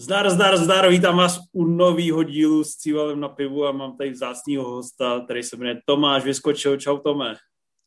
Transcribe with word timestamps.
Zdar, 0.00 0.30
zdar, 0.30 0.56
zdar, 0.56 0.90
vítám 0.90 1.16
vás 1.16 1.38
u 1.52 1.64
nového 1.64 2.22
dílu 2.22 2.64
s 2.64 2.76
Cívalem 2.76 3.20
na 3.20 3.28
pivu 3.28 3.66
a 3.66 3.72
mám 3.72 3.96
tady 3.96 4.10
vzácného 4.10 4.70
hosta, 4.70 5.20
který 5.24 5.42
se 5.42 5.56
jmenuje 5.56 5.80
Tomáš 5.86 6.24
Vyskočil. 6.24 6.76
Čau 6.76 6.98
Tome. 6.98 7.34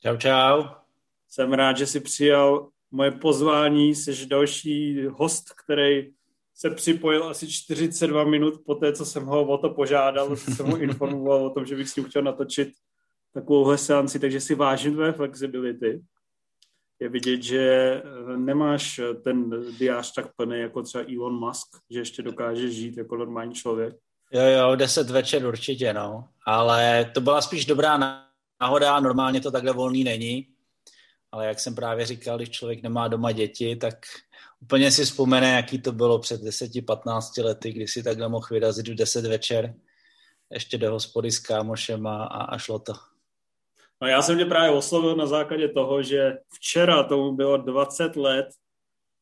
Čau, 0.03 0.17
čau. 0.17 0.63
Jsem 1.29 1.53
rád, 1.53 1.77
že 1.77 1.85
si 1.85 1.99
přijal 1.99 2.69
moje 2.91 3.11
pozvání, 3.11 3.95
jsi 3.95 4.25
další 4.25 5.05
host, 5.05 5.43
který 5.63 6.11
se 6.55 6.69
připojil 6.69 7.23
asi 7.23 7.51
42 7.51 8.23
minut 8.23 8.53
po 8.65 8.75
té, 8.75 8.93
co 8.93 9.05
jsem 9.05 9.25
ho 9.25 9.47
o 9.47 9.57
to 9.57 9.69
požádal, 9.69 10.35
co 10.35 10.51
jsem 10.51 10.65
ho 10.65 10.77
informoval 10.77 11.45
o 11.45 11.49
tom, 11.49 11.65
že 11.65 11.75
bych 11.75 11.89
s 11.89 11.95
ním 11.95 12.05
chtěl 12.05 12.21
natočit 12.21 12.69
takovouhle 13.33 13.77
seanci, 13.77 14.19
takže 14.19 14.39
si 14.39 14.55
vážím 14.55 14.93
tvé 14.93 15.13
flexibility 15.13 16.01
je 17.01 17.09
vidět, 17.09 17.43
že 17.43 17.59
eh, 17.59 18.37
nemáš 18.37 18.99
eh, 18.99 19.13
ten 19.13 19.65
diář 19.79 20.13
tak 20.13 20.35
plný 20.35 20.59
jako 20.59 20.83
třeba 20.83 21.03
Elon 21.15 21.39
Musk, 21.39 21.67
že 21.89 21.99
ještě 21.99 22.21
dokáže 22.21 22.71
žít 22.71 22.97
jako 22.97 23.15
normální 23.15 23.53
člověk. 23.53 23.95
Jo, 24.31 24.41
jo, 24.41 24.75
deset 24.75 25.09
večer 25.09 25.45
určitě, 25.45 25.93
no. 25.93 26.27
Ale 26.45 27.11
to 27.13 27.21
byla 27.21 27.41
spíš 27.41 27.65
dobrá 27.65 28.23
náhoda, 28.61 28.99
normálně 28.99 29.41
to 29.41 29.51
takhle 29.51 29.73
volný 29.73 30.03
není. 30.03 30.47
Ale 31.31 31.47
jak 31.47 31.59
jsem 31.59 31.75
právě 31.75 32.05
říkal, 32.05 32.37
když 32.37 32.49
člověk 32.49 32.83
nemá 32.83 33.07
doma 33.07 33.31
děti, 33.31 33.75
tak 33.75 33.95
úplně 34.61 34.91
si 34.91 35.05
vzpomene, 35.05 35.51
jaký 35.51 35.81
to 35.81 35.91
bylo 35.91 36.19
před 36.19 36.41
10-15 36.41 37.43
lety, 37.43 37.73
kdy 37.73 37.87
si 37.87 38.03
takhle 38.03 38.29
mohl 38.29 38.47
vyrazit 38.51 38.87
v 38.87 38.95
10 38.95 39.25
večer 39.25 39.73
ještě 40.51 40.77
do 40.77 40.91
hospody 40.91 41.31
s 41.31 41.39
kámošem 41.39 42.07
a, 42.07 42.25
a 42.25 42.57
šlo 42.57 42.79
to. 42.79 42.93
No 44.01 44.07
já 44.07 44.21
jsem 44.21 44.37
tě 44.37 44.45
právě 44.45 44.71
oslovil 44.71 45.15
na 45.15 45.25
základě 45.25 45.67
toho, 45.67 46.03
že 46.03 46.37
včera 46.53 47.03
tomu 47.03 47.35
bylo 47.35 47.57
20 47.57 48.15
let, 48.15 48.47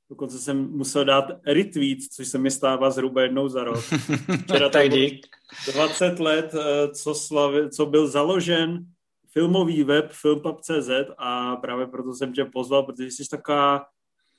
dokonce 0.09 0.39
jsem 0.39 0.71
musel 0.71 1.05
dát 1.05 1.25
retweet, 1.45 1.99
což 2.11 2.27
se 2.27 2.37
mi 2.37 2.51
stává 2.51 2.91
zhruba 2.91 3.21
jednou 3.21 3.47
za 3.47 3.63
rok. 3.63 3.83
Včera 4.43 4.69
tak 4.69 4.89
dík. 4.89 5.27
20 5.73 6.19
let, 6.19 6.55
eh, 6.55 6.87
co, 6.87 7.15
slavi, 7.15 7.69
co 7.69 7.85
byl 7.85 8.07
založen 8.07 8.85
filmový 9.33 9.83
web 9.83 10.11
filmpub.cz 10.11 10.89
a 11.17 11.55
právě 11.55 11.87
proto 11.87 12.13
jsem 12.13 12.33
tě 12.33 12.45
pozval, 12.45 12.83
protože 12.83 13.07
jsi 13.07 13.29
taková, 13.31 13.85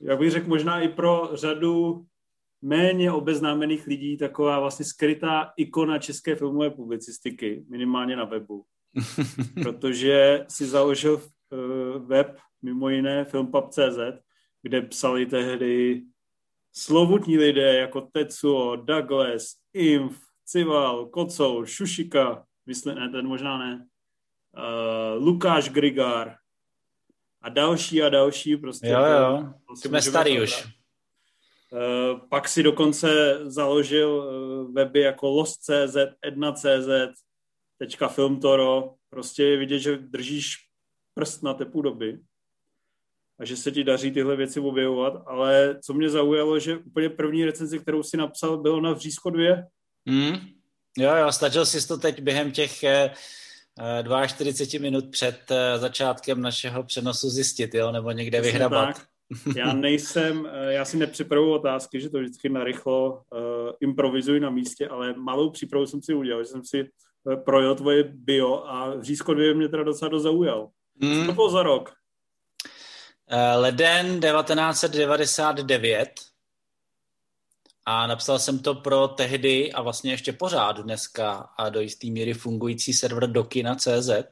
jak 0.01 0.19
bych 0.19 0.31
řekl, 0.31 0.49
možná 0.49 0.81
i 0.81 0.89
pro 0.89 1.31
řadu 1.33 2.05
méně 2.63 3.13
obeznámených 3.13 3.87
lidí 3.87 4.17
taková 4.17 4.61
vlastně 4.61 4.85
skrytá 4.85 5.53
ikona 5.57 5.99
české 5.99 6.37
filmové 6.37 6.71
publicistiky, 6.71 7.65
minimálně 7.69 8.17
na 8.17 8.25
webu. 8.25 8.65
protože 9.63 10.45
si 10.49 10.67
založil 10.67 11.15
uh, 11.15 12.07
web, 12.07 12.39
mimo 12.63 12.89
jiné 12.89 13.25
filmpub.cz, 13.25 13.99
kde 14.63 14.83
psali 14.83 15.27
tehdy 15.27 16.03
slovutní 16.73 17.39
lidé 17.39 17.75
jako 17.75 18.01
Tetsuo, 18.01 18.77
Douglas, 18.77 19.45
Inf, 19.73 20.19
Cival, 20.45 21.07
Kocou, 21.07 21.65
Šušika, 21.65 22.45
myslím, 22.67 22.95
ne, 22.95 23.09
ten 23.09 23.27
možná 23.27 23.59
ne, 23.59 23.87
uh, 24.57 25.25
Lukáš 25.25 25.69
Grigár 25.69 26.37
a 27.43 27.49
další 27.49 28.03
a 28.03 28.09
další. 28.09 28.57
Prostě 28.57 28.89
jo, 28.89 29.05
jo, 29.05 29.53
prostě 29.67 29.89
jsme 29.89 30.03
starý 30.03 30.43
už. 30.43 30.67
Uh, 31.73 32.29
pak 32.29 32.49
si 32.49 32.63
dokonce 32.63 33.39
založil 33.43 34.11
uh, 34.11 34.75
weby 34.75 35.01
jako 35.01 35.29
Lost.cz, 35.29 35.97
Edna.cz, 36.23 36.89
teďka 37.81 38.09
film 38.09 38.41
Toro, 38.41 38.95
prostě 39.11 39.45
je 39.45 39.57
vidět, 39.57 39.79
že 39.79 39.97
držíš 39.97 40.57
prst 41.15 41.43
na 41.43 41.55
tepu 41.55 41.83
doby 41.83 42.19
a 43.41 43.45
že 43.45 43.57
se 43.57 43.73
ti 43.73 43.85
daří 43.85 44.11
tyhle 44.11 44.37
věci 44.37 44.61
objevovat, 44.61 45.23
ale 45.27 45.79
co 45.85 45.95
mě 45.95 46.11
zaujalo, 46.11 46.59
že 46.59 46.77
úplně 46.77 47.09
první 47.11 47.45
recenzi, 47.45 47.79
kterou 47.79 48.03
si 48.03 48.17
napsal, 48.17 48.59
bylo 48.59 48.81
na 48.81 48.93
Vřízko 48.93 49.31
2. 49.31 49.57
Mm. 50.05 50.37
Jo, 50.99 51.17
jo, 51.17 51.33
stačil 51.33 51.67
jsi 51.67 51.89
to 51.89 51.99
teď 51.99 52.23
během 52.23 52.53
těch 52.53 52.85
eh, 52.85 53.15
42 54.27 54.79
eh, 54.79 54.83
minut 54.83 55.11
před 55.11 55.41
eh, 55.51 55.79
začátkem 55.79 56.41
našeho 56.41 56.85
přenosu 56.85 57.31
zjistit, 57.31 57.75
jo, 57.75 57.93
nebo 57.93 58.11
někde 58.11 58.41
Přesně 58.41 58.53
vyhrabat. 58.53 58.97
Tak. 58.97 59.07
Já 59.57 59.73
nejsem, 59.73 60.49
eh, 60.53 60.73
já 60.73 60.85
si 60.85 60.97
nepřipravuju 60.97 61.53
otázky, 61.53 62.01
že 62.01 62.11
to 62.11 62.19
vždycky 62.19 62.49
narychlo 62.49 63.13
uh, 63.13 63.41
improvizuji 63.81 64.41
na 64.41 64.51
místě, 64.51 64.89
ale 64.89 65.15
malou 65.15 65.51
přípravu 65.51 65.87
jsem 65.87 66.03
si 66.03 66.15
udělal, 66.15 66.43
že 66.43 66.49
jsem 66.49 66.65
si 66.65 66.91
projel 67.45 67.75
tvoje 67.75 68.05
bio 68.05 68.65
a 68.67 69.03
Řízko 69.03 69.35
2 69.35 69.55
mě 69.55 69.69
teda 69.69 69.83
docela 69.83 70.09
dozaujal. 70.09 70.71
Hmm. 71.03 71.21
Co 71.21 71.27
to 71.27 71.33
bylo 71.33 71.51
za 71.51 71.63
rok? 71.63 71.93
Eh, 73.29 73.57
leden 73.57 74.21
1999 74.21 76.11
a 77.87 78.07
napsal 78.07 78.39
jsem 78.39 78.59
to 78.59 78.75
pro 78.75 79.09
tehdy 79.09 79.73
a 79.73 79.83
vlastně 79.83 80.11
ještě 80.11 80.33
pořád 80.33 80.79
dneska 80.79 81.33
a 81.59 81.69
do 81.69 81.81
jisté 81.81 82.07
míry 82.07 82.35
fungující 82.35 82.93
server 82.93 83.31
dokina.cz, 83.31 84.09
eh, 84.09 84.25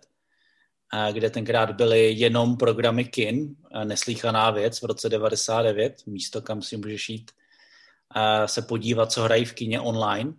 kde 1.13 1.31
tenkrát 1.31 1.71
byly 1.71 2.13
jenom 2.13 2.57
programy 2.57 3.05
kin, 3.05 3.57
neslíchaná 3.85 4.51
věc 4.51 4.83
v 4.83 4.85
roce 4.85 5.09
99, 5.09 6.07
místo, 6.07 6.43
kam 6.43 6.63
si 6.63 6.77
můžeš 6.77 7.09
jít 7.09 7.31
se 8.47 8.63
podívat, 8.63 9.13
co 9.13 9.23
hrají 9.23 9.45
v 9.45 9.53
kině 9.53 9.81
online. 9.81 10.33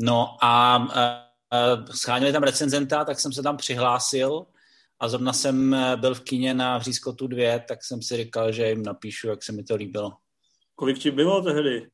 No 0.00 0.36
a 0.42 0.78
scháněli 1.92 2.32
tam 2.32 2.42
recenzenta, 2.42 3.04
tak 3.04 3.20
jsem 3.20 3.32
se 3.32 3.42
tam 3.42 3.56
přihlásil 3.56 4.46
a 5.00 5.08
zrovna 5.08 5.32
jsem 5.32 5.74
eh, 5.74 5.96
byl 5.96 6.14
v 6.14 6.20
kině 6.20 6.54
na 6.54 6.78
Vřízkotu 6.78 7.26
2, 7.26 7.58
tak 7.58 7.84
jsem 7.84 8.02
si 8.02 8.16
říkal, 8.16 8.52
že 8.52 8.68
jim 8.68 8.82
napíšu, 8.82 9.28
jak 9.28 9.42
se 9.42 9.52
mi 9.52 9.64
to 9.64 9.74
líbilo. 9.74 10.12
Kolik 10.74 10.98
ti 10.98 11.10
bylo 11.10 11.42
tehdy? 11.42 11.90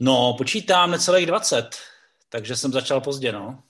No, 0.00 0.34
počítám 0.38 0.90
necelých 0.90 1.26
20, 1.26 1.70
takže 2.28 2.56
jsem 2.56 2.72
začal 2.72 3.00
pozdě, 3.00 3.32
no. 3.32 3.62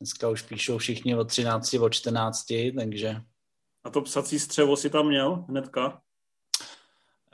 Dneska 0.00 0.28
už 0.28 0.42
píšou 0.42 0.78
všichni 0.78 1.16
od 1.16 1.24
13, 1.24 1.74
od 1.74 1.94
14, 1.94 2.46
takže... 2.78 3.16
A 3.84 3.90
to 3.90 4.00
psací 4.00 4.38
střevo 4.38 4.76
si 4.76 4.90
tam 4.90 5.06
měl 5.06 5.44
hnedka? 5.48 6.02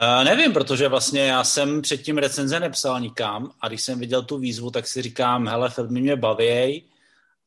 Uh, 0.05 0.25
nevím, 0.25 0.53
protože 0.53 0.89
vlastně 0.89 1.21
já 1.21 1.45
jsem 1.45 1.83
předtím 1.83 2.19
recenze 2.19 2.61
nepsal 2.61 3.01
nikam 3.01 3.51
a 3.61 3.69
když 3.69 3.83
jsem 3.83 3.99
viděl 3.99 4.23
tu 4.23 4.39
výzvu, 4.39 4.71
tak 4.71 4.87
si 4.87 5.03
říkám, 5.03 5.49
hele, 5.49 5.71
filmy 5.71 6.01
mě 6.01 6.17
baví 6.17 6.85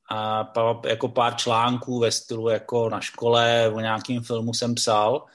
a 0.10 0.52
jako 0.86 1.08
pár 1.08 1.36
článků 1.36 2.00
ve 2.00 2.12
stylu 2.12 2.50
jako 2.50 2.90
na 2.90 3.02
škole 3.02 3.72
o 3.74 3.80
nějakém 3.80 4.24
filmu 4.24 4.54
jsem 4.54 4.76
psal, 4.76 5.26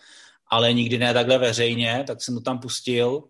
ale 0.46 0.72
nikdy 0.72 0.98
ne 0.98 1.14
takhle 1.14 1.38
veřejně, 1.38 2.04
tak 2.06 2.22
jsem 2.22 2.34
to 2.34 2.40
tam 2.40 2.58
pustil. 2.58 3.24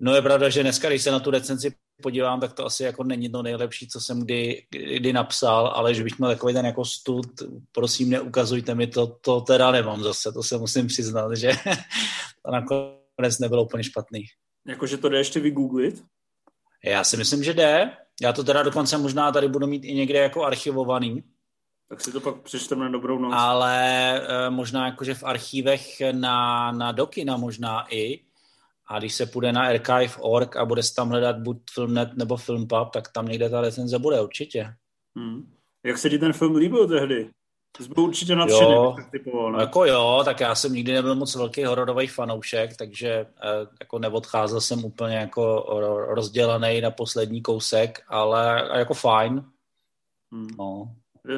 No 0.00 0.14
je 0.14 0.22
pravda, 0.22 0.48
že 0.48 0.62
dneska, 0.62 0.88
když 0.88 1.02
se 1.02 1.10
na 1.10 1.20
tu 1.20 1.30
recenzi 1.30 1.74
podívám, 2.02 2.40
tak 2.40 2.52
to 2.52 2.66
asi 2.66 2.82
jako 2.82 3.04
není 3.04 3.30
to 3.30 3.42
nejlepší, 3.42 3.88
co 3.88 4.00
jsem 4.00 4.20
kdy, 4.20 4.66
kdy 4.70 5.12
napsal, 5.12 5.66
ale 5.66 5.94
že 5.94 6.04
bych 6.04 6.18
měl 6.18 6.30
takový 6.30 6.54
ten 6.54 6.66
jako 6.66 6.84
stud, 6.84 7.26
prosím, 7.72 8.10
neukazujte 8.10 8.74
mi 8.74 8.86
to, 8.86 9.06
to 9.06 9.40
teda 9.40 9.70
nemám 9.70 10.02
zase, 10.02 10.32
to 10.32 10.42
se 10.42 10.58
musím 10.58 10.86
přiznat, 10.86 11.36
že 11.36 11.52
to 12.44 12.52
nakonec 12.52 13.38
nebylo 13.40 13.64
úplně 13.64 13.84
špatný. 13.84 14.24
Jakože 14.68 14.96
to 14.96 15.08
jde 15.08 15.18
ještě 15.18 15.40
vygooglit? 15.40 16.04
Já 16.84 17.04
si 17.04 17.16
myslím, 17.16 17.44
že 17.44 17.54
jde. 17.54 17.96
Já 18.22 18.32
to 18.32 18.44
teda 18.44 18.62
dokonce 18.62 18.98
možná 18.98 19.32
tady 19.32 19.48
budu 19.48 19.66
mít 19.66 19.84
i 19.84 19.94
někde 19.94 20.18
jako 20.18 20.44
archivovaný. 20.44 21.22
Tak 21.88 22.00
si 22.00 22.12
to 22.12 22.20
pak 22.20 22.36
přečteme 22.36 22.84
na 22.84 22.90
dobrou 22.90 23.18
noc. 23.18 23.34
Ale 23.36 24.16
e, 24.16 24.50
možná 24.50 24.86
jakože 24.86 25.14
v 25.14 25.24
archívech 25.24 25.86
na, 26.12 26.72
na 26.72 26.92
Dokina 26.92 27.36
možná 27.36 27.94
i, 27.94 28.20
a 28.92 28.98
když 28.98 29.14
se 29.14 29.26
půjde 29.26 29.52
na 29.52 29.62
archive.org 29.62 30.56
a 30.56 30.64
bude 30.64 30.82
se 30.82 30.94
tam 30.94 31.10
hledat 31.10 31.38
buď 31.38 31.56
Filmnet 31.74 32.16
nebo 32.16 32.36
Filmpub, 32.36 32.90
tak 32.92 33.12
tam 33.12 33.26
někde 33.26 33.50
ta 33.50 33.60
recenze 33.60 33.98
bude 33.98 34.20
určitě. 34.20 34.74
Hmm. 35.16 35.52
Jak 35.86 35.98
se 35.98 36.10
ti 36.10 36.18
ten 36.18 36.32
film 36.32 36.56
líbil 36.56 36.88
tehdy? 36.88 37.30
Jsi 37.80 37.88
byl 37.88 38.04
určitě 38.04 38.36
nadšený, 38.36 38.72
jo, 38.72 38.96
typoval, 39.10 39.52
ne? 39.52 39.60
Jako 39.60 39.84
jo, 39.84 40.22
tak 40.24 40.40
já 40.40 40.54
jsem 40.54 40.72
nikdy 40.72 40.92
nebyl 40.92 41.14
moc 41.14 41.34
velký 41.34 41.64
hororový 41.64 42.06
fanoušek, 42.06 42.76
takže 42.76 43.08
eh, 43.10 43.26
jako 43.80 43.98
neodcházel 43.98 44.60
jsem 44.60 44.84
úplně 44.84 45.16
jako 45.16 45.66
rozdělený 46.08 46.80
na 46.80 46.90
poslední 46.90 47.42
kousek, 47.42 48.02
ale 48.08 48.68
jako 48.78 48.94
fajn. 48.94 49.44
Hmm. 50.32 50.48
No. 50.58 50.94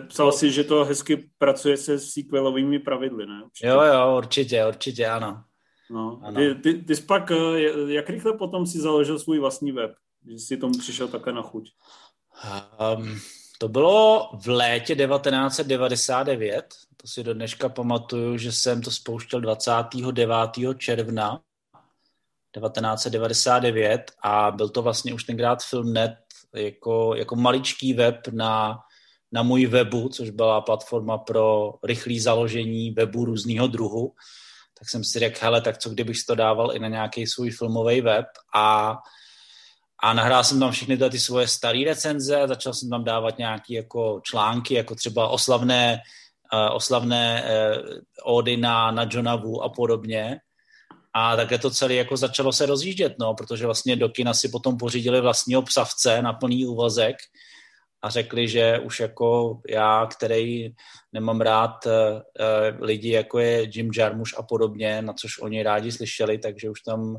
Psal 0.09 0.33
si, 0.33 0.53
že 0.53 0.65
to 0.65 0.85
hezky 0.85 1.31
pracuje 1.39 1.77
se 1.77 1.99
sequelovými 1.99 2.79
pravidly, 2.79 3.27
ne? 3.27 3.43
Určitě. 3.45 3.67
Jo, 3.67 3.81
jo, 3.83 4.17
určitě, 4.17 4.67
určitě, 4.67 5.07
ano. 5.07 5.45
No. 5.95 6.21
Ano. 6.23 6.41
Ty, 6.41 6.55
ty, 6.55 6.75
ty 6.75 6.97
jsi 6.97 7.03
pak, 7.03 7.31
eh, 7.31 7.61
jak 7.87 8.11
rychle 8.11 8.33
potom 8.33 8.67
si 8.67 8.81
založil 8.81 9.19
svůj 9.19 9.39
vlastní 9.39 9.73
web, 9.73 9.95
že 10.31 10.39
jsi 10.39 10.57
tomu 10.57 10.79
přišel 10.79 11.09
také 11.09 11.33
na 11.33 11.43
chuť? 11.43 11.71
Um, 12.99 13.19
to 13.59 13.69
bylo 13.69 14.31
v 14.43 14.49
létě 14.49 14.97
1999, 14.97 16.67
to 16.97 17.09
si 17.09 17.23
do 17.23 17.35
dneška 17.35 17.69
pamatuju, 17.69 18.39
že 18.39 18.53
jsem 18.53 18.83
to 18.83 18.91
spouštěl 18.91 19.41
29. 19.41 20.79
června 20.79 21.41
1999 22.53 24.13
a 24.23 24.51
byl 24.51 24.69
to 24.69 24.83
vlastně 24.83 25.15
už 25.15 25.25
tenkrát 25.25 25.63
Filmnet 25.63 26.15
jako, 26.55 27.15
jako 27.15 27.37
maličký 27.37 27.95
web 27.95 28.29
na, 28.29 28.79
na 29.33 29.43
můj 29.43 29.67
webu, 29.67 30.09
což 30.09 30.31
byla 30.31 30.61
platforma 30.61 31.19
pro 31.19 31.75
rychlé 31.85 32.21
založení 32.21 32.91
webu 32.91 33.25
různého 33.25 33.67
druhu 33.67 34.15
tak 34.79 34.91
jsem 34.91 35.05
si 35.05 35.19
řekl, 35.19 35.39
hele, 35.43 35.61
tak 35.61 35.79
co 35.79 35.91
kdybych 35.91 36.17
to 36.27 36.35
dával 36.35 36.77
i 36.77 36.79
na 36.79 36.89
nějaký 36.89 37.27
svůj 37.27 37.51
filmový 37.51 38.01
web 38.01 38.27
a 38.55 38.97
A 40.05 40.13
nahrál 40.13 40.45
jsem 40.45 40.61
tam 40.61 40.73
všechny 40.73 40.97
ty 40.97 41.19
svoje 41.19 41.49
staré 41.49 41.81
recenze, 41.87 42.45
začal 42.47 42.73
jsem 42.75 42.91
tam 42.91 43.05
dávat 43.05 43.39
nějaké 43.39 43.75
jako 43.75 44.21
články, 44.21 44.75
jako 44.75 44.95
třeba 44.95 45.29
oslavné, 45.29 46.03
uh, 46.53 46.77
oslavné 46.77 47.45
uh, 47.45 48.37
ódy 48.37 48.57
na, 48.57 48.91
na 48.91 49.09
Johna 49.09 49.37
Wu 49.37 49.63
a 49.63 49.69
podobně. 49.69 50.41
A 51.15 51.37
také 51.37 51.59
to 51.59 51.71
celé 51.71 51.95
jako 51.95 52.17
začalo 52.17 52.53
se 52.53 52.67
rozjíždět, 52.67 53.15
no, 53.19 53.35
protože 53.35 53.65
vlastně 53.65 53.97
do 53.97 54.09
kina 54.09 54.35
si 54.35 54.49
potom 54.49 54.77
pořídili 54.77 55.21
vlastního 55.21 55.63
psavce 55.63 56.23
na 56.23 56.33
plný 56.33 56.67
úvazek 56.67 57.17
a 58.03 58.11
řekli, 58.11 58.49
že 58.49 58.79
už 58.85 59.01
jako 59.01 59.61
já, 59.69 60.07
který 60.07 60.75
nemám 61.15 61.41
rád 61.41 61.87
uh, 61.87 61.93
lidi, 62.81 63.11
jako 63.11 63.39
je 63.39 63.69
Jim 63.75 63.91
Jarmusch 63.97 64.39
a 64.39 64.43
podobně, 64.43 65.03
na 65.03 65.13
což 65.13 65.39
oni 65.39 65.63
rádi 65.63 65.93
slyšeli, 65.93 66.39
takže 66.39 66.71
už 66.71 66.81
tam 66.81 67.17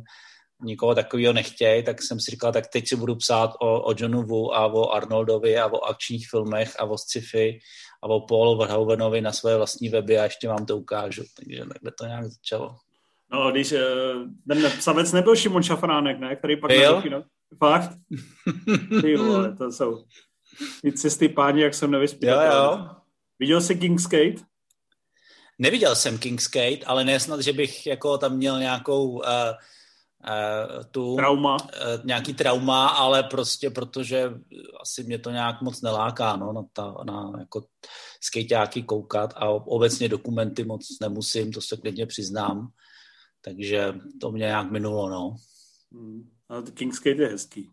nikoho 0.64 0.96
takového 0.96 1.34
nechtějí, 1.34 1.84
tak 1.84 2.02
jsem 2.02 2.20
si 2.20 2.32
říkal, 2.32 2.52
tak 2.52 2.68
teď 2.68 2.88
si 2.88 2.96
budu 2.96 3.16
psát 3.16 3.52
o, 3.62 3.82
o 3.82 3.94
Johnu 3.98 4.24
Wu 4.24 4.56
a 4.56 4.66
o 4.66 4.92
Arnoldovi 4.92 5.58
a 5.58 5.68
o 5.68 5.82
akčních 5.82 6.28
filmech 6.30 6.76
a 6.80 6.84
o 6.84 6.98
sci-fi 6.98 7.60
a 8.04 8.08
o 8.08 8.22
Paulu 8.22 8.58
Verhovenovi 8.58 9.22
na 9.22 9.32
své 9.32 9.58
vlastní 9.58 9.90
weby 9.90 10.20
a 10.20 10.24
ještě 10.24 10.48
vám 10.48 10.66
to 10.66 10.78
ukážu. 10.78 11.24
Takže 11.40 11.60
takhle 11.74 11.92
to 12.00 12.06
nějak 12.06 12.26
začalo. 12.26 12.76
No, 13.32 13.52
když 13.52 13.72
eh, 13.72 13.84
ten 14.48 14.72
psavec 14.78 15.12
nebyl 15.12 15.36
Šimon 15.36 15.64
Šafránek, 15.64 16.20
ne? 16.20 16.36
Který 16.36 16.58
pak 16.58 16.72
Byl? 16.72 17.04
no. 17.12 17.24
Fakt? 17.60 17.90
Ty 19.02 19.16
vole, 19.16 19.56
to 19.56 19.72
jsou 19.72 20.04
ty 20.82 20.92
cesty 20.92 21.30
páni, 21.30 21.62
jak 21.62 21.74
jsem 21.74 21.90
Jo, 21.90 21.92
nevyspěl. 21.92 22.42
jo. 22.42 22.88
Viděl 23.40 23.62
jsi 23.62 23.76
King's 23.76 24.08
Gate? 24.08 24.46
Neviděl 25.60 25.96
jsem 25.96 26.18
King's 26.18 26.52
Gate, 26.52 26.86
ale 26.86 27.04
nesnad, 27.04 27.40
že 27.40 27.54
bych 27.54 27.88
jako 27.88 28.18
tam 28.18 28.38
měl 28.38 28.60
nějakou 28.60 29.10
uh, 29.10 29.20
uh, 29.20 30.84
tu 30.92 31.16
Trauma. 31.16 31.56
uh, 31.56 32.06
nějaký 32.06 32.34
trauma, 32.34 32.88
ale 32.88 33.24
prostě 33.24 33.70
protože 33.70 34.32
asi 34.82 35.04
mě 35.04 35.20
to 35.20 35.32
nějak 35.32 35.62
moc 35.62 35.82
neláká, 35.82 36.36
no, 36.36 36.54
na, 36.54 36.64
ta, 36.74 36.96
na 37.06 37.32
jako 37.40 37.66
skejťáky 38.22 38.84
koukat 38.84 39.34
a 39.36 39.50
obecně 39.50 40.10
dokumenty 40.10 40.64
moc 40.64 40.88
nemusím, 41.02 41.52
to 41.52 41.62
se 41.62 41.78
klidně 41.78 42.06
přiznám, 42.06 42.68
takže 43.42 43.94
to 44.22 44.32
mě 44.32 44.46
nějak 44.46 44.72
minulo, 44.72 45.10
no. 45.10 45.36
Hmm. 45.92 46.32
Ale 46.50 46.62
King's 46.62 47.00
Gate 47.00 47.22
je 47.22 47.28
hezký. 47.28 47.72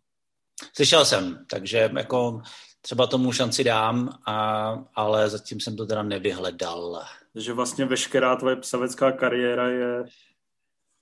Slyšel 0.77 1.05
jsem, 1.05 1.45
takže 1.51 1.91
jako 1.97 2.43
třeba 2.83 3.07
tomu 3.07 3.33
šanci 3.33 3.65
dám, 3.65 4.19
a, 4.27 4.79
ale 4.95 5.31
zatím 5.31 5.61
jsem 5.61 5.77
to 5.77 5.87
teda 5.87 6.03
nevyhledal. 6.03 7.03
Takže 7.33 7.53
vlastně 7.53 7.85
veškerá 7.85 8.37
tvoje 8.37 8.57
psavecká 8.57 9.13
kariéra 9.13 9.69
je 9.69 10.05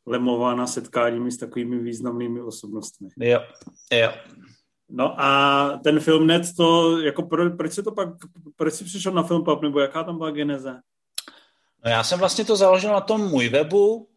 lemována 0.06 0.66
setkáními 0.66 1.32
s 1.32 1.36
takovými 1.36 1.78
významnými 1.78 2.42
osobnostmi. 2.42 3.08
Jo, 3.20 3.40
jo. 3.92 4.12
No 4.88 5.20
a 5.20 5.80
ten 5.84 6.00
film 6.00 6.26
net 6.26 6.42
to, 6.56 7.00
jako 7.00 7.22
pro, 7.22 7.50
proč 7.50 7.72
se 7.72 7.82
to 7.82 7.92
pak, 7.92 8.08
proč 8.56 8.74
jsi 8.74 8.84
přišel 8.84 9.12
na 9.12 9.22
film 9.22 9.44
pub, 9.44 9.62
nebo 9.62 9.80
jaká 9.80 10.04
tam 10.04 10.18
byla 10.18 10.30
geneze? 10.30 10.80
No 11.84 11.90
já 11.90 12.04
jsem 12.04 12.18
vlastně 12.18 12.44
to 12.44 12.56
založil 12.56 12.92
na 12.92 13.00
tom 13.00 13.20
můj 13.20 13.48
webu, 13.48 14.08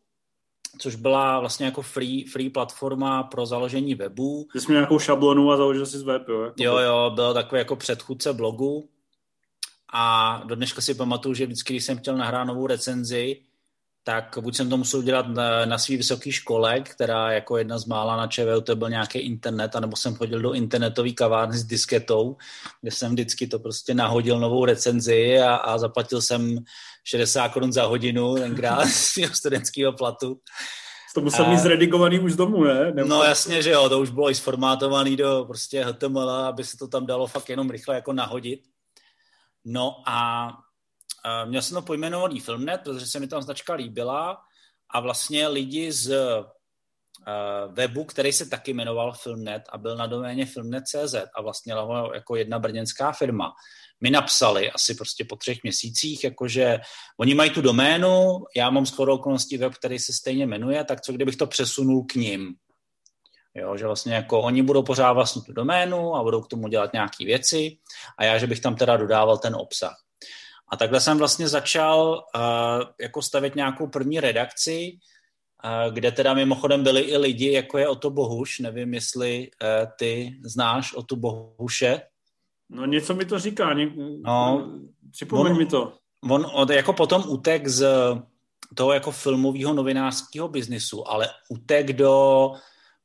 což 0.78 0.96
byla 0.96 1.40
vlastně 1.40 1.66
jako 1.66 1.82
free, 1.82 2.26
free 2.26 2.50
platforma 2.50 3.24
pro 3.24 3.46
založení 3.46 3.96
webu. 3.96 4.48
Ty 4.54 4.62
jsi 4.62 4.68
měl 4.68 4.82
nějakou 4.82 5.00
šablonu 5.00 5.52
a 5.52 5.58
založil 5.58 5.86
jsi 5.86 5.98
web, 5.98 6.28
jo? 6.28 6.42
Jako 6.42 6.64
Jo, 6.64 6.78
jo, 6.78 7.12
byl 7.16 7.34
takový 7.34 7.60
jako 7.60 7.76
předchůdce 7.76 8.34
blogu 8.34 8.90
a 9.94 10.42
do 10.46 10.56
dneška 10.56 10.82
si 10.82 10.94
pamatuju, 10.94 11.36
že 11.36 11.46
vždycky, 11.46 11.74
když 11.74 11.84
jsem 11.84 11.98
chtěl 11.98 12.18
nahrát 12.18 12.48
novou 12.48 12.68
recenzi, 12.68 13.42
tak 14.04 14.38
buď 14.42 14.56
jsem 14.56 14.70
to 14.70 14.78
musel 14.78 15.02
dělat 15.02 15.28
na, 15.28 15.66
na 15.66 15.78
svý 15.78 15.98
vysoké 15.98 16.32
škole, 16.32 16.80
která 16.80 17.32
jako 17.32 17.58
jedna 17.58 17.78
z 17.78 17.86
mála 17.86 18.18
na 18.18 18.28
ČVU, 18.28 18.62
to 18.62 18.76
byl 18.76 18.90
nějaký 18.90 19.20
internet, 19.20 19.76
anebo 19.76 19.96
jsem 19.96 20.16
chodil 20.16 20.42
do 20.42 20.54
internetové 20.54 21.12
kavárny 21.12 21.58
s 21.58 21.64
disketou, 21.64 22.38
kde 22.82 22.92
jsem 22.92 23.12
vždycky 23.12 23.48
to 23.48 23.60
prostě 23.60 23.94
nahodil 23.94 24.40
novou 24.40 24.66
recenzi 24.66 25.40
a, 25.40 25.56
a 25.56 25.78
zaplatil 25.78 26.22
jsem 26.22 26.58
60 27.04 27.50
korun 27.50 27.74
za 27.74 27.86
hodinu 27.86 28.36
tenkrát 28.36 28.86
z 28.88 29.20
studentského 29.34 29.94
platu. 29.94 30.40
To 31.16 31.22
musel 31.22 31.46
mít 31.50 31.60
zredigovaný 31.60 32.20
už 32.20 32.32
z 32.32 32.36
domu, 32.36 32.64
ne? 32.64 32.92
Nebo... 32.92 33.10
No 33.10 33.24
jasně, 33.24 33.62
že 33.62 33.70
jo, 33.70 33.90
to 33.90 34.00
už 34.00 34.10
bylo 34.10 34.30
i 34.30 34.36
sformátovaný 34.36 35.16
do 35.16 35.44
prostě 35.48 35.86
HTML, 35.86 36.30
aby 36.30 36.64
se 36.64 36.78
to 36.78 36.88
tam 36.88 37.06
dalo 37.06 37.28
fakt 37.28 37.50
jenom 37.50 37.70
rychle 37.70 37.96
jako 37.96 38.14
nahodit. 38.14 38.60
No 39.66 39.96
a 40.06 40.50
měl 41.46 41.62
jsem 41.62 41.76
to 41.76 41.82
pojmenovaný 41.82 42.40
Filmnet, 42.40 42.82
protože 42.82 43.06
se 43.06 43.20
mi 43.20 43.28
tam 43.28 43.42
značka 43.42 43.74
líbila 43.74 44.38
a 44.90 45.00
vlastně 45.00 45.48
lidi 45.48 45.92
z 45.92 46.10
uh, 46.10 47.74
webu, 47.74 48.04
který 48.04 48.34
se 48.34 48.50
taky 48.50 48.74
jmenoval 48.74 49.14
Filmnet 49.14 49.64
a 49.70 49.78
byl 49.78 49.98
na 49.98 50.08
doméně 50.08 50.46
filmnet.cz 50.46 51.16
a 51.36 51.42
vlastně 51.42 51.74
jako 52.14 52.36
jedna 52.36 52.60
brněnská 52.60 53.12
firma, 53.12 53.54
mi 54.02 54.10
napsali 54.10 54.72
asi 54.72 54.96
prostě 54.96 55.26
po 55.26 55.36
třech 55.36 55.64
měsících, 55.64 56.24
jakože 56.24 56.80
oni 57.20 57.36
mají 57.36 57.50
tu 57.50 57.62
doménu, 57.62 58.44
já 58.56 58.70
mám 58.70 58.86
skoro 58.86 59.14
okolností 59.14 59.58
web, 59.58 59.74
který 59.74 60.00
se 60.00 60.14
stejně 60.14 60.48
jmenuje, 60.48 60.84
tak 60.84 61.02
co 61.02 61.14
kdybych 61.14 61.36
to 61.36 61.48
přesunul 61.48 62.04
k 62.04 62.16
ním. 62.16 62.56
Jo, 63.56 63.78
že 63.78 63.86
vlastně 63.86 64.14
jako 64.14 64.42
oni 64.42 64.62
budou 64.62 64.84
pořád 64.84 65.14
vlastně 65.14 65.42
tu 65.42 65.54
doménu 65.54 66.16
a 66.16 66.24
budou 66.24 66.42
k 66.42 66.48
tomu 66.48 66.68
dělat 66.68 66.94
nějaké 66.94 67.26
věci 67.26 67.78
a 68.18 68.24
já, 68.24 68.38
že 68.38 68.48
bych 68.48 68.60
tam 68.60 68.76
teda 68.76 68.98
dodával 68.98 69.38
ten 69.38 69.56
obsah. 69.56 69.96
A 70.70 70.78
takhle 70.78 71.02
jsem 71.02 71.18
vlastně 71.18 71.48
začal 71.48 72.26
uh, 72.36 72.42
jako 73.02 73.22
stavět 73.22 73.56
nějakou 73.56 73.88
první 73.88 74.20
redakci, 74.20 74.98
uh, 75.66 75.94
kde 75.94 76.12
teda 76.12 76.34
mimochodem 76.34 76.84
byli 76.84 77.02
i 77.02 77.18
lidi, 77.18 77.52
jako 77.52 77.78
je 77.78 77.88
Oto 77.88 78.10
Bohuš, 78.10 78.60
nevím, 78.60 78.94
jestli 78.94 79.50
uh, 79.50 79.92
ty 80.00 80.40
znáš 80.44 80.94
Oto 80.94 81.16
Bohuše. 81.16 82.02
No 82.70 82.86
něco 82.86 83.16
mi 83.16 83.26
to 83.26 83.40
říká, 83.40 83.74
ně... 83.74 83.92
no, 84.22 84.72
připomeň 85.12 85.52
on, 85.52 85.58
mi 85.58 85.66
to. 85.66 85.94
On 86.30 86.48
od, 86.54 86.70
jako 86.70 86.94
potom 86.94 87.24
utek 87.28 87.68
z 87.68 87.86
toho 88.76 88.94
jako 88.94 89.12
filmového 89.12 89.74
novinářského 89.74 90.48
biznisu, 90.48 91.10
ale 91.10 91.30
utek 91.50 91.94
do 91.94 92.52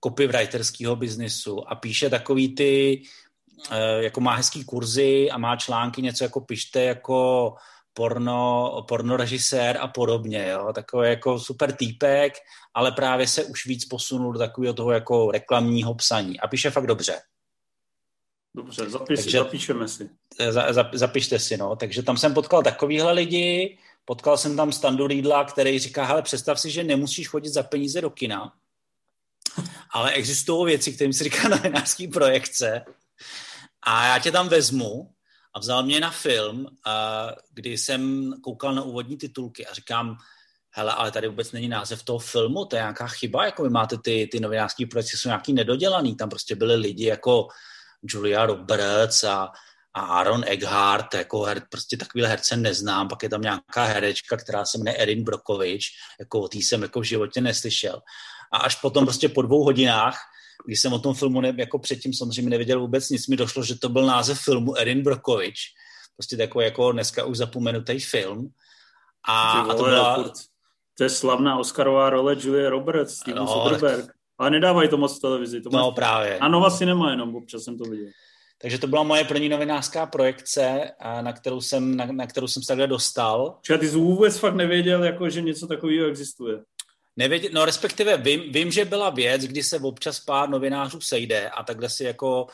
copywriterského 0.04 0.96
biznisu 0.96 1.68
a 1.68 1.74
píše 1.74 2.10
takový 2.10 2.54
ty, 2.54 3.02
jako 3.98 4.20
má 4.20 4.34
hezký 4.34 4.64
kurzy 4.64 5.30
a 5.30 5.38
má 5.38 5.56
články, 5.56 6.02
něco 6.02 6.24
jako 6.24 6.40
pište 6.40 6.84
jako 6.84 7.54
porno, 7.92 8.84
porno 8.88 9.16
režisér 9.16 9.78
a 9.80 9.88
podobně, 9.88 10.48
jo? 10.48 10.72
takový 10.72 11.08
jako 11.08 11.38
super 11.38 11.72
týpek, 11.72 12.32
ale 12.74 12.92
právě 12.92 13.26
se 13.26 13.44
už 13.44 13.66
víc 13.66 13.84
posunul 13.84 14.32
do 14.32 14.38
takového 14.38 14.74
toho 14.74 14.92
jako 14.92 15.30
reklamního 15.30 15.94
psaní 15.94 16.40
a 16.40 16.48
píše 16.48 16.70
fakt 16.70 16.86
dobře. 16.86 17.20
Dobře, 18.56 18.90
zapis, 18.90 19.24
Takže, 19.24 19.38
zapíšeme 19.38 19.88
si. 19.88 20.10
Za, 20.50 20.72
za, 20.72 20.90
zapište 20.92 21.38
si, 21.38 21.56
no. 21.56 21.76
Takže 21.76 22.02
tam 22.02 22.16
jsem 22.16 22.34
potkal 22.34 22.62
takovýhle 22.62 23.12
lidi, 23.12 23.78
potkal 24.04 24.36
jsem 24.36 24.56
tam 24.56 24.72
Standu 24.72 25.06
Riedla, 25.06 25.44
který 25.44 25.78
říká, 25.78 26.04
hele, 26.04 26.22
představ 26.22 26.60
si, 26.60 26.70
že 26.70 26.84
nemusíš 26.84 27.28
chodit 27.28 27.50
za 27.50 27.62
peníze 27.62 28.00
do 28.00 28.10
kina, 28.10 28.52
ale 29.90 30.12
existují 30.12 30.66
věci, 30.66 30.92
kterým 30.92 31.12
se 31.12 31.24
říká 31.24 31.48
novinářský 31.48 32.08
projekce 32.08 32.84
a 33.88 34.06
já 34.06 34.18
tě 34.18 34.32
tam 34.32 34.48
vezmu 34.48 35.10
a 35.54 35.58
vzal 35.58 35.82
mě 35.82 36.00
na 36.00 36.10
film, 36.10 36.66
kdy 37.54 37.78
jsem 37.78 38.32
koukal 38.44 38.74
na 38.74 38.82
úvodní 38.82 39.16
titulky 39.16 39.66
a 39.66 39.74
říkám, 39.74 40.16
hele, 40.70 40.92
ale 40.92 41.10
tady 41.10 41.28
vůbec 41.28 41.52
není 41.52 41.68
název 41.68 42.02
toho 42.02 42.18
filmu, 42.18 42.64
to 42.64 42.76
je 42.76 42.82
nějaká 42.82 43.06
chyba, 43.06 43.44
jako 43.44 43.62
vy 43.62 43.70
máte 43.70 43.98
ty, 43.98 44.28
ty 44.32 44.40
novinářské 44.40 44.86
projekce, 44.86 45.16
jsou 45.16 45.28
nějaký 45.28 45.52
nedodělaný, 45.52 46.16
tam 46.16 46.28
prostě 46.28 46.54
byly 46.54 46.74
lidi 46.74 47.06
jako 47.06 47.48
Julia 48.02 48.46
Roberts 48.46 49.24
a, 49.24 49.52
a 49.94 50.00
Aaron 50.00 50.44
Eckhart, 50.46 51.14
jako 51.14 51.42
her, 51.42 51.62
prostě 51.70 51.96
takovýhle 51.96 52.28
herce 52.28 52.56
neznám, 52.56 53.08
pak 53.08 53.22
je 53.22 53.28
tam 53.28 53.40
nějaká 53.40 53.84
herečka, 53.84 54.36
která 54.36 54.64
se 54.64 54.78
jmenuje 54.78 54.96
Erin 54.96 55.24
Brokovič, 55.24 55.86
jako 56.20 56.40
o 56.40 56.48
tý 56.48 56.62
jsem 56.62 56.82
jako 56.82 57.00
v 57.00 57.04
životě 57.04 57.40
neslyšel. 57.40 58.02
A 58.52 58.58
až 58.58 58.74
potom 58.74 59.04
prostě 59.04 59.28
po 59.28 59.42
dvou 59.42 59.64
hodinách, 59.64 60.18
když 60.66 60.80
jsem 60.80 60.92
o 60.92 60.98
tom 60.98 61.14
filmu 61.14 61.40
ne, 61.40 61.54
jako 61.56 61.78
předtím 61.78 62.14
samozřejmě 62.14 62.50
nevěděl 62.50 62.80
vůbec 62.80 63.08
nic, 63.08 63.26
mi 63.26 63.36
došlo, 63.36 63.62
že 63.62 63.78
to 63.78 63.88
byl 63.88 64.06
název 64.06 64.40
filmu 64.40 64.78
Erin 64.78 65.02
Brokovič, 65.02 65.60
prostě 66.16 66.36
takový 66.36 66.64
jako 66.64 66.92
dneska 66.92 67.24
už 67.24 67.36
zapomenutý 67.36 68.00
film. 68.00 68.48
A, 69.28 69.60
a 69.60 69.74
to 69.74 69.84
byla... 69.84 70.32
To 70.98 71.04
je 71.04 71.10
slavná 71.10 71.58
Oscarová 71.58 72.10
role 72.10 72.36
Julia 72.40 72.70
Roberts, 72.70 73.14
Steven 73.14 73.42
no, 73.42 73.46
Soderbergh. 73.46 74.06
Tak... 74.06 74.14
Ale 74.38 74.50
nedávají 74.50 74.88
to 74.88 74.96
moc 74.96 75.18
v 75.18 75.20
televizi. 75.20 75.60
To 75.60 75.70
no 75.70 75.92
právě. 75.92 76.38
A 76.38 76.48
Nova 76.48 76.70
Cinema 76.70 77.10
jenom, 77.10 77.36
občas 77.36 77.62
jsem 77.62 77.78
to 77.78 77.84
viděl. 77.84 78.06
Takže 78.60 78.78
to 78.78 78.86
byla 78.86 79.02
moje 79.02 79.24
první 79.24 79.48
novinářská 79.48 80.06
projekce, 80.06 80.90
na 81.20 81.32
kterou 81.32 81.60
jsem, 81.60 81.96
na, 81.96 82.06
na 82.06 82.26
kterou 82.26 82.48
jsem 82.48 82.62
se 82.62 82.66
takhle 82.66 82.86
dostal. 82.86 83.58
Čiže 83.62 83.78
ty 83.78 83.88
jsi 83.88 83.96
vůbec 83.96 84.38
fakt 84.38 84.54
nevěděl, 84.54 85.04
jako, 85.04 85.30
že 85.30 85.40
něco 85.40 85.66
takového 85.66 86.08
existuje? 86.08 86.54
Nevěděl, 87.18 87.50
no 87.52 87.64
respektive 87.64 88.16
vím, 88.16 88.52
vím, 88.52 88.70
že 88.70 88.84
byla 88.84 89.10
věc, 89.10 89.42
kdy 89.42 89.62
se 89.62 89.78
občas 89.78 90.20
pár 90.20 90.48
novinářů 90.48 91.00
sejde 91.00 91.50
a 91.50 91.62
takhle 91.62 91.90
si 91.90 92.04
jako, 92.04 92.46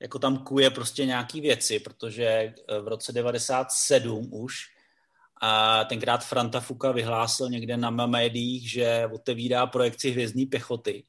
jako 0.00 0.18
tam 0.18 0.38
kuje 0.38 0.70
prostě 0.70 1.06
nějaký 1.06 1.40
věci, 1.40 1.80
protože 1.80 2.54
v 2.82 2.88
roce 2.88 3.12
97 3.12 4.28
už 4.32 4.54
a 5.42 5.84
tenkrát 5.84 6.24
Franta 6.24 6.60
Fuka 6.60 6.92
vyhlásil 6.92 7.50
někde 7.50 7.76
na 7.76 7.90
médiích, 7.90 8.70
že 8.70 9.08
otevírá 9.12 9.66
projekci 9.66 10.10
hvězdní 10.10 10.46
pěchoty 10.46 11.04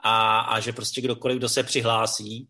a, 0.00 0.40
a 0.40 0.60
že 0.60 0.72
prostě 0.72 1.00
kdokoliv, 1.00 1.38
kdo 1.38 1.48
se 1.48 1.62
přihlásí, 1.62 2.48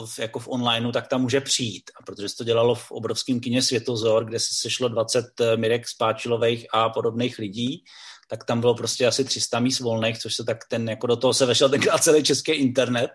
uh, 0.00 0.08
jako 0.18 0.38
v 0.38 0.48
onlineu, 0.48 0.92
tak 0.92 1.08
tam 1.08 1.22
může 1.22 1.40
přijít. 1.40 1.90
A 2.00 2.02
protože 2.02 2.28
se 2.28 2.36
to 2.36 2.44
dělalo 2.44 2.74
v 2.74 2.90
obrovském 2.90 3.40
kině 3.40 3.62
Světozor, 3.62 4.24
kde 4.24 4.40
se 4.40 4.54
sešlo 4.54 4.88
20 4.88 5.40
eh, 5.40 5.56
Mirek 5.56 5.88
Spáčilových 5.88 6.66
a 6.72 6.88
podobných 6.88 7.38
lidí, 7.38 7.84
tak 8.32 8.44
tam 8.44 8.60
bylo 8.60 8.74
prostě 8.74 9.06
asi 9.06 9.24
300 9.24 9.60
míst 9.60 9.80
volných, 9.80 10.18
což 10.18 10.34
se 10.34 10.44
tak 10.44 10.58
ten, 10.68 10.88
jako 10.88 11.06
do 11.06 11.16
toho 11.16 11.34
se 11.34 11.46
vešel 11.46 11.68
tenkrát 11.68 12.02
celý 12.02 12.22
český 12.22 12.52
internet. 12.52 13.10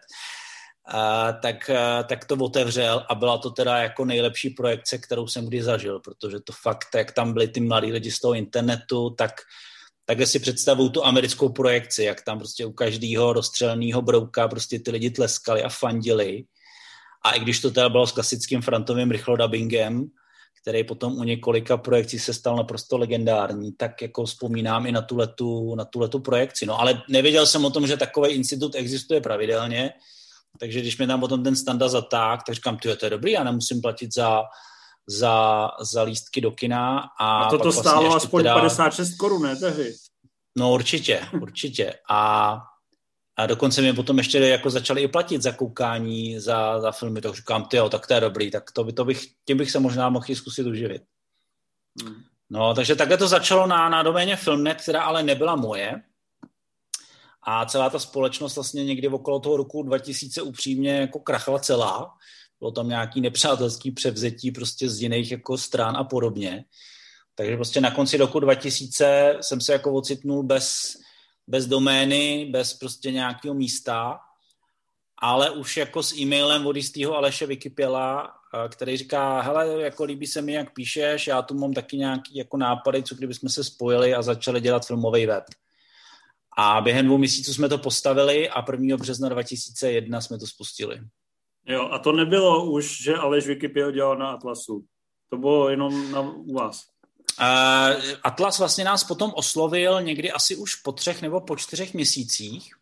A, 0.88 1.32
tak, 1.32 1.70
a, 1.70 2.04
tak 2.04 2.26
to 2.26 2.36
otevřel 2.36 3.06
a 3.10 3.16
byla 3.16 3.38
to 3.38 3.50
teda 3.52 3.78
jako 3.78 4.06
nejlepší 4.06 4.50
projekce, 4.50 4.98
kterou 4.98 5.28
jsem 5.28 5.46
kdy 5.46 5.64
zažil, 5.64 6.00
protože 6.00 6.40
to 6.40 6.54
fakt, 6.62 6.88
jak 6.96 7.12
tam 7.12 7.34
byli 7.34 7.48
ty 7.48 7.60
mladí 7.60 7.92
lidi 7.92 8.12
z 8.12 8.20
toho 8.20 8.34
internetu, 8.34 9.10
tak 9.10 9.32
takhle 10.06 10.26
si 10.26 10.40
představuju 10.40 10.90
tu 10.90 11.06
americkou 11.06 11.50
projekci, 11.50 12.04
jak 12.04 12.22
tam 12.22 12.38
prostě 12.38 12.66
u 12.66 12.72
každého 12.72 13.34
rozstřeleného 13.34 14.02
brouka 14.02 14.48
prostě 14.48 14.80
ty 14.80 14.92
lidi 14.92 15.10
tleskali 15.10 15.64
a 15.64 15.70
fandili. 15.70 16.44
A 17.26 17.32
i 17.32 17.40
když 17.40 17.60
to 17.62 17.72
teda 17.72 17.90
bylo 17.90 18.08
s 18.08 18.12
klasickým 18.12 18.62
frontovým 18.62 19.12
rychlodabingem, 19.12 20.10
který 20.68 20.84
potom 20.84 21.18
u 21.18 21.24
několika 21.24 21.78
projekcí 21.78 22.20
se 22.20 22.34
stal 22.34 22.56
naprosto 22.56 22.98
legendární, 22.98 23.72
tak 23.72 24.02
jako 24.02 24.26
vzpomínám 24.26 24.86
i 24.86 24.92
na 24.92 25.02
tuhletu, 25.02 25.76
na 25.76 25.86
tuhletu 25.86 26.20
projekci. 26.20 26.66
No 26.66 26.80
ale 26.80 27.04
nevěděl 27.10 27.46
jsem 27.46 27.66
o 27.66 27.70
tom, 27.70 27.88
že 27.88 27.98
takový 27.98 28.30
institut 28.30 28.76
existuje 28.76 29.22
pravidelně, 29.22 29.94
takže 30.60 30.80
když 30.80 30.98
mi 30.98 31.08
tam 31.08 31.20
potom 31.20 31.44
ten 31.44 31.56
standa 31.56 31.88
zatáh, 31.88 32.44
tak 32.46 32.56
říkám, 32.56 32.78
ty 32.78 32.96
to 32.96 33.06
je 33.06 33.10
dobrý, 33.10 33.32
já 33.32 33.44
nemusím 33.44 33.82
platit 33.82 34.14
za, 34.14 34.44
za, 35.08 35.68
za 35.82 36.04
lístky 36.04 36.42
do 36.42 36.52
kina. 36.52 37.00
A, 37.20 37.44
a 37.44 37.50
to 37.50 37.58
to 37.58 37.64
vlastně 37.64 37.82
stálo 37.82 38.16
aspoň 38.16 38.44
teda... 38.44 38.56
56 38.56 39.16
korun, 39.16 39.44
ne 39.44 39.56
tehdy? 39.56 39.94
No 40.58 40.74
určitě, 40.74 41.22
určitě. 41.42 41.94
A, 42.10 42.58
a 43.38 43.46
dokonce 43.46 43.82
mi 43.82 43.94
potom 43.94 44.18
ještě 44.18 44.40
jako 44.40 44.70
začali 44.70 45.02
i 45.02 45.08
platit 45.08 45.42
za 45.42 45.52
koukání, 45.52 46.40
za, 46.40 46.82
za 46.82 46.92
filmy, 46.92 47.22
tak 47.22 47.36
říkám, 47.36 47.66
ty 47.66 47.78
tak 47.90 48.08
to 48.08 48.14
je 48.14 48.20
dobrý, 48.20 48.52
tak 48.52 48.72
to, 48.72 48.84
by, 48.84 48.94
to 48.94 49.06
bych, 49.06 49.28
tím 49.46 49.58
bych 49.58 49.72
se 49.72 49.80
možná 49.80 50.10
mohl 50.10 50.26
i 50.28 50.36
zkusit 50.36 50.68
uživit. 50.68 51.02
Hmm. 52.04 52.16
No, 52.50 52.74
takže 52.74 52.96
takhle 52.96 53.18
to 53.18 53.28
začalo 53.28 53.68
na, 53.68 53.90
na 53.90 54.04
doméně 54.04 54.36
Filmnet, 54.36 54.82
která 54.82 55.04
ale 55.04 55.24
nebyla 55.24 55.56
moje. 55.56 56.02
A 57.44 57.66
celá 57.66 57.90
ta 57.90 58.00
společnost 58.00 58.56
vlastně 58.56 58.86
někdy 58.86 59.08
okolo 59.08 59.40
toho 59.40 59.58
roku 59.58 59.84
2000 59.84 60.42
upřímně 60.42 60.98
jako 60.98 61.20
krachla 61.20 61.60
celá. 61.60 62.14
Bylo 62.60 62.72
tam 62.72 62.90
nějaký 62.90 63.22
nepřátelský 63.22 63.92
převzetí 63.92 64.52
prostě 64.52 64.90
z 64.90 65.02
jiných 65.02 65.32
jako 65.32 65.58
stran 65.58 65.98
a 65.98 66.04
podobně. 66.04 66.66
Takže 67.36 67.56
prostě 67.56 67.82
na 67.82 67.92
konci 67.92 68.18
roku 68.18 68.40
2000 68.40 69.38
jsem 69.42 69.62
se 69.62 69.74
jako 69.74 69.94
ocitnul 69.94 70.44
bez, 70.44 70.98
bez 71.48 71.66
domény, 71.66 72.50
bez 72.52 72.74
prostě 72.74 73.12
nějakého 73.12 73.56
místa, 73.56 74.20
ale 75.18 75.50
už 75.52 75.78
jako 75.78 76.04
s 76.04 76.18
e-mailem 76.18 76.68
od 76.68 76.76
jistého 76.76 77.16
Aleše 77.16 77.46
Vykipěla, 77.46 78.34
eh, 78.66 78.70
který 78.70 78.98
říká, 78.98 79.42
hele, 79.42 79.82
jako 79.82 80.04
líbí 80.04 80.28
se 80.28 80.42
mi, 80.42 80.54
jak 80.54 80.74
píšeš, 80.74 81.28
já 81.28 81.42
tu 81.42 81.54
mám 81.54 81.74
taky 81.74 81.98
nějaký 81.98 82.38
jako 82.38 82.58
nápady, 82.58 83.04
co 83.04 83.16
kdybychom 83.16 83.50
se 83.50 83.64
spojili 83.64 84.14
a 84.14 84.22
začali 84.22 84.62
dělat 84.62 84.86
filmový 84.86 85.26
web. 85.26 85.44
A 86.58 86.82
během 86.82 87.06
dvou 87.06 87.18
měsíců 87.18 87.54
jsme 87.54 87.70
to 87.70 87.78
postavili 87.78 88.50
a 88.50 88.72
1. 88.72 88.98
března 88.98 89.30
2001 89.30 90.22
jsme 90.22 90.40
to 90.40 90.48
spustili. 90.48 91.02
Jo, 91.66 91.90
a 91.92 92.00
to 92.00 92.12
nebylo 92.12 92.72
už, 92.72 93.04
že 93.04 93.16
Aleš 93.16 93.48
Wikipedia 93.48 93.92
dělal 93.92 94.18
na 94.18 94.32
Atlasu. 94.32 94.86
To 95.30 95.38
bylo 95.38 95.70
jenom 95.70 96.12
na, 96.12 96.22
u 96.22 96.54
vás. 96.54 96.86
Atlas 98.24 98.60
vlastně 98.60 98.84
nás 98.84 99.04
potom 99.04 99.32
oslovil 99.36 100.02
někdy 100.02 100.32
asi 100.32 100.56
už 100.56 100.76
po 100.76 100.92
třech 100.92 101.22
nebo 101.22 101.42
po 101.42 101.56
čtyřech 101.56 101.94
měsících 101.94 102.74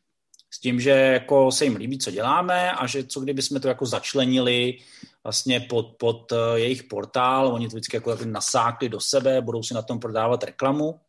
s 0.51 0.59
tím, 0.59 0.79
že 0.79 0.89
jako 0.89 1.51
se 1.51 1.63
jim 1.63 1.75
líbí, 1.75 1.97
co 1.97 2.11
děláme 2.11 2.71
a 2.71 2.87
že 2.87 3.03
co 3.03 3.19
kdyby 3.19 3.41
jsme 3.41 3.59
to 3.59 3.67
jako 3.67 3.85
začlenili 3.85 4.77
vlastně 5.23 5.59
pod, 5.59 5.95
pod 5.97 6.31
uh, 6.31 6.37
jejich 6.55 6.83
portál, 6.83 7.47
oni 7.47 7.67
to 7.67 7.75
vždycky 7.75 7.97
jako 7.97 8.17
nasákli 8.25 8.89
do 8.89 8.99
sebe, 8.99 9.41
budou 9.41 9.63
si 9.63 9.73
na 9.73 9.81
tom 9.81 9.99
prodávat 9.99 10.43
reklamu. 10.43 10.99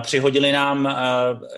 Přihodili 0.00 0.52
nám 0.52 0.96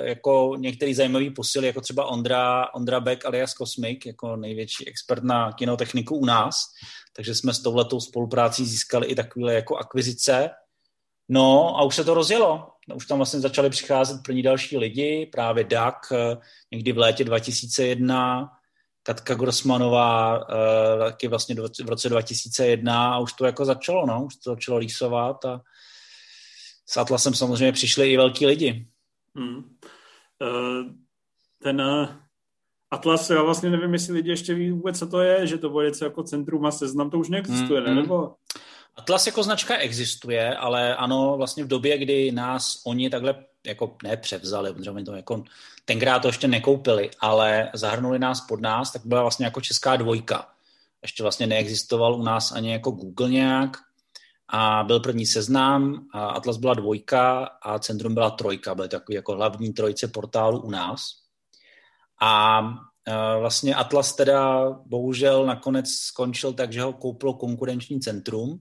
jako 0.02 0.54
některý 0.58 0.94
zajímavý 0.94 1.30
posily, 1.30 1.66
jako 1.66 1.80
třeba 1.80 2.04
Ondra, 2.04 2.74
Ondra 2.74 3.00
Beck 3.00 3.24
alias 3.24 3.52
Cosmic, 3.52 4.06
jako 4.06 4.36
největší 4.36 4.88
expert 4.88 5.24
na 5.24 5.52
kinotechniku 5.52 6.16
u 6.16 6.24
nás. 6.24 6.54
Takže 7.16 7.34
jsme 7.34 7.54
s 7.54 7.62
touhletou 7.62 8.00
spoluprácí 8.00 8.66
získali 8.66 9.06
i 9.06 9.14
takové 9.14 9.54
jako 9.54 9.76
akvizice. 9.76 10.50
No 11.28 11.76
a 11.78 11.82
už 11.82 11.94
se 11.94 12.04
to 12.04 12.14
rozjelo. 12.14 12.68
Už 12.94 13.06
tam 13.06 13.18
vlastně 13.18 13.40
začali 13.40 13.70
přicházet 13.70 14.22
první 14.24 14.42
další 14.42 14.78
lidi, 14.78 15.28
právě 15.32 15.64
DAC 15.64 15.94
někdy 16.72 16.92
v 16.92 16.98
létě 16.98 17.24
2001, 17.24 18.50
Katka 19.02 19.34
Grossmanová 19.34 20.46
taky 20.98 21.28
vlastně 21.28 21.54
v 21.84 21.88
roce 21.88 22.08
2001 22.08 23.14
a 23.14 23.18
už 23.18 23.32
to 23.32 23.46
jako 23.46 23.64
začalo, 23.64 24.06
no, 24.06 24.24
už 24.24 24.36
to 24.36 24.50
začalo 24.50 24.78
lísovat 24.78 25.44
a 25.44 25.60
s 26.86 26.96
Atlasem 26.96 27.34
samozřejmě 27.34 27.72
přišli 27.72 28.12
i 28.12 28.16
velký 28.16 28.46
lidi. 28.46 28.86
Hmm. 29.34 29.56
Uh, 29.56 30.92
ten 31.62 31.82
Atlas, 32.90 33.30
já 33.30 33.42
vlastně 33.42 33.70
nevím, 33.70 33.92
jestli 33.92 34.14
lidi 34.14 34.30
ještě 34.30 34.54
ví 34.54 34.70
vůbec, 34.70 34.98
co 34.98 35.06
to 35.06 35.20
je, 35.20 35.46
že 35.46 35.58
to 35.58 35.70
bude 35.70 35.86
něco 35.86 36.04
jako 36.04 36.22
centrum 36.22 36.66
a 36.66 36.70
seznam, 36.70 37.10
to 37.10 37.18
už 37.18 37.28
neexistuje, 37.28 37.80
hmm. 37.80 37.94
ne? 37.94 38.02
Nebo... 38.02 38.34
Atlas 38.98 39.26
jako 39.26 39.42
značka 39.42 39.76
existuje, 39.76 40.56
ale 40.56 40.96
ano, 40.96 41.34
vlastně 41.36 41.64
v 41.64 41.68
době, 41.68 41.98
kdy 41.98 42.32
nás 42.32 42.82
oni 42.86 43.10
takhle 43.10 43.34
jako 43.66 43.96
ne 44.02 44.16
převzali, 44.16 44.74
protože 44.74 44.90
to 45.06 45.14
jako 45.14 45.44
tenkrát 45.84 46.18
to 46.18 46.28
ještě 46.28 46.48
nekoupili, 46.48 47.10
ale 47.20 47.70
zahrnuli 47.74 48.18
nás 48.18 48.40
pod 48.40 48.60
nás, 48.60 48.92
tak 48.92 49.06
byla 49.06 49.22
vlastně 49.22 49.44
jako 49.44 49.60
česká 49.60 49.96
dvojka. 49.96 50.48
Ještě 51.02 51.22
vlastně 51.22 51.46
neexistoval 51.46 52.14
u 52.14 52.22
nás 52.22 52.52
ani 52.52 52.72
jako 52.72 52.90
Google 52.90 53.28
nějak, 53.28 53.76
a 54.48 54.84
byl 54.84 55.00
první 55.00 55.26
seznam, 55.26 56.06
a 56.12 56.26
Atlas 56.26 56.56
byla 56.56 56.74
dvojka 56.74 57.44
a 57.62 57.78
Centrum 57.78 58.14
byla 58.14 58.30
trojka, 58.30 58.74
byly 58.74 58.88
takový 58.88 59.16
jako 59.16 59.32
hlavní 59.32 59.72
trojice 59.72 60.08
portálu 60.08 60.60
u 60.60 60.70
nás. 60.70 61.00
A 62.20 62.60
e, 63.06 63.40
vlastně 63.40 63.74
Atlas 63.74 64.16
teda 64.16 64.70
bohužel 64.86 65.46
nakonec 65.46 65.90
skončil 65.90 66.52
tak, 66.52 66.72
že 66.72 66.82
ho 66.82 66.92
koupilo 66.92 67.34
konkurenční 67.34 68.00
centrum 68.00 68.60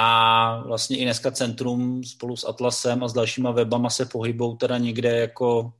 a 0.00 0.62
vlastně 0.66 0.98
i 0.98 1.04
dneska 1.04 1.30
centrum 1.30 2.04
spolu 2.04 2.36
s 2.36 2.44
Atlasem 2.44 3.04
a 3.04 3.08
s 3.08 3.12
dalšíma 3.12 3.50
webama 3.50 3.90
se 3.90 4.06
pohybou 4.06 4.56
teda 4.56 4.78
někde 4.78 5.18
jako 5.18 5.72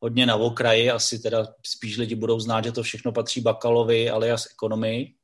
hodně 0.00 0.26
na 0.26 0.36
okraji, 0.36 0.90
asi 0.90 1.18
teda 1.18 1.46
spíš 1.66 1.98
lidi 1.98 2.14
budou 2.14 2.40
znát, 2.40 2.64
že 2.64 2.72
to 2.72 2.82
všechno 2.82 3.12
patří 3.12 3.40
Bakalovi 3.40 4.10
alias 4.10 4.46
ekonomii. 4.52 5.14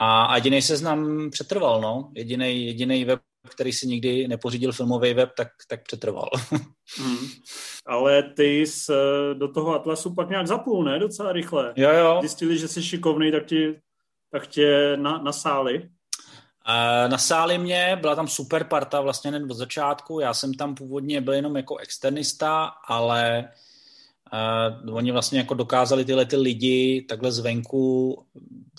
A 0.00 0.36
jediný 0.36 0.62
seznam 0.62 1.30
přetrval, 1.30 1.80
no. 1.80 2.10
Jediný, 2.16 2.66
jediný 2.66 3.04
web, 3.04 3.20
který 3.48 3.72
si 3.72 3.86
nikdy 3.86 4.28
nepořídil 4.28 4.72
filmový 4.72 5.14
web, 5.14 5.30
tak, 5.36 5.48
tak 5.68 5.82
přetrval. 5.82 6.30
Hmm. 6.98 7.28
Ale 7.86 8.22
ty 8.22 8.60
jsi 8.60 8.92
eh, 8.92 9.34
do 9.34 9.48
toho 9.48 9.74
Atlasu 9.74 10.14
pak 10.14 10.30
nějak 10.30 10.46
zapůl, 10.46 10.84
ne? 10.84 10.98
Docela 10.98 11.32
rychle. 11.32 11.72
Jo, 11.76 11.90
jo. 11.90 12.18
Zjistili, 12.20 12.58
že 12.58 12.68
jsi 12.68 12.82
šikovný, 12.82 13.32
tak, 13.32 13.46
ti, 13.46 13.80
tak 14.30 14.46
tě 14.46 14.96
na, 14.96 15.18
nasáli. 15.18 15.88
Nasáli 17.08 17.58
mě, 17.58 17.98
byla 18.00 18.14
tam 18.14 18.28
super 18.28 18.64
parta 18.64 19.00
vlastně 19.00 19.30
hned 19.30 19.50
od 19.50 19.54
začátku. 19.54 20.20
Já 20.20 20.34
jsem 20.34 20.54
tam 20.54 20.74
původně 20.74 21.20
byl 21.20 21.34
jenom 21.34 21.56
jako 21.56 21.76
externista, 21.76 22.64
ale 22.64 23.48
Uh, 24.84 24.96
oni 24.96 25.12
vlastně 25.12 25.38
jako 25.38 25.54
dokázali 25.54 26.04
tyhle 26.04 26.26
ty 26.26 26.36
lidi 26.36 27.06
takhle 27.08 27.32
zvenku 27.32 28.16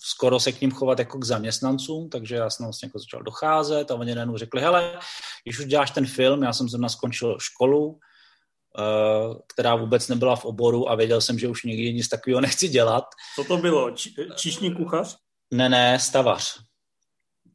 skoro 0.04 0.40
se 0.40 0.52
k 0.52 0.62
ním 0.62 0.72
chovat 0.72 1.00
jako 1.00 1.18
k 1.18 1.24
zaměstnancům, 1.24 2.10
takže 2.10 2.36
já 2.36 2.50
jsem 2.50 2.66
vlastně 2.66 2.86
jako 2.86 3.00
začal 3.00 3.24
docházet 3.24 3.92
a 3.92 3.96
oni 3.96 4.16
najednou 4.16 4.38
řekli, 4.38 4.62
hele, 4.62 5.00
když 5.44 5.60
už 5.60 5.66
děláš 5.66 5.92
ten 5.92 6.06
film, 6.06 6.44
já 6.44 6.54
jsem 6.54 6.70
zrovna 6.70 6.90
skončil 6.90 7.38
školu, 7.40 8.00
která 9.48 9.76
vůbec 9.76 10.08
nebyla 10.08 10.36
v 10.36 10.46
oboru 10.46 10.90
a 10.90 10.96
věděl 10.96 11.22
jsem, 11.22 11.40
že 11.40 11.48
už 11.48 11.64
nikdy 11.64 11.94
nic 11.94 12.08
takového 12.08 12.42
nechci 12.42 12.68
dělat. 12.68 13.06
Co 13.36 13.44
to 13.44 13.58
bylo? 13.58 13.92
Či, 13.92 14.14
číšní 14.36 14.76
kuchař? 14.76 15.18
Ne, 15.52 15.70
ne, 15.70 16.00
stavař. 16.00 16.60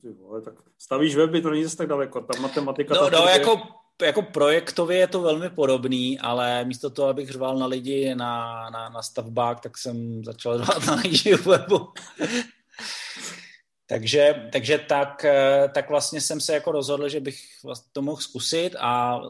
Ty 0.03 0.13
vole, 0.13 0.43
tak 0.43 0.55
stavíš 0.79 1.17
weby, 1.17 1.43
to 1.43 1.51
není 1.51 1.65
zase 1.65 1.77
tak 1.77 1.89
daleko, 1.89 2.21
ta 2.21 2.41
matematika... 2.41 2.95
No, 2.95 3.11
no 3.11 3.19
jako 3.19 3.63
jako 4.03 4.23
projektově 4.23 4.99
je 4.99 5.07
to 5.07 5.21
velmi 5.21 5.51
podobný, 5.51 6.19
ale 6.19 6.65
místo 6.65 6.91
toho, 6.91 7.09
abych 7.09 7.31
řval 7.31 7.59
na 7.59 7.67
lidi 7.67 8.15
na, 8.15 8.71
na, 8.71 8.89
na 8.89 9.03
stavbách, 9.03 9.61
tak 9.61 9.79
jsem 9.79 10.25
začal 10.25 10.59
řvat 10.59 10.87
na 10.87 10.95
lidi 10.95 11.37
v 11.37 11.47
webu. 11.47 11.89
takže, 13.87 14.49
takže 14.53 14.79
tak, 14.79 15.27
tak 15.75 15.91
vlastně 15.91 16.21
jsem 16.21 16.41
se 16.41 16.55
jako 16.55 16.73
rozhodl, 16.73 17.09
že 17.09 17.21
bych 17.21 17.41
to 17.93 18.03
mohl 18.03 18.23
zkusit 18.23 18.77
a 18.79 19.21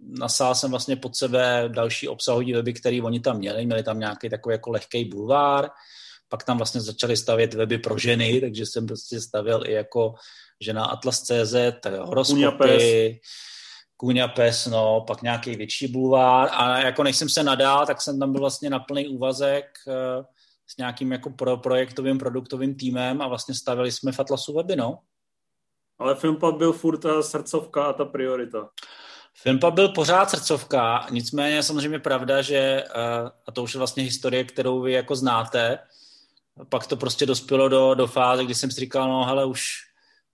nasál 0.00 0.54
jsem 0.54 0.70
vlastně 0.70 0.96
pod 0.96 1.16
sebe 1.16 1.64
další 1.68 2.08
obsahový 2.08 2.52
weby, 2.52 2.72
který 2.72 3.02
oni 3.02 3.20
tam 3.20 3.38
měli. 3.38 3.66
Měli 3.66 3.82
tam 3.82 3.98
nějaký 3.98 4.28
takový 4.28 4.52
jako 4.52 4.70
lehký 4.70 5.04
bulvár, 5.04 5.70
pak 6.28 6.44
tam 6.44 6.56
vlastně 6.56 6.80
začali 6.80 7.16
stavět 7.16 7.54
weby 7.54 7.78
pro 7.78 7.98
ženy, 7.98 8.40
takže 8.40 8.66
jsem 8.66 8.86
prostě 8.86 9.20
stavil 9.20 9.62
i 9.66 9.72
jako 9.72 10.14
žena 10.60 10.84
Atlas.cz, 10.84 11.54
horoskopy, 12.00 13.20
Kůň 13.96 14.22
pes, 14.34 14.66
no, 14.66 15.04
pak 15.06 15.22
nějaký 15.22 15.56
větší 15.56 15.88
bulvár 15.88 16.48
a 16.52 16.78
jako 16.78 17.02
než 17.02 17.16
jsem 17.16 17.28
se 17.28 17.42
nadál, 17.42 17.86
tak 17.86 18.02
jsem 18.02 18.18
tam 18.18 18.32
byl 18.32 18.40
vlastně 18.40 18.70
na 18.70 18.78
plný 18.78 19.08
úvazek 19.08 19.64
uh, 19.86 20.24
s 20.66 20.76
nějakým 20.76 21.12
jako 21.12 21.30
pro 21.30 21.56
projektovým 21.56 22.18
produktovým 22.18 22.74
týmem 22.74 23.22
a 23.22 23.28
vlastně 23.28 23.54
stavili 23.54 23.92
jsme 23.92 24.12
v 24.12 24.20
Atlasu 24.20 24.54
weby, 24.54 24.76
no. 24.76 24.98
Ale 25.98 26.14
Filmpub 26.14 26.56
byl 26.56 26.72
furt 26.72 26.98
ta 26.98 27.22
srdcovka 27.22 27.84
a 27.84 27.92
ta 27.92 28.04
priorita. 28.04 28.68
Filmpub 29.42 29.74
byl 29.74 29.88
pořád 29.88 30.30
srdcovka, 30.30 31.06
nicméně 31.10 31.56
je 31.56 31.62
samozřejmě 31.62 31.98
pravda, 31.98 32.42
že, 32.42 32.84
uh, 32.96 33.28
a 33.46 33.52
to 33.52 33.62
už 33.62 33.74
je 33.74 33.78
vlastně 33.78 34.02
historie, 34.02 34.44
kterou 34.44 34.80
vy 34.80 34.92
jako 34.92 35.16
znáte, 35.16 35.78
pak 36.64 36.86
to 36.86 36.96
prostě 36.96 37.26
dospělo 37.26 37.68
do, 37.68 37.94
do 37.94 38.06
fáze, 38.06 38.44
kdy 38.44 38.54
jsem 38.54 38.70
si 38.70 38.80
říkal, 38.80 39.08
no 39.08 39.24
hele, 39.24 39.44
už, 39.44 39.62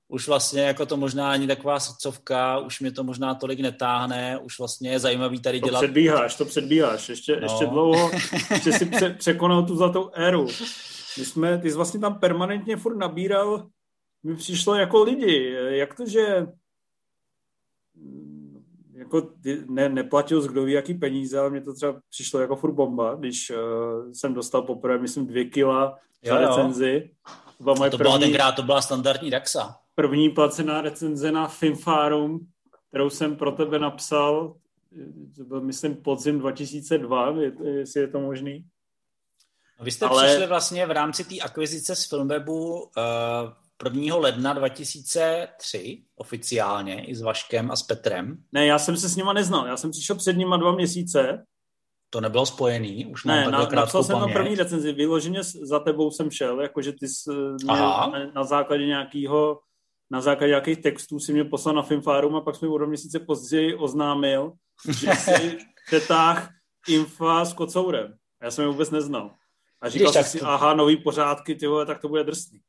už 0.08 0.28
vlastně 0.28 0.62
jako 0.62 0.86
to 0.86 0.96
možná 0.96 1.32
ani 1.32 1.46
taková 1.46 1.80
srdcovka, 1.80 2.58
už 2.58 2.80
mě 2.80 2.92
to 2.92 3.04
možná 3.04 3.34
tolik 3.34 3.60
netáhne, 3.60 4.38
už 4.38 4.58
vlastně 4.58 4.90
je 4.90 4.98
zajímavý 4.98 5.40
tady 5.40 5.60
to 5.60 5.66
dělat. 5.66 5.80
To 5.80 5.86
předbíháš, 5.86 6.36
to 6.36 6.44
předbíháš, 6.44 7.08
ještě, 7.08 7.36
no. 7.36 7.42
ještě 7.42 7.66
dlouho, 7.66 8.10
ještě 8.50 8.72
si 8.72 8.86
pře- 8.86 9.14
překonal 9.18 9.66
tu 9.66 9.76
zlatou 9.76 10.10
éru. 10.14 10.46
My 11.18 11.24
jsme, 11.24 11.58
ty 11.58 11.70
jsi 11.70 11.76
vlastně 11.76 12.00
tam 12.00 12.20
permanentně 12.20 12.76
furt 12.76 12.96
nabíral, 12.96 13.66
mi 14.22 14.36
přišlo 14.36 14.74
jako 14.74 15.02
lidi, 15.02 15.56
jak 15.68 15.94
to, 15.94 16.06
že 16.06 16.46
jako 19.02 19.28
ne, 19.66 19.88
neplatil 19.88 20.40
z 20.40 20.46
kdo 20.46 20.64
ví 20.64 20.72
jaký 20.72 20.94
peníze, 20.94 21.38
ale 21.38 21.50
mě 21.50 21.60
to 21.60 21.74
třeba 21.74 22.00
přišlo 22.10 22.40
jako 22.40 22.56
furt 22.56 22.72
bomba, 22.72 23.14
když 23.14 23.50
uh, 23.50 24.12
jsem 24.12 24.34
dostal 24.34 24.62
poprvé, 24.62 24.98
myslím, 24.98 25.26
dvě 25.26 25.44
kila 25.44 25.98
za 26.26 26.40
jo, 26.40 26.48
recenzi. 26.48 27.10
To 27.58 27.64
byla, 27.64 27.90
to 27.90 27.96
byla 27.98 28.12
první, 28.12 28.26
tenkrát, 28.26 28.52
to 28.52 28.62
byla 28.62 28.82
standardní 28.82 29.30
Daxa. 29.30 29.76
První 29.94 30.30
placená 30.30 30.80
recenze 30.80 31.32
na 31.32 31.48
Filmfarum, 31.48 32.40
kterou 32.88 33.10
jsem 33.10 33.36
pro 33.36 33.52
tebe 33.52 33.78
napsal, 33.78 34.54
to 35.36 35.44
byl, 35.44 35.60
myslím, 35.60 35.96
podzim 35.96 36.38
2002, 36.38 37.34
jestli 37.64 38.00
je 38.00 38.08
to 38.08 38.20
možný. 38.20 38.64
Vy 39.80 39.90
jste 39.90 40.06
Ale... 40.06 40.26
přišli 40.26 40.46
vlastně 40.46 40.86
v 40.86 40.90
rámci 40.90 41.24
té 41.24 41.38
akvizice 41.38 41.96
z 41.96 42.08
Filmwebu 42.08 42.82
uh, 42.82 42.82
1. 43.84 44.16
ledna 44.16 44.52
2003 44.52 46.02
oficiálně 46.16 47.04
i 47.04 47.14
s 47.14 47.22
Vaškem 47.22 47.70
a 47.70 47.76
s 47.76 47.82
Petrem. 47.82 48.36
Ne, 48.52 48.66
já 48.66 48.78
jsem 48.78 48.96
se 48.96 49.08
s 49.08 49.16
nima 49.16 49.32
neznal. 49.32 49.66
Já 49.66 49.76
jsem 49.76 49.90
přišel 49.90 50.16
před 50.16 50.36
nima 50.36 50.56
dva 50.56 50.72
měsíce. 50.72 51.44
To 52.10 52.20
nebylo 52.20 52.46
spojený, 52.46 53.06
už 53.06 53.24
mám 53.24 53.36
ne, 53.36 53.50
na, 53.50 53.66
napsal 53.66 54.04
jsem 54.04 54.18
na 54.18 54.28
první 54.28 54.54
recenzi, 54.54 54.92
vyloženě 54.92 55.42
za 55.42 55.78
tebou 55.78 56.10
jsem 56.10 56.30
šel, 56.30 56.60
jakože 56.60 56.92
ty 56.92 57.08
jsi 57.08 57.30
mě 57.64 57.66
na, 57.66 58.12
na 58.34 58.44
základě 58.44 58.86
nějakého 58.86 59.60
na 60.10 60.20
základě 60.20 60.50
nějakých 60.50 60.82
textů 60.82 61.20
si 61.20 61.32
mě 61.32 61.44
poslal 61.44 61.74
na 61.74 61.82
Filmfárum 61.82 62.36
a 62.36 62.40
pak 62.40 62.56
jsme 62.56 62.68
o 62.68 62.78
dva 62.78 62.86
měsíce 62.86 63.18
později 63.18 63.74
oznámil, 63.74 64.52
že 65.00 65.10
jsi 65.16 65.58
přetáh 65.86 66.50
infa 66.88 67.44
s 67.44 67.52
kocourem. 67.52 68.14
Já 68.42 68.50
jsem 68.50 68.64
je 68.64 68.68
vůbec 68.68 68.90
neznal. 68.90 69.34
A 69.80 69.88
říkal 69.88 70.12
jsem 70.12 70.24
si, 70.24 70.38
to... 70.38 70.48
aha, 70.48 70.74
nový 70.74 70.96
pořádky, 70.96 71.54
ty 71.54 71.66
vole, 71.66 71.86
tak 71.86 72.00
to 72.00 72.08
bude 72.08 72.24
drsný. 72.24 72.60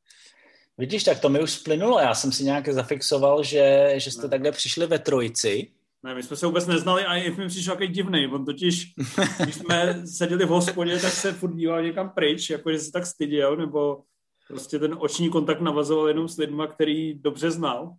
Vidíš, 0.78 1.04
tak 1.04 1.20
to 1.20 1.28
mi 1.28 1.42
už 1.42 1.50
splynulo. 1.50 1.98
Já 1.98 2.14
jsem 2.14 2.32
si 2.32 2.44
nějak 2.44 2.68
zafixoval, 2.68 3.42
že, 3.42 3.92
že 3.96 4.10
jste 4.10 4.22
ne. 4.22 4.28
takhle 4.28 4.52
přišli 4.52 4.86
ve 4.86 4.98
trojici. 4.98 5.70
Ne, 6.02 6.14
my 6.14 6.22
jsme 6.22 6.36
se 6.36 6.46
vůbec 6.46 6.66
neznali 6.66 7.04
a 7.04 7.16
i 7.16 7.30
mi 7.30 7.48
přišel 7.48 7.74
takový 7.74 7.88
divný. 7.88 8.26
On 8.26 8.44
totiž, 8.44 8.94
když 9.42 9.54
jsme 9.54 10.02
seděli 10.06 10.44
v 10.44 10.48
hospodě, 10.48 10.98
tak 10.98 11.12
se 11.12 11.32
furt 11.32 11.54
díval 11.54 11.82
někam 11.82 12.10
pryč, 12.10 12.50
jako 12.50 12.72
že 12.72 12.78
se 12.78 12.92
tak 12.92 13.06
styděl, 13.06 13.56
nebo 13.56 14.02
prostě 14.48 14.78
ten 14.78 14.96
oční 14.98 15.30
kontakt 15.30 15.60
navazoval 15.60 16.08
jenom 16.08 16.28
s 16.28 16.36
lidma, 16.36 16.66
který 16.66 17.14
dobře 17.14 17.50
znal. 17.50 17.94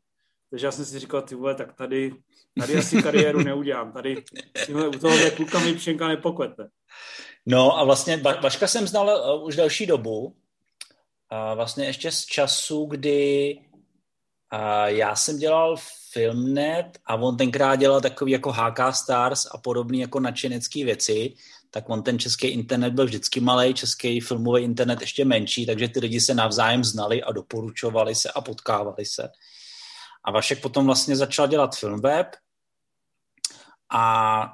Takže 0.49 0.67
já 0.67 0.71
jsem 0.71 0.85
si 0.85 0.99
říkal, 0.99 1.21
ty 1.21 1.35
vole, 1.35 1.55
tak 1.55 1.73
tady, 1.73 2.13
tady 2.59 2.75
asi 2.75 3.03
kariéru 3.03 3.43
neudělám. 3.43 3.91
Tady 3.91 4.23
tyhle, 4.65 4.87
u 4.87 4.91
toho 4.91 5.31
kluka 5.35 5.59
mi 5.59 5.73
pšenka 5.73 6.07
nepokvete. 6.07 6.69
No 7.45 7.79
a 7.79 7.83
vlastně 7.83 8.17
Vaška 8.17 8.67
jsem 8.67 8.87
znal 8.87 9.35
uh, 9.37 9.47
už 9.47 9.55
další 9.55 9.85
dobu, 9.85 10.35
a 11.35 11.53
vlastně 11.53 11.85
ještě 11.85 12.11
z 12.11 12.25
času, 12.25 12.85
kdy 12.85 13.57
a 14.49 14.87
já 14.87 15.15
jsem 15.15 15.37
dělal 15.37 15.75
Filmnet 16.11 16.99
a 17.05 17.15
on 17.15 17.37
tenkrát 17.37 17.75
dělal 17.75 18.01
takový 18.01 18.31
jako 18.31 18.51
HK 18.51 18.79
Stars 18.91 19.45
a 19.51 19.57
podobný 19.57 19.99
jako 19.99 20.19
nadšenecký 20.19 20.83
věci, 20.83 21.33
tak 21.71 21.89
on 21.89 22.03
ten 22.03 22.19
český 22.19 22.47
internet 22.47 22.93
byl 22.93 23.05
vždycky 23.05 23.39
malý, 23.39 23.73
český 23.73 24.19
filmový 24.19 24.63
internet 24.63 25.01
ještě 25.01 25.25
menší, 25.25 25.65
takže 25.65 25.87
ty 25.87 25.99
lidi 25.99 26.21
se 26.21 26.33
navzájem 26.33 26.83
znali 26.83 27.23
a 27.23 27.31
doporučovali 27.31 28.15
se 28.15 28.31
a 28.31 28.41
potkávali 28.41 29.05
se. 29.05 29.29
A 30.23 30.31
Vašek 30.31 30.61
potom 30.61 30.85
vlastně 30.85 31.15
začal 31.15 31.47
dělat 31.47 31.75
Filmweb 31.75 32.27
a 33.93 34.45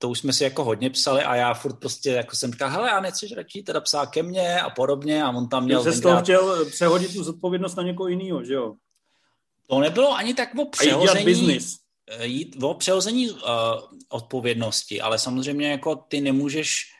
to 0.00 0.08
už 0.08 0.18
jsme 0.18 0.32
si 0.32 0.44
jako 0.44 0.64
hodně 0.64 0.90
psali 0.90 1.22
a 1.22 1.34
já 1.34 1.54
furt 1.54 1.80
prostě 1.80 2.10
jako 2.10 2.36
jsem 2.36 2.52
říkal, 2.52 2.70
hele, 2.70 2.90
a 2.90 3.00
nechceš 3.00 3.32
radši 3.32 3.62
teda 3.62 3.80
psát 3.80 4.06
ke 4.06 4.22
mně 4.22 4.60
a 4.60 4.70
podobně 4.70 5.24
a 5.24 5.30
on 5.30 5.48
tam 5.48 5.64
měl... 5.64 5.84
Jsi 5.84 5.90
tenkrát... 5.90 6.22
chtěl 6.22 6.64
přehodit 6.64 7.14
tu 7.14 7.24
zodpovědnost 7.24 7.74
na 7.74 7.82
někoho 7.82 8.08
jiného, 8.08 8.44
že 8.44 8.54
jo? 8.54 8.74
To 9.66 9.80
nebylo 9.80 10.12
ani 10.16 10.34
tak 10.34 10.48
o 10.58 10.64
přehození... 10.64 11.58
Eh, 12.10 12.26
jít 12.26 12.56
o 12.62 12.74
přehození 12.74 13.30
uh, 13.30 13.38
odpovědnosti, 14.08 15.00
ale 15.00 15.18
samozřejmě 15.18 15.70
jako 15.70 15.96
ty 15.96 16.20
nemůžeš 16.20 16.92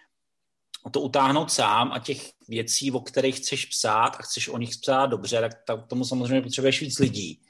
to 0.91 1.01
utáhnout 1.01 1.53
sám 1.53 1.93
a 1.93 1.99
těch 1.99 2.31
věcí, 2.49 2.93
o 2.93 3.01
kterých 3.01 3.37
chceš 3.37 3.65
psát 3.65 4.17
a 4.19 4.23
chceš 4.23 4.49
o 4.49 4.59
nich 4.59 4.71
psát 4.83 5.07
dobře, 5.07 5.41
tak, 5.41 5.53
tak 5.67 5.87
tomu 5.87 6.05
samozřejmě 6.05 6.43
potřebuješ 6.43 6.81
víc 6.81 6.99
lidí. 6.99 7.41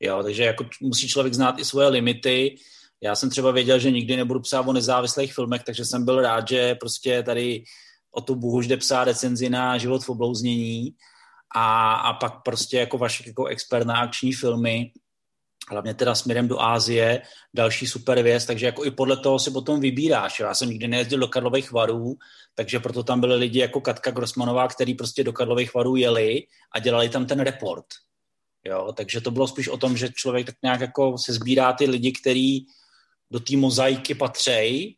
Jo, 0.00 0.22
takže 0.22 0.42
jako 0.44 0.66
musí 0.80 1.08
člověk 1.08 1.34
znát 1.34 1.58
i 1.58 1.64
svoje 1.64 1.88
limity, 1.88 2.56
já 3.02 3.14
jsem 3.14 3.30
třeba 3.30 3.50
věděl, 3.50 3.78
že 3.78 3.90
nikdy 3.90 4.16
nebudu 4.16 4.40
psát 4.40 4.60
o 4.60 4.72
nezávislých 4.72 5.34
filmech, 5.34 5.62
takže 5.64 5.84
jsem 5.84 6.04
byl 6.04 6.22
rád, 6.22 6.48
že 6.48 6.74
prostě 6.74 7.22
tady 7.22 7.64
o 8.10 8.20
tu 8.20 8.34
Bůh 8.34 8.64
jde 8.64 8.76
psát 8.76 9.04
recenzi 9.04 9.50
na 9.50 9.78
život 9.78 10.04
v 10.04 10.08
oblouznění 10.08 10.90
a, 11.54 11.92
a 11.92 12.12
pak 12.12 12.42
prostě 12.42 12.78
jako 12.78 12.98
vaše 12.98 13.24
jako 13.26 13.46
expert 13.46 13.86
na 13.86 13.96
akční 13.96 14.32
filmy, 14.32 14.92
hlavně 15.70 15.94
teda 15.94 16.14
směrem 16.14 16.48
do 16.48 16.60
Ázie, 16.60 17.22
další 17.54 17.86
super 17.86 18.22
věc, 18.22 18.46
takže 18.46 18.66
jako 18.66 18.84
i 18.84 18.90
podle 18.90 19.16
toho 19.16 19.38
si 19.38 19.50
potom 19.50 19.80
vybíráš. 19.80 20.40
Já 20.40 20.54
jsem 20.54 20.68
nikdy 20.68 20.88
nejezdil 20.88 21.18
do 21.18 21.28
Karlových 21.28 21.72
varů, 21.72 22.16
takže 22.54 22.80
proto 22.80 23.02
tam 23.02 23.20
byli 23.20 23.36
lidi 23.36 23.58
jako 23.58 23.80
Katka 23.80 24.10
Grossmanová, 24.10 24.68
který 24.68 24.94
prostě 24.94 25.24
do 25.24 25.32
Karlových 25.32 25.74
varů 25.74 25.96
jeli 25.96 26.42
a 26.74 26.78
dělali 26.78 27.08
tam 27.08 27.26
ten 27.26 27.40
report. 27.40 27.86
Jo, 28.64 28.92
takže 28.96 29.20
to 29.20 29.30
bylo 29.30 29.48
spíš 29.48 29.68
o 29.68 29.76
tom, 29.76 29.96
že 29.96 30.08
člověk 30.12 30.46
tak 30.46 30.54
nějak 30.62 30.80
jako 30.80 31.18
se 31.18 31.32
sbírá 31.32 31.72
ty 31.72 31.86
lidi, 31.86 32.12
který 32.12 32.60
do 33.30 33.40
té 33.40 33.56
mozaiky 33.56 34.14
patřej 34.14 34.96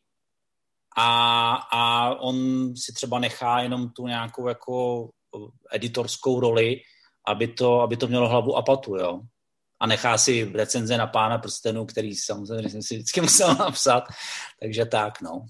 a, 0.96 1.54
a 1.72 2.14
on 2.14 2.36
si 2.76 2.92
třeba 2.92 3.18
nechá 3.18 3.60
jenom 3.60 3.90
tu 3.90 4.06
nějakou 4.06 4.48
jako 4.48 5.08
editorskou 5.72 6.40
roli, 6.40 6.80
aby 7.28 7.48
to, 7.48 7.80
aby 7.80 7.96
to 7.96 8.06
mělo 8.06 8.28
hlavu 8.28 8.56
a 8.56 8.62
patu, 8.62 8.96
jo. 8.96 9.20
A 9.80 9.86
nechá 9.86 10.18
si 10.18 10.52
recenze 10.54 10.96
na 10.96 11.06
pána 11.06 11.38
prstenu, 11.38 11.86
který 11.86 12.16
samozřejmě 12.16 12.70
jsem 12.70 12.82
si 12.82 12.94
vždycky 12.94 13.20
musel 13.30 13.54
napsat, 13.54 14.04
takže 14.60 14.84
tak, 14.84 15.20
no. 15.20 15.46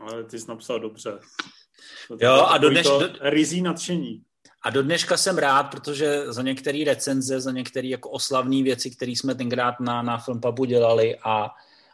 Ale 0.00 0.24
ty 0.24 0.40
jsi 0.40 0.48
napsal 0.48 0.80
dobře. 0.80 1.18
To 2.08 2.16
jo, 2.20 2.32
a 2.32 2.58
do 2.58 2.70
dneš... 2.70 2.86
Do... 2.86 3.00
Rizí 3.20 3.62
nadšení. 3.62 4.22
A 4.64 4.70
do 4.70 4.82
dneška 4.82 5.16
jsem 5.16 5.38
rád, 5.38 5.62
protože 5.62 6.32
za 6.32 6.42
některé 6.42 6.84
recenze, 6.86 7.40
za 7.40 7.50
některé 7.50 7.88
jako 7.88 8.10
oslavné 8.10 8.62
věci, 8.62 8.90
které 8.90 9.12
jsme 9.12 9.34
tenkrát 9.34 9.80
na, 9.80 10.02
na 10.02 10.18
Filmpabu 10.18 10.64
dělali 10.64 11.18
a 11.24 11.50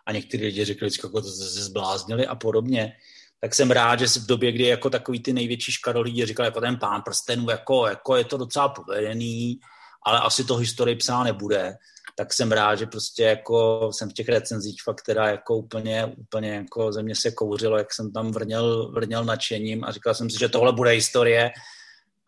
a 0.08 0.12
někteří 0.12 0.44
lidi 0.44 0.64
řekli, 0.64 0.90
že 0.90 1.00
jako 1.04 1.20
to 1.20 1.28
se 1.28 1.62
zbláznili 1.62 2.26
a 2.26 2.34
podobně, 2.34 2.92
tak 3.40 3.54
jsem 3.54 3.70
rád, 3.70 3.98
že 3.98 4.06
v 4.06 4.26
době, 4.26 4.52
kdy 4.52 4.64
jako 4.64 4.90
takový 4.90 5.20
ty 5.20 5.32
největší 5.32 5.72
škarolídi 5.72 6.26
říkali, 6.26 6.46
jako 6.46 6.60
ten 6.60 6.76
pán 6.76 7.02
prstenů, 7.02 7.50
jako, 7.50 7.86
jako 7.86 8.16
je 8.16 8.24
to 8.24 8.36
docela 8.36 8.68
povedený, 8.68 9.60
ale 10.06 10.20
asi 10.20 10.44
to 10.44 10.56
historii 10.56 10.96
psá 10.96 11.22
nebude, 11.22 11.76
tak 12.16 12.32
jsem 12.32 12.52
rád, 12.52 12.74
že 12.74 12.86
prostě 12.86 13.22
jako 13.22 13.90
jsem 13.92 14.10
v 14.10 14.12
těch 14.12 14.28
recenzích 14.28 14.82
fakt 14.82 15.02
teda 15.06 15.28
jako 15.28 15.56
úplně, 15.56 16.06
úplně 16.16 16.50
jako 16.50 16.92
ze 16.92 17.02
mě 17.02 17.16
se 17.16 17.30
kouřilo, 17.30 17.78
jak 17.78 17.94
jsem 17.94 18.12
tam 18.12 18.32
vrněl, 18.32 18.92
vrněl 18.92 19.24
nadšením 19.24 19.84
a 19.84 19.92
říkal 19.92 20.14
jsem 20.14 20.30
si, 20.30 20.38
že 20.38 20.48
tohle 20.48 20.72
bude 20.72 20.90
historie. 20.90 21.50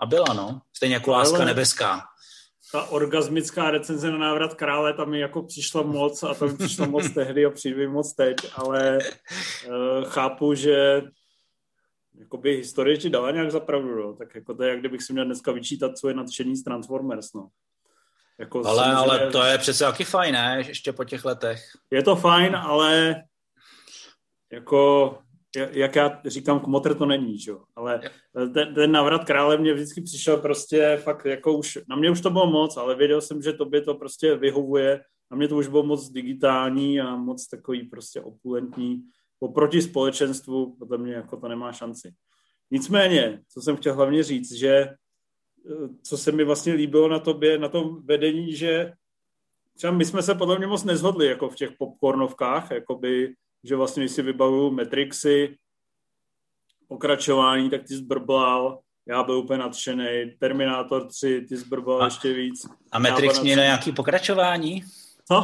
A 0.01 0.07
byla, 0.07 0.35
no. 0.35 0.61
Stejně 0.77 0.95
jako 0.95 1.11
Láska 1.11 1.45
nebeská 1.45 2.03
ta 2.73 2.85
orgasmická 2.85 3.71
recenze 3.71 4.11
na 4.11 4.19
návrat 4.19 4.55
krále 4.55 4.93
tam 4.93 5.11
mi 5.11 5.21
jako 5.21 5.43
přišlo 5.43 5.85
moc 5.85 6.23
a 6.23 6.35
to 6.35 6.47
mi 6.49 6.57
přišlo 6.57 6.87
moc 6.87 7.11
tehdy 7.11 7.47
a 7.47 7.51
přijde 7.51 7.89
moc 7.89 8.13
teď, 8.13 8.37
ale 8.55 8.99
uh, 9.69 10.05
chápu, 10.05 10.55
že 10.55 11.03
jakoby 12.19 12.57
historie 12.57 12.97
ti 12.97 13.11
dala 13.11 13.31
nějak 13.31 13.51
zapravdu, 13.51 14.03
no. 14.03 14.13
tak 14.17 14.35
jako 14.35 14.55
to 14.55 14.63
je, 14.63 14.71
jak 14.71 14.81
kdybych 14.81 15.03
si 15.03 15.13
měl 15.13 15.25
dneska 15.25 15.53
vyčítat 15.53 15.99
svoje 15.99 16.15
nadšení 16.15 16.57
z 16.57 16.65
Transformers, 16.65 17.33
no. 17.35 17.49
Jako 18.39 18.67
ale, 18.67 18.85
samozřejmě, 18.85 18.97
ale 18.97 19.31
to 19.31 19.43
je 19.45 19.59
přece 19.59 19.85
taky 19.85 20.05
fajn, 20.05 20.33
ne? 20.33 20.65
Ještě 20.69 20.93
po 20.93 21.05
těch 21.05 21.25
letech. 21.25 21.61
Je 21.91 22.03
to 22.03 22.17
fajn, 22.17 22.57
ale 22.57 23.23
jako 24.53 25.19
jak 25.57 25.97
já 25.97 26.21
říkám, 26.25 26.61
kmotr 26.61 26.95
to 26.95 27.07
není, 27.07 27.39
že? 27.39 27.53
ale 27.77 28.01
ten, 28.55 28.75
ten 28.75 28.93
návrat 28.93 29.25
krále 29.25 29.59
mě 29.59 29.75
vždycky 29.75 30.01
přišel 30.01 30.37
prostě 30.37 31.01
fakt 31.03 31.25
jako 31.25 31.53
už, 31.53 31.79
na 31.89 31.97
mě 31.97 32.11
už 32.11 32.21
to 32.21 32.31
bylo 32.31 32.47
moc, 32.51 32.77
ale 32.77 32.95
věděl 32.95 33.21
jsem, 33.21 33.43
že 33.43 33.53
tobě 33.53 33.81
to 33.81 33.95
prostě 33.95 34.37
vyhovuje 34.37 35.05
A 35.31 35.37
mě 35.37 35.49
to 35.49 35.57
už 35.57 35.69
bylo 35.69 35.83
moc 35.83 36.11
digitální 36.11 37.01
a 37.01 37.17
moc 37.17 37.49
takový 37.49 37.83
prostě 37.83 38.21
opulentní. 38.21 39.03
Oproti 39.41 39.83
společenstvu, 39.83 40.77
podle 40.79 40.99
mě 40.99 41.13
jako 41.15 41.37
to 41.37 41.49
nemá 41.49 41.73
šanci. 41.73 42.13
Nicméně, 42.71 43.43
co 43.49 43.61
jsem 43.61 43.77
chtěl 43.77 43.95
hlavně 43.95 44.23
říct, 44.23 44.53
že 44.53 44.71
eh, 44.71 44.95
co 46.03 46.19
se 46.19 46.33
mi 46.33 46.45
vlastně 46.45 46.73
líbilo 46.73 47.09
na 47.09 47.19
tobě, 47.19 47.59
na 47.59 47.69
tom 47.69 48.07
vedení, 48.07 48.55
že 48.55 48.93
třeba 49.77 49.93
my 49.93 50.05
jsme 50.05 50.23
se 50.23 50.35
podle 50.35 50.59
mě 50.59 50.67
moc 50.67 50.85
nezhodli 50.85 51.27
jako 51.27 51.49
v 51.49 51.55
těch 51.55 51.71
popcornovkách, 51.79 52.71
jakoby, 52.71 53.35
že 53.65 53.77
vlastně, 53.77 54.03
když 54.03 54.13
si 54.13 54.23
vybavuju 54.23 54.71
Matrixy, 54.71 55.57
pokračování, 56.89 57.71
tak 57.71 57.85
ty 57.85 57.95
zbrblal, 57.95 58.79
já 59.09 59.23
byl 59.23 59.39
úplně 59.39 59.59
nadšený. 59.59 60.33
Terminátor 60.39 61.07
3, 61.07 61.47
ty 61.49 61.57
zbrblal 61.57 62.03
a, 62.03 62.05
ještě 62.05 62.33
víc. 62.33 62.67
A 62.93 62.99
Matrix 62.99 63.41
měl 63.41 63.57
nějaký 63.57 63.93
pokračování? 63.93 64.85
Co? 65.29 65.37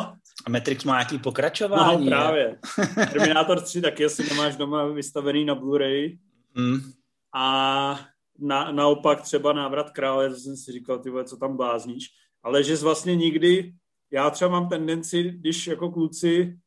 A 0.46 0.50
Matrix 0.50 0.84
má 0.84 0.92
nějaký 0.92 1.18
pokračování? 1.18 2.04
No 2.04 2.10
právě. 2.10 2.58
Terminátor 3.12 3.60
3 3.60 3.80
taky 3.80 4.04
asi 4.04 4.28
nemáš 4.30 4.56
doma 4.56 4.86
vystavený 4.86 5.44
na 5.44 5.54
Blu-ray. 5.54 6.18
Mm. 6.54 6.80
A 7.34 8.00
na, 8.38 8.72
naopak 8.72 9.22
třeba 9.22 9.52
návrat 9.52 9.90
krále, 9.90 10.30
to 10.30 10.36
jsem 10.36 10.56
si 10.56 10.72
říkal, 10.72 10.98
ty 10.98 11.10
vole, 11.10 11.24
co 11.24 11.36
tam 11.36 11.56
blázníš. 11.56 12.08
Ale 12.42 12.64
že 12.64 12.76
jsi 12.76 12.84
vlastně 12.84 13.16
nikdy, 13.16 13.72
já 14.10 14.30
třeba 14.30 14.50
mám 14.50 14.68
tendenci, 14.68 15.22
když 15.22 15.66
jako 15.66 15.90
kluci 15.90 16.58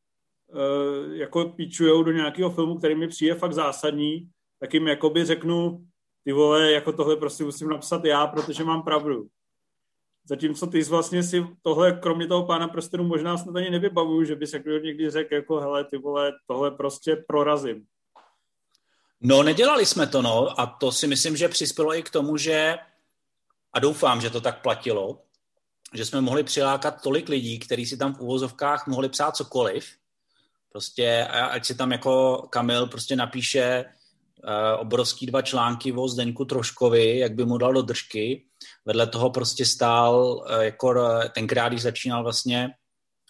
jako 1.14 1.46
píčujou 1.46 2.04
do 2.04 2.12
nějakého 2.12 2.50
filmu, 2.50 2.78
který 2.78 2.96
mi 2.96 3.08
přijde 3.08 3.36
fakt 3.36 3.54
zásadní, 3.54 4.30
tak 4.60 4.74
jim 4.74 4.88
jakoby 4.88 5.26
řeknu, 5.26 5.86
ty 6.24 6.32
vole, 6.32 6.72
jako 6.72 6.92
tohle 6.92 7.16
prostě 7.16 7.44
musím 7.44 7.70
napsat 7.70 8.06
já, 8.06 8.28
protože 8.28 8.64
mám 8.64 8.84
pravdu. 8.84 9.28
Zatímco 10.26 10.68
ty 10.68 10.84
vlastně 10.84 11.24
si 11.24 11.48
tohle, 11.62 11.92
kromě 11.92 12.28
toho 12.28 12.46
pána 12.46 12.68
prstenů, 12.68 13.04
možná 13.04 13.38
snad 13.38 13.56
ani 13.56 13.70
nevybavuju, 13.70 14.24
že 14.24 14.36
bys 14.36 14.54
jako 14.54 14.70
někdy 14.70 15.10
řekl, 15.10 15.34
jako 15.34 15.60
hele, 15.60 15.84
ty 15.84 15.98
vole, 15.98 16.34
tohle 16.48 16.72
prostě 16.72 17.24
prorazím. 17.28 17.86
No, 19.22 19.44
nedělali 19.44 19.86
jsme 19.86 20.08
to, 20.08 20.22
no, 20.22 20.60
a 20.60 20.66
to 20.66 20.92
si 20.92 21.08
myslím, 21.08 21.38
že 21.38 21.50
přispělo 21.50 21.96
i 21.96 22.04
k 22.04 22.10
tomu, 22.10 22.38
že, 22.38 22.78
a 23.74 23.80
doufám, 23.80 24.22
že 24.22 24.30
to 24.30 24.42
tak 24.42 24.62
platilo, 24.62 25.22
že 25.94 26.06
jsme 26.06 26.22
mohli 26.22 26.44
přilákat 26.44 27.02
tolik 27.02 27.30
lidí, 27.30 27.60
kteří 27.60 27.86
si 27.86 27.98
tam 27.98 28.14
v 28.14 28.22
uvozovkách 28.22 28.88
mohli 28.88 29.10
psát 29.10 29.36
cokoliv, 29.36 29.86
prostě, 30.72 31.28
ať 31.28 31.66
si 31.66 31.76
tam 31.76 31.92
jako 31.92 32.38
Kamil 32.50 32.88
prostě 32.88 33.16
napíše 33.16 33.86
uh, 33.86 34.82
obrovský 34.82 35.26
dva 35.26 35.42
články 35.42 35.94
o 35.94 36.08
Zdeňku 36.08 36.46
Troškovi, 36.46 37.18
jak 37.18 37.34
by 37.34 37.46
mu 37.46 37.58
dal 37.58 37.74
do 37.74 37.82
držky, 37.82 38.46
vedle 38.86 39.08
toho 39.08 39.30
prostě 39.30 39.66
stál, 39.66 40.46
uh, 40.50 40.62
jako 40.62 40.96
tenkrát, 41.34 41.70
když 41.70 41.82
začínal 41.82 42.24
vlastně 42.24 42.70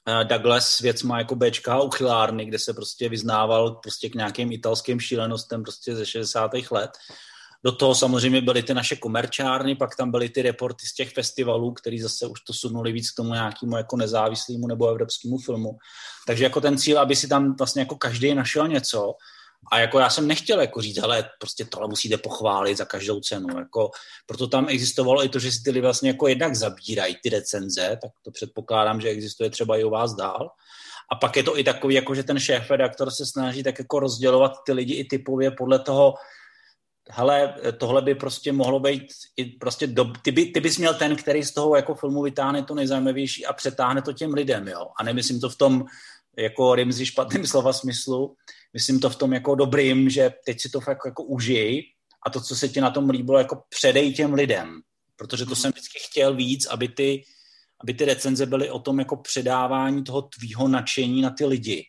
uh, 0.07 0.23
Douglas 0.23 0.69
s 0.69 0.79
věcma 0.79 1.17
jako 1.17 1.35
Bčka 1.35 1.81
uchylárny, 1.81 2.45
kde 2.45 2.59
se 2.59 2.73
prostě 2.73 3.09
vyznával 3.09 3.71
prostě 3.71 4.09
k 4.09 4.15
nějakým 4.15 4.51
italským 4.51 4.99
šílenostem 4.99 5.63
prostě 5.63 5.95
ze 5.95 6.05
60. 6.05 6.51
let. 6.71 6.91
Do 7.63 7.71
toho 7.71 7.95
samozřejmě 7.95 8.41
byly 8.41 8.63
ty 8.63 8.73
naše 8.73 8.95
komerčárny, 8.95 9.75
pak 9.75 9.95
tam 9.95 10.11
byly 10.11 10.29
ty 10.29 10.41
reporty 10.41 10.85
z 10.85 10.93
těch 10.93 11.13
festivalů, 11.13 11.71
který 11.71 11.99
zase 11.99 12.27
už 12.27 12.41
to 12.41 12.53
sunuli 12.53 12.91
víc 12.91 13.11
k 13.11 13.15
tomu 13.15 13.33
nějakému 13.33 13.77
jako 13.77 13.97
nezávislému 13.97 14.67
nebo 14.67 14.87
evropskému 14.87 15.37
filmu. 15.37 15.77
Takže 16.27 16.43
jako 16.43 16.61
ten 16.61 16.77
cíl, 16.77 16.99
aby 16.99 17.15
si 17.15 17.27
tam 17.27 17.55
vlastně 17.55 17.81
jako 17.81 17.95
každý 17.95 18.35
našel 18.35 18.67
něco, 18.67 19.13
a 19.71 19.79
jako 19.79 19.99
já 19.99 20.09
jsem 20.09 20.27
nechtěl 20.27 20.61
jako 20.61 20.81
říct, 20.81 20.97
ale 20.97 21.29
prostě 21.39 21.65
tohle 21.65 21.87
musíte 21.87 22.17
pochválit 22.17 22.77
za 22.77 22.85
každou 22.85 23.19
cenu. 23.19 23.47
Jako, 23.57 23.91
proto 24.25 24.47
tam 24.47 24.69
existovalo 24.69 25.25
i 25.25 25.29
to, 25.29 25.39
že 25.39 25.51
si 25.51 25.63
ty 25.63 25.81
vlastně 25.81 26.09
jako 26.09 26.27
jednak 26.27 26.55
zabírají 26.55 27.15
ty 27.23 27.29
recenze, 27.29 27.97
tak 28.01 28.11
to 28.21 28.31
předpokládám, 28.31 29.01
že 29.01 29.09
existuje 29.09 29.49
třeba 29.49 29.77
i 29.77 29.83
u 29.83 29.89
vás 29.89 30.13
dál. 30.13 30.51
A 31.11 31.15
pak 31.15 31.37
je 31.37 31.43
to 31.43 31.59
i 31.59 31.63
takový, 31.63 31.95
jako 31.95 32.15
že 32.15 32.23
ten 32.23 32.39
šéf 32.39 32.71
redaktor 32.71 33.11
se 33.11 33.25
snaží 33.25 33.63
tak 33.63 33.79
jako 33.79 33.99
rozdělovat 33.99 34.51
ty 34.65 34.73
lidi 34.73 34.93
i 34.93 35.05
typově 35.05 35.51
podle 35.51 35.79
toho, 35.79 36.13
hele, 37.09 37.55
tohle 37.77 38.01
by 38.01 38.15
prostě 38.15 38.51
mohlo 38.51 38.79
být 38.79 39.03
i 39.37 39.45
prostě, 39.45 39.87
do, 39.87 40.05
ty, 40.21 40.31
by, 40.31 40.45
ty 40.45 40.59
bys 40.59 40.77
měl 40.77 40.93
ten, 40.93 41.15
který 41.15 41.43
z 41.43 41.53
toho 41.53 41.75
jako 41.75 41.95
filmu 41.95 42.21
vytáhne 42.21 42.63
to 42.63 42.75
nejzajímavější 42.75 43.45
a 43.45 43.53
přetáhne 43.53 44.01
to 44.01 44.13
těm 44.13 44.33
lidem, 44.33 44.67
jo. 44.67 44.87
A 44.99 45.03
nemyslím 45.03 45.39
to 45.39 45.49
v 45.49 45.55
tom 45.55 45.85
jako 46.37 46.75
Rimzi 46.75 47.05
špatným 47.05 47.47
slova 47.47 47.73
smyslu, 47.73 48.35
myslím 48.73 48.99
to 48.99 49.09
v 49.09 49.15
tom 49.15 49.33
jako 49.33 49.55
dobrým, 49.55 50.09
že 50.09 50.31
teď 50.45 50.61
si 50.61 50.69
to 50.69 50.79
fakt 50.79 51.01
jako 51.05 51.23
užij 51.23 51.81
a 52.25 52.29
to, 52.29 52.41
co 52.41 52.55
se 52.55 52.69
ti 52.69 52.81
na 52.81 52.91
tom 52.91 53.09
líbilo, 53.09 53.37
jako 53.37 53.63
předej 53.69 54.13
těm 54.13 54.33
lidem. 54.33 54.81
Protože 55.15 55.45
to 55.45 55.49
hmm. 55.49 55.55
jsem 55.55 55.71
vždycky 55.71 55.99
chtěl 56.09 56.35
víc, 56.35 56.65
aby 56.65 56.87
ty, 56.87 57.23
aby 57.81 57.93
ty 57.93 58.05
recenze 58.05 58.45
byly 58.45 58.69
o 58.69 58.79
tom 58.79 58.99
jako 58.99 59.17
předávání 59.17 60.03
toho 60.03 60.21
tvýho 60.21 60.67
nadšení 60.67 61.21
na 61.21 61.29
ty 61.29 61.45
lidi. 61.45 61.85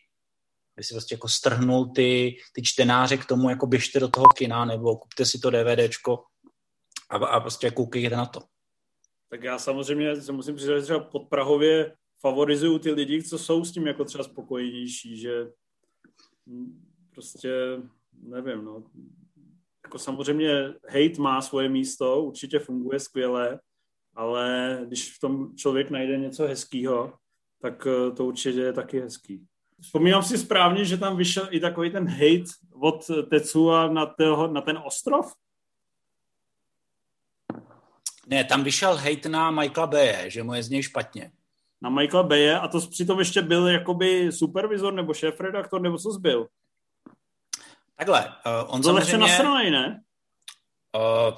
Aby 0.81 0.85
si 0.85 0.93
prostě 0.93 1.15
jako 1.15 1.27
strhnul 1.27 1.85
ty, 1.85 2.37
ty 2.53 2.61
čtenáře 2.61 3.17
k 3.17 3.25
tomu, 3.25 3.49
jako 3.49 3.67
běžte 3.67 3.99
do 3.99 4.07
toho 4.07 4.27
kina 4.27 4.65
nebo 4.65 4.97
kupte 4.97 5.25
si 5.25 5.39
to 5.39 5.49
DVDčko 5.49 6.23
a, 7.09 7.15
a 7.15 7.39
prostě 7.39 7.71
koukejte 7.71 8.15
na 8.15 8.25
to. 8.25 8.39
Tak 9.29 9.43
já 9.43 9.59
samozřejmě 9.59 10.21
se 10.21 10.31
musím 10.31 10.55
přiznat, 10.55 10.75
že 10.75 10.81
třeba 10.81 10.99
pod 10.99 11.29
Prahově 11.29 11.95
favorizuju 12.21 12.79
ty 12.79 12.91
lidi, 12.91 13.23
co 13.23 13.37
jsou 13.37 13.65
s 13.65 13.71
tím 13.71 13.87
jako 13.87 14.05
třeba 14.05 14.23
spokojenější, 14.23 15.17
že 15.17 15.51
prostě 17.13 17.51
nevím, 18.13 18.65
no. 18.65 18.83
Jako 19.85 19.99
samozřejmě 19.99 20.73
hate 20.87 21.21
má 21.21 21.41
svoje 21.41 21.69
místo, 21.69 22.23
určitě 22.23 22.59
funguje 22.59 22.99
skvěle, 22.99 23.59
ale 24.15 24.79
když 24.87 25.17
v 25.17 25.19
tom 25.19 25.55
člověk 25.55 25.89
najde 25.89 26.17
něco 26.17 26.47
hezkého, 26.47 27.13
tak 27.61 27.87
eh, 27.87 28.11
to 28.11 28.25
určitě 28.25 28.59
je 28.59 28.73
taky 28.73 28.99
hezký. 28.99 29.47
Vzpomínám 29.81 30.23
si 30.23 30.37
správně, 30.37 30.85
že 30.85 30.97
tam 30.97 31.17
vyšel 31.17 31.47
i 31.51 31.59
takový 31.59 31.91
ten 31.91 32.07
hate 32.07 32.51
od 32.81 33.11
Tetsuya 33.29 33.87
na, 33.87 34.05
toho, 34.05 34.47
na 34.47 34.61
ten 34.61 34.79
ostrov? 34.85 35.33
Ne, 38.27 38.43
tam 38.43 38.63
vyšel 38.63 38.95
hate 38.95 39.29
na 39.29 39.51
Michaela 39.51 39.87
Baye, 39.87 40.29
že 40.29 40.43
mu 40.43 40.53
je 40.53 40.63
z 40.63 40.69
něj 40.69 40.83
špatně 40.83 41.31
na 41.81 41.89
Michaela 41.89 42.27
Baye 42.27 42.59
a 42.59 42.67
to 42.67 42.79
přitom 42.79 43.19
ještě 43.19 43.41
byl 43.41 43.67
jakoby 43.67 44.31
supervizor 44.31 44.93
nebo 44.93 45.13
šéf-redaktor, 45.13 45.81
nebo 45.81 45.97
co 45.97 46.19
byl? 46.19 46.47
Takhle, 47.95 48.25
uh, 48.25 48.75
on 48.75 48.81
byl 48.81 48.89
samozřejmě... 48.89 49.17
nasranej, 49.17 49.71
ne? 49.71 50.03
Uh, 50.95 51.37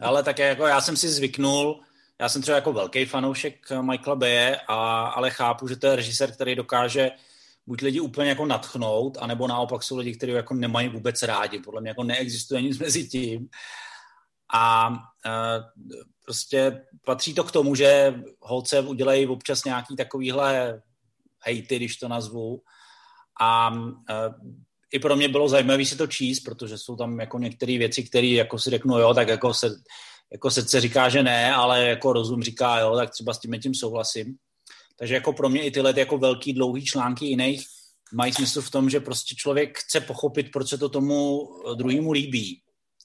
ale 0.00 0.22
tak 0.22 0.38
jako 0.38 0.66
já 0.66 0.80
jsem 0.80 0.96
si 0.96 1.08
zvyknul, 1.08 1.80
já 2.20 2.28
jsem 2.28 2.42
třeba 2.42 2.54
jako 2.54 2.72
velký 2.72 3.04
fanoušek 3.04 3.70
Michaela 3.80 4.16
Baye, 4.16 4.60
a, 4.68 5.06
ale 5.06 5.30
chápu, 5.30 5.68
že 5.68 5.76
to 5.76 5.86
je 5.86 5.96
režisér, 5.96 6.32
který 6.32 6.54
dokáže 6.54 7.10
buď 7.66 7.82
lidi 7.82 8.00
úplně 8.00 8.28
jako 8.28 8.46
natchnout, 8.46 9.18
anebo 9.20 9.48
naopak 9.48 9.82
jsou 9.82 9.96
lidi, 9.96 10.16
kteří 10.16 10.32
jako 10.32 10.54
nemají 10.54 10.88
vůbec 10.88 11.22
rádi. 11.22 11.58
Podle 11.58 11.80
mě 11.80 11.90
jako 11.90 12.04
neexistuje 12.04 12.62
nic 12.62 12.78
mezi 12.78 13.08
tím. 13.08 13.48
A 14.54 14.90
uh, 14.90 14.96
prostě 16.24 16.84
patří 17.04 17.34
to 17.34 17.44
k 17.44 17.52
tomu, 17.52 17.74
že 17.74 18.14
holce 18.40 18.80
udělají 18.80 19.26
občas 19.26 19.64
nějaký 19.64 19.96
takovýhle 19.96 20.82
hejty, 21.40 21.76
když 21.76 21.96
to 21.96 22.08
nazvu. 22.08 22.62
A 23.40 23.70
uh, 23.70 23.94
i 24.92 24.98
pro 24.98 25.16
mě 25.16 25.28
bylo 25.28 25.48
zajímavé 25.48 25.84
si 25.84 25.96
to 25.96 26.06
číst, 26.06 26.40
protože 26.40 26.78
jsou 26.78 26.96
tam 26.96 27.20
jako 27.20 27.38
některé 27.38 27.78
věci, 27.78 28.02
které 28.02 28.26
jako 28.26 28.58
si 28.58 28.70
řeknu, 28.70 28.98
jo, 28.98 29.14
tak 29.14 29.28
jako 29.28 29.54
se, 29.54 29.70
jako 30.32 30.50
srdce 30.50 30.80
říká, 30.80 31.08
že 31.08 31.22
ne, 31.22 31.54
ale 31.54 31.86
jako 31.86 32.12
rozum 32.12 32.42
říká, 32.42 32.78
jo, 32.78 32.96
tak 32.96 33.10
třeba 33.10 33.34
s 33.34 33.38
tím 33.38 33.60
tím 33.60 33.74
souhlasím. 33.74 34.36
Takže 34.98 35.14
jako 35.14 35.32
pro 35.32 35.48
mě 35.48 35.62
i 35.62 35.70
tyhle 35.70 35.94
jako 35.96 36.18
velký, 36.18 36.52
dlouhý 36.52 36.84
články 36.84 37.26
jiných 37.26 37.66
mají 38.12 38.32
smysl 38.32 38.62
v 38.62 38.70
tom, 38.70 38.90
že 38.90 39.00
prostě 39.00 39.34
člověk 39.34 39.78
chce 39.78 40.00
pochopit, 40.00 40.50
proč 40.52 40.68
se 40.68 40.78
to 40.78 40.88
tomu 40.88 41.48
druhému 41.74 42.12
líbí. 42.12 42.60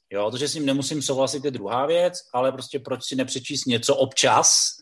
Jo, 0.10 0.32
to, 0.32 0.38
že 0.38 0.48
s 0.48 0.56
ním 0.56 0.66
nemusím 0.66 1.02
souhlasit, 1.02 1.46
je 1.46 1.52
druhá 1.52 1.86
věc, 1.86 2.14
ale 2.34 2.52
prostě 2.52 2.80
proč 2.80 3.04
si 3.04 3.16
nepřečíst 3.16 3.66
něco 3.66 3.96
občas, 3.96 4.76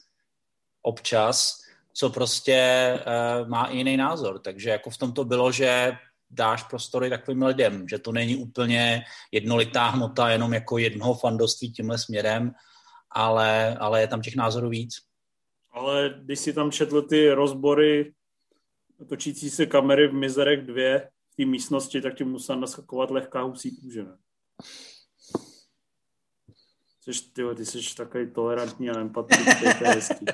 občas, 0.82 1.58
co 1.94 2.10
prostě 2.10 2.94
uh, 3.42 3.50
má 3.50 3.70
jiný 3.70 3.98
názor. 3.98 4.40
Takže 4.40 4.70
jako 4.70 4.90
v 4.90 4.98
tom 4.98 5.14
to 5.14 5.26
bylo, 5.26 5.52
že 5.52 5.92
dáš 6.30 6.64
prostory 6.64 7.10
takovým 7.10 7.44
lidem, 7.44 7.88
že 7.90 8.00
to 8.00 8.12
není 8.12 8.36
úplně 8.36 9.04
jednolitá 9.32 9.88
hmota 9.88 10.30
jenom 10.30 10.54
jako 10.54 10.78
jednoho 10.78 11.14
fandoství 11.14 11.72
tímhle 11.72 11.98
směrem, 11.98 12.52
ale, 13.12 13.78
ale 13.78 14.02
je 14.02 14.08
tam 14.08 14.22
těch 14.22 14.36
názorů 14.36 14.70
víc. 14.70 15.07
Ale 15.72 16.16
když 16.24 16.40
si 16.40 16.54
tam 16.54 16.72
četl 16.72 17.02
ty 17.02 17.32
rozbory 17.32 18.14
točící 19.06 19.50
se 19.50 19.66
kamery 19.66 20.08
v 20.08 20.14
Mizerech 20.14 20.66
2 20.66 21.00
v 21.30 21.36
té 21.38 21.46
místnosti, 21.46 22.02
tak 22.02 22.16
ti 22.16 22.24
musel 22.24 22.60
naskakovat 22.60 23.12
lehká 23.12 23.42
husí 23.42 23.82
kůže. 23.82 24.04
Ne? 24.04 24.18
Jsi, 27.02 27.32
ty, 27.34 27.44
ty 27.56 27.66
jsi 27.66 27.96
takový 27.96 28.32
tolerantní 28.32 28.90
a 28.90 29.00
empatický, 29.00 29.62
to 29.80 29.84
je 29.84 29.90
hezký. 29.90 30.26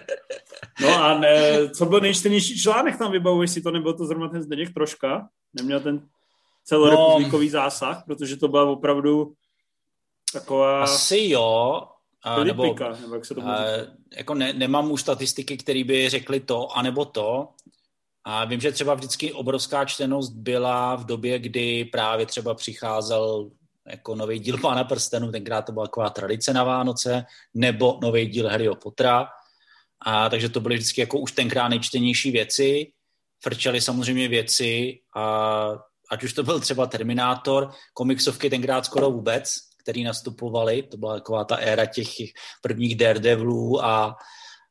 No 0.82 1.04
a 1.04 1.20
ne, 1.20 1.70
co 1.70 1.86
byl 1.86 2.00
nejčtenější 2.00 2.60
článek 2.60 2.98
tam, 2.98 3.12
vybavuješ 3.12 3.52
si 3.52 3.62
to, 3.62 3.72
nebyl 3.72 3.94
to 3.94 4.06
zrovna 4.06 4.28
ten 4.30 4.44
Zdeněk 4.44 4.74
troška? 4.74 5.30
Neměl 5.54 5.80
ten 5.80 6.10
celorepublikový 6.64 7.48
no, 7.48 7.52
zásah, 7.52 8.04
protože 8.06 8.38
to 8.38 8.48
byla 8.48 8.64
opravdu 8.64 9.34
taková... 10.34 10.84
Asi 10.84 11.30
jo, 11.30 11.82
a, 12.24 12.44
nebo, 12.44 12.76
nebo 13.02 13.16
jak 13.16 13.26
se 13.26 13.36
to 13.36 13.42
a, 13.42 13.66
jako 14.16 14.34
ne, 14.34 14.54
nemám 14.54 14.92
už 14.92 15.02
statistiky, 15.02 15.58
které 15.58 15.84
by 15.84 16.10
řekly 16.10 16.40
to, 16.40 16.78
anebo 16.78 17.06
to. 17.06 17.50
A 18.24 18.46
vím, 18.46 18.60
že 18.62 18.72
třeba 18.72 18.94
vždycky 18.94 19.34
obrovská 19.34 19.86
čtenost 19.86 20.34
byla 20.34 20.96
v 20.96 21.06
době, 21.06 21.40
kdy 21.40 21.86
právě 21.86 22.26
třeba 22.26 22.54
přicházel 22.54 23.50
jako 23.88 24.16
nový 24.16 24.40
díl 24.40 24.58
Pána 24.58 24.84
prstenů, 24.84 25.32
tenkrát 25.32 25.62
to 25.62 25.72
byla 25.72 25.86
taková 25.86 26.10
tradice 26.10 26.54
na 26.54 26.64
Vánoce, 26.64 27.26
nebo 27.54 28.00
nový 28.02 28.28
díl 28.28 28.50
Harryho 28.50 28.76
Pottera. 28.76 29.28
A 30.06 30.30
takže 30.30 30.50
to 30.50 30.60
byly 30.60 30.76
vždycky 30.76 31.02
jako 31.02 31.20
už 31.20 31.32
tenkrát 31.32 31.68
nejčtenější 31.68 32.32
věci. 32.32 32.92
Frčely 33.44 33.82
samozřejmě 33.82 34.28
věci, 34.28 35.00
a 35.16 35.68
ať 36.12 36.24
už 36.24 36.34
to 36.34 36.44
byl 36.44 36.60
třeba 36.60 36.86
Terminátor, 36.86 37.72
komiksovky 37.94 38.50
tenkrát 38.50 38.86
skoro 38.86 39.12
vůbec, 39.12 39.56
který 39.84 40.04
nastupovali, 40.04 40.84
to 40.84 40.98
byla 40.98 41.14
taková 41.14 41.44
ta 41.44 41.56
éra 41.56 41.86
těch 41.86 42.08
prvních 42.62 42.96
Daredevilů 42.96 43.86
a, 43.86 44.16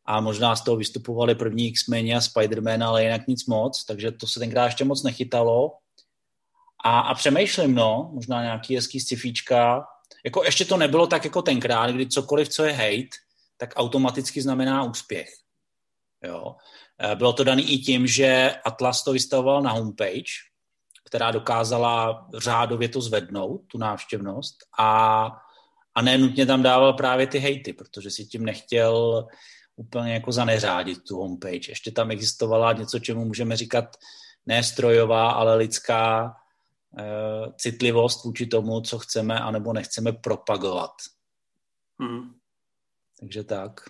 a 0.04 0.20
možná 0.20 0.56
z 0.56 0.64
toho 0.64 0.76
vystupovali 0.76 1.34
první 1.34 1.68
X-Men 1.68 2.16
a 2.16 2.20
Spider-Man, 2.20 2.84
ale 2.84 3.04
jinak 3.04 3.26
nic 3.26 3.46
moc, 3.46 3.84
takže 3.84 4.12
to 4.12 4.26
se 4.26 4.40
tenkrát 4.40 4.64
ještě 4.64 4.84
moc 4.84 5.02
nechytalo. 5.02 5.70
A, 6.84 7.00
a 7.00 7.14
přemýšlím, 7.14 7.74
no, 7.74 8.10
možná 8.14 8.42
nějaký 8.42 8.74
hezký 8.74 9.00
scifíčka. 9.00 9.84
Jako 10.24 10.44
ještě 10.44 10.64
to 10.64 10.76
nebylo 10.76 11.06
tak 11.06 11.24
jako 11.24 11.42
tenkrát, 11.42 11.90
kdy 11.90 12.08
cokoliv, 12.08 12.48
co 12.48 12.64
je 12.64 12.72
hate, 12.72 13.16
tak 13.56 13.72
automaticky 13.76 14.42
znamená 14.42 14.84
úspěch. 14.84 15.28
Jo. 16.24 16.56
E, 16.98 17.16
bylo 17.16 17.32
to 17.32 17.44
daný 17.44 17.72
i 17.72 17.78
tím, 17.78 18.06
že 18.06 18.54
Atlas 18.64 19.04
to 19.04 19.12
vystavoval 19.12 19.62
na 19.62 19.72
homepage, 19.72 20.51
která 21.12 21.30
dokázala 21.30 22.26
řádově 22.34 22.88
to 22.88 23.00
zvednout, 23.00 23.60
tu 23.66 23.78
návštěvnost, 23.78 24.56
a, 24.78 25.24
a 25.94 26.02
nenutně 26.02 26.46
tam 26.46 26.62
dával 26.62 26.92
právě 26.92 27.26
ty 27.26 27.38
hejty, 27.38 27.72
protože 27.72 28.10
si 28.10 28.24
tím 28.24 28.44
nechtěl 28.44 29.26
úplně 29.76 30.14
jako 30.14 30.32
zaneřádit 30.32 31.04
tu 31.04 31.16
homepage. 31.16 31.68
Ještě 31.68 31.90
tam 31.90 32.10
existovala 32.10 32.72
něco, 32.72 32.98
čemu 32.98 33.24
můžeme 33.24 33.56
říkat 33.56 33.84
ne 34.46 34.62
strojová, 34.62 35.30
ale 35.30 35.56
lidská 35.56 36.24
uh, 36.90 37.52
citlivost 37.56 38.24
vůči 38.24 38.46
tomu, 38.46 38.80
co 38.80 38.98
chceme 38.98 39.40
anebo 39.40 39.72
nechceme 39.72 40.12
propagovat. 40.12 40.92
Hmm. 42.00 42.34
Takže 43.20 43.44
tak. 43.44 43.80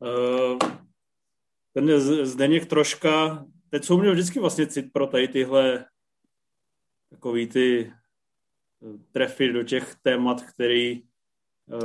Uh, 0.00 0.58
ten 1.72 2.00
Zdeněk 2.26 2.66
troška, 2.66 3.44
teď 3.70 3.84
jsou 3.84 3.98
mě 3.98 4.10
vždycky 4.10 4.40
vlastně 4.40 4.66
cit 4.66 4.92
pro 4.92 5.06
tady 5.06 5.28
tyhle 5.28 5.84
takový 7.14 7.46
ty 7.46 7.92
eh, 8.82 8.98
trefy 9.12 9.52
do 9.52 9.62
těch 9.62 9.94
témat, 10.02 10.42
který... 10.42 11.02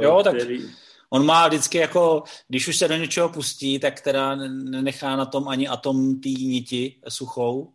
Jo, 0.01 0.21
tak 0.23 0.35
který... 0.35 0.69
on 1.09 1.25
má 1.25 1.47
vždycky 1.47 1.77
jako, 1.77 2.23
když 2.47 2.67
už 2.67 2.77
se 2.77 2.87
do 2.87 2.95
něčeho 2.95 3.29
pustí, 3.29 3.79
tak 3.79 4.01
teda 4.01 4.35
nenechá 4.35 5.15
na 5.15 5.25
tom 5.25 5.47
ani 5.47 5.67
atom 5.67 6.19
té 6.19 6.29
niti 6.29 7.01
suchou, 7.09 7.73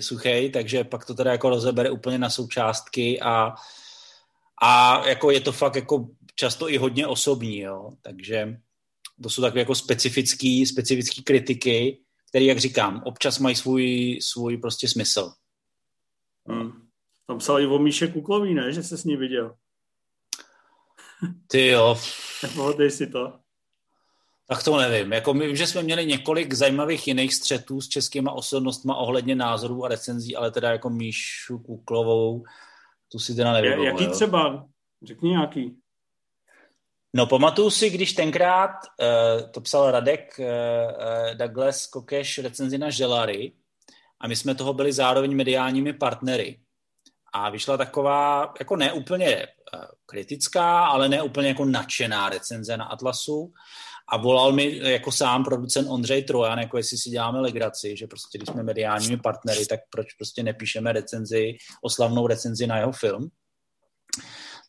suchej, 0.00 0.50
takže 0.50 0.84
pak 0.84 1.04
to 1.04 1.14
teda 1.14 1.32
jako 1.32 1.48
rozebere 1.48 1.90
úplně 1.90 2.18
na 2.18 2.30
součástky 2.30 3.20
a, 3.20 3.54
a 4.62 5.02
jako 5.08 5.30
je 5.30 5.40
to 5.40 5.52
fakt 5.52 5.76
jako 5.76 6.08
často 6.34 6.70
i 6.70 6.76
hodně 6.76 7.06
osobní, 7.06 7.58
jo, 7.58 7.92
takže 8.02 8.58
to 9.22 9.30
jsou 9.30 9.42
takové 9.42 9.60
jako 9.60 9.74
specifický, 9.74 10.66
specifický 10.66 11.22
kritiky, 11.22 12.00
které, 12.28 12.44
jak 12.44 12.58
říkám, 12.58 13.02
občas 13.04 13.38
mají 13.38 13.56
svůj, 13.56 14.18
svůj 14.22 14.56
prostě 14.56 14.88
smysl. 14.88 15.32
Hmm. 16.48 16.85
Tam 17.26 17.38
psal 17.38 17.60
i 17.60 17.66
o 17.66 17.78
Míše 17.78 18.06
Kuklový, 18.06 18.54
ne? 18.54 18.72
Že 18.72 18.82
se 18.82 18.98
s 18.98 19.04
ní 19.04 19.16
viděl. 19.16 19.54
Ty 21.46 21.66
jo. 21.66 21.98
Pohodej 22.54 22.90
si 22.90 23.06
to. 23.06 23.38
Tak 24.48 24.64
to 24.64 24.76
nevím. 24.76 25.12
Jako 25.12 25.34
my 25.34 25.46
vím, 25.46 25.56
že 25.56 25.66
jsme 25.66 25.82
měli 25.82 26.06
několik 26.06 26.54
zajímavých 26.54 27.08
jiných 27.08 27.34
střetů 27.34 27.80
s 27.80 27.88
českýma 27.88 28.32
osobnostma 28.32 28.94
ohledně 28.94 29.36
názorů 29.36 29.84
a 29.84 29.88
recenzí, 29.88 30.36
ale 30.36 30.50
teda 30.50 30.70
jako 30.70 30.90
Míšu 30.90 31.58
Kuklovou, 31.58 32.44
tu 33.12 33.18
si 33.18 33.34
teda 33.34 33.52
nevím. 33.52 33.84
Jaký 33.84 34.04
jo. 34.04 34.10
třeba? 34.10 34.66
Řekni 35.02 35.30
nějaký. 35.30 35.76
No 37.14 37.26
pamatuju 37.26 37.70
si, 37.70 37.90
když 37.90 38.12
tenkrát, 38.12 38.70
uh, 38.70 39.50
to 39.50 39.60
psal 39.60 39.90
Radek 39.90 40.38
uh, 40.38 41.34
Douglas 41.34 41.86
Kokeš 41.86 42.38
recenzi 42.38 42.78
na 42.78 42.90
Želary 42.90 43.52
a 44.20 44.28
my 44.28 44.36
jsme 44.36 44.54
toho 44.54 44.74
byli 44.74 44.92
zároveň 44.92 45.36
mediálními 45.36 45.92
partnery. 45.92 46.60
A 47.36 47.50
vyšla 47.50 47.76
taková, 47.76 48.54
jako 48.58 48.76
ne 48.76 48.92
úplně 48.92 49.26
eh, 49.36 49.46
kritická, 50.06 50.86
ale 50.86 51.08
ne 51.08 51.22
úplně 51.22 51.48
jako 51.48 51.64
nadšená 51.64 52.28
recenze 52.28 52.76
na 52.76 52.84
Atlasu. 52.84 53.52
A 54.08 54.16
volal 54.16 54.52
mi 54.52 54.78
jako 54.78 55.12
sám 55.12 55.44
producent 55.44 55.88
Ondřej 55.90 56.22
Trojan, 56.22 56.58
jako 56.58 56.76
jestli 56.76 56.98
si 56.98 57.10
děláme 57.10 57.40
legraci, 57.40 57.96
že 57.96 58.06
prostě 58.06 58.38
když 58.38 58.48
jsme 58.48 58.62
mediálními 58.62 59.16
partnery, 59.16 59.66
tak 59.66 59.80
proč 59.90 60.12
prostě 60.12 60.42
nepíšeme 60.42 60.92
recenzi, 60.92 61.56
oslavnou 61.82 62.26
recenzi 62.26 62.66
na 62.66 62.78
jeho 62.78 62.92
film. 62.92 63.28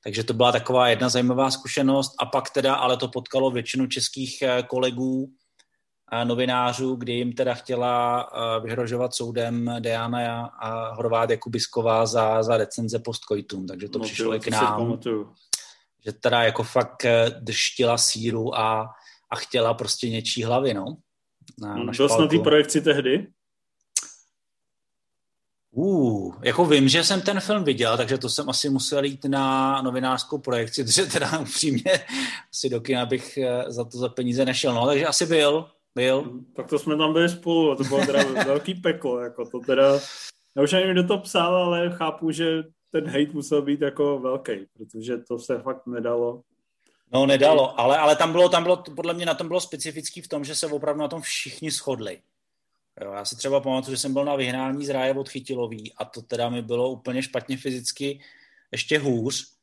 Takže 0.03 0.23
to 0.23 0.33
byla 0.33 0.51
taková 0.51 0.89
jedna 0.89 1.09
zajímavá 1.09 1.51
zkušenost 1.51 2.11
a 2.19 2.25
pak 2.25 2.49
teda, 2.49 2.75
ale 2.75 2.97
to 2.97 3.07
potkalo 3.07 3.51
většinu 3.51 3.87
českých 3.87 4.41
eh, 4.41 4.63
kolegů, 4.63 5.29
novinářů, 6.23 6.95
kdy 6.95 7.13
jim 7.13 7.33
teda 7.33 7.53
chtěla 7.53 8.29
vyhrožovat 8.63 9.15
soudem 9.15 9.75
Diana 9.79 10.45
a 10.45 10.93
Horvát 10.93 11.29
Jakubisková 11.29 12.05
za, 12.05 12.43
za 12.43 12.57
recenze 12.57 12.99
postkoitum, 12.99 13.67
takže 13.67 13.89
to 13.89 13.99
no, 13.99 14.05
přišlo 14.05 14.35
i 14.35 14.39
k 14.39 14.47
nám. 14.47 14.99
Že 16.05 16.11
teda 16.13 16.43
jako 16.43 16.63
fakt 16.63 17.05
e, 17.05 17.29
drštila 17.39 17.97
síru 17.97 18.57
a, 18.57 18.89
a 19.29 19.35
chtěla 19.35 19.73
prostě 19.73 20.09
něčí 20.09 20.43
hlavy, 20.43 20.73
no. 20.73 20.97
Na, 21.61 21.75
na 21.75 21.91
Byl 21.97 22.09
jsi 22.09 22.21
na 22.21 22.27
té 22.27 22.39
projekci 22.39 22.81
tehdy? 22.81 23.27
Uh, 25.71 26.35
jako 26.43 26.65
vím, 26.65 26.89
že 26.89 27.03
jsem 27.03 27.21
ten 27.21 27.39
film 27.39 27.63
viděl, 27.63 27.97
takže 27.97 28.17
to 28.17 28.29
jsem 28.29 28.49
asi 28.49 28.69
musel 28.69 29.03
jít 29.03 29.25
na 29.25 29.81
novinářskou 29.81 30.37
projekci, 30.37 30.83
protože 30.83 31.05
teda 31.05 31.39
upřímně 31.39 32.05
asi 32.49 32.69
do 32.69 32.81
kina 32.81 33.05
bych 33.05 33.37
e, 33.37 33.63
za 33.67 33.83
to 33.83 33.97
za 33.97 34.09
peníze 34.09 34.45
nešel. 34.45 34.73
No, 34.73 34.85
takže 34.85 35.05
asi 35.05 35.25
byl, 35.25 35.69
byl. 35.97 36.41
Tak 36.55 36.67
to 36.67 36.79
jsme 36.79 36.97
tam 36.97 37.13
byli 37.13 37.29
spolu 37.29 37.71
a 37.71 37.75
to 37.75 37.83
bylo 37.83 38.05
teda 38.05 38.23
velký 38.45 38.73
peklo. 38.73 39.19
Jako 39.19 39.45
to 39.45 39.59
teda, 39.59 39.99
já 40.55 40.63
už 40.63 40.71
nevím, 40.71 40.91
kdo 40.91 41.03
to 41.07 41.17
psal, 41.17 41.55
ale 41.55 41.89
chápu, 41.89 42.31
že 42.31 42.63
ten 42.91 43.05
hate 43.05 43.33
musel 43.33 43.61
být 43.61 43.81
jako 43.81 44.19
velký, 44.19 44.51
protože 44.73 45.17
to 45.17 45.39
se 45.39 45.59
fakt 45.59 45.87
nedalo. 45.87 46.41
No 47.13 47.25
nedalo, 47.25 47.79
ale, 47.79 47.97
ale 47.97 48.15
tam 48.15 48.31
bylo, 48.31 48.49
tam 48.49 48.63
bylo, 48.63 48.83
podle 48.95 49.13
mě 49.13 49.25
na 49.25 49.33
tom 49.33 49.47
bylo 49.47 49.61
specifický 49.61 50.21
v 50.21 50.27
tom, 50.27 50.45
že 50.45 50.55
se 50.55 50.67
opravdu 50.67 51.01
na 51.01 51.07
tom 51.07 51.21
všichni 51.21 51.71
shodli. 51.71 52.21
Jo, 53.01 53.11
já 53.11 53.25
si 53.25 53.35
třeba 53.35 53.59
pamatuju, 53.59 53.95
že 53.95 54.01
jsem 54.01 54.13
byl 54.13 54.25
na 54.25 54.35
vyhnání 54.35 54.85
z 54.85 54.89
ráje 54.89 55.13
od 55.13 55.29
Chytilový 55.29 55.93
a 55.93 56.05
to 56.05 56.21
teda 56.21 56.49
mi 56.49 56.61
bylo 56.61 56.89
úplně 56.89 57.21
špatně 57.21 57.57
fyzicky 57.57 58.19
ještě 58.71 58.99
hůř, 58.99 59.56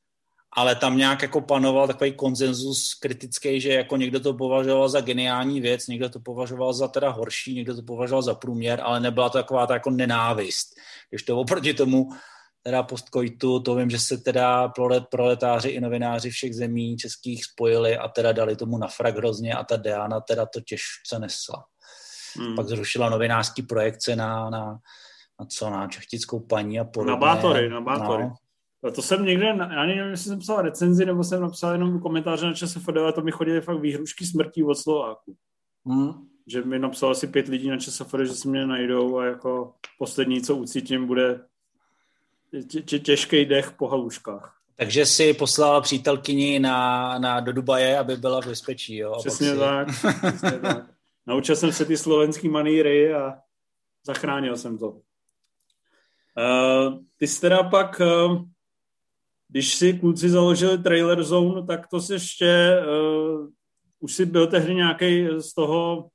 ale 0.56 0.74
tam 0.74 0.96
nějak 0.96 1.22
jako 1.22 1.40
panoval 1.40 1.86
takový 1.86 2.12
konsenzus 2.12 2.94
kritický, 2.94 3.60
že 3.60 3.72
jako 3.72 3.96
někdo 3.96 4.20
to 4.20 4.34
považoval 4.34 4.88
za 4.88 5.00
geniální 5.00 5.60
věc, 5.60 5.86
někdo 5.86 6.08
to 6.08 6.20
považoval 6.20 6.72
za 6.72 6.88
teda 6.88 7.10
horší, 7.10 7.54
někdo 7.54 7.76
to 7.76 7.82
považoval 7.82 8.22
za 8.22 8.34
průměr, 8.34 8.80
ale 8.84 9.00
nebyla 9.00 9.28
to 9.28 9.38
taková 9.38 9.66
ta 9.66 9.74
jako 9.74 9.90
nenávist. 9.90 10.68
Když 11.10 11.22
to 11.22 11.38
oproti 11.38 11.74
tomu 11.74 12.08
teda 12.62 12.82
postkoitu, 12.82 13.60
to 13.60 13.74
vím, 13.74 13.90
že 13.90 13.98
se 13.98 14.18
teda 14.18 14.72
proletáři 15.10 15.68
i 15.68 15.80
novináři 15.80 16.30
všech 16.30 16.54
zemí 16.54 16.96
českých 16.96 17.44
spojili 17.44 17.98
a 17.98 18.08
teda 18.08 18.32
dali 18.32 18.56
tomu 18.56 18.78
na 18.78 18.88
frak 18.88 19.16
hrozně 19.16 19.54
a 19.54 19.64
ta 19.64 19.76
Diana 19.76 20.20
teda 20.20 20.46
to 20.46 20.60
těžce 20.60 21.18
nesla. 21.18 21.64
Hmm. 22.38 22.56
Pak 22.56 22.66
zrušila 22.68 23.08
novinářský 23.08 23.62
projekce 23.62 24.16
na, 24.16 24.50
na, 24.50 24.78
na 25.40 25.46
co, 25.46 25.70
na 25.70 25.88
čechtickou 25.88 26.40
paní 26.40 26.80
a 26.80 26.84
podobně. 26.84 27.10
Na 27.10 27.16
bátory, 27.16 27.68
na 27.68 27.80
bátory. 27.80 28.22
No, 28.22 28.34
to 28.90 29.02
jsem 29.02 29.24
někde, 29.24 29.46
já 29.46 29.86
nevím, 29.86 30.04
jestli 30.04 30.28
jsem 30.28 30.38
psal 30.38 30.62
recenzi, 30.62 31.04
nebo 31.04 31.24
jsem 31.24 31.40
napsal 31.40 31.72
jenom 31.72 32.00
komentáře 32.00 32.46
na 32.46 32.54
ČSFD, 32.54 32.96
ale 32.96 33.12
to 33.12 33.22
mi 33.22 33.30
chodily 33.30 33.60
fakt 33.60 33.80
výhrušky 33.80 34.26
smrtí 34.26 34.64
od 34.64 34.74
Slováku. 34.74 35.36
Hmm. 35.86 36.12
Že 36.46 36.62
mi 36.62 36.78
napsal 36.78 37.10
asi 37.10 37.26
pět 37.26 37.48
lidí 37.48 37.70
na 37.70 37.78
ČSFD, 37.78 38.14
že 38.22 38.34
se 38.34 38.48
mě 38.48 38.66
najdou 38.66 39.18
a 39.18 39.26
jako 39.26 39.74
poslední, 39.98 40.42
co 40.42 40.56
ucítím, 40.56 41.06
bude 41.06 41.40
tě, 42.84 42.98
těžký 42.98 43.44
dech 43.44 43.72
po 43.72 43.88
haluškách. 43.88 44.56
Takže 44.76 45.06
si 45.06 45.34
poslal 45.34 45.82
přítelkyni 45.82 46.58
na, 46.58 47.18
na, 47.18 47.40
do 47.40 47.52
Dubaje, 47.52 47.98
aby 47.98 48.16
byla 48.16 48.40
v 48.40 48.46
bezpečí, 48.46 48.96
jo? 48.96 49.16
Přesně 49.18 49.52
si... 49.52 49.58
tak, 49.58 49.88
přesně 49.88 50.58
tak. 50.62 50.90
Naučil 51.26 51.56
jsem 51.56 51.72
se 51.72 51.84
ty 51.84 51.96
slovenský 51.96 52.48
maníry 52.48 53.14
a 53.14 53.34
zachránil 54.06 54.56
jsem 54.56 54.78
to. 54.78 54.88
Uh, 54.88 54.98
ty 57.16 57.26
jsi 57.26 57.40
teda 57.40 57.62
pak 57.62 58.00
uh, 58.00 58.44
když 59.54 59.74
si 59.74 59.92
kluci 59.92 60.30
založili 60.30 60.78
Trailer 60.78 61.22
Zone, 61.22 61.66
tak 61.66 61.86
to 61.86 62.00
si 62.00 62.12
ještě, 62.12 62.76
uh, 62.86 63.48
už 64.00 64.14
si 64.14 64.26
byl 64.26 64.46
tehdy 64.46 64.74
nějaký 64.74 65.28
z 65.38 65.54
toho, 65.54 66.08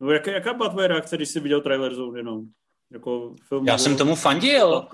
no 0.00 0.10
jaká, 0.10 0.30
jaká 0.30 0.54
byla 0.54 0.68
tvoje 0.68 0.88
reakce, 0.88 1.16
když 1.16 1.28
jsi 1.28 1.40
viděl 1.40 1.60
Trailer 1.60 1.94
Zone 1.94 2.18
jenom? 2.18 2.42
Jako 2.92 3.34
film, 3.48 3.66
Já 3.66 3.78
jsem 3.78 3.96
tomu 3.96 4.14
fandil. 4.14 4.88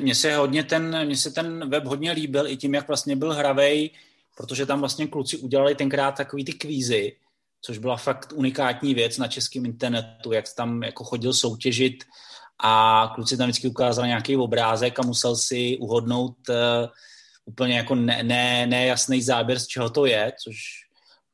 Mně 0.00 0.14
se 0.14 0.36
hodně 0.36 0.64
ten, 0.64 1.06
mně 1.06 1.16
se 1.16 1.30
ten 1.30 1.70
web 1.70 1.84
hodně 1.84 2.12
líbil 2.12 2.46
i 2.46 2.56
tím, 2.56 2.74
jak 2.74 2.88
vlastně 2.88 3.16
byl 3.16 3.32
hravej, 3.32 3.90
protože 4.36 4.66
tam 4.66 4.80
vlastně 4.80 5.06
kluci 5.06 5.36
udělali 5.36 5.74
tenkrát 5.74 6.16
takový 6.16 6.44
ty 6.44 6.52
kvízy, 6.52 7.16
což 7.60 7.78
byla 7.78 7.96
fakt 7.96 8.32
unikátní 8.36 8.94
věc 8.94 9.18
na 9.18 9.28
českém 9.28 9.66
internetu, 9.66 10.32
jak 10.32 10.44
tam 10.56 10.82
jako 10.82 11.04
chodil 11.04 11.34
soutěžit 11.34 12.04
a 12.58 13.12
kluci 13.14 13.36
tam 13.36 13.48
vždycky 13.48 13.68
ukázali 13.68 14.08
nějaký 14.08 14.36
obrázek 14.36 14.98
a 14.98 15.06
musel 15.06 15.36
si 15.36 15.78
uhodnout 15.80 16.36
uh, 16.48 16.56
úplně 17.44 17.76
jako 17.76 17.94
ne, 17.94 18.22
ne, 18.22 18.66
nejasný 18.66 19.22
záběr, 19.22 19.58
z 19.58 19.66
čeho 19.66 19.90
to 19.90 20.06
je, 20.06 20.32
což 20.44 20.56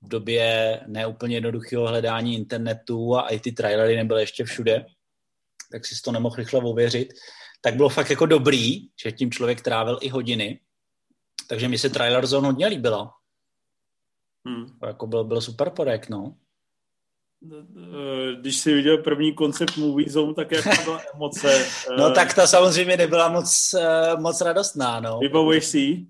v 0.03 0.09
době 0.09 0.81
neúplně 0.87 1.37
jednoduchého 1.37 1.87
hledání 1.87 2.35
internetu 2.35 3.17
a 3.17 3.29
i 3.29 3.41
ty 3.41 3.53
trailery 3.53 3.97
nebyly 3.97 4.23
ještě 4.23 4.45
všude, 4.45 4.87
tak 5.73 5.87
si 5.87 5.95
to 6.05 6.13
nemohl 6.13 6.37
rychle 6.37 6.61
ověřit, 6.61 7.09
tak 7.61 7.77
bylo 7.77 7.89
fakt 7.89 8.11
jako 8.11 8.27
dobrý, 8.27 8.89
že 9.03 9.13
tím 9.13 9.31
člověk 9.31 9.61
trávil 9.61 9.99
i 10.01 10.09
hodiny. 10.09 10.61
Takže 11.49 11.69
mi 11.69 11.79
se 11.79 11.91
trailer 11.91 12.27
zone 12.27 12.47
hodně 12.47 12.67
líbilo. 12.67 13.11
Hmm. 14.47 14.79
Jako 14.87 15.07
byl, 15.07 15.25
byl 15.25 15.41
super 15.41 15.71
projekt, 15.71 16.09
no. 16.09 16.37
Když 18.41 18.57
jsi 18.57 18.75
viděl 18.75 18.99
první 18.99 19.35
koncept 19.35 19.77
Movie 19.77 20.11
Zone, 20.11 20.35
tak 20.35 20.53
jak 20.53 20.65
byla 20.85 21.01
emoce? 21.15 21.67
no 21.99 22.11
tak 22.11 22.35
ta 22.35 22.47
samozřejmě 22.47 22.97
nebyla 22.97 23.29
moc, 23.29 23.75
eh, 23.75 24.17
moc 24.17 24.41
radostná, 24.41 25.01
no. 25.01 25.19
Vybavuješ 25.19 25.65
si 25.65 26.07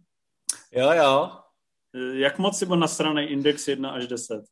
Jo, 0.73 0.93
jo. 0.93 1.31
Jak 2.13 2.39
moc 2.39 2.59
jsi 2.59 2.67
byl 2.67 2.77
na 2.77 2.89
straně 2.89 3.29
index 3.29 3.69
1 3.69 3.91
až 3.91 4.07
10? 4.07 4.45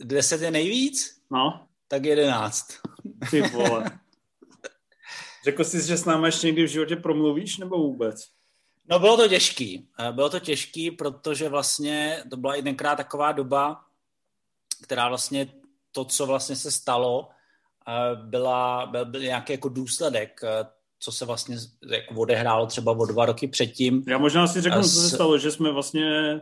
10 0.00 0.42
je 0.42 0.50
nejvíc? 0.50 1.20
No. 1.30 1.66
Tak 1.88 2.04
11. 2.04 2.66
Ty 3.30 3.42
vole. 3.42 3.84
Řekl 5.44 5.64
jsi, 5.64 5.86
že 5.86 5.96
s 5.96 6.04
námi 6.04 6.28
ještě 6.28 6.46
někdy 6.46 6.64
v 6.64 6.70
životě 6.70 6.96
promluvíš, 6.96 7.58
nebo 7.58 7.76
vůbec? 7.76 8.24
No 8.90 8.98
bylo 8.98 9.16
to 9.16 9.28
těžký. 9.28 9.88
Eh, 9.98 10.12
bylo 10.12 10.30
to 10.30 10.40
těžký, 10.40 10.90
protože 10.90 11.48
vlastně 11.48 12.24
to 12.30 12.36
byla 12.36 12.54
jedenkrát 12.54 12.96
taková 12.96 13.32
doba, 13.32 13.84
která 14.82 15.08
vlastně 15.08 15.48
to, 15.98 16.04
co 16.04 16.26
vlastně 16.26 16.56
se 16.56 16.70
stalo, 16.70 17.28
eh, 17.88 18.16
byla, 18.16 18.86
byl, 18.86 19.04
byl 19.04 19.20
nějaký 19.20 19.52
jako 19.52 19.68
důsledek, 19.68 20.40
eh, 20.44 20.66
co 20.98 21.12
se 21.12 21.24
vlastně 21.24 21.56
jako 21.90 22.14
odehrálo 22.14 22.66
třeba 22.66 22.92
o 22.92 23.06
dva 23.06 23.26
roky 23.26 23.48
předtím. 23.48 24.02
Já 24.08 24.18
možná 24.18 24.46
si 24.46 24.60
řeknu, 24.60 24.82
s... 24.82 24.94
co 24.94 25.00
se 25.00 25.14
stalo, 25.14 25.38
že 25.38 25.50
jsme 25.50 25.72
vlastně 25.72 26.40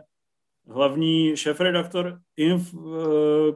hlavní 0.69 1.37
šéf-redaktor 1.37 2.19
Inf, 2.37 2.75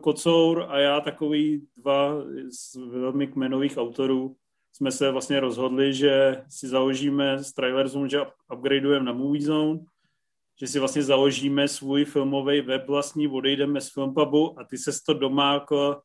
Kocour 0.02 0.66
a 0.70 0.80
já 0.80 1.00
takový 1.00 1.68
dva 1.78 2.14
z 2.50 2.76
velmi 2.76 3.28
kmenových 3.28 3.78
autorů 3.78 4.36
jsme 4.74 4.92
se 4.92 5.12
vlastně 5.12 5.40
rozhodli, 5.40 5.94
že 5.94 6.44
si 6.50 6.68
založíme 6.68 7.44
z 7.44 7.54
Trailer 7.54 7.88
Zone, 7.88 8.10
že 8.10 8.20
upgradeujeme 8.54 9.06
na 9.06 9.14
Movie 9.14 9.46
Zone, 9.46 9.80
že 10.62 10.68
si 10.68 10.80
vlastně 10.80 11.04
založíme 11.04 11.68
svůj 11.68 12.06
filmový 12.06 12.62
web 12.62 12.88
vlastní, 12.88 13.28
odejdeme 13.28 13.82
z 13.82 13.94
Filmpubu 13.94 14.60
a 14.60 14.64
ty 14.64 14.78
se 14.78 14.92
to 15.06 15.14
doma 15.14 15.54
jako 15.54 16.02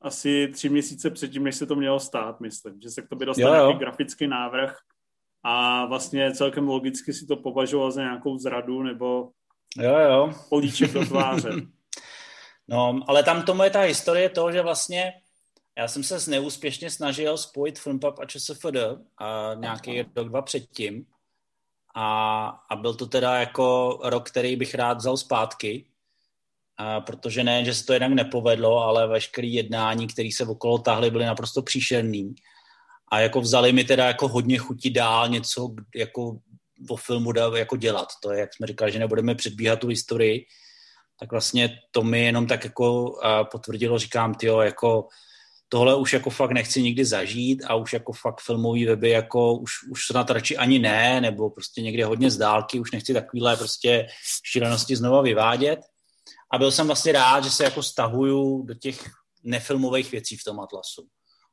asi 0.00 0.48
tři 0.48 0.68
měsíce 0.68 1.10
předtím, 1.10 1.44
než 1.44 1.56
se 1.56 1.66
to 1.66 1.76
mělo 1.76 2.00
stát, 2.00 2.40
myslím. 2.40 2.80
Že 2.80 2.90
se 2.90 3.02
k 3.02 3.08
tobě 3.08 3.26
dostal 3.26 3.52
nějaký 3.52 3.78
grafický 3.78 4.26
návrh 4.26 4.76
a 5.42 5.86
vlastně 5.86 6.34
celkem 6.34 6.68
logicky 6.68 7.12
si 7.12 7.26
to 7.26 7.36
považoval 7.36 7.90
za 7.90 8.02
nějakou 8.02 8.38
zradu 8.38 8.82
nebo 8.82 9.30
jo, 9.76 9.98
jo. 9.98 10.32
políček 10.48 10.92
do 10.92 11.06
tváře. 11.06 11.50
no, 12.68 13.00
ale 13.06 13.22
tam 13.22 13.42
tomu 13.42 13.62
je 13.62 13.70
ta 13.70 13.80
historie 13.80 14.28
toho, 14.28 14.52
že 14.52 14.62
vlastně 14.62 15.12
já 15.78 15.88
jsem 15.88 16.02
se 16.02 16.30
neúspěšně 16.30 16.90
snažil 16.90 17.36
spojit 17.36 17.78
FilmPub 17.78 18.18
a 18.18 18.26
ČSFD 18.26 18.76
a 19.18 19.54
nějaký 19.54 20.02
rok, 20.02 20.28
dva 20.28 20.42
předtím. 20.42 21.06
A, 21.98 22.46
a 22.70 22.76
byl 22.76 22.94
to 22.94 23.06
teda 23.06 23.36
jako 23.40 23.98
rok, 24.04 24.30
který 24.30 24.56
bych 24.56 24.74
rád 24.74 24.98
vzal 24.98 25.16
zpátky, 25.16 25.86
a 26.76 27.00
protože 27.00 27.44
ne, 27.44 27.64
že 27.64 27.74
se 27.74 27.86
to 27.86 27.92
jednak 27.92 28.12
nepovedlo, 28.12 28.78
ale 28.78 29.08
veškeré 29.08 29.46
jednání, 29.46 30.06
které 30.06 30.28
se 30.32 30.44
okolo 30.44 30.78
tahly, 30.78 31.10
byly 31.10 31.24
naprosto 31.24 31.62
příšerný. 31.62 32.34
A 33.12 33.20
jako 33.20 33.40
vzali 33.40 33.72
mi 33.72 33.84
teda 33.84 34.06
jako 34.06 34.28
hodně 34.28 34.58
chutí 34.58 34.90
dál 34.90 35.28
něco 35.28 35.68
jako 35.94 36.38
o 36.90 36.96
filmu 36.96 37.32
jako 37.56 37.76
dělat. 37.76 38.08
To 38.22 38.32
je, 38.32 38.40
jak 38.40 38.54
jsme 38.54 38.66
říkali, 38.66 38.92
že 38.92 38.98
nebudeme 38.98 39.34
předbíhat 39.34 39.78
tu 39.78 39.88
historii, 39.88 40.46
tak 41.20 41.30
vlastně 41.30 41.78
to 41.90 42.02
mi 42.02 42.24
jenom 42.24 42.46
tak 42.46 42.64
jako 42.64 43.14
potvrdilo, 43.50 43.98
říkám, 43.98 44.34
ty 44.34 44.46
jako 44.46 45.08
tohle 45.68 45.96
už 45.96 46.12
jako 46.12 46.30
fakt 46.30 46.50
nechci 46.50 46.82
nikdy 46.82 47.04
zažít 47.04 47.64
a 47.66 47.74
už 47.74 47.92
jako 47.92 48.12
fakt 48.12 48.40
filmový 48.40 48.86
weby 48.86 49.10
jako 49.10 49.54
už, 49.54 49.72
už 49.90 50.06
snad 50.06 50.30
radši 50.30 50.56
ani 50.56 50.78
ne, 50.78 51.20
nebo 51.20 51.50
prostě 51.50 51.82
někde 51.82 52.04
hodně 52.04 52.30
z 52.30 52.36
dálky, 52.36 52.80
už 52.80 52.92
nechci 52.92 53.14
takovýhle 53.14 53.56
prostě 53.56 54.06
šílenosti 54.52 54.96
znova 54.96 55.22
vyvádět. 55.22 55.78
A 56.52 56.58
byl 56.58 56.70
jsem 56.70 56.86
vlastně 56.86 57.12
rád, 57.12 57.44
že 57.44 57.50
se 57.50 57.64
jako 57.64 57.82
stahuju 57.82 58.62
do 58.62 58.74
těch 58.74 59.10
nefilmových 59.44 60.12
věcí 60.12 60.36
v 60.36 60.44
tom 60.44 60.60
Atlasu. 60.60 61.06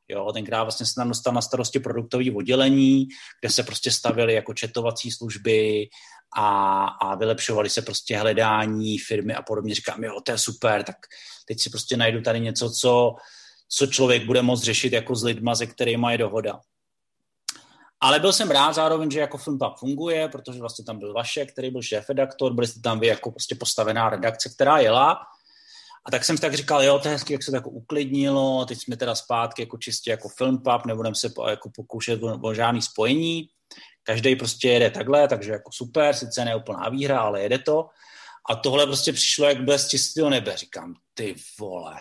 Jo, 0.08 0.32
tenkrát 0.32 0.62
vlastně 0.62 0.86
se 0.86 0.94
tam 0.94 1.08
dostal 1.08 1.32
na 1.32 1.42
starosti 1.42 1.80
produktový 1.80 2.30
oddělení, 2.30 3.06
kde 3.40 3.50
se 3.50 3.62
prostě 3.62 3.90
stavily 3.90 4.34
jako 4.34 4.54
četovací 4.54 5.10
služby 5.10 5.88
a, 6.36 6.84
a 6.84 7.14
vylepšovali 7.14 7.70
se 7.70 7.82
prostě 7.82 8.16
hledání 8.16 8.98
firmy 8.98 9.34
a 9.34 9.42
podobně. 9.42 9.74
Říkám, 9.74 10.04
jo, 10.04 10.20
to 10.24 10.32
je 10.32 10.38
super, 10.38 10.82
tak 10.82 10.96
teď 11.46 11.60
si 11.60 11.70
prostě 11.70 11.96
najdu 11.96 12.22
tady 12.22 12.40
něco, 12.40 12.70
co, 12.70 13.14
co 13.68 13.86
člověk 13.86 14.26
bude 14.26 14.42
moct 14.42 14.62
řešit 14.62 14.92
jako 14.92 15.16
s 15.16 15.24
lidma, 15.24 15.54
se 15.54 15.66
kterými 15.66 16.06
je 16.10 16.18
dohoda. 16.18 16.60
Ale 18.00 18.20
byl 18.20 18.32
jsem 18.32 18.50
rád 18.50 18.72
zároveň, 18.72 19.10
že 19.10 19.20
jako 19.20 19.38
Filmpub 19.38 19.78
funguje, 19.78 20.28
protože 20.28 20.60
vlastně 20.60 20.84
tam 20.84 20.98
byl 20.98 21.12
Vaše, 21.12 21.46
který 21.46 21.70
byl 21.70 21.82
šéf-redaktor, 21.82 22.54
byli 22.54 22.66
jste 22.66 22.80
tam 22.80 23.00
vy 23.00 23.06
jako 23.06 23.30
prostě 23.30 23.54
postavená 23.54 24.10
redakce, 24.10 24.48
která 24.48 24.78
jela. 24.78 25.20
A 26.06 26.10
tak 26.10 26.24
jsem 26.24 26.38
tak 26.38 26.54
říkal, 26.54 26.82
jo, 26.82 26.98
to 26.98 27.08
je 27.08 27.14
hezky, 27.14 27.32
jak 27.32 27.42
se 27.42 27.50
to 27.50 27.56
jako 27.56 27.70
uklidnilo, 27.70 28.64
teď 28.64 28.78
jsme 28.78 28.96
teda 28.96 29.14
zpátky 29.14 29.62
jako 29.62 29.78
čistě 29.78 30.10
jako 30.10 30.28
Filmpub, 30.28 30.86
nebudeme 30.86 31.14
se 31.14 31.30
jako 31.48 31.70
pokoušet 31.74 32.22
o, 32.22 32.38
o 32.42 32.54
žádný 32.54 32.82
spojení. 32.82 33.48
Každý 34.02 34.36
prostě 34.36 34.68
jede 34.68 34.90
takhle, 34.90 35.28
takže 35.28 35.52
jako 35.52 35.70
super, 35.72 36.14
sice 36.14 36.44
ne 36.44 36.56
úplná 36.56 36.88
výhra, 36.88 37.20
ale 37.20 37.42
jede 37.42 37.58
to. 37.58 37.86
A 38.50 38.54
tohle 38.56 38.86
prostě 38.86 39.12
přišlo 39.12 39.46
jak 39.46 39.64
bez 39.64 39.88
čistého 39.88 40.30
nebe. 40.30 40.56
Říkám, 40.56 40.94
ty 41.14 41.34
vole, 41.60 41.96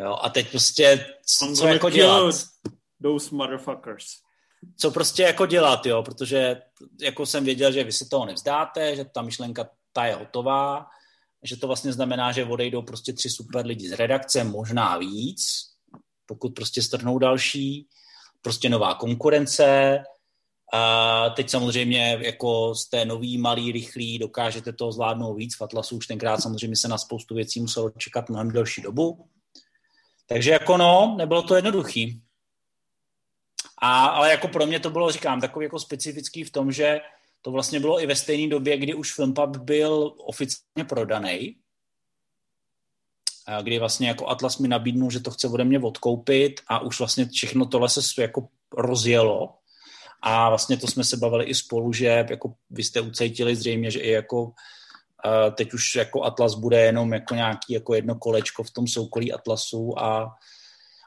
Jo, 0.00 0.18
a 0.22 0.28
teď 0.28 0.50
prostě, 0.50 1.06
co, 1.26 1.52
co 1.54 1.66
jako 1.66 1.90
dělat? 1.90 2.34
Those 3.02 3.34
motherfuckers. 3.34 4.06
Co 4.76 4.90
prostě 4.90 5.22
jako 5.22 5.46
dělat, 5.46 5.86
jo, 5.86 6.02
protože 6.02 6.62
jako 7.00 7.26
jsem 7.26 7.44
věděl, 7.44 7.72
že 7.72 7.84
vy 7.84 7.92
si 7.92 8.08
toho 8.08 8.26
nevzdáte, 8.26 8.96
že 8.96 9.04
ta 9.04 9.22
myšlenka 9.22 9.68
ta 9.92 10.06
je 10.06 10.14
hotová, 10.14 10.86
že 11.42 11.56
to 11.56 11.66
vlastně 11.66 11.92
znamená, 11.92 12.32
že 12.32 12.44
odejdou 12.44 12.82
prostě 12.82 13.12
tři 13.12 13.30
super 13.30 13.66
lidi 13.66 13.88
z 13.88 13.92
redakce, 13.92 14.44
možná 14.44 14.98
víc, 14.98 15.42
pokud 16.26 16.54
prostě 16.54 16.82
strhnou 16.82 17.18
další, 17.18 17.86
prostě 18.42 18.68
nová 18.68 18.94
konkurence, 18.94 19.98
a 20.72 21.30
teď 21.30 21.50
samozřejmě 21.50 22.18
jako 22.20 22.74
z 22.74 22.88
té 22.88 23.04
nový, 23.04 23.38
malý, 23.38 23.72
rychlý 23.72 24.18
dokážete 24.18 24.72
to 24.72 24.92
zvládnout 24.92 25.34
víc. 25.34 25.56
V 25.56 25.62
Atlasu 25.62 25.96
už 25.96 26.06
tenkrát 26.06 26.40
samozřejmě 26.40 26.76
se 26.76 26.88
na 26.88 26.98
spoustu 26.98 27.34
věcí 27.34 27.60
muselo 27.60 27.90
čekat 27.90 28.28
mnohem 28.28 28.50
delší 28.50 28.82
dobu. 28.82 29.28
Takže 30.32 30.50
jako 30.50 30.76
no, 30.76 31.14
nebylo 31.18 31.42
to 31.42 31.54
jednoduchý. 31.54 32.22
A, 33.78 34.06
ale 34.06 34.30
jako 34.30 34.48
pro 34.48 34.66
mě 34.66 34.80
to 34.80 34.90
bylo, 34.90 35.10
říkám, 35.10 35.40
takový 35.40 35.64
jako 35.64 35.78
specifický 35.78 36.44
v 36.44 36.50
tom, 36.50 36.72
že 36.72 37.00
to 37.42 37.50
vlastně 37.50 37.80
bylo 37.80 38.02
i 38.02 38.06
ve 38.06 38.16
stejné 38.16 38.50
době, 38.50 38.78
kdy 38.78 38.94
už 38.94 39.14
Filmpub 39.14 39.56
byl 39.56 40.14
oficiálně 40.18 40.84
prodaný, 40.88 41.56
kdy 43.62 43.78
vlastně 43.78 44.08
jako 44.08 44.28
Atlas 44.28 44.58
mi 44.58 44.68
nabídnul, 44.68 45.10
že 45.10 45.20
to 45.20 45.30
chce 45.30 45.48
ode 45.48 45.64
mě 45.64 45.78
odkoupit 45.78 46.60
a 46.68 46.78
už 46.78 46.98
vlastně 46.98 47.26
všechno 47.26 47.66
tohle 47.66 47.88
se 47.88 48.22
jako 48.22 48.48
rozjelo. 48.72 49.54
A 50.22 50.48
vlastně 50.48 50.76
to 50.76 50.86
jsme 50.86 51.04
se 51.04 51.16
bavili 51.16 51.44
i 51.44 51.54
spolu, 51.54 51.92
že 51.92 52.26
jako 52.30 52.54
vy 52.70 52.84
jste 52.84 53.00
ucítili 53.00 53.56
zřejmě, 53.56 53.90
že 53.90 54.00
i 54.00 54.10
jako 54.10 54.52
teď 55.54 55.74
už 55.74 55.94
jako 55.94 56.22
Atlas 56.24 56.54
bude 56.54 56.80
jenom 56.80 57.12
jako 57.12 57.34
nějaký 57.34 57.72
jako 57.72 57.94
jedno 57.94 58.14
kolečko 58.14 58.62
v 58.62 58.70
tom 58.70 58.86
soukolí 58.86 59.32
Atlasu 59.32 59.98
a 59.98 60.34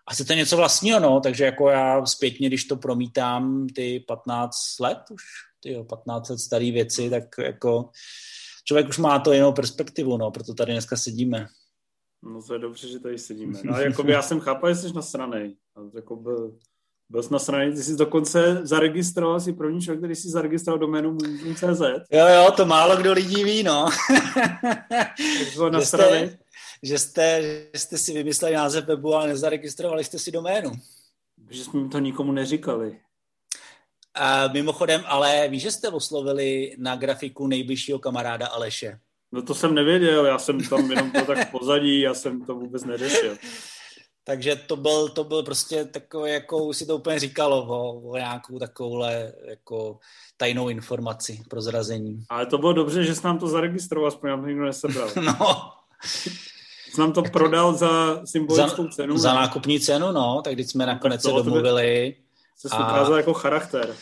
asi 0.07 0.25
to 0.25 0.33
je 0.33 0.37
něco 0.37 0.57
vlastního, 0.57 0.99
no, 0.99 1.19
takže 1.19 1.45
jako 1.45 1.69
já 1.69 2.05
zpětně, 2.05 2.47
když 2.47 2.63
to 2.65 2.77
promítám 2.77 3.67
ty 3.67 3.99
15 4.07 4.79
let 4.79 4.97
už, 5.11 5.23
ty 5.59 5.83
15 5.89 6.29
let 6.29 6.39
staré 6.39 6.71
věci, 6.71 7.09
tak 7.09 7.23
jako 7.37 7.89
člověk 8.65 8.89
už 8.89 8.97
má 8.97 9.19
to 9.19 9.33
jinou 9.33 9.53
perspektivu, 9.53 10.17
no, 10.17 10.31
proto 10.31 10.53
tady 10.53 10.71
dneska 10.71 10.97
sedíme. 10.97 11.47
No 12.23 12.41
to 12.43 12.53
je 12.53 12.59
dobře, 12.59 12.87
že 12.87 12.99
tady 12.99 13.17
sedíme. 13.17 13.59
No, 13.63 13.79
jako 13.79 14.07
já 14.07 14.21
jsem 14.21 14.39
chápal, 14.39 14.73
že 14.73 14.75
jsi 14.75 14.93
na 14.93 15.01
straně. 15.01 15.51
Jako 15.95 16.15
byl, 16.15 16.57
byl 17.13 17.23
jsi 17.23 17.33
na 17.33 17.39
straně, 17.39 17.71
ty 17.71 17.83
jsi 17.83 17.95
dokonce 17.95 18.59
zaregistroval, 18.63 19.39
si 19.39 19.53
první 19.53 19.81
člověk, 19.81 19.99
který 19.99 20.15
si 20.15 20.29
zaregistroval 20.29 20.79
doménu 20.79 21.17
CZ. 21.55 21.81
Jo, 22.11 22.27
jo, 22.27 22.51
to 22.51 22.65
málo 22.65 22.97
kdo 22.97 23.13
lidí 23.13 23.43
ví, 23.43 23.63
no. 23.63 23.85
na 25.69 25.79
že, 25.79 25.85
jste, 25.85 26.37
že, 26.83 26.99
jste, 26.99 27.41
že 27.73 27.79
jste 27.79 27.97
si 27.97 28.13
vymysleli 28.13 28.55
název 28.55 28.85
webu 28.85 29.15
a 29.15 29.27
nezaregistrovali 29.27 30.03
jste 30.03 30.19
si 30.19 30.31
doménu. 30.31 30.71
Že 31.49 31.63
jsme 31.63 31.89
to 31.89 31.99
nikomu 31.99 32.31
neříkali. 32.31 32.99
A 34.13 34.47
mimochodem, 34.47 35.03
ale 35.05 35.47
víš, 35.47 35.61
že 35.61 35.71
jste 35.71 35.89
oslovili 35.89 36.75
na 36.77 36.95
grafiku 36.95 37.47
nejbližšího 37.47 37.99
kamaráda 37.99 38.47
Aleše? 38.47 38.99
No 39.31 39.41
to 39.41 39.53
jsem 39.53 39.75
nevěděl, 39.75 40.25
já 40.25 40.39
jsem 40.39 40.59
tam 40.69 40.91
jenom 40.91 41.11
to 41.11 41.25
tak 41.25 41.51
pozadí, 41.51 42.01
já 42.01 42.13
jsem 42.13 42.45
to 42.45 42.55
vůbec 42.55 42.83
neřešil. 42.83 43.37
Takže 44.23 44.55
to 44.55 44.75
byl, 44.75 45.09
to 45.09 45.23
byl 45.23 45.43
prostě 45.43 45.85
takový, 45.85 46.31
jako 46.31 46.73
si 46.73 46.85
to 46.85 46.95
úplně 46.95 47.19
říkalo 47.19 47.65
o, 47.65 48.01
o 48.09 48.17
nějakou 48.17 48.59
takovouhle 48.59 49.33
jako 49.49 49.99
tajnou 50.37 50.69
informaci, 50.69 51.43
prozrazení. 51.49 52.23
Ale 52.29 52.45
to 52.45 52.57
bylo 52.57 52.73
dobře, 52.73 53.03
že 53.03 53.15
jsi 53.15 53.25
nám 53.25 53.39
to 53.39 53.47
zaregistroval, 53.47 54.07
aspoň 54.07 54.29
nám 54.29 54.41
to 54.41 54.47
nikdo 54.47 54.65
nesebral. 54.65 55.09
No. 55.21 55.71
Jsi 56.91 56.99
nám 56.99 57.13
to 57.13 57.21
prodal 57.21 57.73
za 57.73 58.21
symbolickou 58.25 58.83
za, 58.83 58.89
cenu. 58.89 59.17
Za 59.17 59.33
nákupní 59.33 59.79
cenu, 59.79 60.11
no, 60.11 60.41
tak 60.43 60.53
když 60.53 60.69
jsme 60.69 60.85
nakonec 60.85 61.21
se 61.21 61.27
domluvili. 61.27 62.15
Se 62.55 62.67
ukázal 62.67 63.17
jako 63.17 63.33
charakter. 63.33 63.95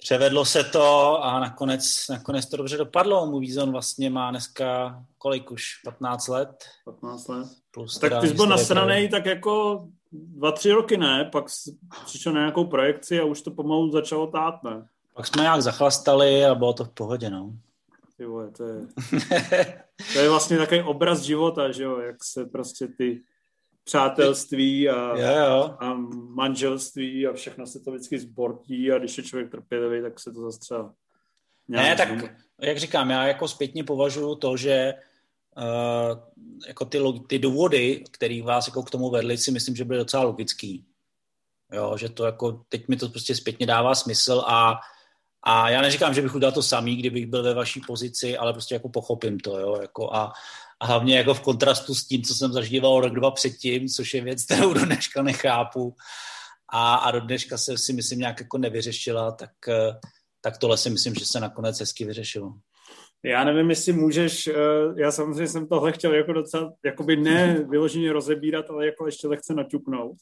Převedlo 0.00 0.44
se 0.44 0.64
to 0.64 1.18
a 1.24 1.40
nakonec, 1.40 2.08
nakonec 2.10 2.46
to 2.46 2.56
dobře 2.56 2.76
dopadlo. 2.76 3.26
Můj 3.26 3.40
Výzon 3.40 3.72
vlastně 3.72 4.10
má 4.10 4.30
dneska 4.30 4.98
kolik 5.18 5.50
už? 5.50 5.64
15 5.84 6.28
let? 6.28 6.64
15 6.84 7.28
let. 7.28 7.46
Plus 7.70 7.98
tak 7.98 8.20
ty 8.20 8.28
jsi 8.28 8.34
byl 8.34 8.46
nasranej 8.46 9.08
tak 9.08 9.26
jako 9.26 9.84
dva, 10.12 10.52
tři 10.52 10.72
roky 10.72 10.96
ne, 10.96 11.28
pak 11.32 11.44
přišel 12.04 12.32
na 12.32 12.40
nějakou 12.40 12.64
projekci 12.64 13.20
a 13.20 13.24
už 13.24 13.42
to 13.42 13.50
pomalu 13.50 13.90
začalo 13.90 14.26
tát, 14.26 14.62
ne? 14.62 14.86
Pak 15.14 15.26
jsme 15.26 15.42
nějak 15.42 15.62
zachlastali 15.62 16.44
a 16.44 16.54
bylo 16.54 16.72
to 16.72 16.84
v 16.84 16.88
pohodě, 16.88 17.30
no. 17.30 17.52
Ty 18.16 18.26
vole, 18.26 18.50
to 18.50 18.64
je, 18.64 18.86
to 20.12 20.18
je 20.18 20.28
vlastně 20.28 20.58
takový 20.58 20.82
obraz 20.82 21.20
života, 21.20 21.72
že 21.72 21.82
jo, 21.82 21.98
jak 21.98 22.24
se 22.24 22.44
prostě 22.44 22.88
ty 22.88 23.22
přátelství 23.90 24.88
a, 24.88 25.16
jo, 25.16 25.46
jo. 25.46 25.76
a 25.78 25.94
manželství 26.34 27.26
a 27.26 27.32
všechno 27.32 27.66
se 27.66 27.80
to 27.80 27.90
vždycky 27.90 28.18
zbortí 28.18 28.92
a 28.92 28.98
když 28.98 29.18
je 29.18 29.24
člověk 29.24 29.50
trpělivý, 29.50 30.02
tak 30.02 30.20
se 30.20 30.32
to 30.32 30.40
zastřela. 30.40 30.94
Ne, 31.68 31.96
tak 31.96 32.08
jak 32.60 32.78
říkám, 32.78 33.10
já 33.10 33.26
jako 33.26 33.48
zpětně 33.48 33.84
považuji 33.84 34.34
to, 34.34 34.56
že 34.56 34.94
uh, 35.56 36.18
jako 36.68 36.84
ty, 36.84 36.98
ty 37.28 37.38
důvody, 37.38 38.04
které 38.10 38.42
vás 38.42 38.66
jako 38.66 38.82
k 38.82 38.90
tomu 38.90 39.10
vedly, 39.10 39.38
si 39.38 39.50
myslím, 39.50 39.76
že 39.76 39.84
byly 39.84 39.98
docela 39.98 40.22
logický. 40.22 40.84
Jo, 41.72 41.96
že 41.96 42.08
to 42.08 42.24
jako, 42.24 42.64
teď 42.68 42.88
mi 42.88 42.96
to 42.96 43.08
prostě 43.08 43.34
zpětně 43.34 43.66
dává 43.66 43.94
smysl 43.94 44.44
a, 44.46 44.80
a 45.42 45.70
já 45.70 45.82
neříkám, 45.82 46.14
že 46.14 46.22
bych 46.22 46.34
udělal 46.34 46.52
to 46.52 46.62
samý, 46.62 46.96
kdybych 46.96 47.26
byl 47.26 47.42
ve 47.42 47.54
vaší 47.54 47.80
pozici, 47.86 48.38
ale 48.38 48.52
prostě 48.52 48.74
jako 48.74 48.88
pochopím 48.88 49.40
to, 49.40 49.58
jo, 49.58 49.78
jako 49.80 50.14
a, 50.14 50.32
a 50.80 50.86
hlavně 50.86 51.18
jako 51.18 51.34
v 51.34 51.40
kontrastu 51.40 51.94
s 51.94 52.06
tím, 52.06 52.22
co 52.22 52.34
jsem 52.34 52.52
zažíval 52.52 53.00
rok, 53.00 53.14
dva 53.14 53.30
předtím, 53.30 53.88
což 53.88 54.14
je 54.14 54.20
věc, 54.20 54.44
kterou 54.44 54.74
do 54.74 54.86
dneška 54.86 55.22
nechápu 55.22 55.94
a, 56.72 56.94
a 56.94 57.10
do 57.10 57.20
dneška 57.20 57.58
se 57.58 57.78
si 57.78 57.92
myslím 57.92 58.18
nějak 58.18 58.40
jako 58.40 58.58
nevyřešila, 58.58 59.32
tak, 59.32 59.50
eh, 59.68 59.92
tak 60.40 60.58
tohle 60.58 60.76
si 60.76 60.90
myslím, 60.90 61.14
že 61.14 61.26
se 61.26 61.40
nakonec 61.40 61.80
hezky 61.80 62.04
vyřešilo. 62.04 62.52
Já 63.24 63.44
nevím, 63.44 63.70
jestli 63.70 63.92
můžeš, 63.92 64.46
eh, 64.46 64.54
já 64.96 65.12
samozřejmě 65.12 65.48
jsem 65.48 65.68
tohle 65.68 65.92
chtěl 65.92 66.14
jako 66.14 66.32
docela, 66.32 66.72
jakoby 66.84 67.16
ne 67.16 67.64
vyloženě 67.68 68.12
rozebírat, 68.12 68.70
ale 68.70 68.86
jako 68.86 69.06
ještě 69.06 69.28
lehce 69.28 69.54
naťuknout. 69.54 70.16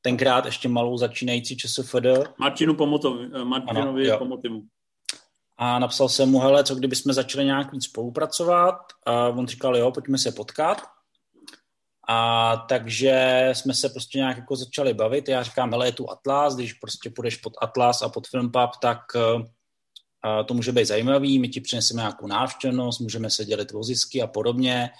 tenkrát 0.00 0.46
ještě 0.46 0.68
malou 0.68 0.98
začínající 0.98 1.56
ČSFD. 1.56 2.06
Martinu 2.38 2.74
Pomotovi, 2.74 3.28
eh, 3.34 3.44
Martinovi 3.44 4.10
ano, 4.10 4.18
Pomotimu. 4.18 4.62
A 5.58 5.78
napsal 5.78 6.08
jsem 6.08 6.28
mu, 6.28 6.38
hele, 6.40 6.64
co 6.64 6.74
kdyby 6.74 6.96
jsme 6.96 7.12
začali 7.12 7.44
nějak 7.44 7.72
víc 7.72 7.84
spolupracovat? 7.84 8.78
A 9.06 9.28
on 9.28 9.46
říkal, 9.46 9.76
jo, 9.76 9.90
pojďme 9.92 10.18
se 10.18 10.32
potkat. 10.32 10.82
A 12.08 12.56
takže 12.56 13.48
jsme 13.52 13.74
se 13.74 13.88
prostě 13.88 14.18
nějak 14.18 14.36
jako 14.36 14.56
začali 14.56 14.94
bavit. 14.94 15.28
Já 15.28 15.42
říkám, 15.42 15.70
hele, 15.70 15.88
je 15.88 15.92
tu 15.92 16.10
Atlas, 16.10 16.56
když 16.56 16.72
prostě 16.72 17.10
půjdeš 17.10 17.36
pod 17.36 17.52
Atlas 17.62 18.02
a 18.02 18.08
pod 18.08 18.28
Filmpub, 18.28 18.70
tak 18.82 18.98
uh, 19.14 19.42
to 20.44 20.54
může 20.54 20.72
být 20.72 20.84
zajímavý, 20.84 21.38
my 21.38 21.48
ti 21.48 21.60
přineseme 21.60 22.02
nějakou 22.02 22.26
návštěvnost, 22.26 23.00
můžeme 23.00 23.30
se 23.30 23.44
dělit 23.44 23.74
o 23.74 23.82
zisky 23.82 24.22
a 24.22 24.26
podobně. 24.26 24.90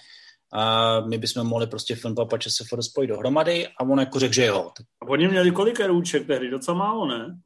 A 0.53 1.01
my 1.01 1.19
bychom 1.19 1.47
mohli 1.47 1.67
prostě 1.67 1.95
Filmpub 1.95 2.33
a 2.33 2.39
ČSFR 2.39 2.83
spojit 2.83 3.09
dohromady 3.09 3.69
a 3.69 3.85
on 3.85 4.01
jako 4.01 4.19
řekl, 4.19 4.35
že 4.35 4.47
jo. 4.47 4.71
A 5.03 5.07
oni 5.09 5.29
měli 5.29 5.51
kolik 5.51 5.81
růček 5.81 6.27
tehdy? 6.27 6.51
Docela 6.51 6.79
málo, 6.79 7.07
ne? 7.07 7.39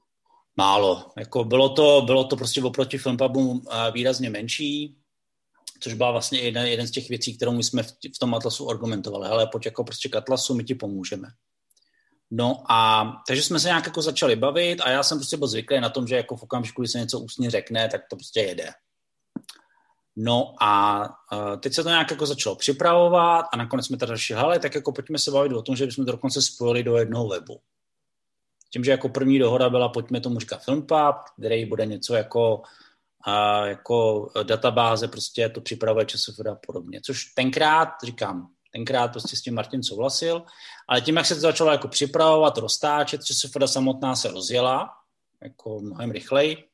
Málo. 0.57 1.11
Jako 1.19 1.45
bylo, 1.45 1.69
to, 1.69 2.03
bylo 2.07 2.25
to 2.25 2.37
prostě 2.37 2.63
oproti 2.63 2.99
Filmpubu 2.99 3.63
výrazně 3.93 4.31
menší, 4.31 4.97
což 5.81 5.95
byla 5.95 6.11
vlastně 6.11 6.41
jeden, 6.41 6.67
jeden 6.67 6.87
z 6.87 6.91
těch 6.91 7.09
věcí, 7.09 7.37
kterou 7.37 7.53
my 7.53 7.65
jsme 7.65 7.83
v, 7.83 7.93
v 8.17 8.19
tom 8.21 8.35
Atlasu 8.35 8.71
argumentovali. 8.71 9.29
Ale 9.29 9.47
pojď 9.47 9.67
jako 9.67 9.85
prostě 9.85 10.09
k 10.09 10.17
Atlasu, 10.17 10.55
my 10.55 10.65
ti 10.65 10.75
pomůžeme. 10.75 11.29
No 12.31 12.63
a 12.69 13.13
takže 13.27 13.43
jsme 13.43 13.61
se 13.61 13.69
nějak 13.69 13.87
jako 13.87 14.03
začali 14.03 14.37
bavit 14.37 14.81
a 14.81 14.91
já 14.91 15.03
jsem 15.03 15.19
prostě 15.19 15.37
byl 15.37 15.49
zvyklý 15.49 15.81
na 15.81 15.89
tom, 15.89 16.07
že 16.07 16.17
jako 16.17 16.37
v 16.37 16.43
okamžiku, 16.43 16.83
když 16.83 16.93
se 16.93 16.99
něco 16.99 17.21
ústně 17.21 17.51
řekne, 17.51 17.89
tak 17.89 18.01
to 18.11 18.17
prostě 18.17 18.41
jede. 18.41 18.71
No 20.17 20.55
a 20.61 21.03
uh, 21.33 21.57
teď 21.61 21.75
se 21.75 21.83
to 21.83 21.89
nějak 21.89 22.11
jako 22.11 22.27
začalo 22.27 22.57
připravovat 22.57 23.47
a 23.53 23.57
nakonec 23.57 23.87
jsme 23.87 23.97
tady 23.97 24.13
řešili, 24.13 24.41
hele, 24.41 24.59
tak 24.59 24.75
jako 24.75 24.93
pojďme 24.93 25.19
se 25.19 25.31
bavit 25.31 25.53
o 25.53 25.63
tom, 25.63 25.77
že 25.77 25.87
bychom 25.87 26.07
to 26.07 26.13
dokonce 26.13 26.43
spojili 26.43 26.83
do 26.83 26.97
jednoho 26.97 27.29
webu. 27.29 27.61
Tím, 28.73 28.85
že 28.85 28.91
jako 28.91 29.09
první 29.09 29.39
dohoda 29.39 29.71
byla, 29.71 29.89
pojďme 29.89 30.21
tomu 30.21 30.39
říkat 30.39 30.63
FilmPub, 30.63 31.17
který 31.39 31.65
bude 31.65 31.87
něco 31.87 32.15
jako 32.15 32.63
a 33.25 33.67
jako 33.67 34.29
databáze 34.43 35.09
prostě 35.09 35.49
to 35.49 35.61
připravuje 35.61 36.07
časově 36.07 36.53
a 36.53 36.59
podobně. 36.67 37.01
Což 37.05 37.25
tenkrát, 37.25 37.89
říkám, 38.05 38.49
tenkrát 38.73 39.09
prostě 39.09 39.37
s 39.37 39.43
tím 39.43 39.55
Martin 39.55 39.83
souhlasil, 39.83 40.43
ale 40.89 41.01
tím, 41.01 41.17
jak 41.17 41.27
se 41.27 41.35
to 41.35 41.41
začalo 41.41 41.71
jako 41.71 41.89
připravovat, 41.89 42.59
roztáčet, 42.59 43.25
časově 43.25 43.69
samotná 43.69 44.17
se 44.17 44.29
rozjela, 44.29 44.91
jako 45.43 45.81
mnohem 45.81 46.11
rychleji, 46.11 46.65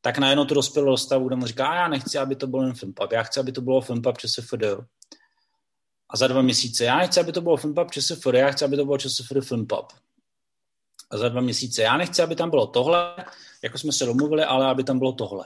tak 0.00 0.18
najednou 0.18 0.44
to 0.44 0.54
dospělo 0.54 0.90
do 0.90 0.96
stavu, 0.96 1.28
kde 1.28 1.36
mu 1.36 1.46
říká, 1.46 1.68
a 1.68 1.74
já 1.74 1.88
nechci, 1.88 2.18
aby 2.18 2.36
to 2.36 2.46
bylo 2.46 2.62
jen 2.62 2.74
Filmpub, 2.74 3.12
já 3.12 3.22
chci, 3.22 3.40
aby 3.40 3.52
to 3.52 3.60
bylo 3.60 3.80
Filmpub 3.80 4.18
ČSFD. 4.18 4.64
A 6.08 6.16
za 6.16 6.26
dva 6.26 6.42
měsíce, 6.42 6.84
já 6.84 6.98
nechci, 6.98 7.20
aby 7.20 7.32
to 7.32 7.40
bylo 7.40 7.56
Filmpub 7.56 7.90
ČSFD, 7.90 8.26
já 8.32 8.50
chci, 8.50 8.64
aby 8.64 8.76
to 8.76 8.84
bylo 8.84 8.98
ČSFD 8.98 9.36
Filmpub. 9.40 9.92
A 11.12 11.18
za 11.18 11.28
dva 11.28 11.40
měsíce, 11.40 11.82
já 11.82 11.96
nechci, 11.96 12.22
aby 12.22 12.36
tam 12.36 12.50
bylo 12.50 12.66
tohle, 12.66 13.14
jako 13.62 13.78
jsme 13.78 13.92
se 13.92 14.06
domluvili, 14.06 14.44
ale 14.44 14.66
aby 14.66 14.84
tam 14.84 14.98
bylo 14.98 15.12
tohle. 15.12 15.44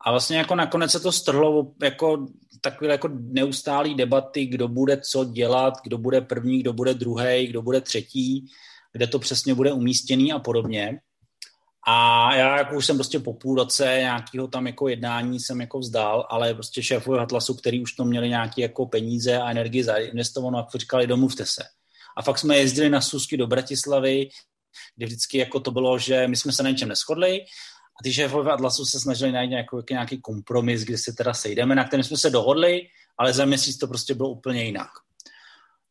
A 0.00 0.10
vlastně 0.10 0.38
jako 0.38 0.54
nakonec 0.54 0.90
se 0.90 1.00
to 1.00 1.12
strhlo 1.12 1.72
jako 1.82 2.26
takové 2.60 2.90
jako 2.90 3.08
neustálý 3.12 3.94
debaty, 3.94 4.46
kdo 4.46 4.68
bude 4.68 5.00
co 5.00 5.24
dělat, 5.24 5.74
kdo 5.84 5.98
bude 5.98 6.20
první, 6.20 6.60
kdo 6.60 6.72
bude 6.72 6.94
druhý, 6.94 7.46
kdo 7.46 7.62
bude 7.62 7.80
třetí, 7.80 8.46
kde 8.92 9.06
to 9.06 9.18
přesně 9.18 9.54
bude 9.54 9.72
umístěný 9.72 10.32
a 10.32 10.38
podobně. 10.38 11.00
A 11.86 12.34
já 12.34 12.58
jako 12.58 12.76
už 12.76 12.86
jsem 12.86 12.96
prostě 12.96 13.18
po 13.18 13.34
půl 13.34 13.56
roce 13.56 13.84
nějakého 13.84 14.48
tam 14.48 14.66
jako 14.66 14.88
jednání 14.88 15.40
jsem 15.40 15.60
jako 15.60 15.78
vzdal, 15.78 16.26
ale 16.30 16.54
prostě 16.54 16.82
šéfové 16.82 17.18
Atlasu, 17.18 17.54
který 17.54 17.82
už 17.82 17.92
to 17.92 18.04
měli 18.04 18.28
nějaké 18.28 18.62
jako 18.62 18.86
peníze 18.86 19.38
a 19.38 19.50
energii 19.50 19.84
zainvestovanou, 19.84 20.58
jako 20.58 20.78
říkali, 20.78 21.06
domluvte 21.06 21.46
se. 21.46 21.62
A 22.16 22.22
fakt 22.22 22.38
jsme 22.38 22.56
jezdili 22.56 22.90
na 22.90 23.00
sůzky 23.00 23.36
do 23.36 23.46
Bratislavy, 23.46 24.28
kde 24.96 25.06
vždycky 25.06 25.38
jako 25.38 25.60
to 25.60 25.70
bylo, 25.70 25.98
že 25.98 26.28
my 26.28 26.36
jsme 26.36 26.52
se 26.52 26.62
na 26.62 26.70
něčem 26.70 26.88
neschodli 26.88 27.40
a 28.00 28.02
ty 28.02 28.12
šéfové 28.12 28.52
Atlasu 28.52 28.84
se 28.84 29.00
snažili 29.00 29.32
najít 29.32 29.50
nějaký, 29.50 29.76
nějaký 29.90 30.20
kompromis, 30.20 30.82
kde 30.82 30.98
se 30.98 31.12
teda 31.12 31.34
sejdeme, 31.34 31.74
na 31.74 31.84
kterém 31.84 32.04
jsme 32.04 32.16
se 32.16 32.30
dohodli, 32.30 32.80
ale 33.18 33.32
za 33.32 33.44
měsíc 33.44 33.78
to 33.78 33.86
prostě 33.86 34.14
bylo 34.14 34.30
úplně 34.30 34.64
jinak. 34.64 34.90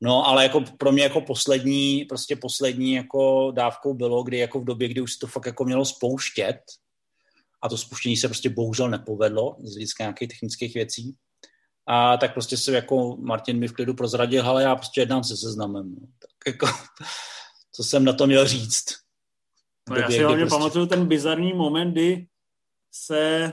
No, 0.02 0.28
ale 0.28 0.44
jako 0.44 0.62
pro 0.78 0.92
mě 0.92 1.04
jako 1.04 1.22
poslední, 1.22 2.06
prostě 2.06 2.36
poslední 2.36 2.94
jako 2.94 3.52
dávkou 3.52 3.94
bylo, 3.94 4.24
kdy 4.24 4.38
jako 4.38 4.60
v 4.60 4.66
době, 4.66 4.88
kdy 4.88 5.02
už 5.02 5.14
se 5.14 5.20
to 5.20 5.28
fakt 5.28 5.46
jako 5.46 5.66
mělo 5.66 5.86
spouštět, 5.86 6.58
a 7.62 7.70
to 7.70 7.78
spuštění 7.78 8.18
se 8.18 8.28
prostě 8.28 8.50
bohužel 8.50 8.90
nepovedlo 8.90 9.56
z 9.64 9.72
hlediska 9.72 10.04
nějakých 10.04 10.28
technických 10.30 10.74
věcí, 10.74 11.16
a 11.88 12.18
tak 12.18 12.34
prostě 12.34 12.58
se 12.58 12.72
jako 12.72 13.18
Martin 13.18 13.60
mi 13.60 13.68
v 13.68 13.74
klidu 13.74 13.94
prozradil, 13.94 14.48
ale 14.48 14.64
já 14.64 14.76
prostě 14.76 15.02
jednám 15.02 15.24
se 15.24 15.38
seznamem. 15.38 15.96
No. 15.96 16.08
Tak 16.20 16.30
jako, 16.48 16.68
co 17.72 17.84
jsem 17.84 18.06
na 18.06 18.14
to 18.14 18.28
měl 18.28 18.48
říct. 18.48 18.86
No, 19.90 19.96
já 19.96 20.10
si 20.10 20.24
hlavně 20.24 20.44
prostě... 20.44 20.58
pamatuju 20.58 20.86
ten 20.86 21.06
bizarní 21.06 21.54
moment, 21.54 21.92
kdy 21.92 22.28
se 22.92 23.52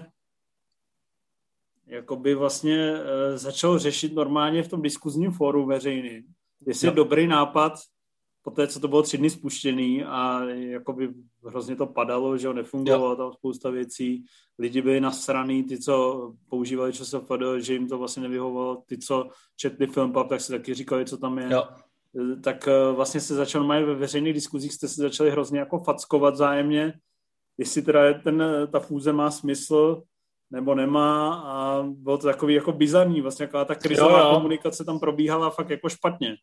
jakoby 1.87 2.35
vlastně 2.35 2.95
e, 2.95 3.39
začal 3.39 3.79
řešit 3.79 4.15
normálně 4.15 4.63
v 4.63 4.69
tom 4.69 4.83
diskuzním 4.83 5.33
fóru 5.33 5.67
veřejný, 5.67 6.23
jestli 6.67 6.87
no. 6.87 6.93
je 6.93 6.97
dobrý 6.97 7.27
nápad 7.27 7.73
po 8.49 8.55
té, 8.55 8.67
co 8.67 8.81
to 8.81 8.89
bylo 8.89 9.03
tři 9.03 9.19
dny 9.19 9.31
spuštěný 9.31 10.05
a 10.05 10.45
jakoby 10.51 11.15
hrozně 11.45 11.77
to 11.77 11.87
padalo, 11.87 12.39
že 12.39 12.49
ho 12.49 12.55
nefungovalo 12.55 13.17
tam 13.17 13.33
spousta 13.33 13.71
věcí, 13.71 14.25
lidi 14.59 14.83
byli 14.83 15.01
nasraný, 15.01 15.65
ty, 15.65 15.79
co 15.79 16.33
používali 16.49 16.93
ČSFD, 16.93 17.33
že 17.59 17.73
jim 17.73 17.89
to 17.89 17.99
vlastně 17.99 18.23
nevyhovovalo, 18.23 18.83
ty, 18.87 18.99
co 18.99 19.29
četli 19.57 19.87
film 19.87 20.13
tak 20.29 20.41
si 20.41 20.53
taky 20.53 20.75
říkali, 20.75 21.05
co 21.05 21.17
tam 21.17 21.39
je. 21.39 21.49
Jo 21.53 21.65
tak 22.43 22.69
vlastně 22.95 23.21
se 23.21 23.35
začal, 23.35 23.65
mají 23.65 23.85
ve 23.85 23.95
veřejných 23.95 24.35
diskuzích, 24.35 24.73
jste 24.73 24.89
se 24.89 25.03
začali 25.03 25.31
hrozně 25.31 25.59
jako 25.59 25.79
fackovat 25.79 26.37
zájemně, 26.37 26.93
jestli 27.59 27.83
teda 27.83 28.01
ten, 28.15 28.43
ta 28.73 28.81
fúze 28.81 29.13
má 29.13 29.31
smysl, 29.31 30.03
nebo 30.51 30.75
nemá 30.75 31.35
a 31.35 31.83
bylo 31.83 32.19
to 32.19 32.27
takový 32.27 32.55
jako 32.55 32.73
bizarní, 32.73 33.21
vlastně 33.21 33.45
jaká 33.45 33.65
ta 33.65 33.75
krizová 33.75 34.21
jo, 34.21 34.29
jo. 34.29 34.35
komunikace 34.35 34.85
tam 34.85 35.01
probíhala 35.01 35.51
fakt 35.51 35.71
jako 35.71 35.89
špatně. 35.89 36.37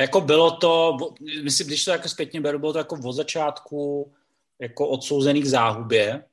Jako 0.00 0.20
bylo 0.20 0.50
to, 0.50 0.96
myslím, 1.42 1.66
když 1.66 1.84
to 1.84 1.90
jako 1.90 2.08
zpětně 2.08 2.40
beru, 2.40 2.58
bylo 2.58 2.72
to 2.72 2.78
jako 2.78 2.98
od 3.04 3.12
začátku 3.12 4.12
jako 4.58 4.88
odsouzený 4.88 5.42
k 5.42 5.46
záhubě 5.46 6.24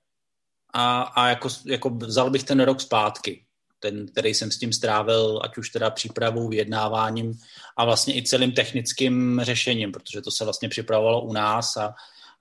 a, 0.73 1.01
a 1.01 1.27
jako, 1.27 1.49
jako 1.65 1.89
vzal 1.89 2.29
bych 2.29 2.43
ten 2.43 2.59
rok 2.59 2.81
zpátky, 2.81 3.43
ten, 3.79 4.07
který 4.07 4.33
jsem 4.33 4.51
s 4.51 4.57
tím 4.57 4.73
strávil, 4.73 5.41
ať 5.43 5.57
už 5.57 5.69
teda 5.69 5.89
přípravou, 5.89 6.47
vyjednáváním 6.47 7.39
a 7.77 7.85
vlastně 7.85 8.17
i 8.17 8.23
celým 8.23 8.51
technickým 8.51 9.39
řešením, 9.43 9.91
protože 9.91 10.21
to 10.21 10.31
se 10.31 10.43
vlastně 10.43 10.69
připravovalo 10.69 11.21
u 11.21 11.33
nás 11.33 11.77
a, 11.77 11.95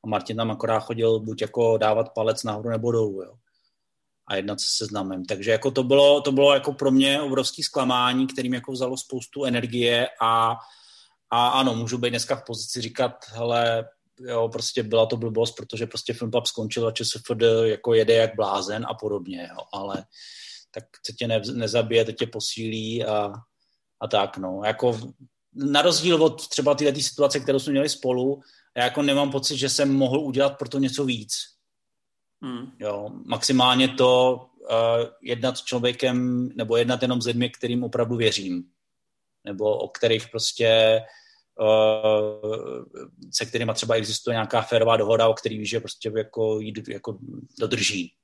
a 0.05 0.07
Martin 0.07 0.37
tam 0.37 0.51
akorát 0.51 0.81
chodil 0.81 1.21
buď 1.21 1.43
jako 1.43 1.79
dávat 1.79 2.15
palec 2.15 2.45
nahoru 2.45 2.69
nebo 2.69 2.93
dolů, 2.93 3.23
jo 3.23 3.35
a 4.29 4.37
jednat 4.37 4.61
se 4.61 4.67
seznamem. 4.71 5.25
Takže 5.25 5.51
jako 5.51 5.71
to 5.71 5.83
bylo, 5.83 6.21
to 6.21 6.33
bylo 6.33 6.55
jako 6.55 6.73
pro 6.73 6.91
mě 6.91 7.21
obrovský 7.21 7.63
zklamání, 7.63 8.27
kterým 8.27 8.55
jako 8.55 8.73
vzalo 8.73 8.97
spoustu 8.97 9.45
energie 9.45 10.09
a, 10.23 10.57
a 11.31 11.49
ano, 11.49 11.75
můžu 11.75 11.99
být 11.99 12.11
dneska 12.11 12.37
v 12.37 12.45
pozici 12.45 12.81
říkat, 12.81 13.13
hele, 13.29 13.89
jo, 14.21 14.49
prostě 14.49 14.83
byla 14.83 15.07
to 15.07 15.17
blbost, 15.17 15.53
protože 15.53 15.87
prostě 15.87 16.13
Filmpub 16.13 16.47
skončil 16.47 16.87
a 16.89 16.93
ČSFD 16.93 17.43
jako 17.63 17.95
jede 17.95 18.15
jak 18.15 18.37
blázen 18.37 18.87
a 18.89 18.95
podobně, 18.95 19.49
jo, 19.51 19.65
ale 19.73 20.05
tak 20.71 20.85
se 21.07 21.13
tě 21.13 21.29
ne, 21.29 21.41
nezabije, 21.53 22.05
to 22.05 22.13
tě 22.13 22.27
posílí 22.27 23.05
a, 23.05 23.33
a 24.01 24.09
tak, 24.09 24.37
no. 24.37 24.61
Jako 24.65 25.01
na 25.55 25.83
rozdíl 25.83 26.25
od 26.25 26.49
třeba 26.49 26.75
této 26.75 27.01
situace, 27.01 27.41
kterou 27.41 27.59
jsme 27.59 27.71
měli 27.71 27.89
spolu, 27.89 28.41
já 28.77 28.85
jako 28.85 29.03
nemám 29.03 29.31
pocit, 29.31 29.57
že 29.57 29.69
jsem 29.69 29.95
mohl 29.95 30.19
udělat 30.21 30.59
pro 30.59 30.69
to 30.69 30.79
něco 30.79 31.05
víc. 31.05 31.33
Hmm. 32.43 32.73
Jo, 32.79 33.11
maximálně 33.25 33.89
to 33.89 34.41
uh, 34.61 35.07
jednat 35.23 35.59
s 35.59 35.63
člověkem 35.63 36.49
nebo 36.55 36.77
jednat 36.77 37.03
jenom 37.03 37.23
s 37.23 37.27
lidmi, 37.27 37.51
kterým 37.51 37.85
opravdu 37.85 38.17
věřím. 38.17 38.65
Nebo 39.47 39.79
o 39.79 39.89
kterých 39.89 40.29
prostě 40.29 41.01
uh, 41.61 42.85
se 43.31 43.47
kterými 43.47 43.73
třeba 43.75 43.95
existuje 43.95 44.35
nějaká 44.35 44.63
férová 44.63 44.97
dohoda, 44.97 45.29
o 45.29 45.35
který 45.35 45.59
víš, 45.59 45.71
že 45.71 45.81
prostě 45.81 46.13
jako, 46.17 46.61
jí, 46.61 46.73
jako 46.89 47.19
dodrží. 47.59 48.15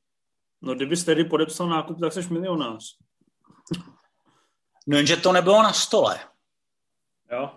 No 0.62 0.74
kdybys 0.74 1.04
tedy 1.04 1.24
podepsal 1.24 1.68
nákup, 1.68 2.00
tak 2.00 2.12
jsi 2.12 2.32
milionář. 2.32 2.96
No 4.86 4.96
jenže 4.96 5.16
to 5.16 5.32
nebylo 5.32 5.62
na 5.62 5.72
stole. 5.72 6.20
Jo. 7.32 7.50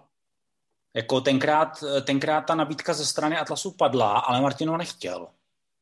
Jako 0.94 1.22
tenkrát, 1.22 1.84
tenkrát 2.04 2.42
ta 2.42 2.56
nabídka 2.56 2.94
ze 2.94 3.06
strany 3.06 3.38
Atlasu 3.38 3.72
padla, 3.72 4.20
ale 4.20 4.42
Martino 4.42 4.78
nechtěl. 4.78 5.28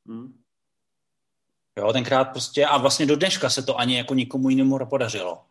Hmm. 0.07 0.43
Jo, 1.77 1.93
tenkrát 1.93 2.23
prostě, 2.23 2.65
a 2.65 2.77
vlastně 2.77 3.05
do 3.05 3.15
dneška 3.15 3.49
se 3.49 3.63
to 3.63 3.79
ani 3.79 3.97
jako 3.97 4.13
nikomu 4.13 4.49
jinému 4.49 4.77
nepodařilo. 4.77 5.45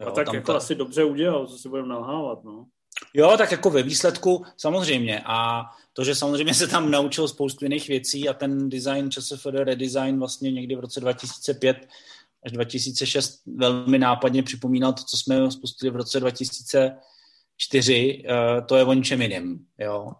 Jo, 0.00 0.08
a 0.08 0.10
tak 0.10 0.26
tam 0.26 0.34
jako 0.34 0.52
to... 0.52 0.56
asi 0.56 0.74
dobře 0.74 1.04
udělal, 1.04 1.46
co 1.46 1.58
si 1.58 1.68
budeme 1.68 1.88
nalhávat, 1.88 2.44
no. 2.44 2.66
Jo, 3.14 3.34
tak 3.38 3.52
jako 3.52 3.70
ve 3.70 3.82
výsledku 3.82 4.44
samozřejmě 4.56 5.22
a 5.26 5.64
to, 5.92 6.04
že 6.04 6.14
samozřejmě 6.14 6.54
se 6.54 6.66
tam 6.66 6.90
naučil 6.90 7.28
spoustu 7.28 7.64
jiných 7.64 7.88
věcí 7.88 8.28
a 8.28 8.34
ten 8.34 8.68
design 8.68 9.10
ČSFD 9.10 9.46
redesign 9.46 10.18
vlastně 10.18 10.52
někdy 10.52 10.76
v 10.76 10.80
roce 10.80 11.00
2005 11.00 11.88
až 12.46 12.52
2006 12.52 13.42
velmi 13.46 13.98
nápadně 13.98 14.42
připomínal 14.42 14.92
to, 14.92 15.02
co 15.02 15.16
jsme 15.16 15.50
spustili 15.50 15.90
v 15.90 15.96
roce 15.96 16.20
2004, 16.20 18.24
eh, 18.28 18.62
to 18.62 18.76
je 18.76 18.84
o 18.84 18.92
ničem 18.92 19.22
jiném, 19.22 19.58
jo. 19.78 20.12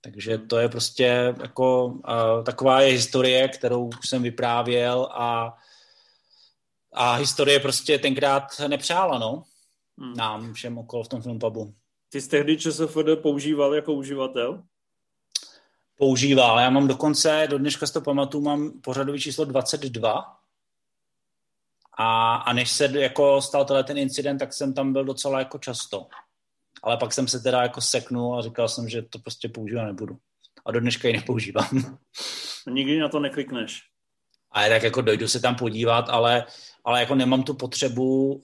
Takže 0.00 0.38
to 0.38 0.58
je 0.58 0.68
prostě 0.68 1.34
jako 1.42 1.86
uh, 1.86 2.44
taková 2.44 2.80
je 2.80 2.92
historie, 2.92 3.48
kterou 3.48 3.88
už 3.88 4.08
jsem 4.08 4.22
vyprávěl 4.22 5.08
a, 5.10 5.56
a 6.92 7.14
historie 7.14 7.60
prostě 7.60 7.98
tenkrát 7.98 8.42
nepřála, 8.68 9.18
no. 9.18 9.42
Hmm. 9.98 10.14
Nám 10.14 10.52
všem 10.52 10.78
okolo 10.78 11.04
v 11.04 11.08
tom 11.08 11.22
filmpubu. 11.22 11.74
Ty 12.08 12.20
jsi 12.20 12.28
tehdy 12.28 12.58
ČSFD 12.58 13.22
používal 13.22 13.74
jako 13.74 13.92
uživatel? 13.92 14.62
Používal. 15.96 16.60
Já 16.60 16.70
mám 16.70 16.88
dokonce, 16.88 17.46
do 17.50 17.58
dneška 17.58 17.86
si 17.86 17.92
to 17.92 18.00
pamatuju, 18.00 18.44
mám 18.44 18.80
pořadový 18.80 19.20
číslo 19.20 19.44
22. 19.44 20.36
A, 21.98 22.34
a 22.34 22.52
než 22.52 22.70
se 22.70 23.00
jako 23.00 23.42
stal 23.42 23.64
tenhle 23.64 23.84
ten 23.84 23.98
incident, 23.98 24.38
tak 24.38 24.52
jsem 24.52 24.74
tam 24.74 24.92
byl 24.92 25.04
docela 25.04 25.38
jako 25.38 25.58
často. 25.58 26.06
Ale 26.82 26.96
pak 26.96 27.12
jsem 27.12 27.28
se 27.28 27.40
teda 27.40 27.62
jako 27.62 27.80
seknul 27.80 28.38
a 28.38 28.42
říkal 28.42 28.68
jsem, 28.68 28.88
že 28.88 29.02
to 29.02 29.18
prostě 29.18 29.48
používat 29.48 29.84
nebudu. 29.84 30.18
A 30.66 30.72
do 30.72 30.80
dneška 30.80 31.08
ji 31.08 31.16
nepoužívám. 31.16 31.98
Nikdy 32.70 32.98
na 32.98 33.08
to 33.08 33.20
neklikneš. 33.20 33.82
A 34.52 34.68
tak 34.68 34.82
jako 34.82 35.00
dojdu 35.00 35.28
se 35.28 35.40
tam 35.40 35.56
podívat, 35.56 36.08
ale, 36.08 36.44
ale 36.88 37.00
jako 37.00 37.14
nemám 37.14 37.42
tu 37.42 37.54
potřebu 37.54 38.32
uh, 38.34 38.40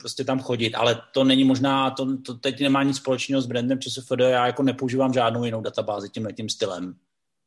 prostě 0.00 0.24
tam 0.24 0.40
chodit. 0.40 0.74
Ale 0.74 1.02
to 1.14 1.24
není 1.24 1.44
možná, 1.44 1.90
to, 1.90 2.22
to 2.22 2.34
teď 2.34 2.60
nemá 2.60 2.82
nic 2.82 2.96
společného 2.96 3.42
s 3.42 3.46
brandem 3.46 3.80
ČSFD, 3.80 4.12
já 4.18 4.46
jako 4.46 4.62
nepoužívám 4.62 5.12
žádnou 5.12 5.44
jinou 5.44 5.60
databázi 5.60 6.08
tím 6.08 6.28
tím 6.36 6.48
stylem. 6.48 6.94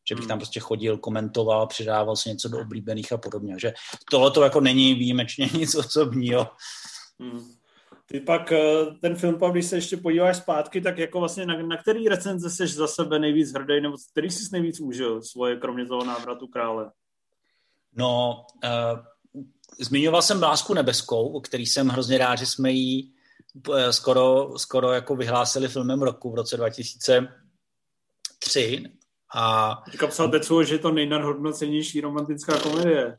Že 0.09 0.15
bych 0.15 0.21
hmm. 0.21 0.27
tam 0.27 0.39
prostě 0.39 0.59
chodil, 0.59 0.97
komentoval, 0.97 1.67
přidával 1.67 2.15
si 2.15 2.29
něco 2.29 2.49
do 2.49 2.59
oblíbených 2.59 3.11
a 3.11 3.17
podobně. 3.17 3.55
Že 3.59 3.73
tohle 4.11 4.31
to 4.31 4.43
jako 4.43 4.61
není 4.61 4.93
výjimečně 4.93 5.49
nic 5.57 5.75
osobního. 5.75 6.47
Hmm. 7.19 7.51
Ty 8.05 8.19
pak 8.19 8.51
eh, 8.51 8.85
ten 9.01 9.15
film, 9.15 9.37
když 9.51 9.65
se 9.65 9.77
ještě 9.77 9.97
podíváš 9.97 10.37
zpátky, 10.37 10.81
tak 10.81 10.97
jako 10.97 11.19
vlastně 11.19 11.45
na, 11.45 11.61
na 11.61 11.77
který 11.77 12.07
recenze 12.07 12.49
jsi 12.49 12.67
za 12.67 12.87
sebe 12.87 13.19
nejvíc 13.19 13.53
hrdý, 13.53 13.81
nebo 13.81 13.95
který 14.11 14.29
jsi 14.29 14.49
nejvíc 14.51 14.79
užil 14.79 15.21
svoje, 15.21 15.55
kromě 15.55 15.85
toho 15.85 16.05
návratu 16.05 16.47
krále? 16.47 16.91
No, 17.95 18.45
uh, 18.63 18.99
zmiňoval 19.79 20.21
jsem 20.21 20.43
Lásku 20.43 20.73
nebeskou, 20.73 21.27
o 21.27 21.41
který 21.41 21.65
jsem 21.65 21.87
hrozně 21.87 22.17
rád, 22.17 22.35
že 22.35 22.45
jsme 22.45 22.71
ji 22.71 23.03
uh, 23.67 23.89
skoro, 23.89 24.53
skoro 24.57 24.91
jako 24.91 25.15
vyhlásili 25.15 25.67
filmem 25.67 26.01
roku 26.01 26.31
v 26.31 26.35
roce 26.35 26.57
2003. 26.57 28.83
A... 29.35 29.75
Teďka 29.91 30.07
psal 30.07 30.29
Tecu, 30.29 30.63
že 30.63 30.75
je 30.75 30.79
to 30.79 30.91
nejnadhodnocenější 30.91 32.01
romantická 32.01 32.59
komedie. 32.59 33.17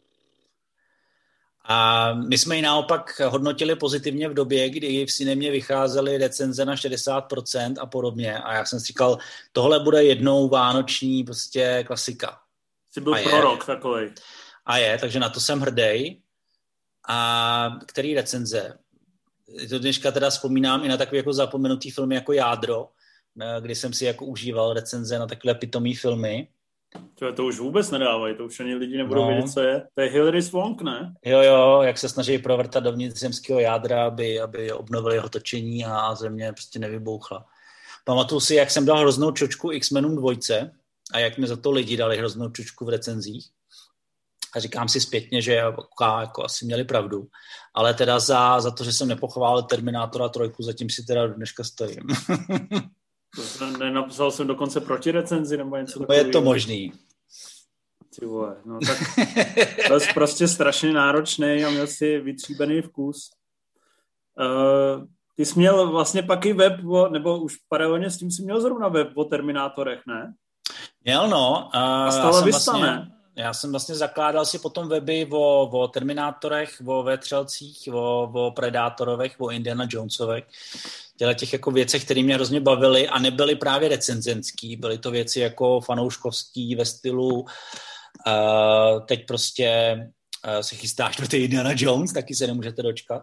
A 1.64 2.12
my 2.14 2.38
jsme 2.38 2.56
ji 2.56 2.62
naopak 2.62 3.20
hodnotili 3.20 3.76
pozitivně 3.76 4.28
v 4.28 4.34
době, 4.34 4.70
kdy 4.70 5.06
v 5.06 5.12
Cinemě 5.12 5.50
vycházely 5.50 6.18
recenze 6.18 6.64
na 6.64 6.74
60% 6.74 7.74
a 7.80 7.86
podobně. 7.86 8.38
A 8.38 8.54
já 8.54 8.64
jsem 8.64 8.80
si 8.80 8.86
říkal, 8.86 9.18
tohle 9.52 9.80
bude 9.80 10.04
jednou 10.04 10.48
vánoční 10.48 11.24
prostě 11.24 11.84
klasika. 11.86 12.40
Jsi 12.90 13.00
byl 13.00 13.14
a 13.14 13.22
prorok 13.22 13.60
je. 13.60 13.66
takový. 13.66 14.10
A 14.66 14.76
je, 14.76 14.98
takže 14.98 15.20
na 15.20 15.28
to 15.28 15.40
jsem 15.40 15.60
hrdý. 15.60 16.22
A 17.10 17.78
který 17.86 18.14
recenze? 18.14 18.78
To 19.70 19.78
dneška 19.78 20.10
teda 20.10 20.30
vzpomínám 20.30 20.84
i 20.84 20.88
na 20.88 20.96
takový 20.96 21.16
jako 21.16 21.32
zapomenutý 21.32 21.90
filmy 21.90 22.14
jako 22.14 22.32
Jádro, 22.32 22.88
kdy 23.60 23.74
jsem 23.74 23.92
si 23.92 24.04
jako 24.04 24.24
užíval 24.24 24.72
recenze 24.72 25.18
na 25.18 25.26
takové 25.26 25.54
pitomý 25.54 25.94
filmy. 25.94 26.48
To, 27.14 27.32
to 27.32 27.44
už 27.44 27.58
vůbec 27.58 27.90
nedávají, 27.90 28.36
to 28.36 28.44
už 28.44 28.60
ani 28.60 28.74
lidi 28.74 28.96
nebudou 28.96 29.20
no. 29.20 29.28
vědět, 29.28 29.48
co 29.52 29.60
je. 29.60 29.86
To 29.94 30.00
je 30.00 30.10
Hillary 30.10 30.42
Swank, 30.42 30.82
ne? 30.82 31.14
Jo, 31.24 31.40
jo, 31.42 31.82
jak 31.82 31.98
se 31.98 32.08
snaží 32.08 32.38
provrtat 32.38 32.84
dovnitř 32.84 33.20
zemského 33.20 33.60
jádra, 33.60 34.06
aby, 34.06 34.40
aby 34.40 34.72
obnovili 34.72 35.14
jeho 35.14 35.28
točení 35.28 35.84
a 35.84 36.14
země 36.14 36.52
prostě 36.52 36.78
nevybouchla. 36.78 37.46
Pamatuju 38.04 38.40
si, 38.40 38.54
jak 38.54 38.70
jsem 38.70 38.86
dal 38.86 38.98
hroznou 38.98 39.30
čočku 39.30 39.72
X-Menům 39.72 40.16
dvojce 40.16 40.70
a 41.12 41.18
jak 41.18 41.38
mi 41.38 41.46
za 41.46 41.56
to 41.56 41.70
lidi 41.70 41.96
dali 41.96 42.18
hroznou 42.18 42.50
čočku 42.50 42.84
v 42.84 42.88
recenzích. 42.88 43.50
A 44.56 44.60
říkám 44.60 44.88
si 44.88 45.00
zpětně, 45.00 45.42
že 45.42 45.54
jako, 45.54 45.82
jako 46.20 46.44
asi 46.44 46.64
měli 46.64 46.84
pravdu. 46.84 47.26
Ale 47.74 47.94
teda 47.94 48.18
za, 48.20 48.60
za 48.60 48.70
to, 48.70 48.84
že 48.84 48.92
jsem 48.92 49.08
nepochválil 49.08 49.62
Terminátora 49.62 50.28
trojku, 50.28 50.62
zatím 50.62 50.90
si 50.90 51.04
teda 51.04 51.26
dneška 51.26 51.64
stojím. 51.64 52.06
Nenapsal 53.78 54.30
jsem 54.30 54.46
dokonce 54.46 54.80
proti 54.80 55.10
recenzi 55.10 55.56
nebo 55.56 55.76
něco 55.76 55.98
takového. 55.98 56.26
Je 56.26 56.32
to 56.32 56.40
možný. 56.40 56.92
Ty 58.18 58.26
vole, 58.26 58.56
no 58.64 58.78
tak 58.86 58.98
byl 59.88 60.00
jsi 60.00 60.12
prostě 60.14 60.48
strašně 60.48 60.92
náročný 60.92 61.64
a 61.64 61.70
měl 61.70 61.86
si 61.86 62.20
vytříbený 62.20 62.82
vkus. 62.82 63.30
Uh, 64.40 65.04
ty 65.36 65.46
jsi 65.46 65.58
měl 65.58 65.90
vlastně 65.90 66.22
pak 66.22 66.46
i 66.46 66.52
web, 66.52 66.84
o, 66.84 67.08
nebo 67.08 67.38
už 67.38 67.56
paralelně 67.56 68.10
s 68.10 68.18
tím 68.18 68.30
jsi 68.30 68.42
měl 68.42 68.60
zrovna 68.60 68.88
web 68.88 69.08
o 69.14 69.24
Terminátorech, 69.24 70.00
ne? 70.06 70.34
Měl, 71.04 71.28
no. 71.28 71.70
Uh, 71.74 71.80
a 71.80 72.10
stalo 72.10 72.42
vlastně, 72.42 72.82
ne? 72.82 73.12
Já 73.36 73.54
jsem 73.54 73.70
vlastně 73.70 73.94
zakládal 73.94 74.46
si 74.46 74.58
potom 74.58 74.88
weby 74.88 75.28
o, 75.32 75.68
o 75.68 75.88
Terminátorech, 75.88 76.82
o 76.86 77.02
Vetřelcích, 77.02 77.88
o, 77.92 78.22
o 78.22 78.50
Predátorovech, 78.50 79.34
o 79.38 79.50
Indiana 79.50 79.86
Jonesovech 79.90 80.44
těchto 81.20 81.34
těch 81.34 81.52
jako 81.52 81.70
věcech, 81.70 82.04
které 82.04 82.22
mě 82.22 82.34
hrozně 82.34 82.60
bavily 82.60 83.08
a 83.08 83.18
nebyly 83.18 83.56
právě 83.56 83.88
recenzenský, 83.88 84.76
byly 84.76 84.98
to 84.98 85.10
věci 85.10 85.40
jako 85.40 85.80
fanouškovský 85.80 86.74
ve 86.74 86.84
stylu 86.84 87.40
uh, 87.40 87.46
teď 89.06 89.26
prostě 89.26 89.96
uh, 90.46 90.60
se 90.60 90.76
chystáš 90.76 91.16
do 91.16 91.28
té 91.28 91.38
Indiana 91.38 91.70
Jones, 91.76 92.12
taky 92.12 92.34
se 92.34 92.46
nemůžete 92.46 92.82
dočkat. 92.82 93.22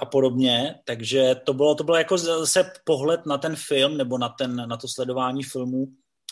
a 0.00 0.04
podobně, 0.06 0.74
takže 0.84 1.34
to 1.34 1.54
bylo, 1.54 1.74
to 1.74 1.84
bylo 1.84 1.96
jako 1.96 2.18
zase 2.18 2.72
pohled 2.84 3.26
na 3.26 3.38
ten 3.38 3.56
film 3.56 3.96
nebo 3.96 4.18
na, 4.18 4.28
ten, 4.28 4.68
na 4.68 4.76
to 4.76 4.88
sledování 4.88 5.42
filmu 5.42 5.86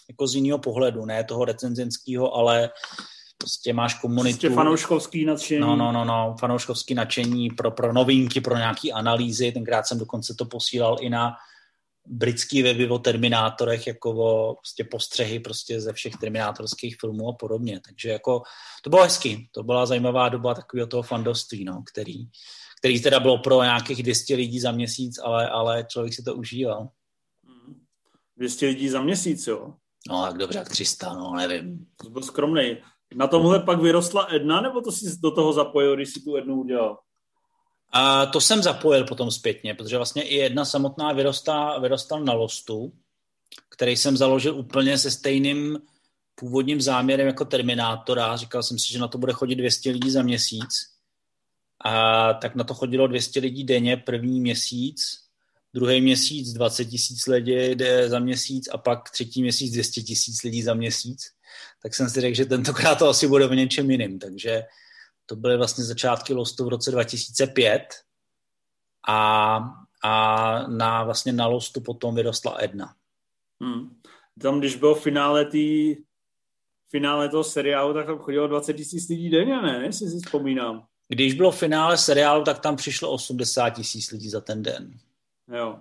jako 0.09 0.27
z 0.27 0.35
jiného 0.35 0.59
pohledu, 0.59 1.05
ne 1.05 1.25
toho 1.25 1.45
recenzenského, 1.45 2.35
ale 2.35 2.71
prostě 3.39 3.73
máš 3.73 3.95
komunitu. 3.95 4.39
Prostě 4.39 4.51
fanouškovský 4.51 5.25
nadšení. 5.25 5.61
No, 5.61 5.77
no, 5.77 5.93
no, 5.93 6.05
no, 6.05 6.37
fanouškovský 6.41 6.95
nadšení 6.95 7.51
pro, 7.51 7.71
pro 7.71 7.93
novinky, 7.93 8.41
pro 8.41 8.57
nějaký 8.57 8.93
analýzy. 8.93 9.53
Tenkrát 9.53 9.87
jsem 9.87 9.99
dokonce 9.99 10.35
to 10.35 10.45
posílal 10.45 10.97
i 11.01 11.11
na 11.11 11.33
britský 12.07 12.63
weby 12.63 12.89
o 12.89 12.99
Terminátorech, 12.99 13.87
jako 13.87 14.11
o 14.11 14.55
prostě 14.55 14.85
postřehy 14.85 15.41
prostě 15.41 15.81
ze 15.81 15.93
všech 15.93 16.17
Terminátorských 16.17 16.97
filmů 17.01 17.29
a 17.29 17.33
podobně. 17.33 17.81
Takže 17.81 18.09
jako 18.09 18.43
to 18.83 18.91
bylo 18.91 19.03
hezký. 19.03 19.49
To 19.53 19.63
byla 19.63 19.87
zajímavá 19.87 20.29
doba 20.29 20.55
takového 20.55 20.87
toho 20.87 21.03
fandoství, 21.03 21.65
no, 21.65 21.83
který, 21.93 22.27
který 22.79 23.03
teda 23.03 23.21
bylo 23.21 23.39
pro 23.39 23.63
nějakých 23.63 24.03
200 24.03 24.35
lidí 24.35 24.61
za 24.61 24.73
měsíc, 24.73 25.19
ale, 25.19 25.49
ale 25.49 25.87
člověk 25.89 26.15
si 26.15 26.23
to 26.23 26.35
užíval. 26.35 26.89
200 28.37 28.67
lidí 28.67 28.89
za 28.89 29.03
měsíc, 29.03 29.47
jo? 29.47 29.75
No 30.11 30.23
tak 30.23 30.39
dobře, 30.39 30.59
jak 30.59 30.69
300, 30.69 31.13
no 31.15 31.35
nevím. 31.37 31.87
To 32.03 32.11
byl 32.11 32.23
skromný. 32.23 32.77
Na 33.15 33.27
tomhle 33.27 33.61
pak 33.61 33.81
vyrostla 33.81 34.27
Edna, 34.31 34.61
nebo 34.61 34.81
to 34.81 34.93
si 34.93 35.21
do 35.21 35.31
toho 35.31 35.53
zapojil, 35.53 35.97
když 35.97 36.13
si 36.13 36.21
tu 36.21 36.37
Ednu 36.37 36.61
udělal? 36.61 36.99
A 37.93 38.27
to 38.27 38.41
jsem 38.41 38.63
zapojil 38.63 39.05
potom 39.05 39.31
zpětně, 39.31 39.75
protože 39.75 39.97
vlastně 39.97 40.23
i 40.23 40.35
jedna 40.35 40.65
samotná 40.65 41.13
vyrostá, 41.13 41.79
vyrostal 41.79 42.25
na 42.25 42.33
Lostu, 42.33 42.93
který 43.71 43.97
jsem 43.97 44.17
založil 44.17 44.57
úplně 44.57 44.99
se 44.99 45.11
stejným 45.11 45.79
původním 46.35 46.81
záměrem 46.81 47.27
jako 47.27 47.45
Terminátora. 47.45 48.37
Říkal 48.37 48.63
jsem 48.63 48.79
si, 48.79 48.93
že 48.93 48.99
na 48.99 49.09
to 49.09 49.19
bude 49.19 49.33
chodit 49.33 49.55
200 49.55 49.91
lidí 49.91 50.11
za 50.11 50.23
měsíc. 50.23 50.95
A 51.85 52.33
tak 52.35 52.55
na 52.55 52.65
to 52.65 52.75
chodilo 52.75 53.07
200 53.07 53.41
lidí 53.41 53.65
denně 53.65 53.97
první 53.97 54.41
měsíc, 54.41 55.24
druhý 55.75 56.01
měsíc 56.01 56.53
20 56.53 56.85
tisíc 56.85 57.27
lidí 57.27 57.77
za 58.07 58.19
měsíc 58.19 58.69
a 58.73 58.79
pak 58.79 59.11
třetí 59.11 59.43
měsíc 59.43 59.73
200 59.73 60.03
tisíc 60.03 60.43
lidí 60.43 60.63
za 60.63 60.75
měsíc. 60.75 61.31
Tak 61.83 61.95
jsem 61.95 62.11
si 62.11 62.21
řekl, 62.21 62.37
že 62.37 62.45
tentokrát 62.45 62.99
to 62.99 63.09
asi 63.09 63.29
bude 63.29 63.47
v 63.47 63.55
něčem 63.55 63.91
jiným. 63.91 64.19
Takže 64.19 64.63
to 65.27 65.37
byly 65.37 65.57
vlastně 65.57 65.85
začátky 65.85 66.35
Lostu 66.35 66.65
v 66.65 66.69
roce 66.69 66.91
2005 66.91 67.83
a, 69.09 69.59
a 70.05 70.67
na, 70.67 71.05
vlastně 71.05 71.33
na 71.33 71.47
Lostu 71.47 71.81
potom 71.81 72.15
vyrostla 72.15 72.57
Edna. 72.59 72.95
Hmm. 73.63 74.01
Tam, 74.41 74.59
když 74.59 74.77
bylo 74.77 74.95
finále 74.95 75.45
tý, 75.45 75.97
finále 76.91 77.29
toho 77.29 77.45
seriálu, 77.45 77.95
tak 77.95 78.07
tam 78.07 78.19
chodilo 78.19 78.49
20 78.49 78.75
tisíc 78.75 79.09
lidí 79.09 79.31
denně, 79.31 79.63
ne? 79.63 79.83
Jestli 79.85 80.11
si 80.11 80.19
vzpomínám. 80.19 80.87
Když 81.09 81.35
bylo 81.35 81.51
finále 81.51 81.99
seriálu, 81.99 82.45
tak 82.45 82.59
tam 82.59 82.77
přišlo 82.77 83.11
80 83.11 83.71
tisíc 83.71 84.11
lidí 84.11 84.31
za 84.31 84.41
ten 84.41 84.63
den. 84.63 84.99
Jo. 85.53 85.77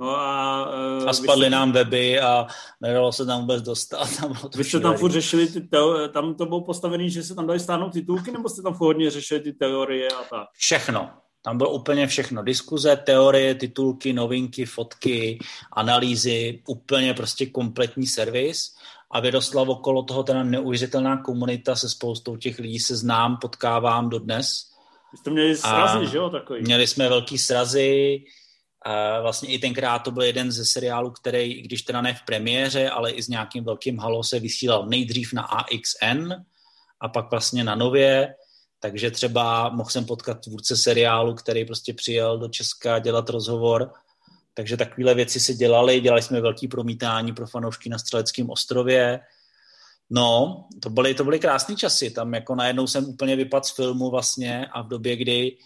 No 0.00 0.16
a, 0.16 0.66
uh, 1.00 1.08
a 1.08 1.12
spadly 1.12 1.46
jste... 1.46 1.50
nám 1.50 1.72
weby 1.72 2.20
a 2.20 2.46
nedalo 2.80 3.12
se 3.12 3.26
tam 3.26 3.40
vůbec 3.40 3.62
dostat. 3.62 4.16
Tam 4.20 4.32
vy 4.56 4.64
jste 4.64 4.80
tam 4.80 4.96
furt 4.96 5.12
řešili, 5.12 5.46
ty 5.46 5.60
teo- 5.60 6.08
tam 6.08 6.34
to 6.34 6.46
bylo 6.46 6.60
postavené, 6.60 7.08
že 7.08 7.22
se 7.22 7.34
tam 7.34 7.46
dali 7.46 7.60
stáhnout 7.60 7.92
titulky, 7.92 8.30
nebo 8.32 8.48
jste 8.48 8.62
tam 8.62 8.74
furt 8.74 8.86
hodně 8.86 9.10
řešili 9.10 9.40
ty 9.40 9.52
teorie 9.52 10.08
a 10.08 10.24
tak? 10.30 10.48
Všechno. 10.52 11.10
Tam 11.42 11.58
bylo 11.58 11.70
úplně 11.70 12.06
všechno. 12.06 12.42
Diskuze, 12.42 12.96
teorie, 12.96 13.54
titulky, 13.54 14.12
novinky, 14.12 14.66
fotky, 14.66 15.38
analýzy, 15.72 16.62
úplně 16.68 17.14
prostě 17.14 17.46
kompletní 17.46 18.06
servis 18.06 18.74
a 19.10 19.20
vyrostla 19.20 19.62
okolo 19.62 20.02
toho 20.02 20.22
teda 20.22 20.42
neuvěřitelná 20.42 21.22
komunita 21.22 21.76
se 21.76 21.88
spoustou 21.88 22.36
těch 22.36 22.58
lidí 22.58 22.78
se 22.78 22.96
znám, 22.96 23.36
potkávám 23.36 24.08
dodnes. 24.08 24.70
Vy 25.12 25.18
jste 25.18 25.30
měli 25.30 25.56
srazy, 25.56 25.98
a 25.98 26.04
že 26.04 26.16
jo, 26.16 26.30
takový? 26.30 26.62
Měli 26.62 26.86
jsme 26.86 27.08
velký 27.08 27.38
srazy, 27.38 28.18
vlastně 29.22 29.48
i 29.48 29.58
tenkrát 29.58 29.98
to 29.98 30.10
byl 30.10 30.22
jeden 30.22 30.52
ze 30.52 30.64
seriálů, 30.64 31.10
který, 31.10 31.62
když 31.62 31.82
teda 31.82 32.00
ne 32.00 32.14
v 32.14 32.22
premiéře, 32.22 32.90
ale 32.90 33.10
i 33.10 33.22
s 33.22 33.28
nějakým 33.28 33.64
velkým 33.64 33.98
halo 33.98 34.24
se 34.24 34.40
vysílal 34.40 34.86
nejdřív 34.86 35.32
na 35.32 35.42
AXN 35.42 36.32
a 37.00 37.08
pak 37.08 37.30
vlastně 37.30 37.64
na 37.64 37.74
Nově, 37.74 38.34
takže 38.80 39.10
třeba 39.10 39.68
mohl 39.68 39.90
jsem 39.90 40.04
potkat 40.04 40.40
tvůrce 40.40 40.76
seriálu, 40.76 41.34
který 41.34 41.64
prostě 41.64 41.94
přijel 41.94 42.38
do 42.38 42.48
Česka 42.48 42.98
dělat 42.98 43.30
rozhovor, 43.30 43.92
takže 44.54 44.76
takovéhle 44.76 45.14
věci 45.14 45.40
se 45.40 45.54
dělaly, 45.54 46.00
dělali 46.00 46.22
jsme 46.22 46.40
velký 46.40 46.68
promítání 46.68 47.32
pro 47.32 47.46
fanoušky 47.46 47.88
na 47.88 47.98
Střeleckém 47.98 48.50
ostrově, 48.50 49.20
No, 50.10 50.64
to 50.80 50.90
byly, 50.90 51.14
to 51.14 51.24
byly 51.24 51.38
krásné 51.38 51.76
časy. 51.76 52.10
Tam 52.10 52.34
jako 52.34 52.54
najednou 52.54 52.86
jsem 52.86 53.04
úplně 53.04 53.36
vypadl 53.36 53.64
z 53.64 53.76
filmu 53.76 54.10
vlastně 54.10 54.66
a 54.66 54.82
v 54.82 54.88
době, 54.88 55.16
kdy 55.16 55.56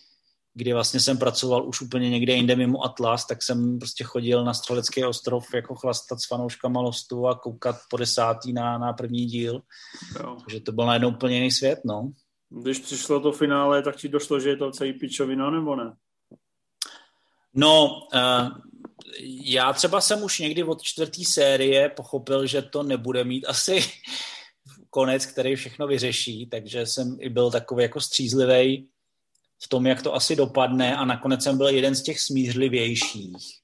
kdy 0.54 0.72
vlastně 0.72 1.00
jsem 1.00 1.18
pracoval 1.18 1.68
už 1.68 1.80
úplně 1.80 2.10
někde 2.10 2.32
jinde 2.32 2.56
mimo 2.56 2.84
Atlas, 2.84 3.26
tak 3.26 3.42
jsem 3.42 3.78
prostě 3.78 4.04
chodil 4.04 4.44
na 4.44 4.54
Střelecký 4.54 5.04
ostrov 5.04 5.54
jako 5.54 5.74
chlastat 5.74 6.20
s 6.20 6.26
fanouškama 6.26 6.80
Lostu 6.80 7.26
a 7.26 7.34
koukat 7.34 7.76
po 7.90 7.96
desátý 7.96 8.52
na, 8.52 8.78
na 8.78 8.92
první 8.92 9.26
díl. 9.26 9.62
Jo. 10.20 10.36
Takže 10.40 10.60
to 10.60 10.72
byl 10.72 10.86
najednou 10.86 11.08
úplně 11.08 11.34
jiný 11.34 11.50
svět, 11.50 11.80
no. 11.84 12.12
Když 12.50 12.78
přišlo 12.78 13.20
to 13.20 13.32
finále, 13.32 13.82
tak 13.82 13.96
ti 13.96 14.08
došlo, 14.08 14.40
že 14.40 14.48
je 14.48 14.56
to 14.56 14.70
celý 14.70 14.92
pičovina, 14.92 15.50
nebo 15.50 15.76
ne? 15.76 15.94
No, 17.54 18.00
uh, 18.14 18.48
já 19.44 19.72
třeba 19.72 20.00
jsem 20.00 20.22
už 20.22 20.38
někdy 20.38 20.64
od 20.64 20.82
čtvrtý 20.82 21.24
série 21.24 21.88
pochopil, 21.88 22.46
že 22.46 22.62
to 22.62 22.82
nebude 22.82 23.24
mít 23.24 23.46
asi 23.46 23.80
konec, 24.90 25.26
který 25.26 25.56
všechno 25.56 25.86
vyřeší, 25.86 26.46
takže 26.46 26.86
jsem 26.86 27.16
i 27.20 27.28
byl 27.28 27.50
takový 27.50 27.82
jako 27.82 28.00
střízlivý 28.00 28.88
v 29.64 29.68
tom, 29.68 29.86
jak 29.86 30.02
to 30.02 30.14
asi 30.14 30.36
dopadne 30.36 30.96
a 30.96 31.04
nakonec 31.04 31.42
jsem 31.42 31.56
byl 31.56 31.68
jeden 31.68 31.94
z 31.94 32.02
těch 32.02 32.20
smířlivějších. 32.20 33.62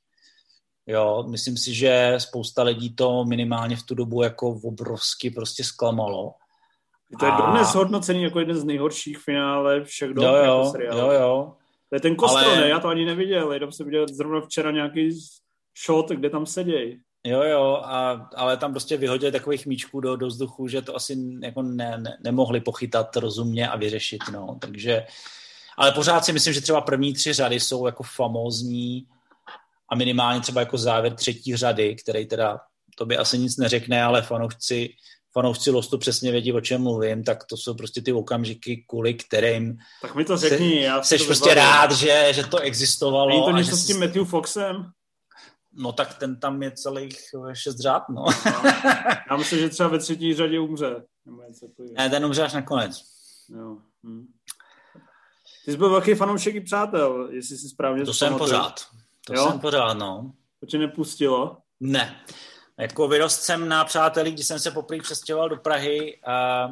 Jo, 0.86 1.24
myslím 1.28 1.56
si, 1.56 1.74
že 1.74 2.14
spousta 2.18 2.62
lidí 2.62 2.94
to 2.94 3.24
minimálně 3.24 3.76
v 3.76 3.82
tu 3.82 3.94
dobu 3.94 4.22
jako 4.22 4.60
obrovsky 4.64 5.30
prostě 5.30 5.64
zklamalo. 5.64 6.34
To 7.20 7.26
je 7.26 7.32
a... 7.32 7.36
dodnes 7.36 7.74
hodnocený 7.74 8.22
jako 8.22 8.38
jeden 8.38 8.56
z 8.56 8.64
nejhorších 8.64 9.18
finále 9.18 9.84
všech 9.84 10.10
dob. 10.10 10.24
Jo, 10.24 10.34
jo, 10.34 10.72
jako 10.84 10.96
jo, 10.98 11.12
jo. 11.12 11.52
To 11.88 11.96
je 11.96 12.00
ten 12.00 12.16
kostro, 12.16 12.50
Ale... 12.50 12.60
ne? 12.60 12.68
Já 12.68 12.80
to 12.80 12.88
ani 12.88 13.04
neviděl. 13.04 13.52
Jenom 13.52 13.72
jsem 13.72 13.86
viděl 13.86 14.06
zrovna 14.08 14.40
včera 14.40 14.70
nějaký 14.70 15.18
shot, 15.86 16.08
kde 16.08 16.30
tam 16.30 16.46
sedějí. 16.46 17.00
Jo, 17.26 17.42
jo, 17.42 17.80
a, 17.84 18.28
ale 18.36 18.56
tam 18.56 18.72
prostě 18.72 18.96
vyhodili 18.96 19.32
takových 19.32 19.66
míčků 19.66 20.00
do, 20.00 20.16
do 20.16 20.26
vzduchu, 20.26 20.68
že 20.68 20.82
to 20.82 20.96
asi 20.96 21.16
jako 21.42 21.62
ne, 21.62 21.98
ne, 21.98 22.18
nemohli 22.24 22.60
pochytat 22.60 23.16
rozumně 23.16 23.68
a 23.68 23.76
vyřešit, 23.76 24.22
no. 24.32 24.58
Takže 24.60 25.06
ale 25.78 25.92
pořád 25.92 26.24
si 26.24 26.32
myslím, 26.32 26.54
že 26.54 26.60
třeba 26.60 26.80
první 26.80 27.12
tři 27.12 27.32
řady 27.32 27.60
jsou 27.60 27.86
jako 27.86 28.02
famózní 28.02 29.06
a 29.90 29.96
minimálně 29.96 30.40
třeba 30.40 30.60
jako 30.60 30.78
závěr 30.78 31.14
třetí 31.14 31.56
řady, 31.56 31.96
který 31.96 32.26
teda 32.26 32.58
to 32.96 33.06
by 33.06 33.16
asi 33.16 33.38
nic 33.38 33.56
neřekne, 33.56 34.02
ale 34.02 34.22
fanoušci, 34.22 34.88
fanoušci 35.32 35.70
Lostu 35.70 35.98
přesně 35.98 36.30
vědí, 36.30 36.52
o 36.52 36.60
čem 36.60 36.82
mluvím, 36.82 37.24
tak 37.24 37.44
to 37.44 37.56
jsou 37.56 37.74
prostě 37.74 38.02
ty 38.02 38.12
okamžiky, 38.12 38.84
kvůli 38.88 39.14
kterým 39.14 39.78
tak 40.02 40.14
mi 40.14 40.24
to 40.24 40.36
řekni, 40.36 40.70
se, 40.70 40.80
já 40.80 41.02
jsi 41.02 41.18
prostě 41.18 41.54
rád, 41.54 41.92
že, 41.92 42.28
že 42.32 42.44
to 42.46 42.58
existovalo. 42.58 43.28
Není 43.28 43.44
to 43.44 43.50
něco 43.50 43.76
s 43.76 43.86
tím 43.86 44.00
Matthew 44.00 44.24
Foxem? 44.24 44.90
No 45.72 45.92
tak 45.92 46.14
ten 46.14 46.40
tam 46.40 46.62
je 46.62 46.70
celých 46.70 47.18
šest 47.52 47.78
řád, 47.78 48.08
no. 48.08 48.24
no. 48.46 48.70
Já 49.30 49.36
myslím, 49.36 49.58
že 49.58 49.68
třeba 49.68 49.88
ve 49.88 49.98
třetí 49.98 50.34
řadě 50.34 50.60
umře. 50.60 51.02
Ne, 51.96 52.10
ten 52.10 52.24
umře 52.24 52.42
až 52.42 52.52
nakonec. 52.52 53.02
Jo. 53.48 53.76
Hm. 54.06 54.26
Ty 55.68 55.72
jsi 55.72 55.78
byl 55.78 55.90
velký 55.90 56.14
fanoušek 56.14 56.54
i 56.54 56.60
přátel, 56.60 57.28
jestli 57.30 57.56
si 57.56 57.68
správně 57.68 58.04
To 58.04 58.14
jsem 58.14 58.34
pořád. 58.34 58.80
To 59.26 59.34
jo? 59.34 59.46
jsem 59.46 59.60
pořád, 59.60 59.94
no. 59.94 60.32
To 60.60 60.66
tě 60.66 60.78
nepustilo? 60.78 61.56
Ne. 61.80 62.20
Jako 62.78 63.08
vyrost 63.08 63.42
jsem 63.42 63.68
na 63.68 63.84
přáteli, 63.84 64.32
když 64.32 64.46
jsem 64.46 64.58
se 64.58 64.70
poprvé 64.70 65.02
přestěhoval 65.02 65.48
do 65.48 65.56
Prahy 65.56 66.20
a, 66.26 66.68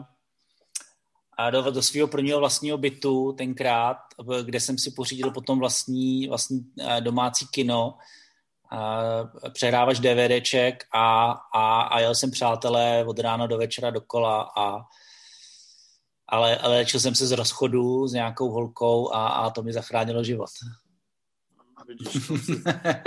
a 1.39 1.51
do, 1.51 1.63
do 1.63 1.83
svého 1.83 2.09
prvního 2.09 2.39
vlastního 2.39 2.79
bytu 2.79 3.33
tenkrát, 3.33 3.97
kde 4.43 4.61
jsem 4.61 4.79
si 4.79 4.91
pořídil 4.91 5.31
potom 5.31 5.59
vlastní, 5.59 6.29
vlastní 6.29 6.67
domácí 7.01 7.47
kino, 7.51 7.99
a 8.71 9.01
přehrávač 9.53 9.99
DVDček 9.99 10.85
a, 10.95 11.31
a, 11.55 11.81
a 11.81 12.01
jel 12.01 12.15
jsem 12.15 12.31
přátelé 12.31 13.05
od 13.05 13.19
rána 13.19 13.47
do 13.47 13.59
večera 13.59 13.91
dokola 13.91 14.53
a 14.57 14.79
ale, 16.29 16.57
ale 16.57 16.77
léčil 16.77 17.01
jsem 17.01 17.15
se 17.15 17.27
z 17.27 17.33
rozchodu 17.33 18.07
s 18.07 18.13
nějakou 18.13 18.51
holkou 18.51 19.13
a, 19.13 19.29
a 19.29 19.51
to 19.51 19.63
mi 19.63 19.73
zachránilo 19.73 20.25
život. 20.25 20.51
Vidíš, 21.89 22.31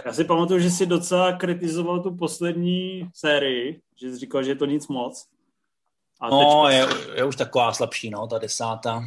já 0.06 0.14
si 0.14 0.24
pamatuju, 0.24 0.60
že 0.60 0.72
jsi 0.72 0.86
docela 0.86 1.34
kritizoval 1.34 2.00
tu 2.00 2.16
poslední 2.16 3.10
sérii, 3.14 3.82
že 3.96 4.10
jsi 4.10 4.18
říkal, 4.18 4.44
že 4.44 4.52
je 4.52 4.56
to 4.56 4.66
nic 4.66 4.88
moc. 4.88 5.28
A 6.20 6.30
no, 6.30 6.66
teď... 6.68 6.76
je, 6.76 6.88
je 7.18 7.24
už 7.24 7.36
taková 7.36 7.74
slabší, 7.74 8.10
no, 8.10 8.28
ta 8.28 8.38
desátá. 8.38 9.04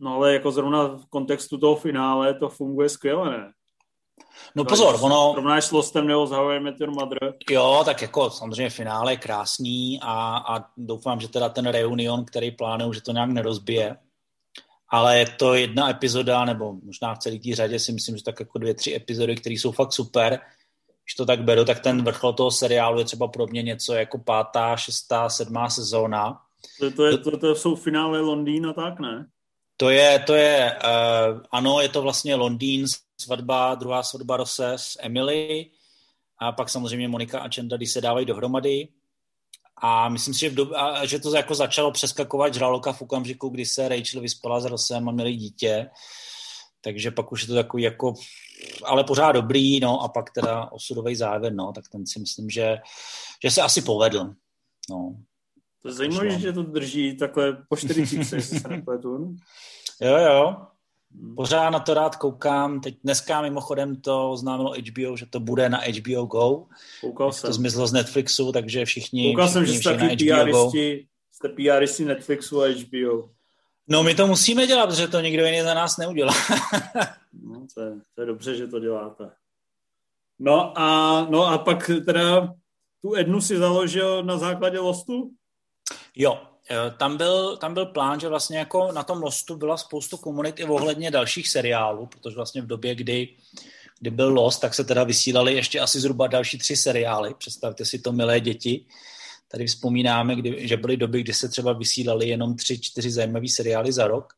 No 0.00 0.14
ale 0.14 0.32
jako 0.32 0.52
zrovna 0.52 0.84
v 0.84 1.06
kontextu 1.06 1.58
toho 1.58 1.76
finále 1.76 2.34
to 2.34 2.48
funguje 2.48 2.88
skvěle, 2.88 3.30
ne? 3.30 3.52
No 4.54 4.64
pozor, 4.64 4.98
ono... 5.00 5.32
Rovnáš 5.36 5.64
s 5.64 5.70
Lostem 5.70 6.06
nebo 6.06 6.26
s 6.26 6.30
How 6.30 6.50
I 6.50 6.60
Met 6.60 6.80
Your 6.80 6.90
Mother. 6.90 7.34
Jo, 7.50 7.82
tak 7.84 8.02
jako 8.02 8.30
samozřejmě 8.30 8.70
finále 8.70 9.12
je 9.12 9.16
krásný 9.16 10.00
a, 10.02 10.36
a 10.36 10.64
doufám, 10.76 11.20
že 11.20 11.28
teda 11.28 11.48
ten 11.48 11.66
reunion, 11.66 12.24
který 12.24 12.50
plánuju, 12.50 12.92
že 12.92 13.00
to 13.02 13.12
nějak 13.12 13.30
nerozbije. 13.30 13.96
ale 14.90 15.18
je 15.18 15.26
to 15.26 15.54
jedna 15.54 15.90
epizoda, 15.90 16.44
nebo 16.44 16.74
možná 16.82 17.14
v 17.14 17.18
celé 17.18 17.38
té 17.38 17.54
řadě 17.54 17.78
si 17.78 17.92
myslím, 17.92 18.16
že 18.16 18.24
tak 18.24 18.40
jako 18.40 18.58
dvě, 18.58 18.74
tři 18.74 18.94
epizody, 18.94 19.36
které 19.36 19.54
jsou 19.54 19.72
fakt 19.72 19.92
super. 19.92 20.40
Když 21.04 21.14
to 21.14 21.26
tak 21.26 21.42
beru, 21.42 21.64
tak 21.64 21.80
ten 21.80 22.04
vrchol 22.04 22.32
toho 22.32 22.50
seriálu 22.50 22.98
je 22.98 23.04
třeba 23.04 23.28
pro 23.28 23.46
mě 23.46 23.62
něco 23.62 23.94
jako 23.94 24.18
pátá, 24.18 24.76
šestá, 24.76 25.28
sedmá 25.28 25.70
sezóna. 25.70 26.40
To, 26.80 26.90
to, 26.90 27.04
je, 27.04 27.18
to, 27.18 27.38
to 27.38 27.54
jsou 27.54 27.76
finále 27.76 28.20
Londýna, 28.20 28.72
tak 28.72 29.00
ne? 29.00 29.26
To 29.76 29.90
je, 29.90 30.18
to 30.18 30.34
je, 30.34 30.76
uh, 30.84 31.40
ano, 31.52 31.80
je 31.80 31.88
to 31.88 32.02
vlastně 32.02 32.34
Londýn, 32.34 32.86
svatba, 33.20 33.74
druhá 33.74 34.02
svatba 34.02 34.36
Rose 34.36 34.72
s 34.76 34.98
Emily 35.00 35.70
a 36.38 36.52
pak 36.52 36.68
samozřejmě 36.68 37.08
Monika 37.08 37.40
a 37.40 37.48
Čenda, 37.48 37.76
když 37.76 37.90
se 37.90 38.00
dávají 38.00 38.26
dohromady. 38.26 38.88
A 39.82 40.08
myslím 40.08 40.34
si, 40.34 40.40
že, 40.40 40.50
v 40.50 40.54
dob- 40.54 40.74
a, 40.76 41.06
že 41.06 41.18
to 41.18 41.36
jako 41.36 41.54
začalo 41.54 41.92
přeskakovat 41.92 42.54
žraloka 42.54 42.92
v 42.92 43.02
okamžiku, 43.02 43.48
kdy 43.48 43.66
se 43.66 43.88
Rachel 43.88 44.20
vyspala 44.20 44.60
s 44.60 44.64
Rosem 44.64 45.08
a 45.08 45.12
měli 45.12 45.36
dítě. 45.36 45.90
Takže 46.80 47.10
pak 47.10 47.32
už 47.32 47.42
je 47.42 47.48
to 47.48 47.54
takový 47.54 47.82
jako, 47.82 48.14
ale 48.84 49.04
pořád 49.04 49.32
dobrý, 49.32 49.80
no 49.80 50.00
a 50.00 50.08
pak 50.08 50.30
teda 50.30 50.72
osudový 50.72 51.16
závěr, 51.16 51.52
no, 51.52 51.72
tak 51.72 51.84
ten 51.88 52.06
si 52.06 52.18
myslím, 52.18 52.50
že, 52.50 52.78
že 53.44 53.50
se 53.50 53.62
asi 53.62 53.82
povedl. 53.82 54.34
No. 54.90 55.16
To 55.82 55.88
je 55.88 55.94
zajímavé, 55.94 56.38
že 56.38 56.52
to 56.52 56.62
drží 56.62 57.16
takhle 57.16 57.52
po 57.68 57.76
40, 57.76 58.16
jestli 58.16 58.42
se 58.42 58.68
nepletu. 58.68 59.36
Jo, 60.00 60.16
jo. 60.16 60.56
Pořád 61.36 61.70
na 61.70 61.80
to 61.80 61.94
rád 61.94 62.16
koukám. 62.16 62.80
Teď 62.80 62.98
dneska 63.04 63.42
mimochodem 63.42 63.96
to 63.96 64.30
oznámilo 64.30 64.72
HBO, 64.72 65.16
že 65.16 65.26
to 65.26 65.40
bude 65.40 65.68
na 65.68 65.78
HBO 65.78 66.24
Go. 66.24 66.66
Koukal 67.00 67.32
jsem. 67.32 67.48
To 67.48 67.54
zmizlo 67.54 67.86
z 67.86 67.92
Netflixu, 67.92 68.52
takže 68.52 68.84
všichni 68.84 69.32
Koukal 69.32 69.46
všichni, 69.46 69.66
jsem, 69.66 69.74
že 69.74 69.80
jste 69.80 69.96
taky 69.96 70.32
PRisti, 70.42 71.06
jste 71.32 71.48
PRisti 71.48 72.04
Netflixu 72.04 72.62
a 72.62 72.66
HBO. 72.68 73.30
No 73.88 74.02
my 74.02 74.14
to 74.14 74.26
musíme 74.26 74.66
dělat, 74.66 74.86
protože 74.86 75.08
to 75.08 75.20
nikdo 75.20 75.44
jiný 75.44 75.62
za 75.62 75.74
nás 75.74 75.96
neudělá. 75.96 76.32
no, 77.42 77.66
to 77.74 77.80
je, 77.80 77.92
to 78.14 78.22
je 78.22 78.26
dobře, 78.26 78.56
že 78.56 78.66
to 78.66 78.80
děláte. 78.80 79.30
No 80.38 80.78
a, 80.78 81.26
no 81.30 81.46
a 81.46 81.58
pak 81.58 81.90
teda 82.04 82.54
tu 83.02 83.16
Ednu 83.16 83.40
si 83.40 83.56
založil 83.56 84.24
na 84.24 84.38
základě 84.38 84.78
Lostu? 84.78 85.30
Jo, 86.16 86.49
tam 86.98 87.16
byl, 87.16 87.56
tam 87.56 87.74
byl 87.74 87.86
plán, 87.86 88.20
že 88.20 88.28
vlastně 88.28 88.58
jako 88.58 88.92
na 88.92 89.02
tom 89.02 89.22
Lostu 89.22 89.56
byla 89.56 89.76
spoustu 89.76 90.16
komunit 90.16 90.60
i 90.60 90.64
ohledně 90.64 91.10
dalších 91.10 91.48
seriálů, 91.48 92.06
protože 92.06 92.36
vlastně 92.36 92.62
v 92.62 92.66
době, 92.66 92.94
kdy, 92.94 93.28
kdy 94.00 94.10
byl 94.10 94.32
Lost, 94.32 94.60
tak 94.60 94.74
se 94.74 94.84
teda 94.84 95.04
vysílali 95.04 95.54
ještě 95.54 95.80
asi 95.80 96.00
zhruba 96.00 96.26
další 96.26 96.58
tři 96.58 96.76
seriály. 96.76 97.34
Představte 97.34 97.84
si 97.84 97.98
to, 97.98 98.12
milé 98.12 98.40
děti. 98.40 98.86
Tady 99.48 99.66
vzpomínáme, 99.66 100.36
kdy, 100.36 100.68
že 100.68 100.76
byly 100.76 100.96
doby, 100.96 101.20
kdy 101.20 101.34
se 101.34 101.48
třeba 101.48 101.72
vysílali 101.72 102.28
jenom 102.28 102.56
tři, 102.56 102.80
čtyři 102.80 103.10
zajímavé 103.10 103.48
seriály 103.48 103.92
za 103.92 104.08
rok. 104.08 104.32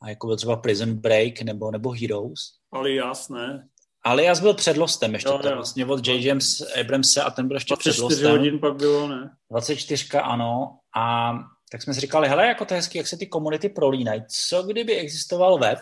A 0.00 0.08
jako 0.08 0.26
byl 0.26 0.36
třeba 0.36 0.56
Prison 0.56 0.94
Break 0.94 1.42
nebo, 1.42 1.70
nebo 1.70 1.90
Heroes. 1.90 2.52
Ale 2.72 2.90
jasné. 2.90 3.68
Alias 4.02 4.40
byl 4.40 4.54
před 4.54 4.76
Lostem 4.76 5.14
ještě, 5.14 5.28
jo, 5.28 5.40
jo. 5.44 5.54
vlastně 5.54 5.86
od 5.86 6.06
J. 6.06 6.26
James 6.26 6.60
Abramse 6.80 7.22
a 7.22 7.30
ten 7.30 7.48
byl 7.48 7.56
ještě 7.56 7.76
před 7.78 7.98
Lostem. 7.98 8.30
hodin 8.30 8.58
pak 8.58 8.76
bylo, 8.76 9.08
ne? 9.08 9.30
24, 9.50 10.18
ano. 10.18 10.78
A 10.96 11.32
tak 11.72 11.82
jsme 11.82 11.94
si 11.94 12.00
říkali, 12.00 12.28
hele, 12.28 12.46
jako 12.46 12.64
to 12.64 12.74
je 12.74 12.78
hezký, 12.78 12.98
jak 12.98 13.06
se 13.06 13.16
ty 13.16 13.26
komunity 13.26 13.68
prolínají. 13.68 14.22
Co 14.48 14.62
kdyby 14.62 14.96
existoval 14.96 15.58
web, 15.58 15.78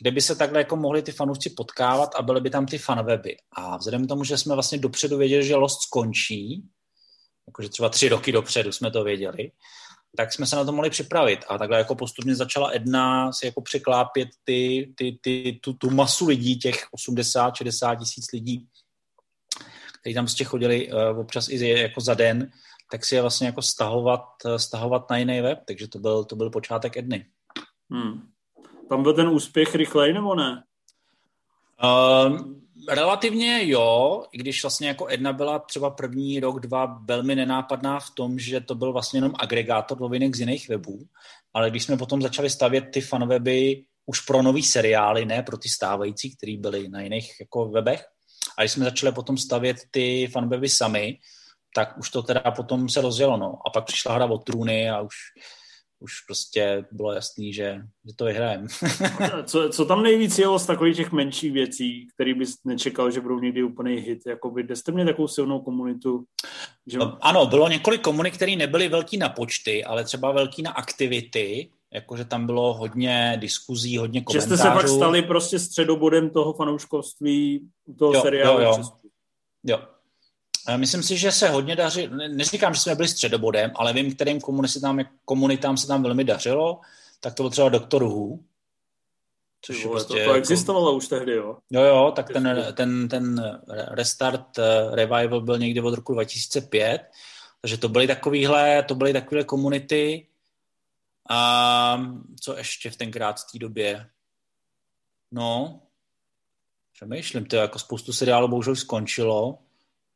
kde 0.00 0.10
by 0.10 0.20
se 0.20 0.36
takhle 0.36 0.60
jako 0.60 0.76
mohli 0.76 1.02
ty 1.02 1.12
fanoušci 1.12 1.50
potkávat 1.50 2.14
a 2.14 2.22
byly 2.22 2.40
by 2.40 2.50
tam 2.50 2.66
ty 2.66 2.78
fanweby. 2.78 3.36
A 3.52 3.76
vzhledem 3.76 4.06
k 4.06 4.08
tomu, 4.08 4.24
že 4.24 4.38
jsme 4.38 4.54
vlastně 4.54 4.78
dopředu 4.78 5.16
věděli, 5.18 5.44
že 5.44 5.56
Lost 5.56 5.82
skončí, 5.82 6.64
jakože 7.46 7.68
třeba 7.68 7.88
tři 7.88 8.08
roky 8.08 8.32
dopředu 8.32 8.72
jsme 8.72 8.90
to 8.90 9.04
věděli, 9.04 9.50
tak 10.16 10.32
jsme 10.32 10.46
se 10.46 10.56
na 10.56 10.64
to 10.64 10.72
mohli 10.72 10.90
připravit. 10.90 11.44
A 11.48 11.58
takhle 11.58 11.78
jako 11.78 11.94
postupně 11.94 12.34
začala 12.34 12.70
Edna 12.74 13.32
si 13.32 13.46
jako 13.46 13.60
překlápět 13.60 14.28
ty, 14.44 14.92
ty, 14.96 15.18
ty, 15.20 15.58
tu, 15.62 15.72
tu 15.72 15.90
masu 15.90 16.26
lidí, 16.26 16.58
těch 16.58 16.86
80-60 17.08 17.98
tisíc 17.98 18.32
lidí, 18.32 18.68
kteří 20.00 20.14
tam 20.14 20.24
prostě 20.24 20.44
chodili 20.44 20.92
uh, 20.92 21.18
občas 21.18 21.48
i 21.48 21.68
jako 21.68 22.00
za 22.00 22.14
den, 22.14 22.50
tak 22.90 23.04
si 23.04 23.14
je 23.14 23.20
vlastně 23.20 23.46
jako 23.46 23.62
stahovat, 23.62 24.24
stahovat 24.56 25.10
na 25.10 25.16
jiný 25.16 25.40
web, 25.40 25.58
takže 25.66 25.88
to 25.88 25.98
byl, 25.98 26.24
to 26.24 26.36
byl 26.36 26.50
počátek 26.50 26.96
Edny. 26.96 27.26
Hmm. 27.90 28.28
Tam 28.88 29.02
byl 29.02 29.14
ten 29.14 29.28
úspěch 29.28 29.74
rychlej 29.74 30.12
nebo 30.12 30.34
ne? 30.34 30.64
Uh, 31.84 32.40
relativně 32.88 33.68
jo, 33.68 34.24
i 34.32 34.38
když 34.38 34.62
vlastně 34.62 34.88
jako 34.88 35.06
Edna 35.10 35.32
byla 35.32 35.58
třeba 35.58 35.90
první 35.90 36.40
rok, 36.40 36.60
dva 36.60 36.98
velmi 37.04 37.34
nenápadná 37.34 38.00
v 38.00 38.10
tom, 38.10 38.38
že 38.38 38.60
to 38.60 38.74
byl 38.74 38.92
vlastně 38.92 39.16
jenom 39.16 39.32
agregátor 39.38 40.00
novinek 40.00 40.36
z 40.36 40.40
jiných 40.40 40.68
webů, 40.68 40.98
ale 41.54 41.70
když 41.70 41.84
jsme 41.84 41.96
potom 41.96 42.22
začali 42.22 42.50
stavět 42.50 42.84
ty 42.92 43.00
fanweby 43.00 43.84
už 44.06 44.20
pro 44.20 44.42
nový 44.42 44.62
seriály, 44.62 45.24
ne 45.24 45.42
pro 45.42 45.58
ty 45.58 45.68
stávající, 45.68 46.36
které 46.36 46.56
byly 46.58 46.88
na 46.88 47.00
jiných 47.00 47.32
jako 47.40 47.68
webech, 47.68 48.04
a 48.58 48.62
když 48.62 48.72
jsme 48.72 48.84
začali 48.84 49.12
potom 49.12 49.38
stavět 49.38 49.76
ty 49.90 50.28
fanweby 50.32 50.68
sami, 50.68 51.18
tak 51.74 51.98
už 51.98 52.10
to 52.10 52.22
teda 52.22 52.40
potom 52.40 52.88
se 52.88 53.00
rozjelo, 53.00 53.36
no. 53.36 53.58
A 53.66 53.70
pak 53.70 53.84
přišla 53.84 54.14
hra 54.14 54.26
o 54.26 54.38
trůny 54.38 54.90
a 54.90 55.00
už, 55.00 55.14
už 56.02 56.12
prostě 56.26 56.84
bylo 56.92 57.12
jasný, 57.12 57.52
že, 57.52 57.82
že 58.04 58.16
to 58.16 58.24
vyhrajeme. 58.24 58.66
co, 59.44 59.68
co 59.68 59.84
tam 59.84 60.02
nejvíc 60.02 60.38
jelo 60.38 60.58
z 60.58 60.66
takových 60.66 60.96
těch 60.96 61.12
menších 61.12 61.52
věcí, 61.52 62.08
který 62.14 62.34
bys 62.34 62.56
nečekal, 62.64 63.10
že 63.10 63.20
budou 63.20 63.38
někdy 63.38 63.62
úplný 63.62 63.96
hit? 63.96 64.18
Jakoby, 64.26 64.62
kde 64.62 64.76
jste 64.76 64.92
měli 64.92 65.10
takovou 65.10 65.28
silnou 65.28 65.60
komunitu? 65.60 66.24
Že... 66.86 66.98
Ano, 67.20 67.46
bylo 67.46 67.68
několik 67.68 68.00
komunit, 68.00 68.34
které 68.34 68.56
nebyly 68.56 68.88
velký 68.88 69.16
na 69.16 69.28
počty, 69.28 69.84
ale 69.84 70.04
třeba 70.04 70.32
velký 70.32 70.62
na 70.62 70.70
aktivity, 70.70 71.70
jakože 71.92 72.24
tam 72.24 72.46
bylo 72.46 72.74
hodně 72.74 73.36
diskuzí, 73.40 73.98
hodně 73.98 74.22
komentářů. 74.22 74.50
Že 74.50 74.56
jste 74.56 74.68
se 74.68 74.74
pak 74.74 74.88
stali 74.88 75.22
prostě 75.22 75.58
středobodem 75.58 76.30
toho 76.30 76.52
fanouškovství 76.52 77.68
toho 77.98 78.14
jo, 78.14 78.22
seriálu. 78.22 78.60
Jo, 78.60 78.74
jo. 78.78 78.82
jo. 79.64 79.78
Myslím 80.76 81.02
si, 81.02 81.16
že 81.16 81.32
se 81.32 81.48
hodně 81.48 81.76
daří, 81.76 82.08
neříkám, 82.28 82.74
že 82.74 82.80
jsme 82.80 82.94
byli 82.94 83.08
středobodem, 83.08 83.70
ale 83.74 83.92
vím, 83.92 84.14
kterým 84.14 84.40
komunitám, 84.40 85.00
komunitám 85.24 85.76
se 85.76 85.86
tam 85.86 86.02
velmi 86.02 86.24
dařilo, 86.24 86.80
tak 87.20 87.34
to 87.34 87.42
byl 87.42 87.50
třeba 87.50 87.68
Doktor 87.68 88.04
Who. 88.04 88.38
Což 89.64 89.84
vole, 89.84 89.94
prostě 89.94 90.08
to, 90.08 90.14
to 90.14 90.20
jako... 90.20 90.32
existovalo 90.32 90.96
už 90.96 91.08
tehdy, 91.08 91.32
jo? 91.32 91.58
Jo, 91.70 91.82
jo, 91.82 92.12
tak 92.16 92.32
ten, 92.32 92.66
ten, 92.74 93.08
ten 93.08 93.56
Restart 93.68 94.58
uh, 94.58 94.94
Revival 94.94 95.40
byl 95.40 95.58
někdy 95.58 95.80
od 95.80 95.94
roku 95.94 96.14
2005, 96.14 97.02
takže 97.60 97.76
to 97.76 97.88
byly 97.88 98.06
takovýhle, 98.06 98.82
to 98.82 98.94
byly 98.94 99.12
takovéhle 99.12 99.44
komunity. 99.44 100.26
A 101.30 102.02
co 102.40 102.56
ještě 102.56 102.90
v 102.90 102.96
tenkrát 102.96 103.40
v 103.40 103.52
té 103.52 103.58
době? 103.58 104.06
No, 105.30 105.80
přemýšlím, 106.92 107.44
to 107.44 107.56
jako 107.56 107.78
spoustu 107.78 108.12
seriálů 108.12 108.48
bohužel 108.48 108.76
skončilo 108.76 109.58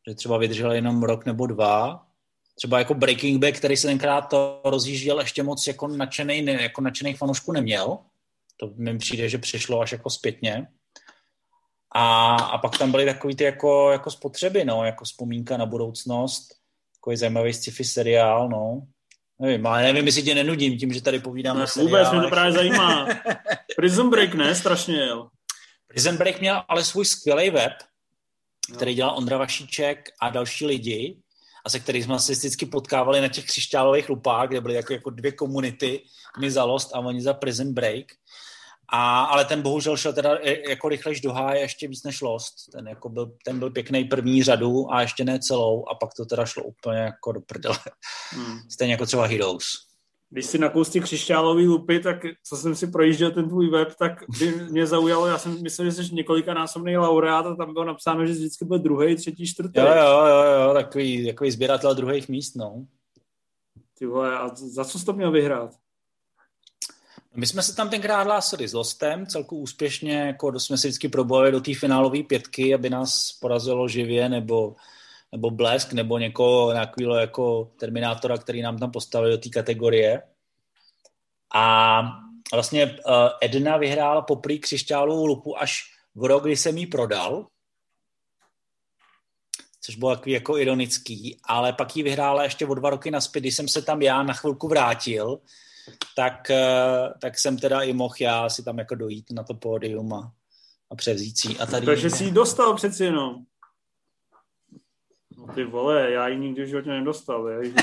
že 0.09 0.15
třeba 0.15 0.39
vydržel 0.39 0.73
jenom 0.73 1.03
rok 1.03 1.27
nebo 1.27 1.47
dva. 1.47 2.07
Třeba 2.55 2.79
jako 2.79 2.95
Breaking 2.95 3.41
Bad, 3.45 3.55
který 3.55 3.77
se 3.77 3.87
tenkrát 3.87 4.21
to 4.21 4.61
rozjížděl, 4.65 5.21
ještě 5.21 5.43
moc 5.43 5.67
jako 5.67 5.89
nadšený, 5.89 6.47
jako 6.47 6.81
nadšený 6.81 7.15
fanoušku 7.15 7.53
neměl. 7.53 7.99
To 8.57 8.71
mi 8.77 8.99
přijde, 8.99 9.29
že 9.29 9.39
přišlo 9.39 9.81
až 9.81 9.93
jako 9.93 10.11
zpětně. 10.11 10.67
A, 11.95 12.35
a 12.37 12.59
pak 12.59 12.79
tam 12.79 12.91
byly 12.91 13.05
takový 13.05 13.37
ty 13.37 13.45
jako, 13.45 13.91
jako 13.91 14.11
spotřeby, 14.11 14.65
no, 14.65 14.85
jako 14.85 15.05
vzpomínka 15.05 15.57
na 15.57 15.67
budoucnost, 15.67 16.49
takový 16.97 17.17
zajímavý 17.17 17.53
sci-fi 17.53 17.85
seriál, 17.85 18.49
no. 18.49 18.83
Nevím, 19.39 19.67
ale 19.67 19.83
nevím, 19.83 20.07
jestli 20.07 20.23
tě 20.23 20.35
nenudím 20.35 20.79
tím, 20.79 20.93
že 20.93 21.03
tady 21.03 21.19
povídám 21.19 21.59
ne, 21.59 21.65
Vůbec, 21.77 22.11
mě 22.13 22.21
to 22.21 22.29
právě 22.29 22.53
zajímá. 22.59 23.09
Prison 23.77 24.11
Break 24.11 24.35
ne, 24.35 24.55
strašně 24.55 24.97
jel. 24.97 25.29
Prison 25.87 26.17
Break 26.17 26.41
měl 26.41 26.63
ale 26.69 26.85
svůj 26.85 27.05
skvělý 27.05 27.51
web, 27.51 27.73
který 28.75 28.95
dělal 28.95 29.17
Ondra 29.17 29.39
Vašíček 29.39 30.09
a 30.21 30.31
další 30.31 30.67
lidi, 30.67 31.17
a 31.67 31.71
se 31.71 31.81
kterými 31.81 32.05
jsme 32.05 32.19
se 32.19 32.33
vždycky 32.33 32.67
potkávali 32.67 33.21
na 33.21 33.29
těch 33.29 33.47
křišťálových 33.47 34.09
lupách, 34.09 34.49
kde 34.49 34.61
byly 34.61 34.75
jako, 34.75 34.93
jako 34.93 35.11
dvě 35.11 35.33
komunity, 35.33 36.03
my 36.41 36.51
za 36.51 36.65
Lost 36.65 36.95
a 36.95 36.99
oni 36.99 37.23
za 37.23 37.35
Prison 37.35 37.73
Break. 37.75 38.05
A, 38.89 39.25
ale 39.25 39.45
ten 39.45 39.63
bohužel 39.63 39.97
šel 39.97 40.13
teda 40.13 40.39
jako 40.69 40.89
rychlejš 40.89 41.21
do 41.21 41.33
háje 41.33 41.61
ještě 41.61 41.89
víc 41.89 42.03
než 42.03 42.21
Lost. 42.21 42.55
Ten, 42.73 42.89
jako 42.89 43.09
byl, 43.09 43.33
ten 43.45 43.59
byl 43.59 43.71
pěkný 43.71 44.05
první 44.05 44.43
řadu 44.43 44.93
a 44.93 45.01
ještě 45.01 45.25
ne 45.25 45.39
celou 45.39 45.89
a 45.89 45.95
pak 45.95 46.11
to 46.17 46.25
teda 46.25 46.47
šlo 46.47 46.63
úplně 46.65 46.99
jako 46.99 47.33
do 47.33 47.41
prdele. 47.41 47.79
Hmm. 48.31 48.59
Stejně 48.71 48.95
jako 48.95 49.07
třeba 49.07 49.27
Heroes 49.27 49.86
když 50.31 50.47
si 50.47 50.59
nakous 50.59 50.91
ty 50.91 51.01
křišťálový 51.01 51.67
lupy, 51.67 52.01
tak 52.01 52.17
co 52.45 52.57
jsem 52.57 52.75
si 52.75 52.87
projížděl 52.87 53.31
ten 53.31 53.49
tvůj 53.49 53.71
web, 53.71 53.95
tak 53.99 54.13
by 54.39 54.53
mě 54.71 54.87
zaujalo, 54.87 55.27
já 55.27 55.39
jsem 55.39 55.63
myslel, 55.63 55.91
že 55.91 56.05
jsi 56.05 56.15
několika 56.15 56.55
násobný 56.55 56.97
laureát 56.97 57.47
a 57.47 57.55
tam 57.55 57.73
bylo 57.73 57.85
napsáno, 57.85 58.27
že 58.27 58.33
vždycky 58.33 58.65
byl 58.65 58.79
druhý, 58.79 59.17
třetí, 59.17 59.47
čtvrtý. 59.47 59.81
Jo, 59.81 59.87
jo, 59.87 60.27
jo, 60.27 60.63
jo, 60.63 60.75
takový, 60.75 61.27
takový 61.27 61.51
sběratel 61.51 61.95
druhých 61.95 62.29
míst, 62.29 62.55
no. 62.55 62.87
Ty 63.99 64.07
vole, 64.07 64.39
a 64.39 64.51
za 64.55 64.85
co 64.85 64.99
jsi 64.99 65.05
to 65.05 65.13
měl 65.13 65.31
vyhrát? 65.31 65.71
My 67.35 67.47
jsme 67.47 67.63
se 67.63 67.77
tam 67.77 67.91
tenkrát 67.91 68.23
hlásili 68.23 68.69
s 68.69 68.73
Lostem, 68.73 69.27
celku 69.27 69.59
úspěšně, 69.59 70.19
jako 70.19 70.61
jsme 70.61 70.79
si 70.79 70.89
vždycky 70.89 71.09
probojili 71.09 71.53
do 71.53 71.61
té 71.61 71.75
finálové 71.75 72.23
pětky, 72.23 72.75
aby 72.75 72.91
nás 72.91 73.33
porazilo 73.41 73.89
živě, 73.89 74.29
nebo 74.29 74.77
nebo 75.37 75.51
Blesk, 75.51 75.93
nebo 75.93 76.19
někoho 76.19 76.73
nějakého 76.73 77.15
jako 77.15 77.73
Terminátora, 77.77 78.39
který 78.39 78.63
nám 78.63 78.79
tam 78.79 78.91
postavili 78.91 79.33
do 79.33 79.39
té 79.39 79.49
kategorie. 79.49 80.23
A 81.55 82.03
vlastně 82.53 82.87
uh, 82.87 83.15
Edna 83.43 83.77
vyhrála 83.77 84.23
poprý 84.23 84.59
křišťálovou 84.59 85.27
lupu 85.27 85.61
až 85.61 85.83
v 86.15 86.25
rok, 86.25 86.45
kdy 86.45 86.57
jsem 86.57 86.79
ji 86.79 86.87
prodal, 86.87 87.47
což 89.81 89.97
bylo 89.97 90.17
takový 90.17 90.33
jako 90.33 90.59
ironický, 90.59 91.37
ale 91.45 91.73
pak 91.73 91.97
ji 91.97 92.03
vyhrála 92.03 92.43
ještě 92.43 92.67
o 92.67 92.75
dva 92.75 92.91
roky 92.91 93.11
naspět, 93.11 93.41
když 93.41 93.57
jsem 93.57 93.69
se 93.69 93.83
tam 93.83 94.03
já 94.03 94.23
na 94.23 94.35
chvilku 94.35 94.69
vrátil, 94.69 95.39
tak, 96.17 96.51
uh, 96.51 97.13
tak 97.21 97.39
jsem 97.39 97.59
teda 97.59 97.83
i 97.83 97.93
mohl 97.93 98.15
já 98.21 98.49
si 98.49 98.65
tam 98.65 98.79
jako 98.79 98.95
dojít 98.95 99.33
na 99.33 99.45
to 99.45 99.55
pódium 99.55 100.13
a, 100.13 100.33
a 100.91 100.95
převzít 100.97 101.39
si 101.39 101.59
a 101.59 101.67
tady... 101.67 101.87
Takže 101.87 102.11
jsi 102.11 102.25
ji 102.25 102.31
dostal 102.31 102.75
přeci 102.75 103.05
jenom. 103.05 103.45
Ty 105.55 105.65
vole, 105.65 106.11
já 106.11 106.29
ji 106.29 106.39
nikdy 106.39 106.65
v 106.65 106.69
životě 106.69 106.91
nedostal. 106.91 107.49
Já 107.49 107.63
ji... 107.63 107.75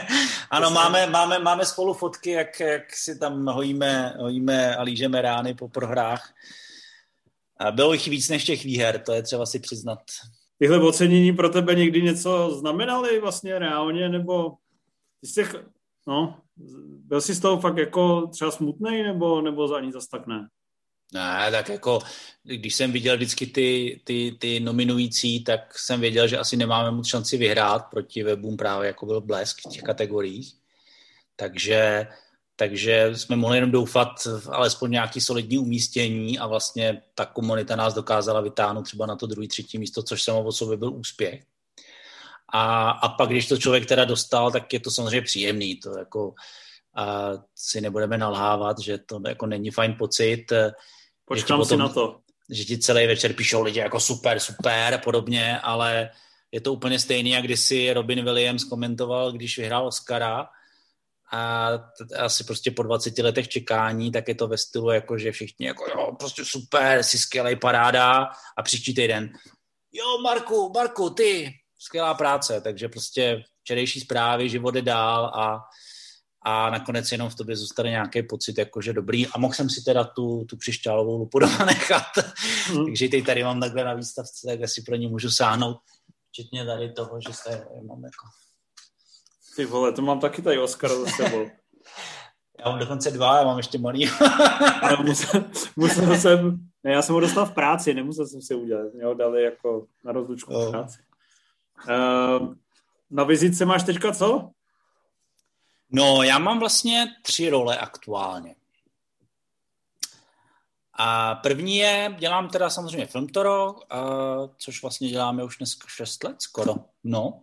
ano, 0.50 0.70
máme, 0.70 1.06
máme, 1.06 1.38
máme 1.38 1.64
spolu 1.64 1.94
fotky, 1.94 2.30
jak, 2.30 2.60
jak 2.60 2.96
si 2.96 3.18
tam 3.18 3.46
hojíme, 3.46 4.14
hojíme 4.18 4.76
a 4.76 4.82
lížeme 4.82 5.22
rány 5.22 5.54
po 5.54 5.68
prohrách. 5.68 6.34
A 7.60 7.70
bylo 7.70 7.92
jich 7.92 8.08
víc 8.08 8.28
než 8.28 8.44
těch 8.44 8.64
výher, 8.64 8.98
to 8.98 9.12
je 9.12 9.22
třeba 9.22 9.46
si 9.46 9.58
přiznat. 9.58 9.98
Tyhle 10.58 10.80
ocenění 10.80 11.32
pro 11.32 11.48
tebe 11.48 11.74
někdy 11.74 12.02
něco 12.02 12.50
znamenaly 12.58 13.20
vlastně 13.20 13.58
reálně, 13.58 14.08
nebo 14.08 14.54
jsi 15.22 15.44
no, 16.06 16.38
byl 17.04 17.20
jsi 17.20 17.34
z 17.34 17.40
toho 17.40 17.60
fakt 17.60 17.76
jako 17.76 18.26
třeba 18.26 18.50
smutný, 18.50 19.02
nebo, 19.02 19.40
nebo 19.40 19.74
ani 19.74 19.92
zas 19.92 20.06
tak 20.06 20.26
ne? 20.26 20.48
Ne, 21.12 21.48
tak 21.50 21.68
jako, 21.68 21.98
když 22.42 22.74
jsem 22.74 22.92
viděl 22.92 23.16
vždycky 23.16 23.46
ty, 23.46 24.00
ty, 24.04 24.36
ty 24.40 24.60
nominující, 24.60 25.44
tak 25.44 25.78
jsem 25.78 26.00
věděl, 26.00 26.28
že 26.28 26.38
asi 26.38 26.56
nemáme 26.56 26.90
moc 26.90 27.06
šanci 27.06 27.36
vyhrát 27.36 27.90
proti 27.90 28.22
webům 28.22 28.56
právě, 28.56 28.86
jako 28.86 29.06
byl 29.06 29.20
Blesk 29.20 29.58
v 29.66 29.70
těch 29.70 29.82
kategoriích. 29.82 30.54
Takže, 31.36 32.06
takže 32.56 33.10
jsme 33.14 33.36
mohli 33.36 33.56
jenom 33.56 33.70
doufat 33.70 34.08
v 34.24 34.48
alespoň 34.48 34.90
nějaký 34.90 35.20
solidní 35.20 35.58
umístění 35.58 36.38
a 36.38 36.46
vlastně 36.46 37.02
ta 37.14 37.26
komunita 37.26 37.76
nás 37.76 37.94
dokázala 37.94 38.40
vytáhnout 38.40 38.82
třeba 38.82 39.06
na 39.06 39.16
to 39.16 39.26
druhý, 39.26 39.48
třetí 39.48 39.78
místo, 39.78 40.02
což 40.02 40.22
samo 40.22 40.44
o 40.44 40.52
sobě 40.52 40.76
byl 40.76 40.92
úspěch. 40.92 41.44
A, 42.52 42.90
a 42.90 43.08
pak, 43.08 43.28
když 43.28 43.48
to 43.48 43.56
člověk 43.56 43.86
teda 43.86 44.04
dostal, 44.04 44.50
tak 44.50 44.72
je 44.72 44.80
to 44.80 44.90
samozřejmě 44.90 45.22
příjemný. 45.22 45.76
To 45.76 45.98
jako, 45.98 46.34
a 46.94 47.32
si 47.54 47.80
nebudeme 47.80 48.18
nalhávat, 48.18 48.78
že 48.78 48.98
to 48.98 49.20
jako 49.28 49.46
není 49.46 49.70
fajn 49.70 49.94
pocit. 49.98 50.52
Počkám 51.28 51.64
si 51.64 51.76
na 51.76 51.88
to. 51.88 52.20
Že 52.50 52.64
ti 52.64 52.78
celý 52.78 53.06
večer 53.06 53.32
píšou 53.32 53.62
lidi 53.62 53.78
jako 53.78 54.00
super, 54.00 54.40
super 54.40 54.94
a 54.94 54.98
podobně, 54.98 55.60
ale 55.60 56.10
je 56.52 56.60
to 56.60 56.72
úplně 56.72 56.98
stejný, 56.98 57.30
jak 57.30 57.44
když 57.44 57.60
si 57.60 57.92
Robin 57.92 58.24
Williams 58.24 58.64
komentoval, 58.64 59.32
když 59.32 59.58
vyhrál 59.58 59.86
Oscara 59.86 60.48
a 61.32 61.70
asi 62.16 62.44
prostě 62.44 62.70
po 62.70 62.82
20 62.82 63.18
letech 63.18 63.48
čekání, 63.48 64.12
tak 64.12 64.28
je 64.28 64.34
to 64.34 64.48
ve 64.48 64.58
stylu 64.58 64.90
jako, 64.90 65.18
že 65.18 65.32
všichni 65.32 65.66
jako 65.66 65.84
jo, 65.90 66.12
prostě 66.18 66.44
super, 66.44 67.02
jsi 67.02 67.18
skvělý 67.18 67.56
paráda 67.56 68.28
a 68.56 68.62
příští 68.62 68.94
týden 68.94 69.32
jo, 69.92 70.18
Marku, 70.18 70.72
Marku, 70.74 71.10
ty, 71.10 71.54
skvělá 71.78 72.14
práce, 72.14 72.60
takže 72.60 72.88
prostě 72.88 73.44
včerejší 73.60 74.00
zprávy, 74.00 74.48
život 74.48 74.74
je 74.74 74.82
dál 74.82 75.24
a 75.24 75.60
a 76.48 76.70
nakonec 76.70 77.12
jenom 77.12 77.28
v 77.28 77.34
tobě 77.34 77.56
zůstane 77.56 77.90
nějaký 77.90 78.22
pocit, 78.22 78.58
jakože 78.58 78.92
dobrý. 78.92 79.26
A 79.26 79.38
mohl 79.38 79.54
jsem 79.54 79.70
si 79.70 79.84
teda 79.84 80.04
tu, 80.04 80.44
tu 80.44 80.56
křišťálovou 80.56 81.18
lupu 81.18 81.38
doma 81.38 81.64
nechat. 81.64 82.04
Mm. 82.72 82.84
Takže 82.84 83.08
teď 83.08 83.26
tady 83.26 83.44
mám 83.44 83.60
takhle 83.60 83.84
na 83.84 83.94
výstavce, 83.94 84.46
tak 84.46 84.68
si 84.68 84.82
pro 84.82 84.96
ní 84.96 85.06
můžu 85.06 85.30
sáhnout. 85.30 85.76
Včetně 86.28 86.66
tady 86.66 86.92
toho, 86.92 87.20
že 87.28 87.32
se 87.32 87.66
mám 87.82 88.04
jako... 88.04 88.26
Ty 89.56 89.64
vole, 89.64 89.92
to 89.92 90.02
mám 90.02 90.20
taky 90.20 90.42
tady 90.42 90.58
Oscar 90.58 90.90
za 90.90 91.06
sebou. 91.06 91.46
Já 92.64 92.70
mám 92.70 92.78
dokonce 92.78 93.10
dva, 93.10 93.38
já 93.38 93.44
mám 93.44 93.56
ještě 93.56 93.78
malý. 93.78 94.10
musel, 95.04 95.44
musel 95.76 96.16
jsem, 96.16 96.58
ne, 96.84 96.92
já 96.92 97.02
jsem 97.02 97.14
ho 97.14 97.20
dostal 97.20 97.46
v 97.46 97.54
práci, 97.54 97.94
nemusel 97.94 98.26
jsem 98.26 98.42
si 98.42 98.54
udělat. 98.54 98.94
Mě 98.94 99.04
ho 99.04 99.14
dali 99.14 99.42
jako 99.42 99.86
na 100.04 100.12
rozlučku 100.12 100.52
v 100.52 100.70
práci. 100.70 100.98
Uh, 101.88 102.54
na 103.10 103.24
vizitce 103.24 103.64
máš 103.64 103.82
teďka 103.82 104.12
co? 104.12 104.50
No, 105.90 106.22
já 106.22 106.38
mám 106.38 106.58
vlastně 106.58 107.06
tři 107.22 107.48
role 107.50 107.78
aktuálně. 107.78 108.54
A 111.00 111.34
první 111.34 111.76
je, 111.76 112.16
dělám 112.18 112.48
teda 112.48 112.70
samozřejmě 112.70 113.06
Filmtoro, 113.06 113.74
a, 113.94 113.98
což 114.58 114.82
vlastně 114.82 115.08
děláme 115.08 115.44
už 115.44 115.56
dneska 115.56 115.86
6 115.88 116.24
let 116.24 116.42
skoro. 116.42 116.74
No. 117.04 117.42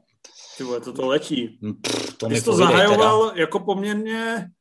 Ty 0.58 0.64
vole, 0.64 0.82
to 0.82 0.94
to 0.94 1.08
letí. 1.08 1.60
Hm, 1.62 1.74
pff, 1.74 2.18
to 2.18 2.28
Ty 2.28 2.36
jsi 2.36 2.46
to 2.46 2.54
zahajoval 2.54 3.30
teda. 3.30 3.42
jako 3.42 3.60
poměrně... 3.60 4.52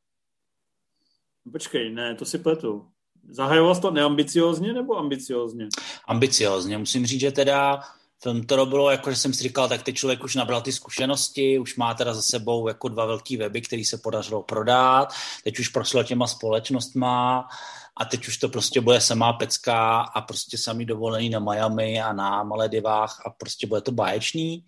Počkej, 1.53 1.91
ne, 1.91 2.15
to 2.15 2.25
si 2.25 2.39
pletu. 2.39 2.91
Zahajoval 3.29 3.75
jsi 3.75 3.81
to 3.81 3.91
neambiciozně 3.91 4.73
nebo 4.73 4.97
ambiciozně? 4.97 5.69
Ambiciozně. 6.09 6.79
Musím 6.79 7.07
říct, 7.07 7.21
že 7.21 7.33
teda 7.33 7.81
film 8.25 8.43
to 8.43 8.67
bylo 8.67 8.91
jako, 8.91 9.11
že 9.11 9.17
jsem 9.17 9.35
si 9.35 9.43
říkal, 9.43 9.69
tak 9.69 9.83
teď 9.83 9.97
člověk 9.97 10.25
už 10.25 10.35
nabral 10.35 10.63
ty 10.63 10.73
zkušenosti, 10.73 11.59
už 11.59 11.77
má 11.77 11.95
teda 11.95 12.15
za 12.15 12.23
sebou 12.23 12.69
jako 12.69 12.89
dva 12.89 13.07
velký 13.07 13.37
weby, 13.37 13.61
který 13.61 13.85
se 13.85 13.99
podařilo 13.99 14.43
prodat, 14.43 15.13
teď 15.45 15.59
už 15.59 15.69
prošlo 15.69 16.05
těma 16.05 16.27
společnostma 16.27 17.49
a 17.97 18.05
teď 18.05 18.29
už 18.29 18.39
to 18.39 18.49
prostě 18.49 18.81
bude 18.81 19.01
samá 19.01 19.33
pecka 19.33 20.01
a 20.01 20.21
prostě 20.21 20.59
samý 20.59 20.85
dovolený 20.85 21.31
na 21.31 21.39
Miami 21.39 22.01
a 22.01 22.13
na 22.13 22.43
Maledivách 22.43 23.23
a 23.27 23.31
prostě 23.31 23.67
bude 23.67 23.81
to 23.81 23.93
báječný. 23.93 24.65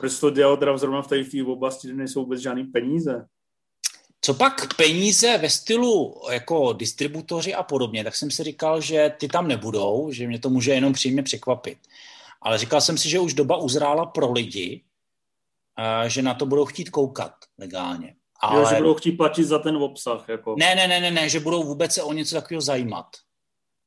Proč 0.00 0.20
to 0.20 0.30
dělal 0.30 0.56
teda 0.56 0.78
zrovna 0.78 1.02
v 1.02 1.08
té 1.08 1.24
oblasti, 1.46 1.88
kde 1.88 1.96
nejsou 1.96 2.20
vůbec 2.20 2.40
žádný 2.40 2.64
peníze? 2.64 3.26
Co 4.22 4.34
pak 4.34 4.74
peníze 4.74 5.38
ve 5.38 5.50
stylu 5.50 6.22
jako 6.30 6.72
distributoři 6.72 7.54
a 7.54 7.62
podobně, 7.62 8.04
tak 8.04 8.16
jsem 8.16 8.30
si 8.30 8.44
říkal, 8.44 8.80
že 8.80 9.12
ty 9.18 9.28
tam 9.28 9.48
nebudou, 9.48 10.08
že 10.12 10.26
mě 10.26 10.38
to 10.38 10.50
může 10.50 10.72
jenom 10.72 10.92
příjemně 10.92 11.22
překvapit. 11.22 11.78
Ale 12.42 12.58
říkal 12.58 12.80
jsem 12.80 12.98
si, 12.98 13.08
že 13.08 13.18
už 13.20 13.34
doba 13.34 13.56
uzrála 13.56 14.06
pro 14.06 14.32
lidi, 14.32 14.84
že 16.06 16.22
na 16.22 16.34
to 16.34 16.46
budou 16.46 16.64
chtít 16.64 16.90
koukat 16.90 17.32
legálně. 17.58 18.14
Ale... 18.42 18.60
Jo, 18.60 18.66
že 18.70 18.76
budou 18.76 18.94
chtít 18.94 19.12
platit 19.12 19.44
za 19.44 19.58
ten 19.58 19.76
obsah. 19.76 20.28
Jako. 20.28 20.54
Ne, 20.58 20.74
ne, 20.74 20.88
ne, 20.88 21.00
ne, 21.00 21.10
ne, 21.10 21.28
že 21.28 21.40
budou 21.40 21.62
vůbec 21.62 21.92
se 21.92 22.02
o 22.02 22.12
něco 22.12 22.34
takového 22.34 22.60
zajímat. 22.60 23.06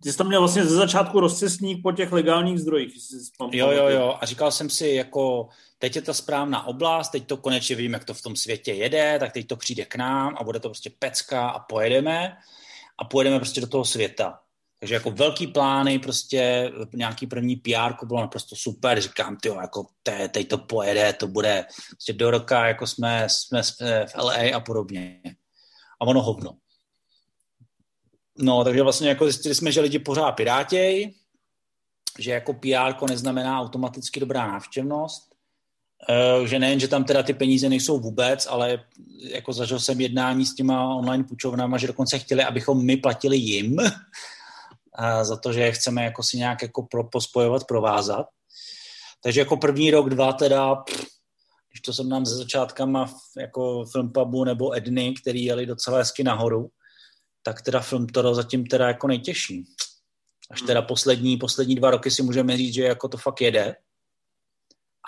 Ty 0.03 0.11
jsi 0.11 0.17
tam 0.17 0.27
měl 0.27 0.39
vlastně 0.39 0.65
ze 0.65 0.75
začátku 0.75 1.19
rozcestník 1.19 1.83
po 1.83 1.91
těch 1.91 2.11
legálních 2.11 2.59
zdrojích. 2.59 2.93
Jo, 3.51 3.71
jo, 3.71 3.87
jo. 3.87 4.17
A 4.21 4.25
říkal 4.25 4.51
jsem 4.51 4.69
si, 4.69 4.87
jako 4.87 5.47
teď 5.79 5.95
je 5.95 6.01
ta 6.01 6.13
správná 6.13 6.67
oblast, 6.67 7.09
teď 7.09 7.27
to 7.27 7.37
konečně 7.37 7.75
vím, 7.75 7.93
jak 7.93 8.05
to 8.05 8.13
v 8.13 8.21
tom 8.21 8.35
světě 8.35 8.73
jede, 8.73 9.19
tak 9.19 9.33
teď 9.33 9.47
to 9.47 9.55
přijde 9.55 9.85
k 9.85 9.95
nám 9.95 10.35
a 10.39 10.43
bude 10.43 10.59
to 10.59 10.69
prostě 10.69 10.91
pecka 10.99 11.49
a 11.49 11.59
pojedeme 11.59 12.37
a 12.97 13.05
pojedeme 13.05 13.39
prostě 13.39 13.61
do 13.61 13.67
toho 13.67 13.85
světa. 13.85 14.39
Takže 14.84 14.93
jako 14.93 15.11
velký 15.11 15.47
plány, 15.47 15.99
prostě 15.99 16.71
nějaký 16.93 17.27
první 17.27 17.55
PR 17.55 18.05
bylo 18.05 18.21
naprosto 18.21 18.55
super, 18.55 19.01
říkám, 19.01 19.38
ty 19.38 19.49
jako 19.49 19.86
te, 20.03 20.29
teď 20.29 20.47
to 20.47 20.57
pojede, 20.57 21.13
to 21.13 21.27
bude 21.27 21.65
prostě 21.89 22.13
do 22.13 22.31
roka, 22.31 22.67
jako 22.67 22.88
jsme, 22.88 23.27
jsme, 23.29 23.63
jsme 23.63 24.05
v 24.05 24.15
LA 24.15 24.55
a 24.55 24.59
podobně. 24.59 25.21
A 26.01 26.05
ono 26.05 26.21
hovno. 26.21 26.57
No, 28.38 28.63
takže 28.63 28.84
vlastně 28.84 29.09
jako 29.09 29.25
zjistili 29.25 29.55
jsme, 29.55 29.71
že 29.71 29.81
lidi 29.81 29.99
pořád 29.99 30.31
pirátěj, 30.31 31.13
že 32.19 32.31
jako 32.31 32.53
PR 32.53 33.07
neznamená 33.09 33.61
automaticky 33.61 34.19
dobrá 34.19 34.47
návštěvnost, 34.47 35.36
eh, 36.09 36.47
že 36.47 36.59
nejen, 36.59 36.79
že 36.79 36.88
tam 36.88 37.03
teda 37.03 37.23
ty 37.23 37.34
peníze 37.34 37.69
nejsou 37.69 37.99
vůbec, 37.99 38.47
ale 38.49 38.84
jako 39.19 39.53
zažil 39.53 39.79
jsem 39.79 40.01
jednání 40.01 40.45
s 40.45 40.55
těma 40.55 40.95
online 40.95 41.23
půjčovnama, 41.23 41.77
že 41.77 41.88
dokonce 41.88 42.19
chtěli, 42.19 42.43
abychom 42.43 42.86
my 42.86 42.97
platili 42.97 43.38
jim, 43.38 43.77
za 45.21 45.37
to, 45.37 45.53
že 45.53 45.71
chceme 45.71 46.03
jako 46.03 46.23
si 46.23 46.37
nějak 46.37 46.61
jako 46.61 46.83
pro, 46.83 47.03
pospojovat, 47.03 47.63
provázat. 47.67 48.25
Takže 49.23 49.39
jako 49.39 49.57
první 49.57 49.91
rok, 49.91 50.09
dva 50.09 50.33
teda, 50.33 50.75
pff, 50.75 51.13
když 51.71 51.81
to 51.81 51.93
jsem 51.93 52.09
nám 52.09 52.25
ze 52.25 52.35
začátkama 52.35 53.13
jako 53.37 53.85
Filmpabu 53.85 54.43
nebo 54.43 54.75
Edny, 54.75 55.13
který 55.21 55.45
jeli 55.45 55.65
docela 55.65 55.97
hezky 55.97 56.23
nahoru, 56.23 56.69
tak 57.43 57.61
teda 57.61 57.79
film 57.79 58.07
to 58.07 58.35
zatím 58.35 58.65
teda 58.65 58.87
jako 58.87 59.07
nejtěžší. 59.07 59.65
Až 60.51 60.61
teda 60.61 60.79
hmm. 60.79 60.87
poslední, 60.87 61.37
poslední 61.37 61.75
dva 61.75 61.91
roky 61.91 62.11
si 62.11 62.23
můžeme 62.23 62.57
říct, 62.57 62.73
že 62.73 62.83
jako 62.83 63.07
to 63.07 63.17
fakt 63.17 63.41
jede. 63.41 63.75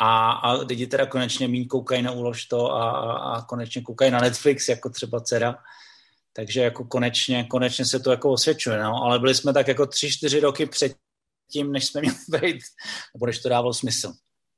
A, 0.02 0.32
a 0.32 0.52
lidi 0.52 0.88
teda 0.88 1.06
konečně 1.06 1.48
méně 1.48 1.66
koukají 1.66 2.02
na 2.02 2.12
úlož 2.12 2.46
to 2.46 2.72
a, 2.72 2.92
a, 2.92 3.12
a 3.12 3.42
konečně 3.42 3.82
koukají 3.82 4.12
na 4.12 4.20
Netflix, 4.20 4.70
jako 4.70 4.90
třeba 4.90 5.20
dcera 5.20 5.56
takže 6.36 6.62
jako 6.62 6.84
konečně, 6.84 7.44
konečně 7.44 7.86
se 7.86 8.00
to 8.00 8.12
jako 8.12 8.32
osvědčuje, 8.32 8.84
no, 8.84 9.04
ale 9.04 9.20
byli 9.20 9.36
jsme 9.36 9.54
tak 9.54 9.68
jako 9.68 9.86
tři, 9.86 10.12
čtyři 10.12 10.40
roky 10.40 10.66
před 10.66 10.96
tím, 11.52 11.72
než 11.72 11.86
jsme 11.86 12.02
měli 12.02 12.18
být, 12.42 12.62
nebo 13.14 13.26
než 13.26 13.42
to 13.42 13.50
dávalo 13.50 13.74
smysl. 13.74 14.14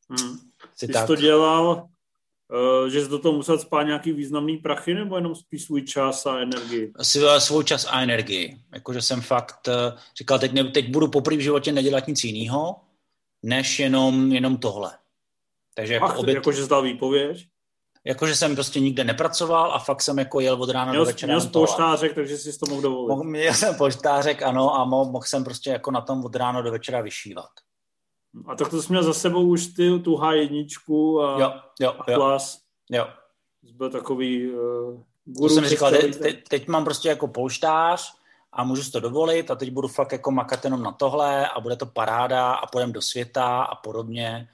Hmm. 0.09 0.37
Jsi 0.75 0.87
tak. 0.87 1.07
to 1.07 1.15
dělal, 1.15 1.87
uh, 2.81 2.89
že 2.89 3.03
jsi 3.03 3.09
do 3.09 3.19
toho 3.19 3.35
musel 3.37 3.59
spát 3.59 3.83
nějaký 3.83 4.11
významný 4.11 4.57
prachy, 4.57 4.93
nebo 4.93 5.15
jenom 5.15 5.35
spíš 5.35 5.63
svůj 5.63 5.81
čas 5.81 6.25
a 6.25 6.39
energii? 6.39 6.91
Asi 6.95 7.19
svůj 7.37 7.63
čas 7.63 7.85
a 7.89 8.01
energii. 8.01 8.57
Jakože 8.73 9.01
jsem 9.01 9.21
fakt 9.21 9.67
uh, 9.67 9.99
říkal, 10.17 10.39
teď, 10.39 10.53
ne, 10.53 10.63
teď 10.63 10.89
budu 10.89 11.07
poprvé 11.07 11.37
v 11.37 11.41
životě 11.41 11.71
nedělat 11.71 12.07
nic 12.07 12.23
jiného, 12.23 12.75
než 13.43 13.79
jenom, 13.79 14.31
jenom 14.31 14.57
tohle. 14.57 14.97
Takže 15.75 15.93
jako 15.93 16.05
Ach, 16.05 16.17
obět... 16.17 16.35
jakože 16.35 16.63
zdal 16.63 16.81
výpověď? 16.81 17.47
Jakože 18.07 18.35
jsem 18.35 18.55
prostě 18.55 18.79
nikde 18.79 19.03
nepracoval 19.03 19.73
a 19.73 19.79
fakt 19.79 20.01
jsem 20.01 20.19
jako 20.19 20.39
jel 20.39 20.63
od 20.63 20.69
rána 20.69 20.91
měl, 20.91 21.01
do 21.01 21.05
večera. 21.05 21.35
Měl 21.35 21.49
poštářek, 21.49 22.13
takže 22.13 22.37
si 22.37 22.59
to 22.59 22.65
mohl 22.69 22.81
dovolit. 22.81 23.25
Měl 23.25 23.53
jsem 23.53 23.75
poštářek, 23.75 24.41
ano, 24.41 24.75
a 24.75 24.85
mohl, 24.85 25.11
mohl 25.11 25.25
jsem 25.25 25.43
prostě 25.43 25.69
jako 25.69 25.91
na 25.91 26.01
tom 26.01 26.25
od 26.25 26.35
rána 26.35 26.61
do 26.61 26.71
večera 26.71 27.01
vyšívat. 27.01 27.49
A 28.47 28.55
tak 28.55 28.69
to 28.69 28.81
jsi 28.81 28.87
měl 28.89 29.03
za 29.03 29.13
sebou 29.13 29.47
už 29.47 29.65
ty, 29.65 29.99
tu 29.99 30.15
H1 30.15 31.21
a, 31.21 31.39
jo, 31.39 31.53
jo, 31.79 31.93
a 31.99 32.03
klas. 32.03 32.61
Jo. 32.89 33.07
Jsi 33.63 33.73
byl 33.73 33.89
takový 33.89 34.51
uh, 34.51 34.59
guru. 35.25 35.47
To 35.47 35.49
jsem 35.49 35.65
říkal, 35.65 35.91
teď, 35.91 36.17
teď, 36.17 36.47
teď 36.47 36.67
mám 36.67 36.83
prostě 36.83 37.09
jako 37.09 37.27
polštář 37.27 38.13
a 38.51 38.63
můžu 38.63 38.83
si 38.83 38.91
to 38.91 38.99
dovolit 38.99 39.51
a 39.51 39.55
teď 39.55 39.71
budu 39.71 39.87
fakt 39.87 40.11
jako 40.11 40.31
makat 40.31 40.63
jenom 40.63 40.83
na 40.83 40.91
tohle 40.91 41.47
a 41.47 41.59
bude 41.59 41.75
to 41.75 41.85
paráda 41.85 42.53
a 42.53 42.67
půjdem 42.67 42.91
do 42.91 43.01
světa 43.01 43.61
a 43.61 43.75
podobně. 43.75 44.49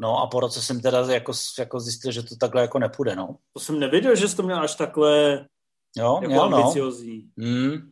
No 0.00 0.18
a 0.18 0.26
po 0.26 0.40
roce 0.40 0.62
jsem 0.62 0.80
teda 0.80 1.12
jako, 1.12 1.32
jako 1.58 1.80
zjistil, 1.80 2.12
že 2.12 2.22
to 2.22 2.36
takhle 2.36 2.62
jako 2.62 2.78
nepůjde, 2.78 3.16
no. 3.16 3.36
To 3.52 3.60
jsem 3.60 3.78
nevěděl, 3.78 4.16
že 4.16 4.28
jsi 4.28 4.36
to 4.36 4.42
měl 4.42 4.60
až 4.60 4.74
takhle 4.74 5.44
jo, 5.96 6.18
jako 6.22 6.26
měl, 6.26 6.42
ambiciozní. 6.42 7.24
No. 7.36 7.46
Mm, 7.46 7.90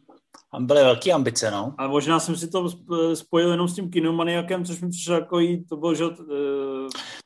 tam 0.52 0.66
byly 0.66 0.82
velké 0.82 1.12
ambice, 1.12 1.50
no. 1.50 1.74
A 1.78 1.86
možná 1.86 2.20
jsem 2.20 2.36
si 2.36 2.48
to 2.48 2.68
spojil 3.14 3.50
jenom 3.50 3.68
s 3.68 3.74
tím 3.74 3.90
kinomaniakem, 3.90 4.64
což 4.64 4.80
mi 4.80 4.90
přišlo 4.90 5.14
jako 5.14 5.38
jít, 5.38 5.68
to 5.68 5.76
byl, 5.76 5.94
že 5.94 6.07
uh, 6.07 6.14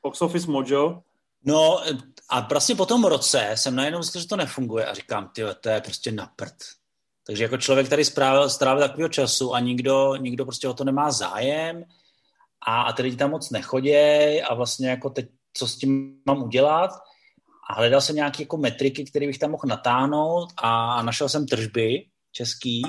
Box 0.02 0.22
Office 0.22 0.50
Mojo. 0.50 1.02
No 1.44 1.80
a 2.28 2.40
vlastně 2.40 2.74
po 2.74 2.86
tom 2.86 3.04
roce 3.04 3.50
jsem 3.54 3.74
najednou 3.74 4.02
zjistil, 4.02 4.20
že 4.20 4.28
to 4.28 4.36
nefunguje 4.36 4.86
a 4.86 4.94
říkám, 4.94 5.30
ty 5.34 5.42
to 5.60 5.68
je 5.68 5.80
prostě 5.80 6.12
na 6.12 6.30
prd. 6.36 6.54
Takže 7.26 7.42
jako 7.42 7.56
člověk 7.56 7.88
tady 7.88 8.04
strávil, 8.04 8.50
strávil 8.50 8.82
takového 8.82 9.08
času 9.08 9.54
a 9.54 9.60
nikdo, 9.60 10.16
nikdo 10.16 10.44
prostě 10.44 10.68
o 10.68 10.74
to 10.74 10.84
nemá 10.84 11.10
zájem 11.10 11.84
a, 12.66 12.82
a 12.82 12.92
ty 12.92 13.02
lidi 13.02 13.16
tam 13.16 13.30
moc 13.30 13.50
nechoděj 13.50 14.42
a 14.50 14.54
vlastně 14.54 14.88
jako 14.88 15.10
teď, 15.10 15.28
co 15.52 15.68
s 15.68 15.76
tím 15.76 16.22
mám 16.26 16.42
udělat 16.42 16.90
a 17.70 17.74
hledal 17.74 18.00
jsem 18.00 18.16
nějaké 18.16 18.42
jako 18.42 18.56
metriky, 18.56 19.04
které 19.04 19.26
bych 19.26 19.38
tam 19.38 19.50
mohl 19.50 19.64
natáhnout 19.66 20.48
a 20.56 21.02
našel 21.02 21.28
jsem 21.28 21.46
tržby 21.46 22.06
český 22.32 22.82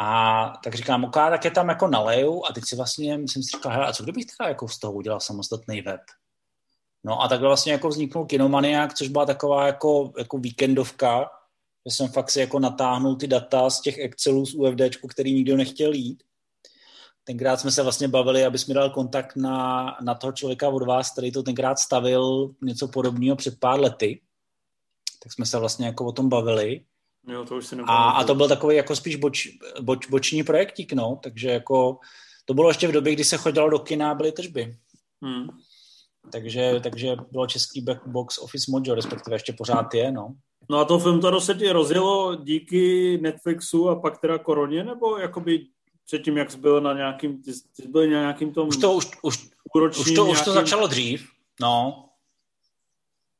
a 0.00 0.52
tak 0.64 0.74
říkám, 0.74 1.04
ok, 1.04 1.14
tak 1.14 1.44
je 1.44 1.50
tam 1.50 1.68
jako 1.68 1.86
naleju 1.86 2.42
a 2.50 2.52
teď 2.52 2.64
si 2.66 2.76
vlastně, 2.76 3.14
jsem 3.14 3.42
si 3.42 3.56
říkal, 3.56 3.84
a 3.84 3.92
co 3.92 4.02
kdybych 4.02 4.26
teda 4.26 4.48
jako 4.48 4.68
z 4.68 4.78
toho 4.78 4.92
udělal 4.92 5.20
samostatný 5.20 5.82
web? 5.82 6.00
No 7.04 7.22
a 7.22 7.28
takhle 7.28 7.48
vlastně 7.48 7.72
jako 7.72 7.88
vzniknul 7.88 8.26
Kinomaniak, 8.26 8.94
což 8.94 9.08
byla 9.08 9.26
taková 9.26 9.66
jako, 9.66 10.12
jako 10.18 10.38
víkendovka, 10.38 11.30
že 11.86 11.96
jsem 11.96 12.08
fakt 12.08 12.30
si 12.30 12.40
jako 12.40 12.58
natáhnul 12.58 13.16
ty 13.16 13.26
data 13.26 13.70
z 13.70 13.80
těch 13.80 13.98
Excelů 13.98 14.46
z 14.46 14.54
UFD, 14.54 14.80
který 15.08 15.34
nikdo 15.34 15.56
nechtěl 15.56 15.92
jít. 15.92 16.22
Tenkrát 17.26 17.60
jsme 17.60 17.70
se 17.70 17.82
vlastně 17.82 18.08
bavili, 18.08 18.44
abys 18.44 18.66
mi 18.66 18.74
dal 18.74 18.90
kontakt 18.90 19.36
na, 19.36 19.86
na 20.02 20.14
toho 20.14 20.32
člověka 20.32 20.68
od 20.68 20.82
vás, 20.82 21.12
který 21.12 21.32
to 21.32 21.42
tenkrát 21.42 21.78
stavil 21.78 22.50
něco 22.62 22.88
podobného 22.88 23.36
před 23.36 23.60
pár 23.60 23.80
lety. 23.80 24.20
Tak 25.22 25.32
jsme 25.32 25.46
se 25.46 25.58
vlastně 25.58 25.86
jako 25.86 26.06
o 26.06 26.12
tom 26.12 26.28
bavili. 26.28 26.84
Jo, 27.28 27.44
to 27.44 27.56
už 27.56 27.66
si 27.66 27.76
a, 27.86 28.10
a 28.10 28.24
to 28.24 28.34
byl 28.34 28.48
takový 28.48 28.76
jako 28.76 28.96
spíš 28.96 29.16
boč, 29.16 29.48
boč, 29.80 30.06
boční 30.06 30.42
projektík, 30.42 30.92
no, 30.92 31.20
takže 31.22 31.50
jako 31.50 31.98
to 32.44 32.54
bylo 32.54 32.70
ještě 32.70 32.88
v 32.88 32.92
době, 32.92 33.12
kdy 33.12 33.24
se 33.24 33.36
chodilo 33.36 33.70
do 33.70 33.78
kina 33.78 34.10
a 34.10 34.14
byly 34.14 34.32
tržby. 34.32 34.76
Hmm. 35.22 35.46
Takže, 36.32 36.80
takže 36.82 37.16
bylo 37.30 37.46
český 37.46 37.84
box 38.06 38.38
office 38.38 38.70
mojo, 38.70 38.94
respektive 38.94 39.36
ještě 39.36 39.52
pořád 39.52 39.94
je, 39.94 40.12
no. 40.12 40.34
No 40.70 40.78
a 40.78 40.84
to 40.84 40.98
film 40.98 41.20
to 41.20 41.40
se 41.40 41.54
ti 41.54 41.72
rozjelo 41.72 42.34
díky 42.34 43.18
Netflixu 43.22 43.88
a 43.88 44.00
pak 44.00 44.20
teda 44.20 44.38
koroně, 44.38 44.84
nebo 44.84 45.18
jakoby 45.18 45.66
předtím, 46.06 46.36
jak 46.36 46.50
jsi 46.50 46.58
byl 46.58 46.80
na 46.80 46.92
nějakým, 46.92 47.42
ty 47.42 47.52
jsi 47.52 47.88
byl 47.88 48.02
na 48.02 48.20
nějakým 48.20 48.52
tom 48.52 48.68
už 48.68 48.76
to, 48.76 48.92
už, 48.92 49.10
už, 49.22 49.50
už, 49.98 50.14
to, 50.14 50.26
už 50.26 50.40
to 50.40 50.52
začalo 50.52 50.86
dřív, 50.86 51.30
no. 51.60 52.08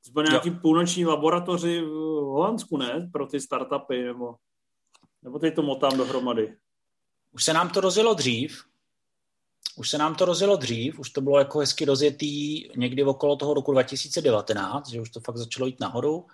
Jsi 0.03 0.13
byl 0.13 0.23
nějaký 0.23 0.49
jo. 0.49 0.55
půlnoční 0.63 1.07
laboratoři 1.07 1.81
v 1.81 2.25
Holandsku, 2.25 2.77
ne? 2.77 3.11
Pro 3.13 3.27
ty 3.27 3.41
startupy, 3.41 4.05
nebo, 4.05 4.35
nebo 5.23 5.39
teď 5.39 5.55
to 5.55 5.63
motám 5.63 5.99
dohromady. 5.99 6.57
Už 7.33 7.45
se 7.45 7.53
nám 7.53 7.69
to 7.69 7.81
rozjelo 7.81 8.15
dřív, 8.15 8.65
už 9.77 9.91
se 9.91 9.99
nám 9.99 10.15
to 10.15 10.25
rozjelo 10.25 10.57
dřív, 10.57 10.99
už 10.99 11.11
to 11.11 11.21
bylo 11.21 11.39
jako 11.39 11.59
hezky 11.59 11.85
rozjetý 11.85 12.69
někdy 12.77 13.05
okolo 13.05 13.37
toho 13.37 13.55
roku 13.55 13.73
2019, 13.73 14.89
že 14.91 15.01
už 15.01 15.11
to 15.11 15.21
fakt 15.21 15.37
začalo 15.37 15.67
jít 15.67 15.81
nahoru. 15.81 16.27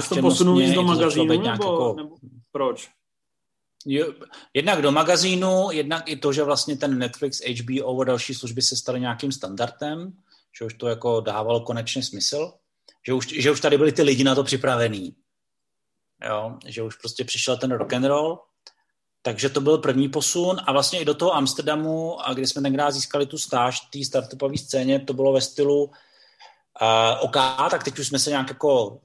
Jsi 0.00 0.08
to 0.08 0.20
posunul 0.20 0.60
do 0.74 0.82
magazínu, 0.82 1.24
nebo, 1.24 1.46
jako, 1.46 1.94
nebo 1.96 2.16
proč? 2.52 2.90
Jednak 4.54 4.82
do 4.82 4.92
magazínu, 4.92 5.68
jednak 5.70 6.08
i 6.08 6.16
to, 6.16 6.32
že 6.32 6.42
vlastně 6.42 6.76
ten 6.76 6.98
Netflix, 6.98 7.40
HBO 7.40 8.00
a 8.00 8.04
další 8.04 8.34
služby 8.34 8.62
se 8.62 8.76
staly 8.76 9.00
nějakým 9.00 9.32
standardem, 9.32 10.12
že 10.58 10.64
už 10.64 10.74
to 10.74 10.88
jako 10.88 11.20
dávalo 11.20 11.60
konečně 11.60 12.02
smysl, 12.02 12.52
že 13.06 13.12
už, 13.12 13.26
že 13.26 13.50
už 13.50 13.60
tady 13.60 13.78
byli 13.78 13.92
ty 13.92 14.02
lidi 14.02 14.24
na 14.24 14.34
to 14.34 14.44
připravený. 14.44 15.14
Jo, 16.24 16.58
že 16.66 16.82
už 16.82 16.96
prostě 16.96 17.24
přišel 17.24 17.56
ten 17.56 17.70
rock 17.70 17.92
and 17.92 18.04
roll, 18.04 18.38
takže 19.22 19.48
to 19.48 19.60
byl 19.60 19.78
první 19.78 20.08
posun 20.08 20.56
a 20.66 20.72
vlastně 20.72 21.00
i 21.00 21.04
do 21.04 21.14
toho 21.14 21.34
Amsterdamu, 21.34 22.26
a 22.26 22.34
kde 22.34 22.46
jsme 22.46 22.62
tenkrát 22.62 22.90
získali 22.90 23.26
tu 23.26 23.38
stáž 23.38 23.80
té 23.80 24.04
startupové 24.04 24.58
scéně, 24.58 25.00
to 25.00 25.12
bylo 25.12 25.32
ve 25.32 25.40
stylu 25.40 25.84
uh, 25.84 25.90
OK, 27.20 27.36
tak 27.70 27.84
teď 27.84 27.98
už 27.98 28.06
jsme 28.06 28.18
se 28.18 28.30
nějak 28.30 28.48
jako 28.48 29.00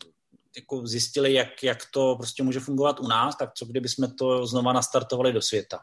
jako 0.58 0.88
zjistili, 0.88 1.34
jak, 1.34 1.64
jak 1.64 1.78
to 1.94 2.16
prostě 2.16 2.44
může 2.44 2.60
fungovat 2.60 3.00
u 3.00 3.08
nás, 3.08 3.36
tak 3.38 3.50
co 3.54 3.66
kdyby 3.66 3.90
jsme 3.90 4.14
to 4.14 4.48
znova 4.48 4.74
nastartovali 4.74 5.34
do 5.34 5.42
světa. 5.42 5.80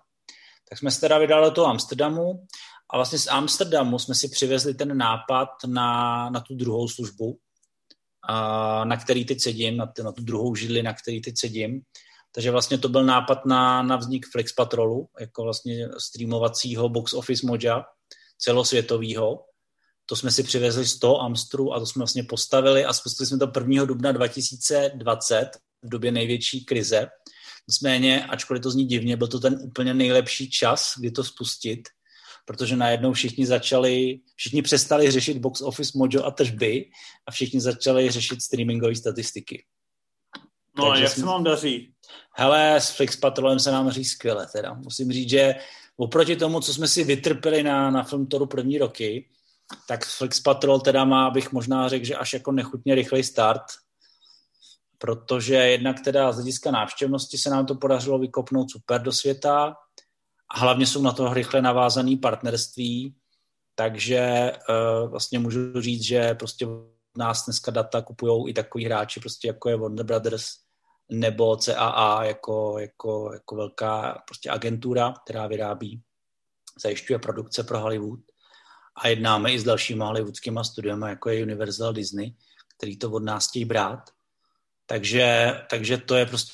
Tak 0.69 0.79
jsme 0.79 0.91
se 0.91 1.01
teda 1.01 1.19
vydali 1.19 1.45
do 1.45 1.51
toho 1.51 1.67
Amsterdamu 1.67 2.47
a 2.91 2.97
vlastně 2.97 3.19
z 3.19 3.27
Amsterdamu 3.27 3.99
jsme 3.99 4.15
si 4.15 4.29
přivezli 4.29 4.75
ten 4.75 4.99
nápad 4.99 5.49
na, 5.67 6.31
na 6.31 6.41
tu 6.41 6.55
druhou 6.55 6.89
službu, 6.89 7.39
a 8.29 8.85
na 8.85 8.97
který 8.97 9.25
teď 9.25 9.41
sedím, 9.41 9.77
na, 9.77 9.93
na 10.05 10.13
tu 10.13 10.23
druhou 10.23 10.55
židli, 10.55 10.83
na 10.83 10.95
který 10.95 11.21
teď 11.21 11.35
sedím. 11.39 11.81
Takže 12.35 12.51
vlastně 12.51 12.79
to 12.79 12.89
byl 12.89 13.05
nápad 13.05 13.47
na, 13.47 13.83
na 13.83 13.97
vznik 13.97 14.27
Flex 14.33 14.53
Patrolu, 14.53 15.09
jako 15.21 15.43
vlastně 15.43 15.89
streamovacího 15.99 16.89
box 16.89 17.13
office 17.13 17.47
moja 17.47 17.85
celosvětového 18.39 19.45
to 20.11 20.17
jsme 20.17 20.31
si 20.31 20.43
přivezli 20.43 20.87
z 20.87 20.99
toho 20.99 21.23
Amstru 21.23 21.75
a 21.75 21.79
to 21.79 21.87
jsme 21.87 22.01
vlastně 22.01 22.23
postavili 22.23 22.85
a 22.85 22.93
spustili 22.93 23.27
jsme 23.27 23.39
to 23.39 23.53
1. 23.61 23.85
dubna 23.85 24.13
2020 24.13 25.51
v 25.83 25.89
době 25.89 26.13
největší 26.13 26.65
krize. 26.65 27.09
Nicméně, 27.69 28.25
ačkoliv 28.25 28.63
to 28.63 28.71
zní 28.71 28.85
divně, 28.85 29.17
byl 29.17 29.29
to 29.29 29.41
ten 29.41 29.59
úplně 29.63 29.95
nejlepší 29.95 30.51
čas, 30.51 30.95
kdy 30.99 31.11
to 31.11 31.25
spustit, 31.25 31.89
protože 32.45 32.77
najednou 32.77 33.13
všichni 33.13 33.47
začali, 33.47 34.21
všichni 34.37 34.63
přestali 34.63 35.11
řešit 35.11 35.39
box 35.39 35.61
office 35.61 35.99
mojo 35.99 36.25
a 36.25 36.31
tržby 36.31 36.91
a 37.27 37.31
všichni 37.31 37.61
začali 37.61 38.11
řešit 38.11 38.43
streamingové 38.43 38.97
statistiky. 38.97 39.65
No 40.79 40.85
Takže 40.85 41.03
a 41.03 41.05
jak 41.05 41.13
jsme... 41.13 41.21
se 41.21 41.27
vám 41.27 41.45
daří? 41.45 41.93
Hele, 42.37 42.77
s 42.77 42.91
Flix 42.91 43.17
Patrolem 43.17 43.59
se 43.59 43.71
nám 43.71 43.87
daří 43.87 44.05
skvěle 44.05 44.47
teda. 44.53 44.75
Musím 44.75 45.13
říct, 45.13 45.31
že 45.31 45.55
oproti 45.97 46.37
tomu, 46.37 46.61
co 46.61 46.75
jsme 46.75 46.89
si 46.89 47.05
vytrpěli 47.05 47.63
na, 47.63 47.91
na 47.91 48.03
Filmtoru 48.03 48.47
první 48.47 48.79
roky, 48.79 49.29
tak 49.89 50.07
Flix 50.07 50.41
Patrol 50.41 50.81
teda 50.81 51.05
má, 51.05 51.31
bych 51.31 51.53
možná 51.53 51.89
řekl, 51.89 52.05
že 52.05 52.17
až 52.17 52.33
jako 52.33 52.53
nechutně 52.53 52.95
rychlej 52.95 53.25
start, 53.25 53.63
protože 54.99 55.55
jednak 55.55 56.01
teda 56.01 56.33
z 56.33 56.35
hlediska 56.35 56.71
návštěvnosti 56.71 57.39
se 57.39 57.51
nám 57.51 57.67
to 57.67 57.75
podařilo 57.75 58.19
vykopnout 58.19 58.71
super 58.71 59.03
do 59.03 59.13
světa 59.13 59.77
a 60.51 60.59
hlavně 60.59 60.87
jsou 60.87 61.03
na 61.03 61.13
to 61.13 61.35
rychle 61.35 61.63
navázané 61.63 62.17
partnerství, 62.17 63.15
takže 63.75 64.53
uh, 64.69 65.11
vlastně 65.11 65.39
můžu 65.39 65.81
říct, 65.81 66.03
že 66.03 66.35
prostě 66.35 66.67
nás 67.17 67.45
dneska 67.45 67.71
data 67.71 68.03
kupují 68.03 68.51
i 68.51 68.55
takový 68.55 68.85
hráči, 68.85 69.21
prostě 69.21 69.49
jako 69.49 69.69
je 69.69 69.77
Warner 69.77 70.07
Brothers 70.07 70.47
nebo 71.11 71.57
CAA 71.57 72.25
jako, 72.25 72.79
jako, 72.79 73.31
jako 73.33 73.57
velká 73.57 74.23
prostě 74.27 74.51
agentura, 74.51 75.15
která 75.25 75.47
vyrábí, 75.47 76.03
zajišťuje 76.83 77.19
produkce 77.19 77.65
pro 77.65 77.81
Hollywood 77.81 78.21
a 78.97 79.09
jednáme 79.09 79.53
i 79.53 79.59
s 79.59 79.65
dalšíma 79.65 80.07
hollywoodskými 80.07 80.61
studiemi, 80.63 81.07
jako 81.09 81.31
je 81.31 81.43
Universal 81.43 81.93
Disney, 81.93 82.35
který 82.77 82.99
to 82.99 83.11
od 83.11 83.23
nás 83.23 83.49
chtějí 83.49 83.65
brát. 83.65 84.11
Takže, 84.87 85.53
takže 85.71 85.99
to 85.99 86.15
je 86.15 86.27
prostě 86.27 86.53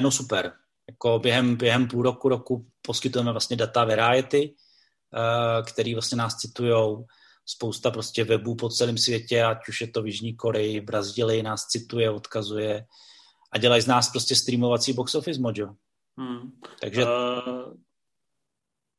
no 0.00 0.10
super. 0.10 0.52
Jako 0.88 1.18
během, 1.18 1.56
během 1.56 1.88
půl 1.88 2.02
roku, 2.02 2.28
roku 2.28 2.66
poskytujeme 2.82 3.32
vlastně 3.32 3.56
data 3.56 3.84
Variety, 3.84 4.54
uh, 4.54 5.64
který 5.64 5.94
vlastně 5.94 6.16
nás 6.16 6.36
citujou 6.36 7.06
spousta 7.46 7.90
prostě 7.90 8.24
webů 8.24 8.56
po 8.56 8.68
celém 8.68 8.98
světě, 8.98 9.44
ať 9.44 9.68
už 9.68 9.80
je 9.80 9.88
to 9.88 10.02
v 10.02 10.06
Jižní 10.06 10.36
Koreji, 10.36 10.80
v 10.80 10.84
Brazílii 10.84 11.42
nás 11.42 11.66
cituje, 11.66 12.10
odkazuje 12.10 12.86
a 13.52 13.58
dělají 13.58 13.82
z 13.82 13.86
nás 13.86 14.10
prostě 14.10 14.36
streamovací 14.36 14.92
box 14.92 15.14
office 15.14 15.40
mojo. 15.40 15.74
Hmm. 16.18 16.52
Takže 16.80 17.04
uh, 17.04 17.10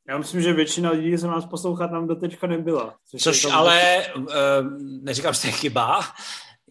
já 0.07 0.17
myslím, 0.17 0.41
že 0.41 0.53
většina 0.53 0.89
lidí, 0.91 1.17
co 1.17 1.27
nás 1.27 1.45
poslouchat, 1.45 1.91
nám 1.91 2.07
do 2.07 2.15
teďka 2.15 2.47
nebyla. 2.47 2.95
Což, 3.09 3.21
což 3.21 3.45
ale 3.45 4.05
uh, 4.17 4.25
neříkám, 4.79 5.33
že 5.33 5.41
to 5.41 5.47
je 5.47 5.53
chyba, 5.53 5.99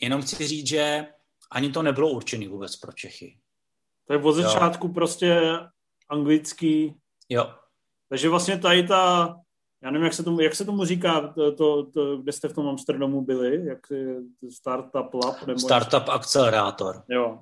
jenom 0.01 0.23
chci 0.23 0.47
říct, 0.47 0.67
že 0.67 1.07
ani 1.51 1.73
to 1.73 1.83
nebylo 1.83 2.11
určené 2.11 2.49
vůbec 2.49 2.77
pro 2.77 2.93
Čechy. 2.93 3.39
To 4.07 4.13
je 4.13 4.19
od 4.19 4.33
začátku 4.33 4.87
jo. 4.87 4.93
prostě 4.93 5.41
anglický. 6.09 6.95
Jo. 7.29 7.55
Takže 8.09 8.29
vlastně 8.29 8.59
tady 8.59 8.83
ta 8.83 9.35
já 9.83 9.91
nevím, 9.91 10.05
jak 10.05 10.15
se 10.15 10.23
tomu, 10.23 10.41
jak 10.41 10.55
se 10.55 10.65
tomu 10.65 10.85
říká, 10.85 11.21
to, 11.21 11.53
to, 11.53 11.87
to, 11.87 12.17
kde 12.17 12.33
jste 12.33 12.49
v 12.49 12.53
tom 12.53 12.69
Amsterdamu 12.69 13.21
byli, 13.21 13.67
jak 13.67 13.79
Startup 14.51 15.15
Lab? 15.15 15.47
Nebo 15.47 15.59
Startup 15.59 16.09
Accelerátor. 16.09 17.03
Jo. 17.11 17.39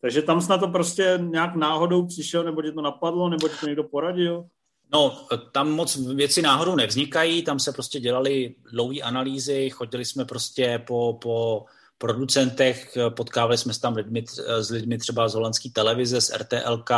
Takže 0.00 0.22
tam 0.22 0.40
snad 0.40 0.58
to 0.58 0.68
prostě 0.68 1.18
nějak 1.22 1.54
náhodou 1.54 2.06
přišel, 2.06 2.44
nebo 2.44 2.62
tě 2.62 2.72
to 2.72 2.82
napadlo, 2.82 3.28
nebo 3.28 3.48
ti 3.48 3.54
to 3.60 3.66
někdo 3.66 3.84
poradil? 3.84 4.44
No, 4.92 5.26
tam 5.52 5.70
moc 5.70 5.96
věci 5.96 6.42
náhodou 6.42 6.76
nevznikají, 6.76 7.42
tam 7.42 7.58
se 7.58 7.72
prostě 7.72 8.00
dělali 8.00 8.54
dlouhé 8.72 9.00
analýzy, 9.00 9.70
chodili 9.70 10.04
jsme 10.04 10.24
prostě 10.24 10.82
po, 10.86 11.18
po 11.22 11.64
producentech, 11.98 12.98
potkávali 13.16 13.58
jsme 13.58 13.74
se 13.74 13.80
tam 13.80 13.96
lidmi, 13.96 14.24
s 14.60 14.70
lidmi 14.70 14.98
třeba 14.98 15.28
z 15.28 15.34
holandské 15.34 15.68
televize, 15.74 16.20
z 16.20 16.30
RTLK, 16.30 16.90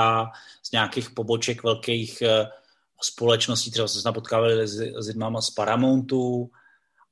z 0.62 0.72
nějakých 0.72 1.10
poboček 1.10 1.62
velkých 1.62 2.22
eh, 2.22 2.48
společností, 3.02 3.70
třeba 3.70 3.88
jsme 3.88 4.00
se 4.00 4.12
potkávali 4.12 4.68
s, 4.68 4.74
s 4.74 5.06
lidmi 5.06 5.24
z 5.40 5.50
Paramountu 5.50 6.50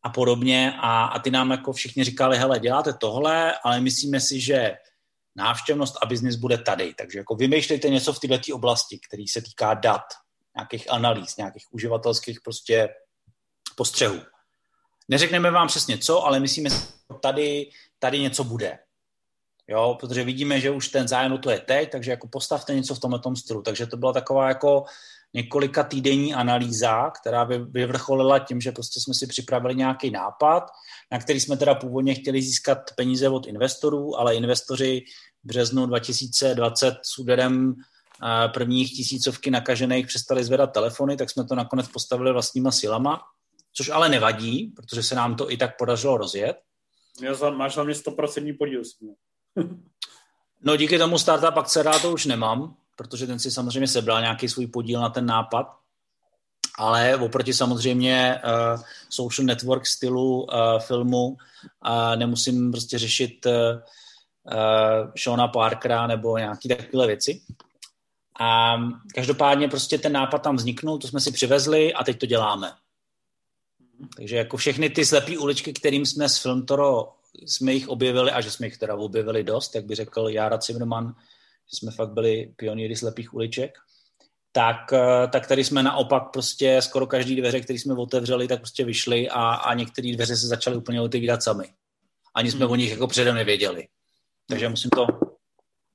a 0.02 0.10
podobně 0.10 0.72
a, 0.80 1.04
a 1.04 1.18
ty 1.18 1.30
nám 1.30 1.50
jako 1.50 1.72
všichni 1.72 2.04
říkali, 2.04 2.38
hele, 2.38 2.58
děláte 2.58 2.92
tohle, 2.92 3.54
ale 3.64 3.80
myslíme 3.80 4.20
si, 4.20 4.40
že 4.40 4.76
návštěvnost 5.36 5.96
a 6.02 6.06
biznis 6.06 6.36
bude 6.36 6.58
tady. 6.58 6.94
Takže 6.98 7.18
jako 7.18 7.34
vymýšlejte 7.34 7.88
něco 7.88 8.12
v 8.12 8.18
této 8.18 8.54
oblasti, 8.54 8.98
který 9.08 9.28
se 9.28 9.42
týká 9.42 9.74
dat, 9.74 10.02
nějakých 10.56 10.92
analýz, 10.92 11.36
nějakých 11.36 11.66
uživatelských 11.70 12.40
prostě 12.40 12.88
postřehů. 13.76 14.20
Neřekneme 15.08 15.50
vám 15.50 15.68
přesně 15.68 15.98
co, 15.98 16.24
ale 16.26 16.40
myslíme, 16.40 16.70
že 16.70 16.76
tady, 17.22 17.70
tady 17.98 18.18
něco 18.20 18.44
bude. 18.44 18.78
Jo, 19.68 19.96
protože 20.00 20.24
vidíme, 20.24 20.60
že 20.60 20.70
už 20.70 20.88
ten 20.88 21.08
zájem 21.08 21.38
to 21.38 21.50
je 21.50 21.60
teď, 21.60 21.90
takže 21.90 22.10
jako 22.10 22.28
postavte 22.28 22.74
něco 22.74 22.94
v 22.94 22.98
tomhle 22.98 23.20
stylu. 23.36 23.62
Takže 23.62 23.86
to 23.86 23.96
byla 23.96 24.12
taková 24.12 24.48
jako 24.48 24.84
několika 25.34 25.82
týdenní 25.82 26.34
analýza, 26.34 27.10
která 27.10 27.44
vyvrcholila 27.44 28.38
tím, 28.38 28.60
že 28.60 28.72
prostě 28.72 29.00
jsme 29.00 29.14
si 29.14 29.26
připravili 29.26 29.74
nějaký 29.74 30.10
nápad, 30.10 30.66
na 31.12 31.18
který 31.18 31.40
jsme 31.40 31.56
teda 31.56 31.74
původně 31.74 32.14
chtěli 32.14 32.42
získat 32.42 32.78
peníze 32.96 33.28
od 33.28 33.46
investorů, 33.46 34.18
ale 34.18 34.34
investoři 34.34 35.02
v 35.44 35.46
březnu 35.46 35.86
2020 35.86 36.94
s 37.02 37.18
úderem 37.18 37.74
prvních 38.54 38.96
tisícovky 38.96 39.50
nakažených 39.50 40.06
přestali 40.06 40.44
zvedat 40.44 40.66
telefony, 40.66 41.16
tak 41.16 41.30
jsme 41.30 41.44
to 41.44 41.54
nakonec 41.54 41.88
postavili 41.88 42.32
vlastníma 42.32 42.70
silama, 42.70 43.20
což 43.72 43.88
ale 43.88 44.08
nevadí, 44.08 44.72
protože 44.76 45.02
se 45.02 45.14
nám 45.14 45.36
to 45.36 45.52
i 45.52 45.56
tak 45.56 45.76
podařilo 45.76 46.16
rozjet. 46.16 46.56
Máš 47.50 47.74
za 47.74 47.82
mě 47.82 47.94
100% 47.94 48.56
podíl. 48.58 48.82
no 50.62 50.76
díky 50.76 50.98
tomu 50.98 51.18
startup 51.18 51.64
to 52.02 52.12
už 52.12 52.26
nemám, 52.26 52.76
protože 52.96 53.26
ten 53.26 53.38
si 53.38 53.50
samozřejmě 53.50 53.88
sebral 53.88 54.20
nějaký 54.20 54.48
svůj 54.48 54.66
podíl 54.66 55.00
na 55.00 55.08
ten 55.08 55.26
nápad, 55.26 55.76
ale 56.78 57.16
oproti 57.16 57.52
samozřejmě 57.54 58.40
uh, 58.44 58.82
social 59.08 59.46
network 59.46 59.86
stylu 59.86 60.42
uh, 60.42 60.78
filmu 60.78 61.26
uh, 61.26 61.36
nemusím 62.16 62.70
prostě 62.70 62.98
řešit 62.98 63.46
uh, 63.46 63.52
uh, 63.52 65.12
Shona 65.18 65.48
Parkera 65.48 66.06
nebo 66.06 66.38
nějaké 66.38 66.76
takové 66.76 67.06
věci. 67.06 67.40
A 68.40 68.76
každopádně 69.14 69.68
prostě 69.68 69.98
ten 69.98 70.12
nápad 70.12 70.38
tam 70.38 70.56
vzniknul, 70.56 70.98
to 70.98 71.08
jsme 71.08 71.20
si 71.20 71.32
přivezli 71.32 71.94
a 71.94 72.04
teď 72.04 72.18
to 72.18 72.26
děláme. 72.26 72.72
Takže 74.16 74.36
jako 74.36 74.56
všechny 74.56 74.90
ty 74.90 75.04
slepé 75.04 75.38
uličky, 75.38 75.72
kterým 75.72 76.06
jsme 76.06 76.28
s 76.28 76.38
Filmtoro 76.38 77.12
jsme 77.46 77.72
jich 77.72 77.88
objevili 77.88 78.30
a 78.30 78.40
že 78.40 78.50
jsme 78.50 78.66
jich 78.66 78.78
teda 78.78 78.94
objevili 78.94 79.44
dost, 79.44 79.74
jak 79.74 79.84
by 79.84 79.94
řekl 79.94 80.28
Jára 80.28 80.58
Zimmerman, 80.60 81.14
že 81.70 81.76
jsme 81.76 81.90
fakt 81.90 82.12
byli 82.12 82.52
pionýry 82.56 82.96
slepých 82.96 83.34
uliček, 83.34 83.78
tak, 84.52 84.92
eh, 84.92 85.28
tak 85.28 85.46
tady 85.46 85.64
jsme 85.64 85.82
naopak 85.82 86.30
prostě 86.32 86.82
skoro 86.82 87.06
každý 87.06 87.36
dveře, 87.36 87.60
které 87.60 87.78
jsme 87.78 87.94
otevřeli, 87.94 88.48
tak 88.48 88.58
prostě 88.58 88.84
vyšly 88.84 89.28
a, 89.28 89.54
a 89.54 89.74
některé 89.74 90.12
dveře 90.12 90.36
se 90.36 90.46
začaly 90.46 90.76
úplně 90.76 91.00
otevírat 91.00 91.42
sami. 91.42 91.64
Ani 92.34 92.50
jsme 92.50 92.64
hmm. 92.64 92.72
o 92.72 92.76
nich 92.76 92.90
jako 92.90 93.06
předem 93.06 93.34
nevěděli. 93.34 93.88
Takže 94.48 94.68
musím 94.68 94.90
to 94.90 95.29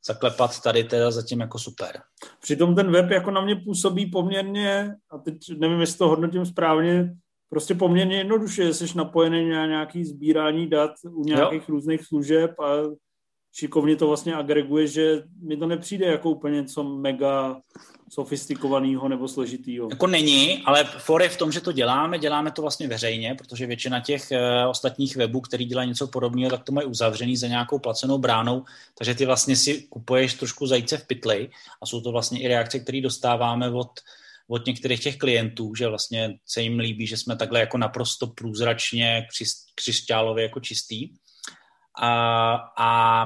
zaklepat 0.07 0.61
tady 0.61 0.83
teda 0.83 1.11
zatím 1.11 1.39
jako 1.39 1.59
super. 1.59 2.01
Přitom 2.41 2.75
ten 2.75 2.91
web 2.91 3.09
jako 3.11 3.31
na 3.31 3.41
mě 3.41 3.55
působí 3.55 4.05
poměrně, 4.05 4.95
a 5.11 5.17
teď 5.17 5.37
nevím, 5.57 5.81
jestli 5.81 5.97
to 5.97 6.07
hodnotím 6.07 6.45
správně, 6.45 7.15
prostě 7.49 7.75
poměrně 7.75 8.17
jednoduše, 8.17 8.73
jsi 8.73 8.97
napojený 8.97 9.49
na 9.49 9.65
nějaký 9.65 10.05
sbírání 10.05 10.67
dat 10.67 10.91
u 11.09 11.23
nějakých 11.23 11.69
jo. 11.69 11.75
různých 11.75 12.05
služeb 12.05 12.59
a 12.59 12.77
šikovně 13.57 13.95
to 13.95 14.07
vlastně 14.07 14.35
agreguje, 14.35 14.87
že 14.87 15.23
mi 15.41 15.57
to 15.57 15.67
nepřijde 15.67 16.05
jako 16.05 16.29
úplně 16.29 16.61
něco 16.61 16.83
mega 16.83 17.61
sofistikovaného 18.09 19.09
nebo 19.09 19.27
složitýho. 19.27 19.87
Jako 19.89 20.07
není, 20.07 20.61
ale 20.65 20.83
for 20.83 21.21
je 21.21 21.29
v 21.29 21.37
tom, 21.37 21.51
že 21.51 21.61
to 21.61 21.71
děláme, 21.71 22.19
děláme 22.19 22.51
to 22.51 22.61
vlastně 22.61 22.87
veřejně, 22.87 23.35
protože 23.35 23.65
většina 23.65 23.99
těch 23.99 24.27
uh, 24.31 24.69
ostatních 24.69 25.15
webů, 25.15 25.41
který 25.41 25.65
dělají 25.65 25.89
něco 25.89 26.07
podobného, 26.07 26.51
tak 26.51 26.63
to 26.63 26.71
mají 26.71 26.87
uzavřený 26.87 27.37
za 27.37 27.47
nějakou 27.47 27.79
placenou 27.79 28.17
bránou, 28.17 28.63
takže 28.97 29.15
ty 29.15 29.25
vlastně 29.25 29.55
si 29.55 29.81
kupuješ 29.81 30.33
trošku 30.33 30.67
zajíce 30.67 30.97
v 30.97 31.07
pytli 31.07 31.49
a 31.81 31.85
jsou 31.85 32.01
to 32.01 32.11
vlastně 32.11 32.41
i 32.41 32.47
reakce, 32.47 32.79
které 32.79 33.01
dostáváme 33.01 33.69
od 33.69 33.89
od 34.47 34.65
některých 34.65 35.03
těch 35.03 35.17
klientů, 35.17 35.75
že 35.75 35.87
vlastně 35.87 36.37
se 36.45 36.61
jim 36.61 36.79
líbí, 36.79 37.07
že 37.07 37.17
jsme 37.17 37.35
takhle 37.35 37.59
jako 37.59 37.77
naprosto 37.77 38.27
průzračně 38.27 39.27
křišťálově 39.75 40.43
jako 40.43 40.59
čistý. 40.59 41.09
A, 42.01 42.53
a 42.77 43.25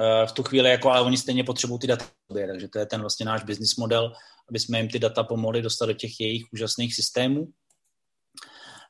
e, 0.00 0.26
v 0.26 0.32
tu 0.32 0.42
chvíli, 0.42 0.70
jako, 0.70 0.90
ale 0.90 1.00
oni 1.00 1.18
stejně 1.18 1.44
potřebují 1.44 1.80
ty 1.80 1.86
data, 1.86 2.04
takže 2.28 2.68
to 2.68 2.78
je 2.78 2.86
ten 2.86 3.00
vlastně 3.00 3.26
náš 3.26 3.44
business 3.44 3.76
model, 3.76 4.12
aby 4.48 4.60
jsme 4.60 4.78
jim 4.78 4.88
ty 4.88 4.98
data 4.98 5.22
pomohli 5.22 5.62
dostat 5.62 5.86
do 5.86 5.92
těch 5.92 6.20
jejich 6.20 6.44
úžasných 6.52 6.94
systémů. 6.94 7.48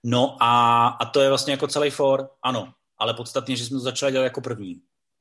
No 0.04 0.36
a, 0.40 0.86
a 0.88 1.04
to 1.04 1.20
je 1.20 1.28
vlastně 1.28 1.52
jako 1.52 1.66
celý 1.66 1.90
for, 1.90 2.30
ano, 2.42 2.72
ale 2.98 3.14
podstatně, 3.14 3.56
že 3.56 3.64
jsme 3.64 3.74
to 3.74 3.80
začali 3.80 4.12
dělat 4.12 4.24
jako 4.24 4.40
první. 4.40 4.80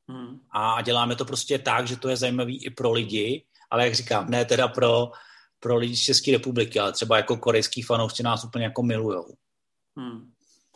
Hmm. 0.10 0.40
A 0.52 0.82
děláme 0.82 1.16
to 1.16 1.26
prostě 1.26 1.60
tak, 1.60 1.88
že 1.88 1.98
to 1.98 2.10
je 2.10 2.18
zajímavý 2.18 2.66
i 2.66 2.70
pro 2.70 2.92
lidi, 2.92 3.46
ale 3.70 3.86
jak 3.86 3.96
říkám, 3.96 4.30
ne 4.30 4.46
teda 4.46 4.68
pro, 4.68 5.12
pro 5.60 5.78
lidi 5.78 5.96
z 5.96 6.02
České 6.02 6.32
republiky, 6.32 6.80
ale 6.80 6.92
třeba 6.92 7.18
jako 7.18 7.38
korejský 7.38 7.82
fanoušci 7.82 8.24
nás 8.24 8.44
úplně 8.44 8.64
jako 8.64 8.84
milujou. 8.84 9.36
Hmm. 9.98 10.32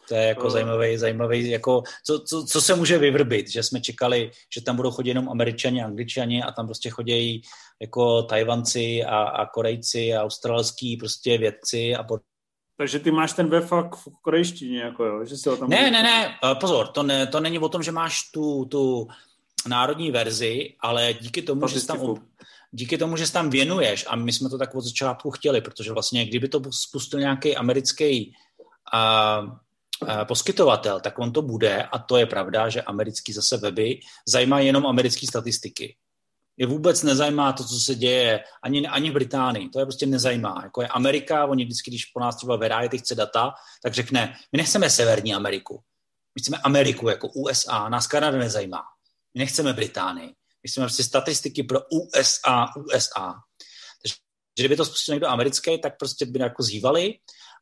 To 0.09 0.15
je 0.15 0.27
jako 0.27 0.43
uh. 0.43 0.49
zajímavý, 0.49 0.97
zajímavý 0.97 1.49
jako, 1.49 1.83
co, 2.05 2.19
co, 2.19 2.45
co, 2.45 2.61
se 2.61 2.75
může 2.75 2.97
vyvrbit, 2.97 3.49
že 3.49 3.63
jsme 3.63 3.81
čekali, 3.81 4.31
že 4.53 4.61
tam 4.61 4.75
budou 4.75 4.91
chodit 4.91 5.09
jenom 5.09 5.29
američani, 5.29 5.83
angličani 5.83 6.43
a 6.43 6.51
tam 6.51 6.65
prostě 6.65 6.89
chodí 6.89 7.41
jako 7.81 8.23
Tajvanci 8.23 9.03
a, 9.03 9.17
a 9.17 9.45
Korejci 9.45 10.15
a 10.15 10.23
australský 10.23 10.97
prostě 10.97 11.37
vědci 11.37 11.95
a 11.95 12.03
pod... 12.03 12.21
takže 12.77 12.99
ty 12.99 13.11
máš 13.11 13.33
ten 13.33 13.49
web 13.49 13.65
fakt 13.65 13.95
v 13.95 14.07
korejštině, 14.21 14.79
jako 14.79 15.05
jo, 15.05 15.25
že 15.25 15.37
si 15.37 15.49
ho 15.49 15.57
tam... 15.57 15.69
Ne, 15.69 15.91
ne, 15.91 16.03
ne, 16.03 16.27
eh, 16.27 16.55
pozor, 16.55 16.87
to, 16.87 17.03
ne, 17.03 17.27
to 17.27 17.39
není 17.39 17.59
o 17.59 17.69
tom, 17.69 17.83
že 17.83 17.91
máš 17.91 18.31
tu, 18.31 18.65
tu 18.65 19.07
národní 19.67 20.11
verzi, 20.11 20.75
ale 20.79 21.13
díky 21.13 21.41
tomu, 21.41 21.67
že 21.67 21.85
tam, 21.85 22.15
díky 22.71 22.97
tomu, 22.97 23.17
že 23.17 23.31
tam 23.31 23.49
věnuješ, 23.49 24.05
a 24.09 24.15
my 24.15 24.33
jsme 24.33 24.49
to 24.49 24.57
tak 24.57 24.75
od 24.75 24.81
začátku 24.81 25.31
chtěli, 25.31 25.61
protože 25.61 25.91
vlastně 25.91 26.25
kdyby 26.25 26.47
to 26.47 26.61
spustil 26.71 27.19
nějaký 27.19 27.55
americký 27.55 28.33
uh, 28.93 29.49
poskytovatel, 30.27 30.99
tak 30.99 31.19
on 31.19 31.33
to 31.33 31.41
bude, 31.41 31.83
a 31.83 31.99
to 31.99 32.17
je 32.17 32.25
pravda, 32.25 32.69
že 32.69 32.81
americký 32.81 33.33
zase 33.33 33.57
weby 33.57 33.99
zajímají 34.27 34.67
jenom 34.67 34.87
americké 34.87 35.27
statistiky. 35.27 35.97
Je 36.57 36.67
vůbec 36.67 37.03
nezajímá 37.03 37.53
to, 37.53 37.63
co 37.63 37.79
se 37.79 37.95
děje 37.95 38.43
ani, 38.63 38.87
ani 38.87 39.09
v 39.09 39.13
Británii. 39.13 39.69
To 39.69 39.79
je 39.79 39.85
prostě 39.85 40.05
nezajímá. 40.05 40.59
Jako 40.63 40.81
je 40.81 40.87
Amerika, 40.87 41.45
oni 41.45 41.65
vždycky, 41.65 41.91
když 41.91 42.05
po 42.05 42.19
nás 42.19 42.35
třeba 42.35 42.55
Variety 42.55 42.97
chce 42.97 43.15
data, 43.15 43.53
tak 43.83 43.93
řekne, 43.93 44.35
my 44.51 44.57
nechceme 44.57 44.89
Severní 44.89 45.33
Ameriku. 45.33 45.83
My 46.35 46.41
chceme 46.41 46.57
Ameriku 46.63 47.09
jako 47.09 47.27
USA, 47.27 47.89
nás 47.89 48.07
Kanada 48.07 48.37
nezajímá. 48.37 48.81
My 49.33 49.39
nechceme 49.39 49.73
Británii. 49.73 50.33
My 50.63 50.69
jsme 50.69 50.83
prostě 50.83 51.03
statistiky 51.03 51.63
pro 51.63 51.79
USA, 51.89 52.65
USA. 52.75 53.33
Takže 54.01 54.15
kdyby 54.59 54.75
to 54.75 54.85
spustil 54.85 55.15
někdo 55.15 55.27
americký, 55.27 55.81
tak 55.81 55.97
prostě 55.99 56.25
by 56.25 56.39
jako 56.39 56.63
zhývali, 56.63 57.13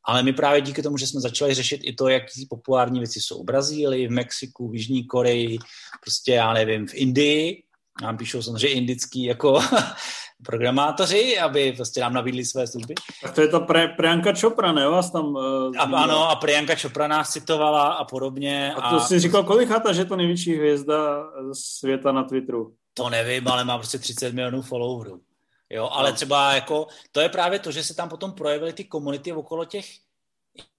ale 0.06 0.24
my 0.24 0.34
právě 0.34 0.62
díky 0.62 0.84
tomu, 0.84 0.98
že 0.98 1.08
jsme 1.08 1.22
začali 1.22 1.54
řešit 1.54 1.82
i 1.84 1.94
to, 1.94 2.08
jaký 2.08 2.46
populární 2.50 3.00
věci 3.00 3.22
jsou 3.22 3.44
v 3.44 3.46
Brazílii, 3.46 4.08
v 4.08 4.12
Mexiku, 4.12 4.70
v 4.70 4.76
Jižní 4.76 5.04
Koreji, 5.06 5.58
prostě 6.04 6.34
já 6.34 6.54
nevím, 6.54 6.88
v 6.88 6.94
Indii, 6.94 7.64
nám 8.02 8.18
píšou 8.18 8.42
samozřejmě 8.42 8.78
indický 8.78 9.24
jako 9.24 9.60
programátoři, 10.46 11.40
aby 11.40 11.72
prostě 11.72 12.02
nám 12.02 12.14
nabídli 12.14 12.46
své 12.46 12.68
služby. 12.68 12.96
Tak 13.24 13.36
to 13.36 13.42
je 13.42 13.48
ta 13.48 13.60
pre, 13.60 13.88
Priyanka 13.88 14.34
Chopra, 14.42 14.72
ne? 14.72 14.88
Vás 14.88 15.12
tam 15.12 15.26
uh, 15.26 15.72
a, 15.78 15.84
Ano, 15.84 16.30
a 16.30 16.36
Priyanka 16.36 16.76
Chopra 16.82 17.08
nás 17.08 17.30
citovala 17.30 17.88
a 17.88 18.04
podobně. 18.04 18.74
A 18.74 18.90
to 18.90 18.96
a... 18.96 19.00
si 19.00 19.20
říkal 19.20 19.44
kolikátá, 19.44 19.94
že 19.94 20.06
to 20.06 20.16
největší 20.16 20.56
hvězda 20.56 21.24
světa 21.54 22.12
na 22.12 22.24
Twitteru? 22.24 22.74
To 22.94 23.10
nevím, 23.10 23.48
ale 23.48 23.66
má 23.66 23.78
prostě 23.78 24.00
30 24.00 24.34
milionů 24.34 24.62
followerů. 24.62 25.22
Jo, 25.70 25.90
ale 25.92 26.10
no. 26.10 26.16
třeba 26.16 26.54
jako, 26.54 26.88
to 27.12 27.22
je 27.22 27.30
právě 27.30 27.60
to, 27.60 27.72
že 27.72 27.84
se 27.84 27.96
tam 27.96 28.10
potom 28.10 28.32
projevily 28.32 28.74
ty 28.74 28.84
komunity 28.84 29.32
okolo 29.34 29.66
těch 29.66 29.86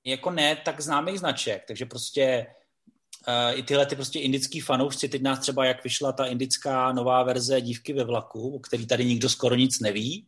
jako 0.04 0.30
ne 0.30 0.56
tak 0.56 0.80
známých 0.80 1.18
značek, 1.18 1.64
takže 1.68 1.86
prostě 1.86 2.46
uh, 3.28 3.58
i 3.58 3.62
tyhle 3.62 3.86
ty 3.86 3.96
prostě 3.96 4.20
indický 4.20 4.60
fanoušci, 4.60 5.08
teď 5.08 5.22
nás 5.22 5.38
třeba 5.38 5.64
jak 5.64 5.84
vyšla 5.84 6.12
ta 6.12 6.24
indická 6.24 6.92
nová 6.92 7.22
verze 7.22 7.60
Dívky 7.60 7.92
ve 7.92 8.04
vlaku, 8.04 8.56
o 8.56 8.58
který 8.58 8.86
tady 8.86 9.04
nikdo 9.04 9.28
skoro 9.28 9.54
nic 9.54 9.80
neví, 9.80 10.26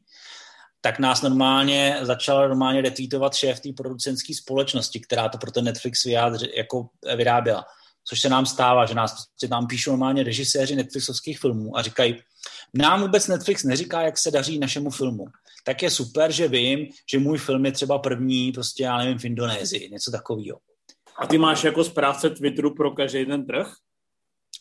tak 0.80 0.98
nás 0.98 1.22
normálně 1.22 1.98
začal 2.02 2.48
normálně 2.48 2.80
retweetovat 2.80 3.34
šéf 3.34 3.60
té 3.60 3.68
producentské 3.76 4.34
společnosti, 4.34 5.00
která 5.00 5.28
to 5.28 5.38
pro 5.38 5.50
ten 5.50 5.64
Netflix 5.64 6.04
vyjádři, 6.04 6.52
jako 6.56 6.88
vyráběla. 7.16 7.64
Což 8.10 8.20
se 8.20 8.28
nám 8.28 8.46
stává, 8.46 8.86
že 8.86 8.94
nás 8.94 9.12
prostě 9.12 9.48
tam 9.48 9.66
píšou 9.66 9.90
normálně 9.90 10.22
režiséři 10.22 10.76
Netflixovských 10.76 11.38
filmů 11.38 11.76
a 11.76 11.82
říkají, 11.82 12.16
nám 12.74 13.00
vůbec 13.00 13.28
Netflix 13.28 13.64
neříká, 13.64 14.02
jak 14.02 14.18
se 14.18 14.30
daří 14.30 14.58
našemu 14.58 14.90
filmu. 14.90 15.24
Tak 15.64 15.82
je 15.82 15.90
super, 15.90 16.32
že 16.32 16.48
vím, 16.48 16.86
že 17.10 17.18
můj 17.18 17.38
film 17.38 17.66
je 17.66 17.72
třeba 17.72 17.98
první, 17.98 18.52
prostě 18.52 18.82
já 18.82 18.98
nevím, 18.98 19.18
v 19.18 19.24
Indonésii, 19.24 19.90
něco 19.90 20.10
takového. 20.10 20.58
A 21.18 21.26
ty 21.26 21.38
máš 21.38 21.64
jako 21.64 21.84
správce 21.84 22.30
Twitteru 22.30 22.74
pro 22.74 22.90
každý 22.90 23.26
ten 23.26 23.46
trh? 23.46 23.72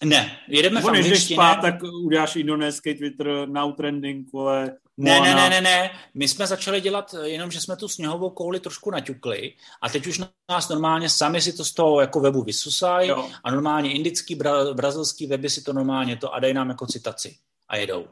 Ne, 0.03 0.37
jedeme 0.47 0.81
v 0.81 0.85
angličtině. 0.85 1.35
spát, 1.35 1.55
tak 1.55 1.75
uděláš 2.03 2.35
indonéský 2.35 2.95
Twitter, 2.95 3.47
now 3.47 3.73
trending, 3.73 4.31
vole. 4.33 4.77
Ne, 5.01 5.21
ne, 5.21 5.35
ne, 5.35 5.49
ne, 5.49 5.61
ne. 5.61 5.91
My 6.13 6.27
jsme 6.27 6.47
začali 6.47 6.81
dělat 6.81 7.15
jenom, 7.23 7.51
že 7.51 7.61
jsme 7.61 7.75
tu 7.75 7.87
sněhovou 7.87 8.29
kouli 8.29 8.59
trošku 8.59 8.91
naťukli 8.91 9.53
a 9.81 9.89
teď 9.89 10.07
už 10.07 10.21
nás 10.49 10.69
normálně 10.69 11.09
sami 11.09 11.41
si 11.41 11.53
to 11.53 11.65
z 11.65 11.73
toho 11.73 12.01
jako 12.01 12.19
webu 12.19 12.43
vysusají 12.43 13.11
a 13.43 13.51
normálně 13.51 13.93
indický, 13.93 14.35
bra, 14.35 14.73
brazilský 14.73 15.27
weby 15.27 15.49
si 15.49 15.61
to 15.61 15.73
normálně 15.73 16.17
to 16.17 16.33
a 16.33 16.39
dají 16.39 16.53
nám 16.53 16.69
jako 16.69 16.87
citaci 16.87 17.37
a 17.67 17.77
jedou 17.77 18.07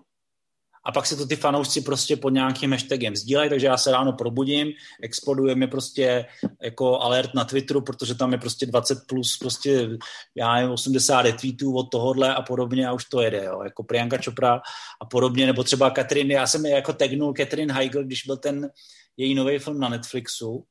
a 0.88 0.92
pak 0.92 1.06
se 1.06 1.16
to 1.16 1.26
ty 1.26 1.36
fanoušci 1.36 1.82
prostě 1.82 2.18
pod 2.18 2.30
nějakým 2.30 2.72
hashtagem 2.72 3.16
sdílejí, 3.16 3.50
takže 3.50 3.68
já 3.68 3.78
se 3.78 3.92
ráno 3.92 4.14
probudím, 4.14 4.68
exploduje 5.04 5.56
mi 5.56 5.68
prostě 5.68 6.26
jako 6.62 7.00
alert 7.00 7.34
na 7.34 7.46
Twitteru, 7.46 7.82
protože 7.82 8.16
tam 8.16 8.32
je 8.32 8.38
prostě 8.38 8.66
20 8.66 8.98
plus, 9.08 9.38
prostě 9.38 9.90
já 10.36 10.56
nevím, 10.56 10.72
80 10.72 11.22
retweetů 11.22 11.76
od 11.76 11.84
tohohle 11.92 12.36
a 12.36 12.42
podobně 12.42 12.88
a 12.88 12.94
už 12.94 13.06
to 13.06 13.22
jede, 13.22 13.44
jo, 13.44 13.62
jako 13.64 13.84
Priyanka 13.84 14.18
Chopra 14.26 14.62
a 15.02 15.06
podobně, 15.06 15.46
nebo 15.46 15.64
třeba 15.64 15.90
Katrin, 15.90 16.32
já 16.32 16.48
jsem 16.48 16.66
jako 16.66 16.94
tagnul 16.94 17.34
Catherine 17.38 17.74
Heigl, 17.74 18.04
když 18.04 18.26
byl 18.26 18.38
ten 18.38 18.70
její 19.18 19.36
nový 19.36 19.60
film 19.60 19.80
na 19.80 19.90
Netflixu. 19.90 20.66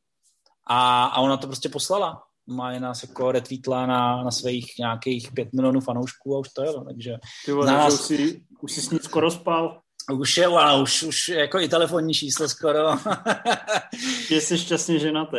A, 0.68 1.04
a 1.04 1.20
ona 1.20 1.36
to 1.36 1.46
prostě 1.46 1.68
poslala. 1.68 2.22
Má 2.46 2.72
je 2.72 2.80
nás 2.80 3.02
jako 3.02 3.32
retweetla 3.32 3.86
na, 3.86 4.24
na 4.24 4.30
svých 4.30 4.72
nějakých 4.78 5.32
pět 5.32 5.52
milionů 5.52 5.80
fanoušků 5.80 6.36
a 6.36 6.38
už 6.38 6.48
to 6.48 6.62
je, 6.62 6.72
takže... 6.84 7.14
Ty 7.44 7.52
vole, 7.52 7.66
nás... 7.66 7.94
už, 7.94 8.00
si, 8.00 8.42
už 8.60 8.72
jsi 8.72 8.82
s 8.82 8.90
ní 8.90 8.98
skoro 9.02 9.30
spal. 9.30 9.80
Už 10.12 10.36
je, 10.36 10.46
ale 10.46 10.82
už, 10.82 11.02
už 11.02 11.28
jako 11.28 11.60
i 11.60 11.68
telefonní 11.68 12.14
číslo 12.14 12.48
skoro. 12.48 12.78
je 14.30 14.40
jsi 14.40 14.58
šťastně 14.58 14.98
ženatý. 14.98 15.38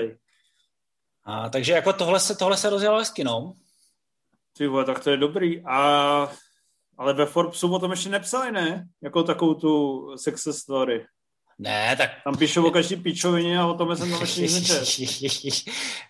A, 1.23 1.49
takže 1.49 1.73
jako 1.73 1.93
tohle 1.93 2.19
se, 2.19 2.35
tohle 2.35 2.57
se 2.57 2.69
rozjelo 2.69 2.97
hezky, 2.97 3.23
no. 3.23 3.53
Ty 4.57 4.67
vole, 4.67 4.85
tak 4.85 5.03
to 5.03 5.09
je 5.09 5.17
dobrý. 5.17 5.65
A, 5.65 6.31
ale 6.97 7.13
ve 7.13 7.25
Forbesu 7.25 7.73
o 7.73 7.79
tom 7.79 7.91
ještě 7.91 8.09
nepsali, 8.09 8.51
ne? 8.51 8.87
Jako 9.01 9.23
takovou 9.23 9.53
tu 9.53 10.03
success 10.17 10.57
story. 10.57 11.05
Ne, 11.59 11.95
tak... 11.97 12.11
Tam 12.23 12.37
píšou 12.37 12.67
o 12.67 12.71
každý 12.71 12.95
píčovině 12.95 13.59
a 13.59 13.65
o 13.65 13.73
tom 13.73 13.95
jsem 13.95 14.11
tam 14.11 14.21
ještě 14.21 14.41
nic 14.41 15.65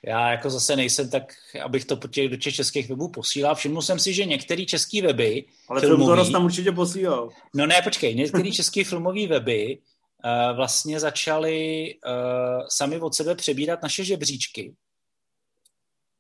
Já 0.06 0.32
jako 0.32 0.50
zase 0.50 0.76
nejsem 0.76 1.10
tak, 1.10 1.34
abych 1.64 1.86
to 1.86 1.98
po 1.98 2.08
těch, 2.08 2.30
do 2.30 2.38
těch 2.38 2.56
českých 2.56 2.90
webů 2.90 3.12
posílal. 3.12 3.56
Všiml 3.56 3.82
jsem 3.82 4.00
si, 4.00 4.14
že 4.14 4.26
některé 4.26 4.66
české 4.66 5.02
weby 5.02 5.46
Ale 5.70 5.82
filmový, 5.82 6.16
film 6.16 6.32
tam 6.32 6.46
určitě 6.46 6.72
posílal. 6.72 7.30
No 7.56 7.66
ne, 7.66 7.82
počkej, 7.82 8.16
některé 8.16 8.52
české 8.52 8.84
filmové 8.84 9.28
weby 9.28 9.78
uh, 9.78 10.56
vlastně 10.56 11.00
začaly 11.00 11.94
uh, 12.06 12.66
sami 12.70 13.00
od 13.00 13.16
sebe 13.16 13.36
přebírat 13.36 13.84
naše 13.84 14.04
žebříčky. 14.04 14.74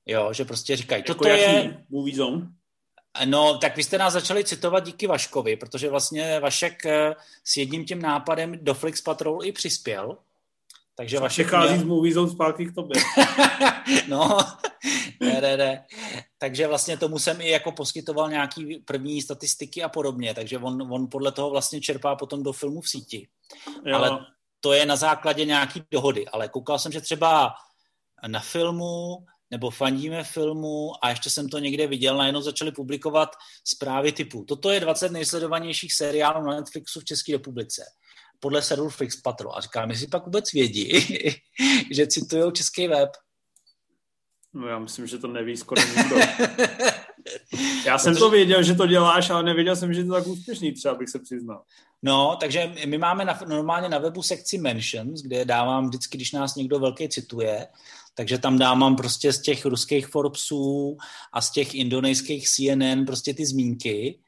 Jo, 0.06 0.34
že 0.34 0.46
prostě 0.46 0.76
říkají, 0.76 1.04
jako 1.08 1.14
toto 1.14 1.30
je... 1.30 1.84
Movie 1.90 2.16
zone? 2.16 2.48
No, 3.26 3.58
tak 3.58 3.76
vy 3.76 3.84
jste 3.84 3.98
nás 3.98 4.14
začali 4.14 4.44
citovat 4.44 4.86
díky 4.86 5.08
Vaškovi, 5.08 5.56
protože 5.56 5.90
vlastně 5.90 6.40
Vašek 6.40 6.86
eh, 6.86 7.16
s 7.44 7.58
jedním 7.58 7.86
tím 7.86 8.02
nápadem 8.02 8.60
do 8.62 8.74
Flix 8.74 9.02
Patrol 9.02 9.46
i 9.46 9.52
přispěl. 9.52 10.18
Takže 10.96 11.20
Vašek 11.20 11.48
Přechází 11.48 11.74
měl... 11.74 11.84
z 11.84 11.88
Movie 11.88 12.14
Zone 12.14 12.32
zpátky 12.32 12.66
k 12.66 12.76
tobě. 12.76 13.02
no, 14.08 14.38
ne, 15.20 15.42
ne, 15.42 15.58
ne. 15.58 15.86
Takže 16.38 16.68
vlastně 16.68 16.98
tomu 16.98 17.20
jsem 17.20 17.42
i 17.42 17.50
jako 17.50 17.72
poskytoval 17.72 18.30
nějaký 18.30 18.84
první 18.86 19.22
statistiky 19.22 19.84
a 19.84 19.90
podobně, 19.90 20.34
takže 20.34 20.58
on, 20.58 20.94
on 20.94 21.08
podle 21.08 21.32
toho 21.32 21.50
vlastně 21.50 21.82
čerpá 21.82 22.16
potom 22.16 22.44
do 22.44 22.54
filmu 22.54 22.82
v 22.82 22.90
síti. 22.90 23.28
Jo. 23.86 23.96
Ale 23.96 24.26
to 24.60 24.74
je 24.74 24.86
na 24.86 24.96
základě 24.96 25.46
nějaký 25.46 25.84
dohody. 25.92 26.28
Ale 26.28 26.50
koukal 26.50 26.80
jsem, 26.80 26.92
že 26.92 27.02
třeba 27.02 27.54
na 28.28 28.40
filmu 28.40 29.18
nebo 29.52 29.70
fandíme 29.70 30.24
filmu 30.24 30.92
a 31.02 31.10
ještě 31.10 31.30
jsem 31.30 31.50
to 31.50 31.60
někde 31.60 31.88
viděl, 31.88 32.18
najednou 32.18 32.42
začali 32.42 32.72
publikovat 32.72 33.30
zprávy 33.64 34.12
typu 34.12 34.44
toto 34.44 34.72
je 34.72 34.80
20 34.80 35.12
nejsledovanějších 35.12 35.94
seriálů 35.94 36.46
na 36.46 36.56
Netflixu 36.56 37.00
v 37.00 37.06
České 37.06 37.32
republice 37.32 37.84
podle 38.40 38.62
serveru 38.62 38.90
Flix 38.90 39.22
Patrol. 39.22 39.56
A 39.56 39.62
říkám, 39.62 39.90
jestli 39.90 40.08
pak 40.08 40.26
vůbec 40.26 40.54
vědí, 40.54 40.92
že 41.92 42.08
citují 42.08 42.52
český 42.52 42.88
web. 42.88 43.10
No 44.54 44.68
já 44.68 44.80
myslím, 44.80 45.08
že 45.08 45.18
to 45.18 45.28
neví 45.28 45.58
skoro 45.58 45.82
nikdo. 45.82 46.16
Já 47.86 47.98
jsem 47.98 48.16
to 48.16 48.30
věděl, 48.30 48.64
že 48.64 48.76
to 48.76 48.88
děláš, 48.88 49.30
ale 49.30 49.44
nevěděl 49.44 49.76
jsem, 49.76 49.94
že 49.94 50.04
to 50.04 50.14
tak 50.14 50.28
úspěšný, 50.28 50.72
třeba 50.72 50.96
bych 50.96 51.10
se 51.10 51.20
přiznal. 51.20 51.64
No, 52.04 52.38
takže 52.40 52.74
my 52.86 52.98
máme 52.98 53.26
na, 53.26 53.40
normálně 53.48 53.90
na 53.90 53.98
webu 53.98 54.24
sekci 54.24 54.58
mentions, 54.58 55.22
kde 55.22 55.46
dávám 55.46 55.88
vždycky, 55.88 56.18
když 56.18 56.32
nás 56.32 56.56
někdo 56.56 56.80
velký 56.80 57.10
cituje, 57.10 57.68
takže 58.18 58.38
tam 58.38 58.58
dávám 58.58 58.96
prostě 58.96 59.34
z 59.34 59.42
těch 59.42 59.66
ruských 59.66 60.08
Forbesů 60.08 60.98
a 61.34 61.42
z 61.42 61.52
těch 61.52 61.76
indonejských 61.76 62.50
CNN 62.50 63.06
prostě 63.06 63.34
ty 63.34 63.46
zmínky 63.46 64.20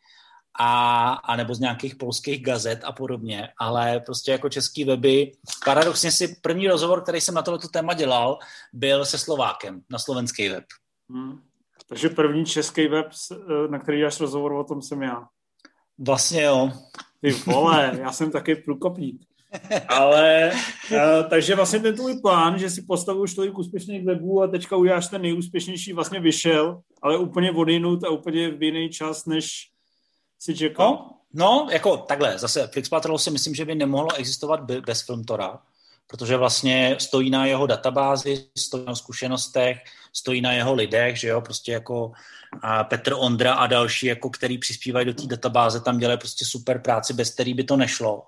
a, 0.60 1.10
a 1.14 1.36
nebo 1.36 1.56
z 1.56 1.60
nějakých 1.60 1.96
polských 1.96 2.44
gazet 2.44 2.80
a 2.84 2.92
podobně, 2.92 3.50
ale 3.60 4.00
prostě 4.00 4.32
jako 4.32 4.50
český 4.50 4.84
weby. 4.84 5.32
Paradoxně 5.66 6.12
si 6.12 6.36
první 6.42 6.68
rozhovor, 6.68 7.02
který 7.02 7.22
jsem 7.22 7.36
na 7.36 7.42
tohleto 7.42 7.68
téma 7.68 7.94
dělal, 7.94 8.40
byl 8.74 9.06
se 9.06 9.18
Slovákem 9.18 9.82
na 9.90 10.00
slovenský 10.00 10.50
web. 10.50 10.64
Hmm. 11.10 11.42
Takže 11.88 12.10
první 12.10 12.46
český 12.46 12.88
web, 12.88 13.08
na 13.70 13.80
který 13.80 14.02
dáš 14.02 14.20
rozhovor, 14.20 14.52
o 14.54 14.64
tom 14.64 14.82
jsem 14.82 15.02
já. 15.02 15.28
Vlastně 15.98 16.44
jo. 16.44 16.72
Ty 17.22 17.32
vole, 17.32 17.98
já 18.00 18.12
jsem 18.12 18.32
taky 18.32 18.56
průkopník. 18.56 19.29
Ale, 19.88 20.52
uh, 20.92 21.30
takže 21.30 21.56
vlastně 21.56 21.80
ten 21.80 21.96
tvůj 21.96 22.22
plán, 22.22 22.60
že 22.60 22.70
si 22.70 22.82
postavil 22.82 23.22
už 23.22 23.34
tolik 23.34 23.58
úspěšných 23.58 24.06
webů 24.06 24.44
a 24.44 24.48
teďka 24.48 24.76
uděláš 24.76 25.08
ten 25.08 25.22
nejúspěšnější, 25.22 25.94
vlastně 25.94 26.20
vyšel, 26.20 26.82
ale 27.02 27.18
úplně 27.18 27.52
odinut 27.52 28.04
a 28.04 28.10
úplně 28.10 28.52
v 28.52 28.64
jiný 28.64 28.90
čas, 28.90 29.26
než 29.26 29.70
si 30.40 30.56
čekal. 30.56 30.86
No, 30.88 31.20
no 31.34 31.68
jako 31.72 31.98
takhle, 31.98 32.40
zase 32.40 32.68
Flix 32.68 32.90
Patrol 32.90 33.18
si 33.18 33.32
myslím, 33.32 33.56
že 33.56 33.66
by 33.66 33.76
nemohlo 33.76 34.16
existovat 34.16 34.72
bez 34.86 35.02
Filmtora, 35.02 35.60
protože 36.08 36.38
vlastně 36.38 36.96
stojí 37.00 37.30
na 37.30 37.46
jeho 37.46 37.68
databázi, 37.68 38.46
stojí 38.58 38.86
na 38.86 38.96
zkušenostech, 38.96 39.78
stojí 40.14 40.42
na 40.42 40.52
jeho 40.52 40.74
lidech, 40.74 41.20
že 41.20 41.28
jo, 41.28 41.42
prostě 41.42 41.72
jako 41.72 42.12
a 42.62 42.84
Petr 42.84 43.14
Ondra 43.18 43.54
a 43.54 43.68
další, 43.68 44.06
jako 44.06 44.30
který 44.30 44.58
přispívají 44.58 45.06
do 45.06 45.14
té 45.14 45.28
databáze, 45.28 45.80
tam 45.80 45.98
dělají 45.98 46.20
prostě 46.20 46.46
super 46.46 46.82
práci, 46.82 47.14
bez 47.14 47.34
který 47.34 47.54
by 47.54 47.64
to 47.64 47.78
nešlo. 47.78 48.24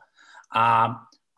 A 0.55 0.87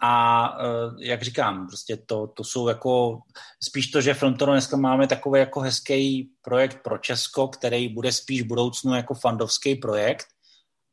a 0.05 0.49
uh, 0.59 1.01
jak 1.01 1.21
říkám, 1.21 1.67
prostě 1.67 1.97
to, 1.97 2.27
to 2.27 2.43
jsou 2.43 2.67
jako 2.67 3.19
spíš 3.63 3.87
to, 3.87 4.01
že 4.01 4.13
Filmtoro 4.13 4.51
dneska 4.51 4.77
máme 4.77 5.07
takový 5.07 5.39
jako 5.39 5.59
hezký 5.59 6.29
projekt 6.41 6.83
pro 6.83 6.97
Česko, 6.97 7.47
který 7.47 7.89
bude 7.89 8.11
spíš 8.11 8.41
v 8.41 8.47
budoucnu 8.47 8.93
jako 8.93 9.13
fandovský 9.13 9.75
projekt, 9.75 10.25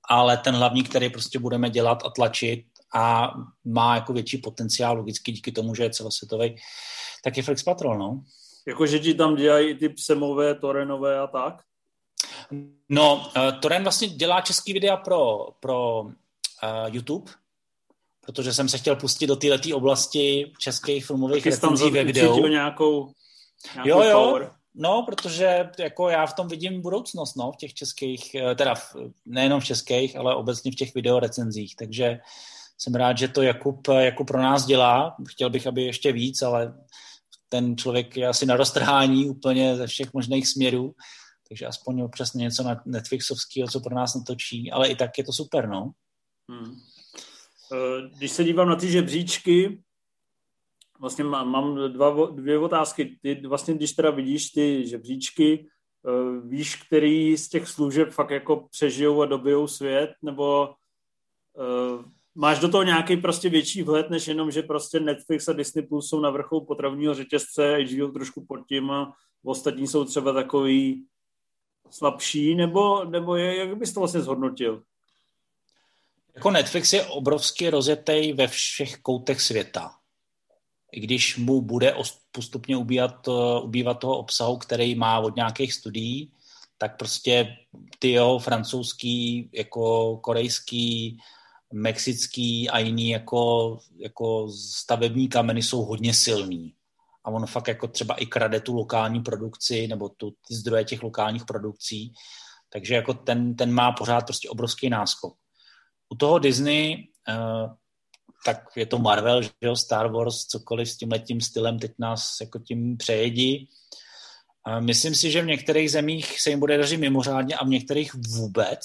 ale 0.08 0.36
ten 0.36 0.54
hlavní, 0.54 0.82
který 0.82 1.10
prostě 1.10 1.38
budeme 1.38 1.70
dělat 1.70 2.02
a 2.06 2.10
tlačit 2.10 2.64
a 2.94 3.32
má 3.64 3.94
jako 3.94 4.12
větší 4.12 4.38
potenciál 4.38 4.96
logicky 4.96 5.32
díky 5.32 5.52
tomu, 5.52 5.74
že 5.74 5.82
je 5.82 5.90
celosvětový, 5.90 6.56
tak 7.24 7.36
je 7.36 7.42
Flex 7.42 7.62
Patrol, 7.62 7.98
no. 7.98 8.22
Jakože 8.66 8.98
ti 8.98 9.14
tam 9.14 9.36
dělají 9.36 9.74
ty 9.74 9.88
psemové, 9.88 10.54
torenové 10.54 11.18
a 11.18 11.26
tak? 11.26 11.54
No, 12.88 13.16
uh, 13.16 13.60
Toren 13.60 13.82
vlastně 13.82 14.08
dělá 14.08 14.40
český 14.40 14.72
videa 14.72 14.96
pro, 14.96 15.48
pro 15.60 16.00
uh, 16.00 16.10
YouTube, 16.86 17.30
protože 18.20 18.54
jsem 18.54 18.68
se 18.68 18.78
chtěl 18.78 18.96
pustit 18.96 19.26
do 19.26 19.36
této 19.36 19.76
oblasti 19.76 20.52
českých 20.58 21.06
filmových 21.06 21.46
recenzí 21.46 21.90
ve 21.90 22.04
videu. 22.04 22.46
nějakou, 22.46 23.12
nějakou 23.74 23.88
jo, 23.88 24.02
jo, 24.02 24.24
power. 24.24 24.50
No, 24.74 25.02
protože 25.06 25.70
jako 25.78 26.08
já 26.08 26.26
v 26.26 26.34
tom 26.34 26.48
vidím 26.48 26.82
budoucnost, 26.82 27.34
no, 27.34 27.52
v 27.52 27.56
těch 27.56 27.74
českých, 27.74 28.34
eh, 28.34 28.54
teda 28.54 28.74
v, 28.74 28.96
nejenom 29.26 29.60
v 29.60 29.64
českých, 29.64 30.16
ale 30.16 30.34
obecně 30.34 30.72
v 30.72 30.74
těch 30.74 30.94
videorecenzích, 30.94 31.76
takže 31.76 32.18
jsem 32.78 32.94
rád, 32.94 33.18
že 33.18 33.28
to 33.28 33.42
Jakub 33.42 33.88
jako 33.88 34.24
pro 34.24 34.42
nás 34.42 34.66
dělá. 34.66 35.16
Chtěl 35.28 35.50
bych, 35.50 35.66
aby 35.66 35.82
ještě 35.82 36.12
víc, 36.12 36.42
ale 36.42 36.74
ten 37.48 37.76
člověk 37.76 38.16
je 38.16 38.28
asi 38.28 38.46
na 38.46 38.56
roztrhání 38.56 39.28
úplně 39.28 39.76
ze 39.76 39.86
všech 39.86 40.12
možných 40.12 40.48
směrů, 40.48 40.94
takže 41.48 41.66
aspoň 41.66 42.00
občas 42.00 42.32
něco 42.32 42.62
na 42.62 42.82
Netflixovského, 42.86 43.68
co 43.68 43.80
pro 43.80 43.94
nás 43.94 44.14
natočí, 44.14 44.70
ale 44.70 44.88
i 44.88 44.96
tak 44.96 45.18
je 45.18 45.24
to 45.24 45.32
super, 45.32 45.68
no. 45.68 45.90
Hmm. 46.50 46.74
Eh, 47.72 48.10
když 48.16 48.30
se 48.30 48.44
dívám 48.44 48.68
na 48.68 48.76
ty 48.76 48.88
žebříčky, 48.88 49.82
vlastně 51.00 51.24
mám, 51.24 51.48
mám 51.48 51.92
dva, 51.92 52.26
dvě 52.30 52.58
otázky. 52.58 53.18
Ty 53.22 53.46
vlastně, 53.46 53.74
když 53.74 53.92
teda 53.92 54.10
vidíš 54.10 54.50
ty 54.50 54.86
žebříčky, 54.86 55.66
eh, 56.06 56.40
víš, 56.48 56.76
který 56.76 57.36
z 57.36 57.48
těch 57.48 57.68
služeb 57.68 58.10
fakt 58.10 58.30
jako 58.30 58.68
přežijou 58.70 59.22
a 59.22 59.26
dobijou 59.26 59.66
svět, 59.66 60.10
nebo 60.22 60.74
uh, 61.52 62.04
máš 62.34 62.58
do 62.58 62.68
toho 62.68 62.82
nějaký 62.82 63.16
prostě 63.16 63.48
větší 63.48 63.82
vhled, 63.82 64.10
než 64.10 64.28
jenom, 64.28 64.50
že 64.50 64.62
prostě 64.62 65.00
Netflix 65.00 65.48
a 65.48 65.52
Disney 65.52 65.86
Plus 65.86 66.08
jsou 66.08 66.20
na 66.20 66.30
vrcholu 66.30 66.64
potravního 66.64 67.14
řetězce, 67.14 67.76
HBO 67.76 68.08
trošku 68.08 68.44
pod 68.46 68.60
tím 68.68 68.90
a 68.90 69.12
ostatní 69.44 69.86
jsou 69.86 70.04
třeba 70.04 70.32
takový 70.32 71.06
slabší, 71.90 72.54
nebo, 72.54 73.04
nebo 73.04 73.36
je, 73.36 73.56
jak 73.56 73.78
bys 73.78 73.92
to 73.92 74.00
vlastně 74.00 74.20
zhodnotil? 74.20 74.82
Jako 76.40 76.50
Netflix 76.50 76.92
je 76.92 77.04
obrovsky 77.04 77.70
rozjetý 77.70 78.32
ve 78.32 78.48
všech 78.48 78.96
koutech 78.96 79.40
světa. 79.40 79.90
I 80.92 81.00
když 81.00 81.36
mu 81.36 81.60
bude 81.60 81.94
postupně 82.32 82.76
ubývat, 82.76 83.28
ubývat 83.62 83.98
toho 83.98 84.18
obsahu, 84.18 84.56
který 84.56 84.94
má 84.94 85.18
od 85.18 85.36
nějakých 85.36 85.74
studií, 85.74 86.32
tak 86.78 86.96
prostě 86.98 87.56
ty 87.98 88.10
jeho 88.10 88.38
francouzský, 88.38 89.50
jako 89.54 90.16
korejský, 90.16 91.18
mexický 91.72 92.70
a 92.70 92.78
jiný 92.78 93.10
jako, 93.10 93.78
jako 93.98 94.48
stavební 94.52 95.28
kameny 95.28 95.62
jsou 95.62 95.84
hodně 95.84 96.14
silný. 96.14 96.74
A 97.24 97.30
on 97.30 97.46
fakt 97.46 97.68
jako 97.68 97.88
třeba 97.88 98.14
i 98.14 98.26
krade 98.26 98.60
tu 98.60 98.74
lokální 98.74 99.20
produkci 99.20 99.88
nebo 99.88 100.08
tu, 100.08 100.30
ty 100.30 100.54
zdroje 100.54 100.84
těch 100.84 101.02
lokálních 101.02 101.44
produkcí. 101.44 102.12
Takže 102.68 102.94
jako 102.94 103.14
ten, 103.14 103.56
ten 103.56 103.72
má 103.72 103.92
pořád 103.92 104.24
prostě 104.24 104.48
obrovský 104.48 104.90
náskok. 104.90 105.39
U 106.12 106.16
toho 106.16 106.38
Disney, 106.38 107.08
uh, 107.28 107.70
tak 108.46 108.64
je 108.76 108.86
to 108.86 108.98
Marvel, 108.98 109.42
že 109.42 109.50
jo, 109.60 109.76
Star 109.76 110.12
Wars, 110.12 110.46
cokoliv 110.46 110.90
s 110.90 110.96
tím 110.96 111.12
letím 111.12 111.40
stylem 111.40 111.78
teď 111.78 111.92
nás 111.98 112.36
jako 112.40 112.58
tím 112.58 112.96
přejedí. 112.96 113.68
Uh, 114.68 114.80
myslím 114.80 115.14
si, 115.14 115.30
že 115.30 115.42
v 115.42 115.46
některých 115.46 115.90
zemích 115.90 116.40
se 116.40 116.50
jim 116.50 116.60
bude 116.60 116.78
dařit 116.78 116.96
mimořádně 116.96 117.56
a 117.56 117.64
v 117.64 117.68
některých 117.68 118.14
vůbec, 118.14 118.80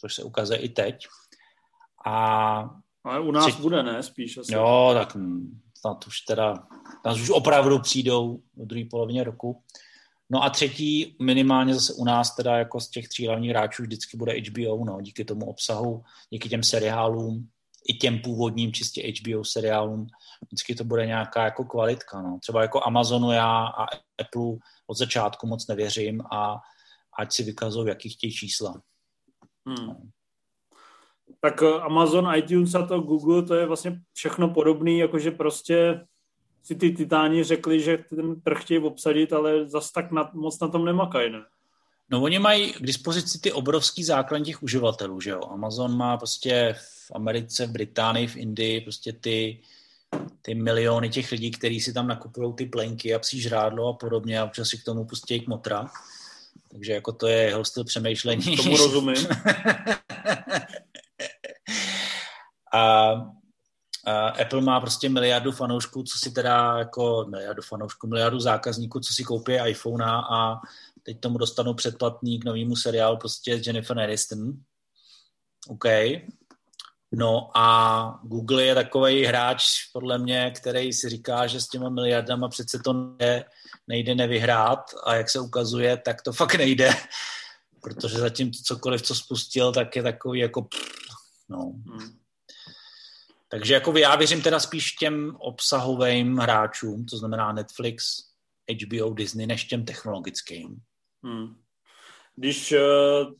což 0.00 0.14
se 0.14 0.22
ukazuje 0.22 0.58
i 0.58 0.68
teď. 0.68 1.06
A 2.06 2.70
ale 3.04 3.20
u 3.20 3.30
nás 3.30 3.46
tři... 3.46 3.62
bude, 3.62 3.82
ne? 3.82 4.02
Spíš 4.02 4.38
asi. 4.38 4.54
Jo, 4.54 4.90
tak 4.94 5.16
snad 5.78 6.06
už 6.06 6.20
teda, 6.20 6.66
nás 7.04 7.20
už 7.20 7.30
opravdu 7.30 7.78
přijdou 7.78 8.36
v 8.56 8.66
druhé 8.66 8.84
polovině 8.90 9.24
roku. 9.24 9.62
No 10.30 10.42
a 10.42 10.50
třetí, 10.50 11.16
minimálně 11.22 11.74
zase 11.74 11.94
u 11.94 12.04
nás 12.04 12.36
teda 12.36 12.58
jako 12.58 12.80
z 12.80 12.90
těch 12.90 13.08
tří 13.08 13.26
hlavních 13.26 13.50
hráčů 13.50 13.82
vždycky 13.82 14.16
bude 14.16 14.32
HBO, 14.32 14.84
no, 14.84 15.00
díky 15.00 15.24
tomu 15.24 15.46
obsahu, 15.46 16.02
díky 16.30 16.48
těm 16.48 16.62
seriálům, 16.62 17.48
i 17.88 17.94
těm 17.94 18.18
původním 18.18 18.72
čistě 18.72 19.12
HBO 19.12 19.44
seriálům, 19.44 20.06
vždycky 20.46 20.74
to 20.74 20.84
bude 20.84 21.06
nějaká 21.06 21.44
jako 21.44 21.64
kvalitka, 21.64 22.22
no. 22.22 22.38
Třeba 22.42 22.62
jako 22.62 22.86
Amazonu 22.86 23.32
já 23.32 23.66
a 23.66 23.82
Apple 24.20 24.56
od 24.86 24.98
začátku 24.98 25.46
moc 25.46 25.66
nevěřím 25.66 26.22
a 26.32 26.60
ať 27.18 27.32
si 27.32 27.42
vykazují, 27.42 27.88
jaký 27.88 28.08
chtějí 28.08 28.32
čísla. 28.32 28.82
Hmm. 29.68 30.10
Tak 31.40 31.62
eh, 31.62 31.80
Amazon, 31.80 32.34
iTunes 32.36 32.74
a 32.74 32.86
to 32.86 33.00
Google, 33.00 33.42
to 33.42 33.54
je 33.54 33.66
vlastně 33.66 34.00
všechno 34.12 34.48
podobné, 34.48 34.92
jakože 34.92 35.30
prostě 35.30 36.06
si 36.64 36.74
ty 36.74 36.90
titáni 36.90 37.44
řekli, 37.44 37.80
že 37.80 37.98
ten 37.98 38.40
trh 38.40 38.62
chtějí 38.62 38.80
obsadit, 38.80 39.32
ale 39.32 39.68
zas 39.68 39.92
tak 39.92 40.10
na, 40.10 40.30
moc 40.32 40.60
na 40.60 40.68
tom 40.68 40.84
nemakají, 40.84 41.32
ne? 41.32 41.44
No 42.10 42.22
oni 42.22 42.38
mají 42.38 42.72
k 42.72 42.82
dispozici 42.82 43.40
ty 43.40 43.52
obrovský 43.52 44.04
základ 44.04 44.40
těch 44.40 44.62
uživatelů, 44.62 45.20
že 45.20 45.30
jo. 45.30 45.40
Amazon 45.50 45.96
má 45.96 46.16
prostě 46.16 46.74
v 46.78 47.12
Americe, 47.14 47.66
v 47.66 47.70
Británii, 47.70 48.26
v 48.26 48.36
Indii 48.36 48.80
prostě 48.80 49.12
ty, 49.12 49.60
ty 50.42 50.54
miliony 50.54 51.08
těch 51.08 51.32
lidí, 51.32 51.50
kteří 51.50 51.80
si 51.80 51.92
tam 51.92 52.06
nakupují 52.06 52.54
ty 52.54 52.66
plenky 52.66 53.14
a 53.14 53.18
psí 53.18 53.40
žrádlo 53.40 53.88
a 53.88 53.92
podobně 53.92 54.40
a 54.40 54.44
občas 54.44 54.68
si 54.68 54.78
k 54.78 54.84
tomu 54.84 55.04
pustí 55.04 55.40
kmotra. 55.40 55.90
Takže 56.70 56.92
jako 56.92 57.12
to 57.12 57.26
je 57.26 57.36
jeho 57.36 57.64
styl 57.64 57.84
přemýšlení. 57.84 58.56
Tomu 58.56 58.76
rozumím. 58.76 59.26
a 62.72 63.14
Apple 64.40 64.60
má 64.60 64.80
prostě 64.80 65.08
miliardu 65.08 65.52
fanoušků, 65.52 66.02
co 66.02 66.18
si 66.18 66.30
teda 66.30 66.78
jako 66.78 67.26
miliardu 67.30 67.62
fanoušků, 67.62 68.06
miliardu 68.06 68.40
zákazníků, 68.40 69.00
co 69.00 69.14
si 69.14 69.24
koupí 69.24 69.52
iPhone 69.52 70.04
a 70.04 70.60
teď 71.02 71.20
tomu 71.20 71.38
dostanou 71.38 71.74
předplatný 71.74 72.40
k 72.40 72.44
novému 72.44 72.76
seriálu 72.76 73.16
prostě 73.16 73.60
Jennifer 73.66 73.98
Aniston. 73.98 74.52
OK. 75.68 75.84
No 77.12 77.50
a 77.54 78.20
Google 78.22 78.64
je 78.64 78.74
takový 78.74 79.24
hráč, 79.24 79.64
podle 79.92 80.18
mě, 80.18 80.50
který 80.50 80.92
si 80.92 81.08
říká, 81.08 81.46
že 81.46 81.60
s 81.60 81.68
těma 81.68 81.88
miliardama 81.88 82.48
přece 82.48 82.78
to 82.78 82.92
nejde, 82.92 83.44
nejde 83.88 84.14
nevyhrát 84.14 84.80
a 85.04 85.14
jak 85.14 85.30
se 85.30 85.40
ukazuje, 85.40 85.96
tak 85.96 86.22
to 86.22 86.32
fakt 86.32 86.54
nejde, 86.54 86.90
protože 87.80 88.18
zatím 88.18 88.52
cokoliv, 88.52 89.02
co 89.02 89.14
spustil, 89.14 89.72
tak 89.72 89.96
je 89.96 90.02
takový 90.02 90.40
jako 90.40 90.62
pff, 90.62 90.88
no. 91.48 91.58
Hmm. 91.58 92.23
Takže 93.48 93.74
jako 93.74 93.98
já 93.98 94.16
věřím 94.16 94.42
teda 94.42 94.60
spíš 94.60 94.92
těm 94.92 95.36
obsahovým 95.38 96.36
hráčům, 96.36 97.06
to 97.06 97.16
znamená 97.16 97.52
Netflix, 97.52 98.04
HBO, 98.82 99.14
Disney, 99.14 99.46
než 99.46 99.64
těm 99.64 99.84
technologickým. 99.84 100.76
Hmm. 101.22 101.56
Když 102.36 102.72
uh, 102.72 103.32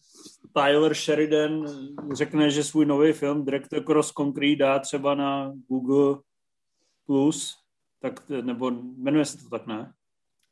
Tyler 0.53 0.95
Sheridan 0.95 1.67
řekne, 2.13 2.51
že 2.51 2.65
svůj 2.65 2.87
nový 2.87 3.13
film 3.13 3.45
Direct 3.45 3.69
Cross 3.87 4.13
Concrete 4.13 4.57
dá 4.57 4.79
třeba 4.79 5.15
na 5.15 5.53
Google 5.69 6.23
Plus, 7.07 7.57
tak, 8.01 8.29
nebo 8.29 8.71
jmenuje 8.97 9.25
se 9.25 9.39
to 9.39 9.49
tak, 9.49 9.67
ne? 9.67 9.93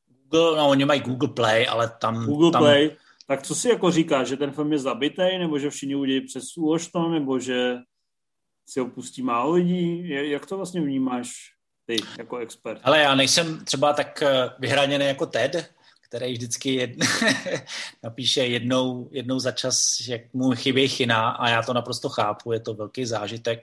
Google, 0.07 0.57
no 0.57 0.69
oni 0.69 0.85
mají 0.85 1.01
Google 1.01 1.29
Play, 1.29 1.69
ale 1.69 1.93
tam... 2.01 2.27
Google 2.27 2.51
tam... 2.51 2.63
Play, 2.63 2.97
tak 3.27 3.43
co 3.43 3.55
si 3.55 3.69
jako 3.69 3.91
říká, 3.91 4.25
že 4.25 4.37
ten 4.37 4.53
film 4.53 4.73
je 4.73 4.79
zabitý, 4.79 5.39
nebo 5.39 5.59
že 5.59 5.71
všichni 5.71 5.95
udělají 5.95 6.27
přes 6.27 6.57
úložto, 6.57 7.09
nebo 7.09 7.39
že 7.39 7.77
si 8.67 8.81
ho 8.81 8.87
pustí 8.87 9.23
málo 9.23 9.53
lidí? 9.53 10.09
Jak 10.09 10.47
to 10.47 10.57
vlastně 10.57 10.81
vnímáš 10.81 11.53
ty 11.87 11.97
jako 12.19 12.37
expert? 12.37 12.81
Ale 12.85 12.99
já 12.99 13.15
nejsem 13.15 13.65
třeba 13.65 13.93
tak 13.93 14.23
eh, 14.23 14.51
vyhraněný 14.59 15.07
jako 15.07 15.27
Ted, 15.27 15.71
který 16.03 16.33
vždycky 16.33 16.75
jed... 16.75 16.91
napíše 18.03 18.41
jednou, 18.47 19.09
jednou 19.13 19.39
za 19.39 19.53
čas, 19.53 19.97
jak 20.09 20.35
mu 20.35 20.55
chybí 20.55 20.89
china 20.89 21.31
a 21.31 21.49
já 21.49 21.63
to 21.63 21.73
naprosto 21.73 22.09
chápu, 22.09 22.53
je 22.53 22.61
to 22.61 22.75
velký 22.75 23.07
zážitek, 23.07 23.63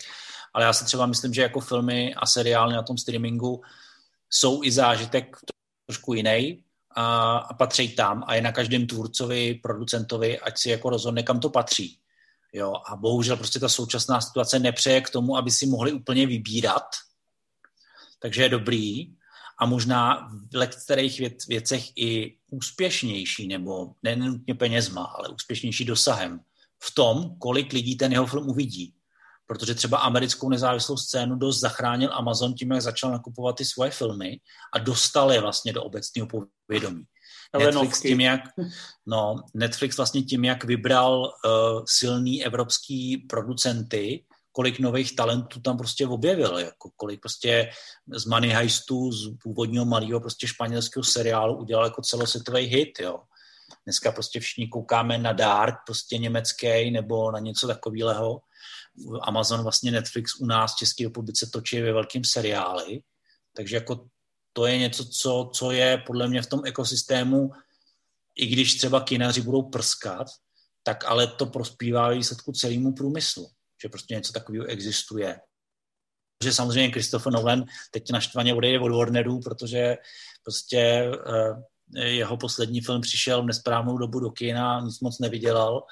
ale 0.53 0.65
já 0.65 0.73
si 0.73 0.85
třeba 0.85 1.05
myslím, 1.05 1.33
že 1.33 1.41
jako 1.41 1.59
filmy 1.59 2.15
a 2.15 2.25
seriály 2.25 2.73
na 2.73 2.83
tom 2.83 2.97
streamingu 2.97 3.61
jsou 4.29 4.63
i 4.63 4.71
zážitek 4.71 5.37
trošku 5.85 6.13
jiný 6.13 6.63
a, 6.91 7.37
a 7.37 7.53
patří 7.53 7.95
tam 7.95 8.23
a 8.27 8.35
je 8.35 8.41
na 8.41 8.51
každém 8.51 8.87
tvůrcovi, 8.87 9.59
producentovi, 9.63 10.39
ať 10.39 10.57
si 10.57 10.69
jako 10.69 10.89
rozhodne, 10.89 11.23
kam 11.23 11.39
to 11.39 11.49
patří. 11.49 11.99
Jo, 12.53 12.73
a 12.85 12.95
bohužel 12.95 13.37
prostě 13.37 13.59
ta 13.59 13.69
současná 13.69 14.21
situace 14.21 14.59
nepřeje 14.59 15.01
k 15.01 15.09
tomu, 15.09 15.37
aby 15.37 15.51
si 15.51 15.65
mohli 15.65 15.91
úplně 15.91 16.27
vybírat. 16.27 16.85
Takže 18.19 18.43
je 18.43 18.49
dobrý 18.49 19.13
a 19.59 19.65
možná 19.65 20.29
v 20.51 20.59
některých 20.59 21.19
věc, 21.19 21.47
věcech 21.47 21.83
i 21.95 22.37
úspěšnější, 22.51 23.47
nebo 23.47 23.93
nenutně 24.03 24.55
penězma, 24.55 25.03
ale 25.03 25.29
úspěšnější 25.29 25.85
dosahem 25.85 26.39
v 26.83 26.95
tom, 26.95 27.35
kolik 27.39 27.73
lidí 27.73 27.97
ten 27.97 28.11
jeho 28.11 28.25
film 28.25 28.49
uvidí. 28.49 28.93
Protože 29.47 29.75
třeba 29.75 29.97
americkou 29.97 30.49
nezávislou 30.49 30.97
scénu 30.97 31.35
dost 31.35 31.59
zachránil 31.59 32.13
Amazon 32.13 32.53
tím, 32.53 32.71
jak 32.71 32.81
začal 32.81 33.11
nakupovat 33.11 33.55
ty 33.55 33.65
svoje 33.65 33.91
filmy 33.91 34.39
a 34.73 34.79
dostal 34.79 35.31
je 35.31 35.41
vlastně 35.41 35.73
do 35.73 35.83
obecného 35.83 36.27
povědomí. 36.67 37.03
Netflix 37.57 38.01
tím, 38.01 38.19
jak, 38.19 38.41
no, 39.05 39.35
Netflix 39.53 39.97
vlastně 39.97 40.21
tím, 40.21 40.45
jak 40.45 40.63
vybral 40.63 41.21
uh, 41.21 41.83
silný 41.87 42.45
evropský 42.45 43.17
producenty, 43.17 44.25
kolik 44.51 44.79
nových 44.79 45.15
talentů 45.15 45.61
tam 45.61 45.77
prostě 45.77 46.07
objevil, 46.07 46.57
jako 46.57 46.89
kolik 46.95 47.19
prostě 47.21 47.69
z 48.15 48.25
Money 48.25 48.49
Heistu, 48.49 49.11
z 49.11 49.37
původního 49.43 49.85
malého 49.85 50.19
prostě 50.19 50.47
španělského 50.47 51.03
seriálu 51.03 51.57
udělal 51.57 51.85
jako 51.85 52.01
celosvětový 52.01 52.65
hit, 52.65 52.99
jo. 52.99 53.19
Dneska 53.85 54.11
prostě 54.11 54.39
všichni 54.39 54.67
koukáme 54.67 55.17
na 55.17 55.33
Dark, 55.33 55.75
prostě 55.85 56.17
německý, 56.17 56.91
nebo 56.91 57.31
na 57.31 57.39
něco 57.39 57.67
takového. 57.67 58.41
Amazon 59.21 59.63
vlastně 59.63 59.91
Netflix 59.91 60.35
u 60.41 60.45
nás 60.45 60.73
v 60.73 60.77
České 60.77 61.03
republice 61.03 61.49
točí 61.53 61.81
ve 61.81 61.93
velkým 61.93 62.23
seriály, 62.25 63.01
takže 63.55 63.75
jako 63.75 64.05
to 64.59 64.65
je 64.65 64.77
něco, 64.77 65.05
co, 65.05 65.51
co 65.53 65.71
je 65.71 65.97
podle 65.97 66.27
mě 66.27 66.41
v 66.41 66.47
tom 66.47 66.61
ekosystému, 66.65 67.51
i 68.35 68.47
když 68.47 68.75
třeba 68.75 69.01
kinaři 69.01 69.41
budou 69.41 69.61
prskat, 69.61 70.27
tak 70.83 71.05
ale 71.05 71.27
to 71.27 71.45
prospívá 71.45 72.09
výsledku 72.09 72.51
celému 72.51 72.93
průmyslu, 72.93 73.47
že 73.81 73.89
prostě 73.89 74.15
něco 74.15 74.33
takového 74.33 74.65
existuje. 74.65 75.39
Že 76.43 76.53
samozřejmě 76.53 76.91
Christopher 76.91 77.33
Nolan 77.33 77.65
teď 77.91 78.11
naštvaně 78.11 78.53
odejde 78.53 78.79
od 78.79 78.91
Warnerů, 78.91 79.39
protože 79.39 79.97
prostě 80.43 81.11
uh, 81.11 82.03
jeho 82.03 82.37
poslední 82.37 82.81
film 82.81 83.01
přišel 83.01 83.43
v 83.43 83.45
nesprávnou 83.45 83.97
dobu 83.97 84.19
do 84.19 84.31
kina, 84.31 84.81
nic 84.81 84.99
moc 84.99 85.19
nevydělal 85.19 85.83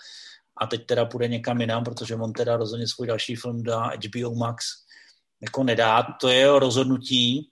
a 0.58 0.68
teď 0.68 0.86
teda 0.86 1.06
půjde 1.06 1.28
někam 1.28 1.62
jinam, 1.62 1.84
protože 1.84 2.16
on 2.16 2.34
teda 2.34 2.58
rozhodně 2.58 2.88
svůj 2.88 3.08
další 3.08 3.36
film 3.36 3.64
dá 3.64 3.80
HBO 3.80 4.36
Max 4.36 4.66
jako 5.42 5.64
nedá. 5.64 6.04
To 6.22 6.30
je 6.30 6.36
jeho 6.36 6.60
rozhodnutí, 6.60 7.52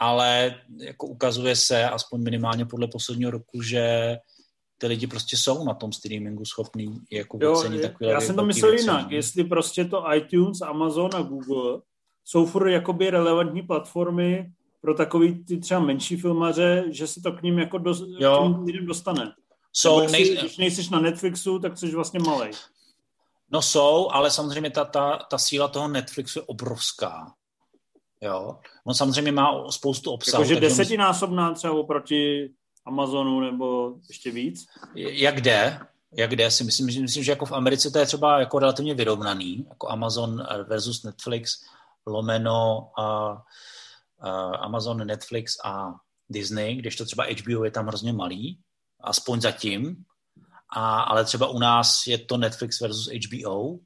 ale 0.00 0.54
jako 0.80 1.06
ukazuje 1.06 1.56
se, 1.56 1.84
aspoň 1.84 2.22
minimálně 2.22 2.66
podle 2.66 2.88
posledního 2.88 3.30
roku, 3.30 3.62
že 3.62 4.16
ty 4.78 4.86
lidi 4.86 5.06
prostě 5.06 5.36
jsou 5.36 5.64
na 5.64 5.74
tom 5.74 5.92
streamingu 5.92 6.44
schopný 6.44 7.00
jako 7.12 7.38
jo, 7.40 7.52
ocenit 7.52 7.82
takové 7.82 8.10
Já 8.10 8.20
jsem 8.20 8.36
to 8.36 8.44
myslel 8.44 8.70
věci, 8.70 8.84
jinak, 8.84 9.10
jestli 9.10 9.44
prostě 9.44 9.84
to 9.84 10.14
iTunes, 10.14 10.62
Amazon 10.62 11.10
a 11.14 11.22
Google 11.22 11.80
jsou 12.24 12.46
furt 12.46 12.68
jakoby 12.68 13.10
relevantní 13.10 13.62
platformy 13.62 14.52
pro 14.80 14.94
takový 14.94 15.44
ty 15.44 15.58
třeba 15.58 15.80
menší 15.80 16.16
filmaře, 16.16 16.84
že 16.90 17.06
se 17.06 17.20
to 17.20 17.32
k 17.32 17.42
ním 17.42 17.58
jako 17.58 17.78
do, 17.78 17.94
jo. 18.18 18.54
k 18.62 18.66
lidem 18.66 18.86
dostane. 18.86 19.32
Jsou, 19.72 20.08
nej... 20.08 20.36
Když 20.36 20.56
nejsi 20.56 20.90
na 20.90 21.00
Netflixu, 21.00 21.58
tak 21.58 21.78
jsi 21.78 21.90
vlastně 21.90 22.20
malej. 22.20 22.50
No 23.50 23.62
jsou, 23.62 24.08
ale 24.10 24.30
samozřejmě 24.30 24.70
ta, 24.70 24.84
ta, 24.84 25.16
ta 25.30 25.38
síla 25.38 25.68
toho 25.68 25.88
Netflixu 25.88 26.38
je 26.38 26.42
obrovská. 26.42 27.34
Jo. 28.20 28.58
On 28.84 28.94
samozřejmě 28.94 29.32
má 29.32 29.70
spoustu 29.70 30.10
obsahu. 30.10 30.42
Jakože 30.42 30.60
desetinásobná 30.60 31.54
třeba 31.54 31.74
oproti 31.74 32.50
Amazonu 32.86 33.40
nebo 33.40 33.94
ještě 34.08 34.30
víc? 34.30 34.66
Jak 34.94 35.40
jde? 35.40 35.80
Jak 36.16 36.36
jde? 36.36 36.50
Si 36.50 36.64
myslím, 36.64 36.90
že, 36.90 37.00
myslím, 37.00 37.24
že 37.24 37.32
jako 37.32 37.46
v 37.46 37.52
Americe 37.52 37.90
to 37.90 37.98
je 37.98 38.06
třeba 38.06 38.40
jako 38.40 38.58
relativně 38.58 38.94
vyrovnaný, 38.94 39.66
jako 39.68 39.88
Amazon 39.88 40.46
versus 40.68 41.02
Netflix, 41.02 41.52
lomeno 42.06 42.90
a, 42.98 43.36
a 44.20 44.56
Amazon, 44.56 45.06
Netflix 45.06 45.54
a 45.64 45.94
Disney, 46.28 46.74
když 46.74 46.96
to 46.96 47.04
třeba 47.04 47.24
HBO 47.24 47.64
je 47.64 47.70
tam 47.70 47.86
hrozně 47.86 48.12
malý, 48.12 48.58
aspoň 49.00 49.40
zatím, 49.40 49.96
a, 50.70 51.00
ale 51.00 51.24
třeba 51.24 51.46
u 51.46 51.58
nás 51.58 52.06
je 52.06 52.18
to 52.18 52.36
Netflix 52.36 52.80
versus 52.80 53.08
HBO 53.08 53.78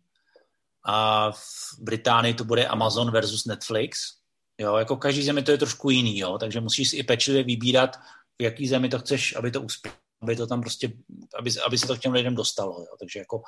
a 0.85 1.31
v 1.31 1.79
Británii 1.79 2.35
to 2.35 2.45
bude 2.45 2.67
Amazon 2.67 3.11
versus 3.11 3.45
Netflix. 3.45 3.99
Jo, 4.61 4.77
jako 4.77 4.97
každý 4.97 5.23
zemi 5.23 5.43
to 5.43 5.51
je 5.51 5.59
trošku 5.59 5.91
jiný, 5.91 6.19
jo, 6.19 6.39
takže 6.39 6.61
musíš 6.61 6.89
si 6.89 6.97
i 6.97 7.03
pečlivě 7.03 7.43
vybírat, 7.43 7.97
v 8.39 8.43
jaký 8.43 8.69
zemi 8.69 8.89
to 8.89 8.99
chceš, 8.99 9.37
aby 9.37 9.51
to 9.51 9.63
uspělo, 9.63 9.95
aby 10.23 10.37
to 10.37 10.47
tam 10.47 10.61
prostě, 10.61 10.93
aby, 11.39 11.51
aby 11.67 11.79
se 11.79 11.87
to 11.87 11.97
k 11.97 11.99
těm 11.99 12.13
lidem 12.13 12.35
dostalo, 12.35 12.81
jo. 12.81 12.97
takže 12.99 13.19
jako 13.19 13.43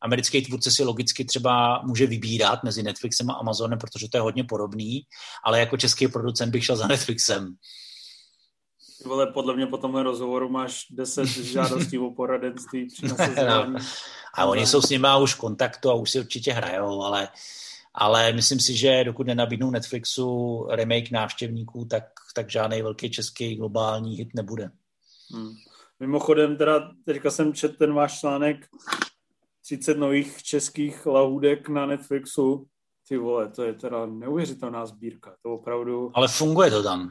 americký 0.00 0.42
tvůrce 0.42 0.70
si 0.70 0.84
logicky 0.84 1.24
třeba 1.24 1.82
může 1.82 2.06
vybírat 2.06 2.64
mezi 2.64 2.82
Netflixem 2.82 3.30
a 3.30 3.34
Amazonem, 3.34 3.78
protože 3.78 4.08
to 4.08 4.16
je 4.16 4.20
hodně 4.20 4.44
podobný, 4.44 5.02
ale 5.44 5.60
jako 5.60 5.76
český 5.76 6.08
producent 6.08 6.52
bych 6.52 6.64
šel 6.64 6.76
za 6.76 6.86
Netflixem. 6.86 7.54
Vole, 9.04 9.26
podle 9.26 9.56
mě 9.56 9.66
po 9.66 9.78
tomhle 9.78 10.02
rozhovoru 10.02 10.48
máš 10.48 10.86
10 10.90 11.26
žádostí 11.26 11.98
o 11.98 12.10
poradenství 12.10 12.86
při 12.86 13.06
no. 13.48 13.74
A 14.34 14.44
oni 14.44 14.66
jsou 14.66 14.82
s 14.82 14.88
nimi 14.88 15.08
už 15.22 15.34
v 15.34 15.38
kontaktu 15.38 15.90
a 15.90 15.94
už 15.94 16.10
si 16.10 16.20
určitě 16.20 16.52
hrajou, 16.52 17.02
ale, 17.02 17.28
ale 17.96 18.32
myslím 18.32 18.60
si, 18.60 18.76
že 18.76 19.04
dokud 19.04 19.26
nenabídnou 19.26 19.70
Netflixu 19.70 20.66
remake 20.70 21.10
návštěvníků, 21.10 21.84
tak, 21.84 22.04
tak 22.34 22.50
žádný 22.50 22.82
velký 22.82 23.10
český 23.10 23.56
globální 23.56 24.16
hit 24.16 24.28
nebude. 24.34 24.70
Hmm. 25.34 25.52
Mimochodem, 26.00 26.56
teda 26.56 26.90
teďka 27.04 27.30
jsem 27.30 27.54
četl 27.54 27.74
ten 27.74 27.94
váš 27.94 28.20
článek 28.20 28.66
30 29.64 29.98
nových 29.98 30.42
českých 30.42 31.06
lahůdek 31.06 31.68
na 31.68 31.86
Netflixu. 31.86 32.66
Ty 33.08 33.16
vole, 33.16 33.48
to 33.48 33.62
je 33.62 33.74
teda 33.74 34.06
neuvěřitelná 34.06 34.86
sbírka. 34.86 35.36
To 35.42 35.54
opravdu... 35.54 36.10
Ale 36.14 36.28
funguje 36.28 36.70
to 36.70 36.82
tam. 36.82 37.10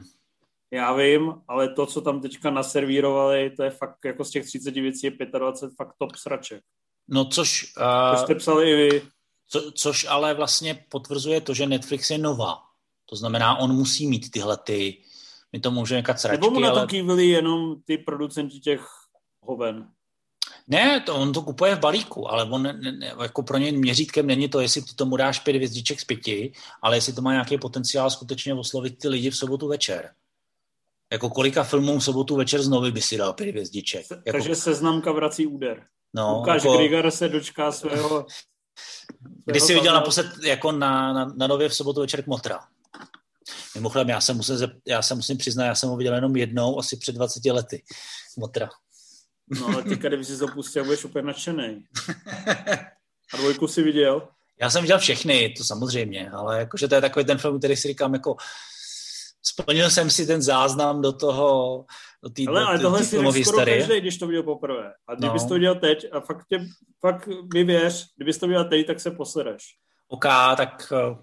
Já 0.70 0.92
vím, 0.92 1.34
ale 1.48 1.68
to, 1.68 1.86
co 1.86 2.00
tam 2.00 2.20
teďka 2.20 2.50
naservírovali, 2.50 3.50
to 3.50 3.62
je 3.62 3.70
fakt 3.70 4.04
jako 4.04 4.24
z 4.24 4.30
těch 4.30 4.44
30 4.44 4.74
věcí 4.74 5.06
je 5.06 5.26
25 5.38 5.76
fakt 5.76 5.94
top 5.98 6.16
sraček. 6.16 6.62
No 7.08 7.24
což... 7.24 7.72
Uh, 7.76 8.16
to 8.16 8.22
jste 8.22 8.34
psali 8.34 8.70
i 8.70 8.74
vy. 8.74 9.02
Co, 9.48 9.72
což 9.72 10.06
ale 10.08 10.34
vlastně 10.34 10.84
potvrzuje 10.88 11.40
to, 11.40 11.54
že 11.54 11.66
Netflix 11.66 12.10
je 12.10 12.18
nová. 12.18 12.62
To 13.06 13.16
znamená, 13.16 13.56
on 13.56 13.72
musí 13.72 14.06
mít 14.06 14.30
tyhle 14.30 14.56
ty, 14.56 15.02
my 15.52 15.60
to 15.60 15.70
můžeme 15.70 16.00
říkat 16.00 16.20
sračky, 16.20 16.40
Nebo 16.40 16.50
mu 16.50 16.60
na 16.60 16.70
to 16.70 16.78
ale... 16.78 16.86
kývili 16.86 17.26
jenom 17.26 17.82
ty 17.84 17.98
producenti 17.98 18.60
těch 18.60 18.86
hoven. 19.40 19.88
Ne, 20.68 21.00
to 21.00 21.14
on 21.14 21.32
to 21.32 21.42
kupuje 21.42 21.74
v 21.74 21.80
balíku, 21.80 22.30
ale 22.30 22.44
on 22.44 22.62
ne, 22.62 22.72
ne, 22.72 23.14
jako 23.22 23.42
pro 23.42 23.58
něj 23.58 23.72
měřítkem 23.72 24.26
není 24.26 24.48
to, 24.48 24.60
jestli 24.60 24.82
ty 24.82 24.94
tomu 24.94 25.16
dáš 25.16 25.38
pět 25.38 25.56
hvězdiček 25.56 26.00
z 26.00 26.04
pěti, 26.04 26.52
ale 26.82 26.96
jestli 26.96 27.12
to 27.12 27.22
má 27.22 27.32
nějaký 27.32 27.58
potenciál 27.58 28.10
skutečně 28.10 28.54
oslovit 28.54 28.98
ty 28.98 29.08
lidi 29.08 29.30
v 29.30 29.36
sobotu 29.36 29.68
večer. 29.68 30.10
Jako 31.12 31.30
kolika 31.30 31.64
filmů 31.64 31.98
v 31.98 32.04
sobotu 32.04 32.36
večer 32.36 32.62
znovu 32.62 32.90
by 32.90 33.00
si 33.02 33.16
dal 33.16 33.32
pět 33.32 33.48
hvězdiček. 33.48 34.06
Jako... 34.10 34.22
Takže 34.32 34.54
seznamka 34.54 35.12
vrací 35.12 35.46
úder. 35.46 35.86
No, 36.14 36.38
Lukáš 36.38 36.64
jako... 36.64 36.76
Grigar 36.76 37.10
se 37.10 37.28
dočká 37.28 37.72
svého... 37.72 38.26
Kdy 39.44 39.60
jsi 39.60 39.74
viděl 39.74 39.94
naposled 39.94 40.26
jako 40.44 40.72
na, 40.72 41.12
na, 41.12 41.32
na 41.36 41.46
nově 41.46 41.68
v 41.68 41.74
sobotu 41.74 42.00
večer 42.00 42.22
Kmotra? 42.22 42.60
Mimochodem, 43.74 44.08
já 44.08 44.20
se, 44.20 44.34
musím, 44.34 44.56
já 44.86 45.02
se 45.02 45.14
musím 45.14 45.38
přiznat, 45.38 45.64
já 45.64 45.74
jsem 45.74 45.88
ho 45.88 45.96
viděl 45.96 46.14
jenom 46.14 46.36
jednou, 46.36 46.78
asi 46.78 46.96
před 46.96 47.14
20 47.14 47.44
lety. 47.44 47.82
Motra. 48.36 48.68
No 49.60 49.66
ale 49.66 49.82
ty, 49.82 49.96
když 49.96 50.26
jsi 50.26 50.36
zapustil, 50.36 50.84
budeš 50.84 51.04
úplně 51.04 51.22
nadšený. 51.22 51.84
A 53.34 53.36
dvojku 53.36 53.68
si 53.68 53.82
viděl? 53.82 54.28
Já 54.60 54.70
jsem 54.70 54.82
viděl 54.82 54.98
všechny, 54.98 55.54
to 55.58 55.64
samozřejmě, 55.64 56.30
ale 56.30 56.58
jakože 56.58 56.88
to 56.88 56.94
je 56.94 57.00
takový 57.00 57.24
ten 57.24 57.38
film, 57.38 57.58
který 57.58 57.76
si 57.76 57.88
říkám, 57.88 58.14
jako 58.14 58.36
splnil 59.42 59.90
jsem 59.90 60.10
si 60.10 60.26
ten 60.26 60.42
záznam 60.42 61.02
do 61.02 61.12
toho, 61.12 61.84
té 62.30 62.42
Ale, 62.48 62.64
ale 62.64 62.78
tohle 62.78 63.04
si 63.04 63.16
řekl 63.16 63.44
skoro 63.44 63.64
každý, 63.64 64.00
když 64.00 64.18
to 64.18 64.26
viděl 64.26 64.42
poprvé. 64.42 64.92
A 65.06 65.14
kdybys 65.14 65.42
no. 65.42 65.48
to 65.48 65.54
udělal 65.54 65.80
teď, 65.80 66.06
a 66.12 66.20
fakt, 66.20 66.46
tě, 66.48 66.66
fakt 67.00 67.28
mi 67.54 67.64
věř, 67.64 68.06
kdybys 68.16 68.38
to 68.38 68.46
udělal 68.46 68.64
teď, 68.64 68.86
tak 68.86 69.00
se 69.00 69.10
posereš. 69.10 69.62
OK, 70.08 70.24
tak 70.56 70.92
eh, 70.92 71.16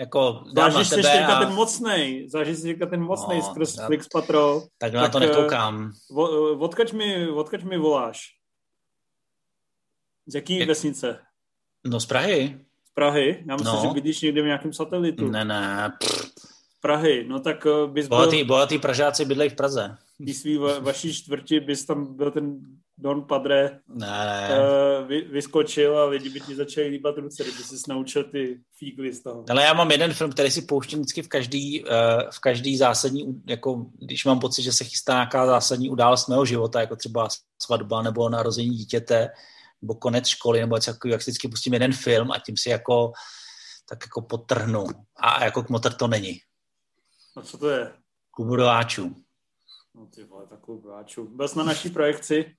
jako 0.00 0.44
Zážíš 0.54 0.88
si 0.88 0.94
teďka 0.94 1.36
a... 1.36 1.44
ten 1.44 1.54
mocnej, 1.54 2.28
zážíš 2.28 2.58
si 2.58 2.74
ten 2.74 3.00
mocnej 3.00 3.38
no, 3.38 3.44
skrz 3.44 3.76
já... 3.76 3.86
Flix 3.86 4.08
Patrol. 4.08 4.62
Tak 4.78 4.92
na 4.92 5.08
to 5.08 5.18
nekoukám. 5.18 5.92
Eh, 6.10 6.56
odkač 6.58 6.92
mi, 6.92 7.28
odkač 7.28 7.62
mi 7.62 7.78
voláš? 7.78 8.20
Z 10.26 10.34
jaký 10.34 10.56
Je... 10.56 10.66
vesnice? 10.66 11.18
No 11.86 12.00
z 12.00 12.06
Prahy. 12.06 12.60
Z 12.84 12.90
Prahy? 12.94 13.44
Já 13.48 13.56
myslím, 13.56 13.74
no. 13.74 13.82
že 13.82 13.94
bydlíš 13.94 14.20
někde 14.20 14.42
v 14.42 14.46
nějakém 14.46 14.72
satelitu. 14.72 15.30
Ne, 15.30 15.44
ne. 15.44 15.92
Pff. 15.98 16.37
Prahy, 16.80 17.24
no 17.28 17.40
tak 17.40 17.66
eh, 17.66 17.86
bys 17.86 18.08
bohatý, 18.08 18.36
byl... 18.36 18.46
Bohatý 18.46 18.78
Pražáci 18.78 19.24
bydlejí 19.24 19.50
v 19.50 19.54
Praze. 19.54 19.96
V 20.18 20.32
svý 20.34 20.56
va, 20.56 20.78
vaší 20.78 21.14
čtvrti 21.14 21.60
bys 21.60 21.84
tam 21.84 22.16
byl 22.16 22.30
ten 22.30 22.60
Don 23.00 23.22
Padre 23.22 23.78
ne, 23.88 24.26
ne. 24.26 24.48
Uh, 24.50 25.06
vy, 25.06 25.20
vyskočil 25.20 25.98
a 25.98 26.04
lidi 26.04 26.30
by 26.30 26.40
ti 26.40 26.54
začali 26.54 26.86
líbat 26.86 27.18
ruce, 27.18 27.44
kdyby 27.44 27.62
jsi 27.62 27.76
naučil 27.88 28.24
ty 28.24 28.60
fígly 28.78 29.12
z 29.12 29.22
toho. 29.22 29.44
Ale 29.50 29.64
já 29.64 29.74
mám 29.74 29.90
jeden 29.90 30.12
film, 30.14 30.32
který 30.32 30.50
si 30.50 30.62
pouštím 30.62 30.98
vždycky 30.98 31.22
v 31.22 31.28
každý, 31.28 31.84
uh, 31.84 31.90
v 32.30 32.40
každý 32.40 32.76
zásadní, 32.76 33.42
jako 33.46 33.86
když 33.98 34.24
mám 34.24 34.38
pocit, 34.40 34.62
že 34.62 34.72
se 34.72 34.84
chystá 34.84 35.12
nějaká 35.12 35.46
zásadní 35.46 35.90
událost 35.90 36.28
mého 36.28 36.44
života, 36.44 36.80
jako 36.80 36.96
třeba 36.96 37.28
svatba 37.62 38.02
nebo 38.02 38.28
narození 38.28 38.70
dítěte, 38.70 39.28
nebo 39.82 39.94
konec 39.94 40.26
školy, 40.26 40.60
nebo 40.60 40.76
něco 40.76 40.94
jak 41.06 41.22
si 41.22 41.30
vždycky 41.30 41.48
pustím 41.48 41.72
jeden 41.72 41.92
film 41.92 42.32
a 42.32 42.38
tím 42.38 42.56
si 42.56 42.70
jako 42.70 43.12
tak 43.88 43.98
jako 44.04 44.22
potrhnu. 44.22 44.84
A 45.16 45.44
jako 45.44 45.62
kmotr 45.62 45.92
to 45.92 46.08
není. 46.08 46.40
A 47.38 47.42
co 47.42 47.58
to 47.58 47.68
je? 47.68 47.92
Klub 48.30 48.50
rváčů. 48.50 49.16
No 49.94 50.06
ty 50.06 50.24
vole, 50.24 50.46
tak 50.46 50.60
klub 50.60 50.84
rváčů. 50.84 51.28
Byl 51.28 51.48
jsi 51.48 51.58
na 51.58 51.64
naší 51.64 51.90
projekci? 51.90 52.56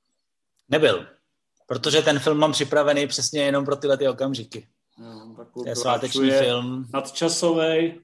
Nebyl, 0.69 1.07
protože 1.68 2.01
ten 2.01 2.19
film 2.19 2.38
mám 2.38 2.51
připravený 2.51 3.07
přesně 3.07 3.41
jenom 3.41 3.65
pro 3.65 3.76
tyhle 3.76 3.97
ty 3.97 4.07
okamžiky. 4.07 4.68
No, 4.97 5.35
tak 5.38 5.47
to 5.53 5.68
je 5.68 5.76
sváteční 5.76 6.27
je 6.27 6.43
film. 6.43 6.85
Nadčasovej, 6.93 8.01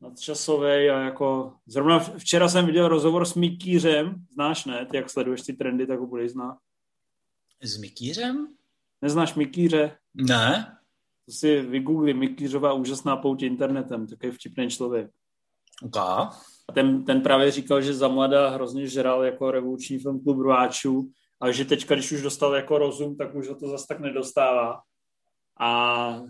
nadčasový 0.00 0.90
a 0.90 0.98
jako 1.00 1.52
zrovna 1.66 1.98
včera 1.98 2.48
jsem 2.48 2.66
viděl 2.66 2.88
rozhovor 2.88 3.24
s 3.24 3.34
Mikýřem, 3.34 4.14
znáš 4.32 4.64
ne? 4.64 4.86
Ty 4.86 4.96
jak 4.96 5.10
sleduješ 5.10 5.42
ty 5.42 5.52
trendy, 5.52 5.86
tak 5.86 5.98
ho 5.98 6.06
budeš 6.06 6.32
znát. 6.32 6.58
S 7.62 7.76
Mikýřem? 7.76 8.48
Neznáš 9.02 9.34
Mikýře? 9.34 9.96
Ne. 10.14 10.78
To 11.26 11.32
si 11.32 11.60
vygoogli 11.60 12.14
Mikýřová 12.14 12.72
úžasná 12.72 13.16
pouť 13.16 13.42
internetem, 13.42 14.06
takový 14.06 14.32
vtipný 14.32 14.70
člověk. 14.70 15.10
Okay. 15.82 16.26
A 16.68 16.72
ten, 16.74 17.04
ten 17.04 17.20
právě 17.20 17.50
říkal, 17.50 17.82
že 17.82 17.94
za 17.94 18.08
mladá 18.08 18.48
hrozně 18.48 18.88
žral 18.88 19.24
jako 19.24 19.50
revoluční 19.50 19.98
film 19.98 20.22
Klub 20.24 20.40
rváčů, 20.40 21.10
ale 21.40 21.52
že 21.52 21.64
teďka, 21.64 21.94
když 21.94 22.12
už 22.12 22.22
dostal 22.22 22.54
jako 22.54 22.78
rozum, 22.78 23.16
tak 23.16 23.34
už 23.34 23.48
ho 23.48 23.54
to 23.54 23.68
zase 23.68 23.86
tak 23.88 24.00
nedostává. 24.00 24.80
A 25.60 26.20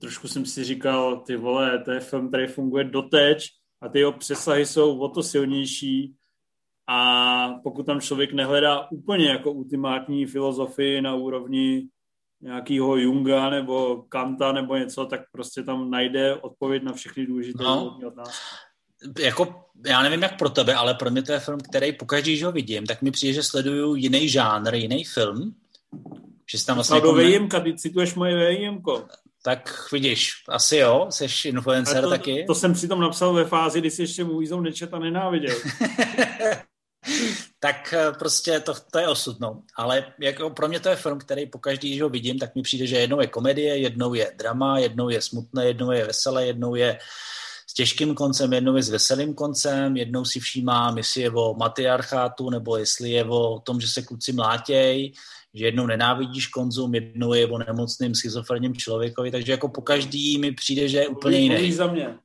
trošku 0.00 0.28
jsem 0.28 0.46
si 0.46 0.64
říkal, 0.64 1.16
ty 1.16 1.36
vole, 1.36 1.82
to 1.84 1.90
je 1.90 2.00
film, 2.00 2.28
který 2.28 2.46
funguje 2.46 2.84
doteď 2.84 3.44
a 3.80 3.88
ty 3.88 3.98
jeho 3.98 4.12
přesahy 4.12 4.66
jsou 4.66 4.98
o 4.98 5.08
to 5.08 5.22
silnější 5.22 6.14
a 6.86 7.48
pokud 7.62 7.86
tam 7.86 8.00
člověk 8.00 8.32
nehledá 8.32 8.90
úplně 8.90 9.28
jako 9.28 9.52
ultimátní 9.52 10.26
filozofii 10.26 11.00
na 11.00 11.14
úrovni 11.14 11.88
nějakého 12.40 12.96
Junga 12.96 13.50
nebo 13.50 14.02
Kanta 14.08 14.52
nebo 14.52 14.76
něco, 14.76 15.06
tak 15.06 15.20
prostě 15.32 15.62
tam 15.62 15.90
najde 15.90 16.34
odpověď 16.34 16.82
na 16.82 16.92
všechny 16.92 17.26
důležité 17.26 17.64
no. 17.64 17.98
nás. 18.16 18.40
Jako, 19.18 19.64
já 19.86 20.02
nevím, 20.02 20.22
jak 20.22 20.38
pro 20.38 20.50
tebe, 20.50 20.74
ale 20.74 20.94
pro 20.94 21.10
mě 21.10 21.22
to 21.22 21.32
je 21.32 21.40
film, 21.40 21.60
který 21.60 21.92
pokaždé, 21.92 22.36
že 22.36 22.46
ho 22.46 22.52
vidím, 22.52 22.86
tak 22.86 23.02
mi 23.02 23.10
přijde, 23.10 23.32
že 23.32 23.42
sleduju 23.42 23.94
jiný 23.94 24.28
žánr, 24.28 24.74
jiný 24.74 25.04
film. 25.04 25.54
Že 26.50 26.64
tam 26.64 26.74
vlastně... 26.74 26.96
Jako 26.96 27.14
výjimka, 27.14 27.60
ty 27.60 27.74
cituješ 27.74 28.14
moje 28.14 28.48
výjimko. 28.48 29.04
Tak 29.42 29.92
vidíš, 29.92 30.32
asi 30.48 30.76
jo, 30.76 31.06
jsi 31.10 31.48
influencer 31.48 32.04
to, 32.04 32.10
taky. 32.10 32.44
To 32.46 32.54
jsem 32.54 32.72
přitom 32.72 33.00
napsal 33.00 33.32
ve 33.32 33.44
fázi, 33.44 33.80
kdy 33.80 33.90
jsi 33.90 34.02
ještě 34.02 34.24
můj 34.24 34.48
nečet 34.60 34.94
a 34.94 34.98
nenáviděl. 34.98 35.56
tak 37.60 37.92
eh, 37.92 38.12
prostě 38.18 38.60
to, 38.60 38.74
to 38.92 38.98
je 38.98 39.08
osud, 39.08 39.40
no. 39.40 39.62
Ale 39.76 40.12
jako 40.20 40.50
pro 40.50 40.68
mě 40.68 40.80
to 40.80 40.88
je 40.88 40.96
film, 40.96 41.18
který 41.18 41.46
pokaždý, 41.46 41.88
když 41.88 42.02
ho 42.02 42.08
vidím, 42.08 42.38
tak 42.38 42.54
mi 42.54 42.62
přijde, 42.62 42.86
že 42.86 42.96
jednou 42.96 43.20
je 43.20 43.26
komedie, 43.26 43.78
jednou 43.78 44.14
je 44.14 44.32
drama, 44.36 44.78
jednou 44.78 45.08
je 45.08 45.22
smutné, 45.22 45.66
jednou 45.66 45.90
je 45.90 46.06
veselé, 46.06 46.46
jednou 46.46 46.74
je 46.74 46.98
těžkým 47.78 48.14
koncem, 48.14 48.52
jednou 48.52 48.76
je 48.76 48.82
s 48.82 48.90
veselým 48.90 49.34
koncem, 49.34 49.96
jednou 49.96 50.24
si 50.24 50.40
všímám, 50.40 50.98
jestli 50.98 51.20
je 51.20 51.30
o 51.30 51.54
matriarchátu, 51.54 52.50
nebo 52.50 52.76
jestli 52.76 53.10
je 53.10 53.24
o 53.24 53.58
tom, 53.58 53.80
že 53.80 53.88
se 53.88 54.02
kluci 54.02 54.32
mlátěj, 54.32 55.12
že 55.54 55.64
jednou 55.64 55.86
nenávidíš 55.86 56.46
konzum, 56.46 56.94
jednou 56.94 57.32
je 57.34 57.46
o 57.46 57.58
nemocným 57.58 58.14
schizofrenním 58.14 58.74
člověkovi, 58.74 59.30
takže 59.30 59.52
jako 59.52 59.68
po 59.68 59.82
každý 59.82 60.38
mi 60.38 60.52
přijde, 60.52 60.88
že 60.88 60.98
je 60.98 61.08
úplně 61.08 61.38
jiný. 61.38 61.72
za 61.72 61.86
mě. 61.86 62.18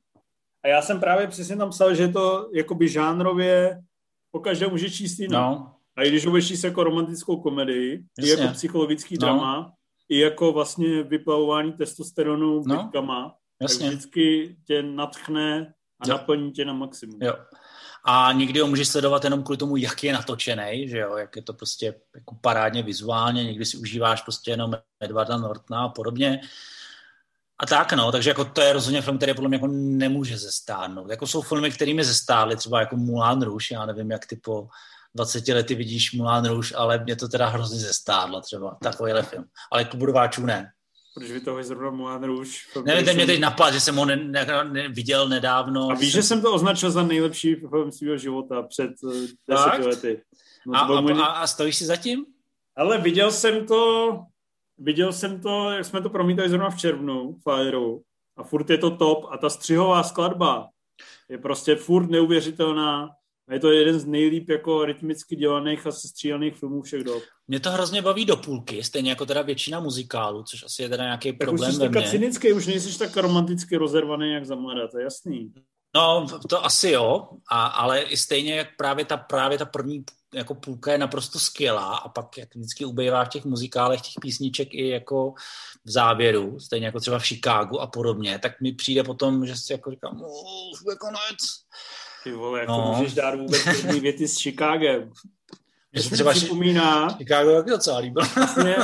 A 0.64 0.68
já 0.68 0.82
jsem 0.82 1.00
právě 1.00 1.26
přesně 1.26 1.56
tam 1.56 1.70
psal, 1.70 1.94
že 1.94 2.08
to 2.08 2.50
jakoby 2.54 2.88
žánrově 2.88 3.82
po 4.30 4.40
každém 4.40 4.70
může 4.70 4.90
číst 4.90 5.18
jinak. 5.18 5.40
No. 5.40 5.72
A 5.96 6.02
i 6.02 6.08
když 6.08 6.24
ho 6.24 6.30
budeš 6.30 6.48
číst 6.48 6.64
jako 6.64 6.84
romantickou 6.84 7.36
komedii, 7.36 8.02
i 8.22 8.28
jako 8.28 8.52
psychologický 8.52 9.14
no. 9.14 9.26
drama, 9.26 9.72
i 10.08 10.18
jako 10.18 10.52
vlastně 10.52 11.02
vyplavování 11.02 11.72
testosteronu 11.72 12.62
no. 12.66 12.76
bitkama, 12.76 13.34
Jasně. 13.64 13.86
tak 13.86 13.94
vždycky 13.94 14.56
tě 14.66 14.82
natchne 14.82 15.74
a 16.00 16.08
jo. 16.08 16.16
naplní 16.16 16.52
tě 16.52 16.64
na 16.64 16.72
maximum. 16.72 17.22
Jo. 17.22 17.34
A 18.06 18.32
někdy 18.32 18.60
ho 18.60 18.66
můžeš 18.66 18.88
sledovat 18.88 19.24
jenom 19.24 19.42
kvůli 19.42 19.58
tomu, 19.58 19.76
jak 19.76 20.04
je 20.04 20.12
natočený, 20.12 20.88
že 20.88 20.98
jo, 20.98 21.16
jak 21.16 21.36
je 21.36 21.42
to 21.42 21.52
prostě 21.52 21.94
jako 22.14 22.36
parádně 22.40 22.82
vizuálně, 22.82 23.44
někdy 23.44 23.64
si 23.64 23.76
užíváš 23.76 24.22
prostě 24.22 24.50
jenom 24.50 24.72
Edwarda 25.00 25.36
Nortna 25.36 25.84
a 25.84 25.88
podobně. 25.88 26.40
A 27.58 27.66
tak 27.66 27.92
no, 27.92 28.12
takže 28.12 28.30
jako 28.30 28.44
to 28.44 28.60
je 28.60 28.72
rozhodně 28.72 29.02
film, 29.02 29.16
který 29.16 29.34
podle 29.34 29.48
mě 29.48 29.56
jako 29.56 29.66
nemůže 29.72 30.38
zestárnout. 30.38 31.10
Jako 31.10 31.26
jsou 31.26 31.42
filmy, 31.42 31.70
které 31.70 31.94
mi 31.94 32.04
zestárly, 32.04 32.56
třeba 32.56 32.80
jako 32.80 32.96
Mulan 32.96 33.42
Rouge, 33.42 33.74
já 33.74 33.86
nevím, 33.86 34.10
jak 34.10 34.26
ty 34.26 34.36
po 34.36 34.68
20 35.14 35.48
lety 35.48 35.74
vidíš 35.74 36.12
Mulan 36.12 36.44
Rouge, 36.44 36.74
ale 36.74 36.98
mě 36.98 37.16
to 37.16 37.28
teda 37.28 37.48
hrozně 37.48 37.78
zestárlo 37.78 38.40
třeba, 38.40 38.78
takovýhle 38.82 39.22
film. 39.22 39.44
Ale 39.72 39.88
Budováčů 39.94 40.46
ne. 40.46 40.70
Proč 41.14 41.30
vy 41.30 41.40
toho 41.40 41.62
zrovna 41.62 41.90
Mulan 41.90 42.24
Rouge? 42.24 42.50
Nevím, 42.84 43.06
jsem... 43.06 43.16
mě 43.16 43.26
teď 43.26 43.40
napadl, 43.40 43.72
že 43.72 43.80
jsem 43.80 43.96
ho 43.96 44.04
ne, 44.04 44.16
ne, 44.16 44.46
ne, 44.64 44.88
viděl 44.88 45.28
nedávno. 45.28 45.90
A 45.90 45.94
víš, 45.94 46.12
že 46.12 46.22
jsem 46.22 46.42
to 46.42 46.54
označil 46.54 46.90
za 46.90 47.02
nejlepší 47.02 47.54
film 47.54 47.92
svého 47.92 48.16
života 48.16 48.62
před 48.62 48.90
uh, 49.02 49.12
deseti 49.48 49.82
lety. 49.88 50.22
No, 50.66 50.74
a, 50.74 50.80
a, 50.80 51.00
můj... 51.00 51.12
a, 51.12 51.24
a 51.24 51.46
stojíš 51.46 51.76
si 51.76 51.84
zatím? 51.84 52.24
Ale 52.76 52.98
viděl 52.98 53.30
jsem 53.30 53.66
to, 53.66 54.18
viděl 54.78 55.12
jsem 55.12 55.40
to, 55.40 55.70
jak 55.70 55.84
jsme 55.84 56.02
to 56.02 56.10
promítali 56.10 56.48
zrovna 56.48 56.70
v 56.70 56.78
červnu, 56.78 57.36
Fireu, 57.48 58.02
a 58.36 58.42
furt 58.42 58.70
je 58.70 58.78
to 58.78 58.96
top 58.96 59.26
a 59.30 59.38
ta 59.38 59.50
střihová 59.50 60.02
skladba 60.02 60.68
je 61.28 61.38
prostě 61.38 61.76
furt 61.76 62.10
neuvěřitelná 62.10 63.10
a 63.48 63.54
je 63.54 63.60
to 63.60 63.70
jeden 63.70 63.98
z 64.00 64.06
nejlíp 64.06 64.48
jako 64.48 64.84
rytmicky 64.84 65.36
dělaných 65.36 65.86
a 65.86 65.92
sestřílených 65.92 66.56
filmů 66.56 66.82
všech 66.82 67.04
dob. 67.04 67.22
Mě 67.48 67.60
to 67.60 67.70
hrozně 67.70 68.02
baví 68.02 68.24
do 68.24 68.36
půlky, 68.36 68.82
stejně 68.82 69.10
jako 69.10 69.26
teda 69.26 69.42
většina 69.42 69.80
muzikálů, 69.80 70.42
což 70.42 70.64
asi 70.64 70.82
je 70.82 70.88
teda 70.88 71.04
nějaký 71.04 71.32
tak 71.32 71.38
problém 71.38 71.70
už 71.70 71.76
jsi 71.76 71.88
ve 71.88 72.10
cynický, 72.10 72.52
už 72.52 72.66
nejsi 72.66 72.98
tak 72.98 73.16
romanticky 73.16 73.76
rozervaný, 73.76 74.32
jak 74.32 74.46
za 74.46 74.54
mladá, 74.54 74.88
to 74.88 74.98
je 74.98 75.04
jasný. 75.04 75.52
No, 75.96 76.26
to 76.48 76.64
asi 76.64 76.90
jo, 76.90 77.28
a, 77.50 77.66
ale 77.66 78.02
i 78.02 78.16
stejně 78.16 78.54
jak 78.54 78.76
právě 78.76 79.04
ta, 79.04 79.16
právě 79.16 79.58
ta 79.58 79.64
první 79.64 80.04
jako 80.34 80.54
půlka 80.54 80.92
je 80.92 80.98
naprosto 80.98 81.38
skvělá 81.38 81.96
a 81.96 82.08
pak 82.08 82.38
jak 82.38 82.54
vždycky 82.54 82.84
ubejvá 82.84 83.24
v 83.24 83.28
těch 83.28 83.44
muzikálech 83.44 84.00
těch 84.00 84.14
písniček 84.20 84.74
i 84.74 84.88
jako 84.88 85.34
v 85.84 85.90
závěru, 85.90 86.60
stejně 86.60 86.86
jako 86.86 87.00
třeba 87.00 87.18
v 87.18 87.26
Chicagu 87.26 87.80
a 87.80 87.86
podobně, 87.86 88.38
tak 88.38 88.60
mi 88.60 88.72
přijde 88.72 89.04
potom, 89.04 89.46
že 89.46 89.56
si 89.56 89.72
jako 89.72 89.90
říkám, 89.90 90.22
už 90.72 90.80
je 90.90 90.96
konec. 90.96 91.40
Ty 92.24 92.32
vole, 92.32 92.60
jak 92.60 92.68
no. 92.68 92.76
to 92.76 92.92
můžeš 92.92 93.14
dát 93.14 93.34
vůbec 93.34 93.64
první 93.64 94.00
věty 94.00 94.28
s 94.28 94.42
Chicagem? 94.42 95.10
Že 95.92 96.02
se 96.02 96.10
třeba 96.10 96.30
připomíná... 96.30 97.16
Chicago 97.16 97.54
taky 97.54 97.70
docela 97.70 97.98
líbil. 97.98 98.22
Vlastně 98.36 98.76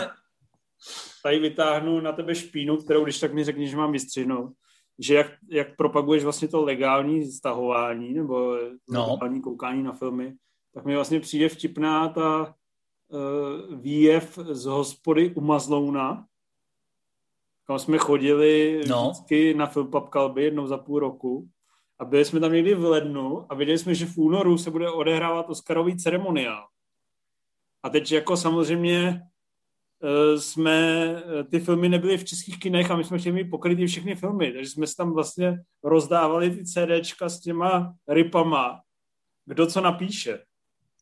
tady 1.23 1.39
vytáhnu 1.39 2.01
na 2.01 2.13
tebe 2.13 2.35
špínu, 2.35 2.77
kterou 2.77 3.05
když 3.05 3.21
tak 3.21 3.35
mi 3.35 3.45
řekni, 3.45 3.69
že 3.69 3.77
mám 3.77 3.93
vystřihnout 3.93 4.53
že 5.01 5.15
jak, 5.15 5.27
jak 5.51 5.77
propaguješ 5.77 6.25
vlastně 6.25 6.49
to 6.49 6.65
legální 6.65 7.33
stahování 7.33 8.15
nebo 8.15 8.59
no. 8.89 9.11
legální 9.13 9.43
koukání 9.43 9.83
na 9.83 9.93
filmy, 9.93 10.35
tak 10.75 10.85
mi 10.85 10.95
vlastně 10.95 11.21
přijde 11.21 11.49
vtipná 11.49 12.09
ta 12.09 12.55
uh, 13.09 13.81
výjev 13.81 14.39
z 14.51 14.65
hospody 14.65 15.35
u 15.35 15.41
Mazlouna, 15.41 16.27
kam 17.67 17.79
jsme 17.79 17.99
chodili 17.99 18.83
no. 18.89 19.11
vždycky 19.11 19.55
na 19.55 19.67
film 19.67 19.91
Pub 19.91 20.09
Kalby 20.09 20.45
jednou 20.45 20.67
za 20.67 20.79
půl 20.79 20.99
roku 20.99 21.49
a 22.01 22.05
byli 22.05 22.25
jsme 22.25 22.41
tam 22.41 22.53
někdy 22.53 22.75
v 22.75 22.85
lednu 22.85 23.47
a 23.49 23.55
viděli 23.55 23.79
jsme, 23.79 23.95
že 23.95 24.07
v 24.07 24.19
únoru 24.19 24.59
se 24.59 24.71
bude 24.71 24.91
odehrávat 24.91 25.49
Oscarový 25.49 25.97
ceremoniál. 25.97 26.67
A 27.83 27.89
teď 27.89 28.13
jako 28.13 28.37
samozřejmě 28.37 29.23
uh, 30.03 30.41
jsme, 30.41 31.07
uh, 31.15 31.43
ty 31.51 31.61
filmy 31.61 31.89
nebyly 31.89 32.19
v 32.19 32.25
českých 32.25 32.61
kinech 32.61 32.91
a 32.91 32.97
my 32.97 33.05
jsme 33.05 33.19
chtěli 33.19 33.35
mít 33.35 33.51
pokrytý 33.51 33.87
všechny 33.87 34.15
filmy, 34.15 34.53
takže 34.53 34.71
jsme 34.71 34.87
si 34.87 34.97
tam 34.97 35.13
vlastně 35.13 35.59
rozdávali 35.85 36.51
ty 36.51 36.65
CDčka 36.65 37.29
s 37.29 37.41
těma 37.41 37.95
ripama, 38.09 38.81
kdo 39.47 39.67
co 39.67 39.81
napíše. 39.81 40.45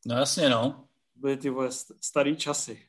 No 0.07 0.17
jasně, 0.17 0.49
no. 0.49 0.85
Byly 1.17 1.37
ty 1.37 1.51
vole 1.51 1.69
starý 2.01 2.37
časy. 2.37 2.83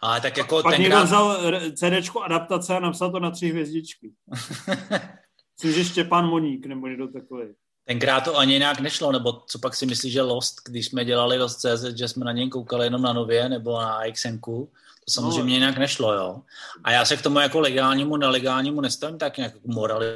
Ale 0.00 0.20
tak 0.20 0.36
jako 0.36 0.62
Pak 0.62 0.76
tenkrát... 0.76 0.82
někdo 0.82 1.04
vzal 1.04 1.38
CDčko 1.76 2.22
adaptace 2.22 2.76
a 2.76 2.80
napsal 2.80 3.12
to 3.12 3.20
na 3.20 3.30
tři 3.30 3.48
hvězdičky. 3.48 4.12
Myslím, 5.62 5.84
že 5.84 5.90
Štěpán 5.90 6.26
Moník 6.26 6.66
nebo 6.66 6.86
někdo 6.86 7.08
takový. 7.08 7.46
Tenkrát 7.84 8.20
to 8.20 8.38
ani 8.38 8.58
nějak 8.58 8.80
nešlo, 8.80 9.12
nebo 9.12 9.32
co 9.46 9.58
pak 9.58 9.74
si 9.74 9.86
myslíš, 9.86 10.12
že 10.12 10.22
Lost, 10.22 10.56
když 10.68 10.86
jsme 10.86 11.04
dělali 11.04 11.38
Lost 11.38 11.60
CZ, 11.60 11.84
že 11.96 12.08
jsme 12.08 12.24
na 12.24 12.32
něj 12.32 12.48
koukali 12.48 12.86
jenom 12.86 13.02
na 13.02 13.12
nově 13.12 13.48
nebo 13.48 13.80
na 13.80 14.00
XNku, 14.12 14.72
to 15.04 15.12
samozřejmě 15.12 15.50
no. 15.50 15.54
jinak 15.54 15.78
nešlo, 15.78 16.14
jo. 16.14 16.42
A 16.84 16.92
já 16.92 17.04
se 17.04 17.16
k 17.16 17.22
tomu 17.22 17.40
jako 17.40 17.60
legálnímu, 17.60 18.16
nelegálnímu 18.16 18.80
nestavím 18.80 19.18
tak 19.18 19.36
nějak 19.36 19.64
morali 19.64 20.06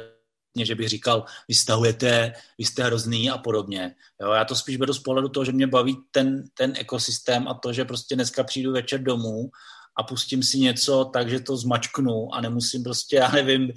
že 0.61 0.75
bych 0.75 0.89
říkal, 0.89 1.25
vy 1.47 1.55
stahujete, 1.55 2.33
vy 2.57 2.65
jste 2.65 2.83
hrozný 2.83 3.29
a 3.29 3.37
podobně. 3.37 3.95
Jo, 4.21 4.31
já 4.31 4.45
to 4.45 4.55
spíš 4.55 4.77
beru 4.77 4.93
z 4.93 4.99
pohledu 4.99 5.29
toho, 5.29 5.45
že 5.45 5.51
mě 5.51 5.67
baví 5.67 5.97
ten, 6.11 6.43
ten 6.53 6.73
ekosystém 6.77 7.47
a 7.47 7.53
to, 7.53 7.73
že 7.73 7.85
prostě 7.85 8.15
dneska 8.15 8.43
přijdu 8.43 8.71
večer 8.71 9.03
domů 9.03 9.49
a 9.95 10.03
pustím 10.03 10.43
si 10.43 10.59
něco 10.59 11.05
tak, 11.05 11.29
že 11.29 11.39
to 11.39 11.57
zmačknu 11.57 12.35
a 12.35 12.41
nemusím 12.41 12.83
prostě, 12.83 13.15
já 13.25 13.31
nevím, 13.31 13.71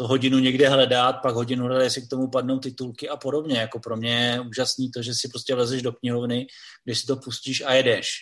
to 0.00 0.06
hodinu 0.06 0.38
někde 0.38 0.68
hledat, 0.68 1.12
pak 1.22 1.34
hodinu 1.34 1.66
hledat, 1.66 1.82
jestli 1.82 2.02
k 2.02 2.08
tomu 2.08 2.28
padnou 2.28 2.58
titulky 2.58 3.08
a 3.08 3.16
podobně. 3.16 3.60
Jako 3.60 3.78
pro 3.78 3.96
mě 3.96 4.14
je 4.14 4.40
úžasný 4.40 4.90
to, 4.90 5.02
že 5.02 5.14
si 5.14 5.28
prostě 5.28 5.54
vlezeš 5.54 5.82
do 5.82 5.92
knihovny, 5.92 6.46
kde 6.84 6.94
si 6.94 7.06
to 7.06 7.16
pustíš 7.16 7.62
a 7.66 7.72
jedeš. 7.72 8.16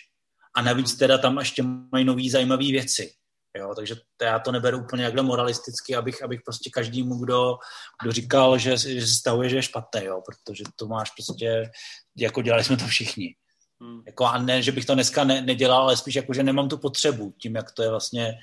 A 0.55 0.61
navíc 0.61 0.97
teda 0.97 1.17
tam 1.17 1.37
ještě 1.37 1.63
mají 1.63 2.05
nový 2.05 2.29
zajímavé 2.29 2.63
věci. 2.63 3.11
Jo, 3.57 3.73
takže 3.75 3.95
to 4.17 4.25
já 4.25 4.39
to 4.39 4.51
neberu 4.51 4.79
úplně 4.79 5.03
jakhle 5.03 5.23
moralisticky, 5.23 5.95
abych, 5.95 6.23
abych 6.23 6.39
prostě 6.45 6.69
každému, 6.69 7.15
kdo, 7.15 7.57
kdo 8.01 8.11
říkal, 8.11 8.57
že, 8.57 8.77
že 8.77 9.07
se 9.07 9.13
stavuje, 9.13 9.49
že 9.49 9.55
je 9.55 9.63
špatné, 9.63 10.05
jo, 10.05 10.21
protože 10.25 10.63
to 10.75 10.87
máš 10.87 11.11
prostě, 11.11 11.71
jako 12.17 12.41
dělali 12.41 12.63
jsme 12.63 12.77
to 12.77 12.87
všichni. 12.87 13.35
Hmm. 13.81 14.03
Jako 14.05 14.25
a 14.25 14.37
ne, 14.37 14.61
že 14.61 14.71
bych 14.71 14.85
to 14.85 14.93
dneska 14.93 15.23
ne, 15.23 15.41
nedělal, 15.41 15.81
ale 15.81 15.97
spíš 15.97 16.15
jako, 16.15 16.33
že 16.33 16.43
nemám 16.43 16.69
tu 16.69 16.77
potřebu 16.77 17.33
tím, 17.41 17.55
jak 17.55 17.71
to 17.71 17.83
je 17.83 17.89
vlastně 17.89 18.33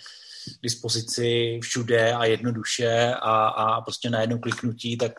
dispozici 0.62 1.58
všude 1.62 2.12
a 2.12 2.24
jednoduše 2.24 3.14
a, 3.14 3.48
a 3.48 3.80
prostě 3.80 4.10
na 4.10 4.20
jedno 4.20 4.38
kliknutí, 4.38 4.96
tak 4.96 5.12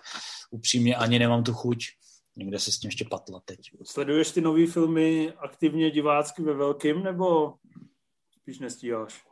upřímně 0.52 0.96
ani 0.96 1.20
nemám 1.20 1.44
tu 1.44 1.54
chuť 1.54 1.78
někde 2.38 2.60
se 2.60 2.72
s 2.72 2.80
tím 2.80 2.88
ještě 2.88 3.06
patlat 3.06 3.44
teď. 3.46 3.60
Sleduješ 3.84 4.32
ty 4.32 4.42
nové 4.42 4.66
filmy 4.68 5.34
aktivně 5.38 5.92
divácky 5.92 6.42
ve 6.42 6.54
velkým, 6.54 7.04
nebo 7.04 7.54
spíš 8.42 8.60
nestíháš? 8.60 9.24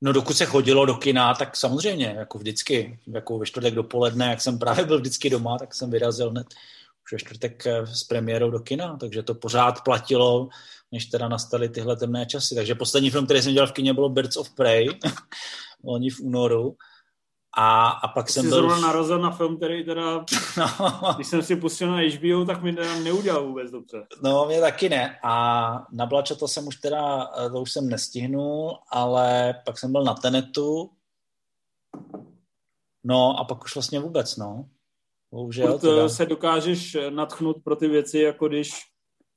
No 0.00 0.12
dokud 0.12 0.36
se 0.36 0.46
chodilo 0.46 0.86
do 0.86 0.94
kina, 0.94 1.34
tak 1.34 1.56
samozřejmě, 1.56 2.06
jako 2.06 2.38
vždycky, 2.38 3.00
jako 3.06 3.38
ve 3.38 3.46
čtvrtek 3.46 3.74
dopoledne, 3.74 4.26
jak 4.26 4.40
jsem 4.40 4.58
právě 4.58 4.84
byl 4.84 4.98
vždycky 4.98 5.30
doma, 5.30 5.58
tak 5.58 5.74
jsem 5.74 5.90
vyrazil 5.90 6.30
hned 6.30 6.46
už 7.04 7.12
ve 7.12 7.18
čtvrtek 7.18 7.66
eh, 7.66 7.86
s 7.86 8.04
premiérou 8.04 8.50
do 8.50 8.60
kina, 8.60 8.96
takže 8.96 9.22
to 9.22 9.34
pořád 9.34 9.84
platilo, 9.84 10.48
než 10.94 11.06
teda 11.06 11.28
nastaly 11.28 11.68
tyhle 11.68 11.96
temné 11.96 12.26
časy. 12.26 12.54
Takže 12.54 12.74
poslední 12.74 13.10
film, 13.10 13.24
který 13.24 13.42
jsem 13.42 13.52
dělal 13.52 13.66
v 13.66 13.72
kině, 13.72 13.94
bylo 13.94 14.08
Birds 14.08 14.36
of 14.36 14.50
Prey, 14.50 14.88
loni 15.84 16.10
v 16.10 16.20
únoru. 16.20 16.76
A, 17.56 17.88
a 17.88 18.08
pak 18.08 18.30
jsem 18.30 18.42
byl... 18.42 18.58
zrovna 18.58 18.78
narazil 18.78 19.18
na 19.18 19.30
film, 19.30 19.56
který 19.56 19.84
teda, 19.84 20.24
no. 20.58 21.14
když 21.14 21.26
jsem 21.26 21.42
si 21.42 21.56
pustil 21.56 21.90
na 21.90 22.00
HBO, 22.00 22.44
tak 22.44 22.62
mi 22.62 22.72
teda 22.72 23.00
neudělal 23.00 23.46
vůbec 23.46 23.70
dobře. 23.70 24.06
No, 24.22 24.46
mě 24.46 24.60
taky 24.60 24.88
ne. 24.88 25.18
A 25.24 25.86
na 25.92 26.06
Blača 26.06 26.34
to 26.34 26.48
jsem 26.48 26.66
už 26.66 26.76
teda, 26.76 27.30
eh, 27.38 27.50
to 27.50 27.60
už 27.60 27.72
jsem 27.72 27.88
nestihnul, 27.88 28.78
ale 28.90 29.54
pak 29.66 29.78
jsem 29.78 29.92
byl 29.92 30.04
na 30.04 30.14
Tenetu. 30.14 30.90
No 33.04 33.38
a 33.38 33.44
pak 33.44 33.64
už 33.64 33.74
vlastně 33.74 34.00
vůbec, 34.00 34.36
no. 34.36 34.68
Bohužel 35.32 35.78
teda. 35.78 36.08
se 36.08 36.26
dokážeš 36.26 36.96
natchnout 37.10 37.56
pro 37.64 37.76
ty 37.76 37.88
věci, 37.88 38.18
jako 38.18 38.48
když 38.48 38.93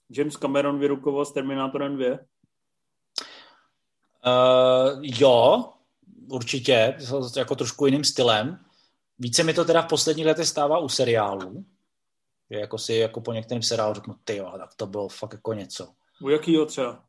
James 0.09 0.37
Cameron 0.37 0.79
vyrukoval 0.79 1.25
s 1.25 1.33
Terminátorem 1.33 1.95
2? 1.97 2.07
Uh, 2.09 2.15
eh, 4.25 4.99
jo, 5.01 5.65
určitě, 6.31 6.97
jako 7.37 7.55
trošku 7.55 7.85
jiným 7.85 8.03
stylem. 8.03 8.59
Více 9.19 9.43
mi 9.43 9.53
to 9.53 9.65
teda 9.65 9.81
v 9.81 9.87
posledních 9.87 10.25
letech 10.25 10.47
stává 10.47 10.79
u 10.79 10.89
seriálů. 10.89 11.65
Že 12.51 12.59
jako 12.59 12.77
si 12.77 12.93
jako 12.93 13.21
po 13.21 13.33
některém 13.33 13.63
seriálu 13.63 13.93
řeknu, 13.93 14.15
ty 14.23 14.35
jo, 14.35 14.53
tak 14.57 14.75
to 14.75 14.87
bylo 14.87 15.09
fakt 15.09 15.33
jako 15.33 15.53
něco. 15.53 15.87
U 16.21 16.29
jakýho 16.29 16.65
třeba? 16.65 17.03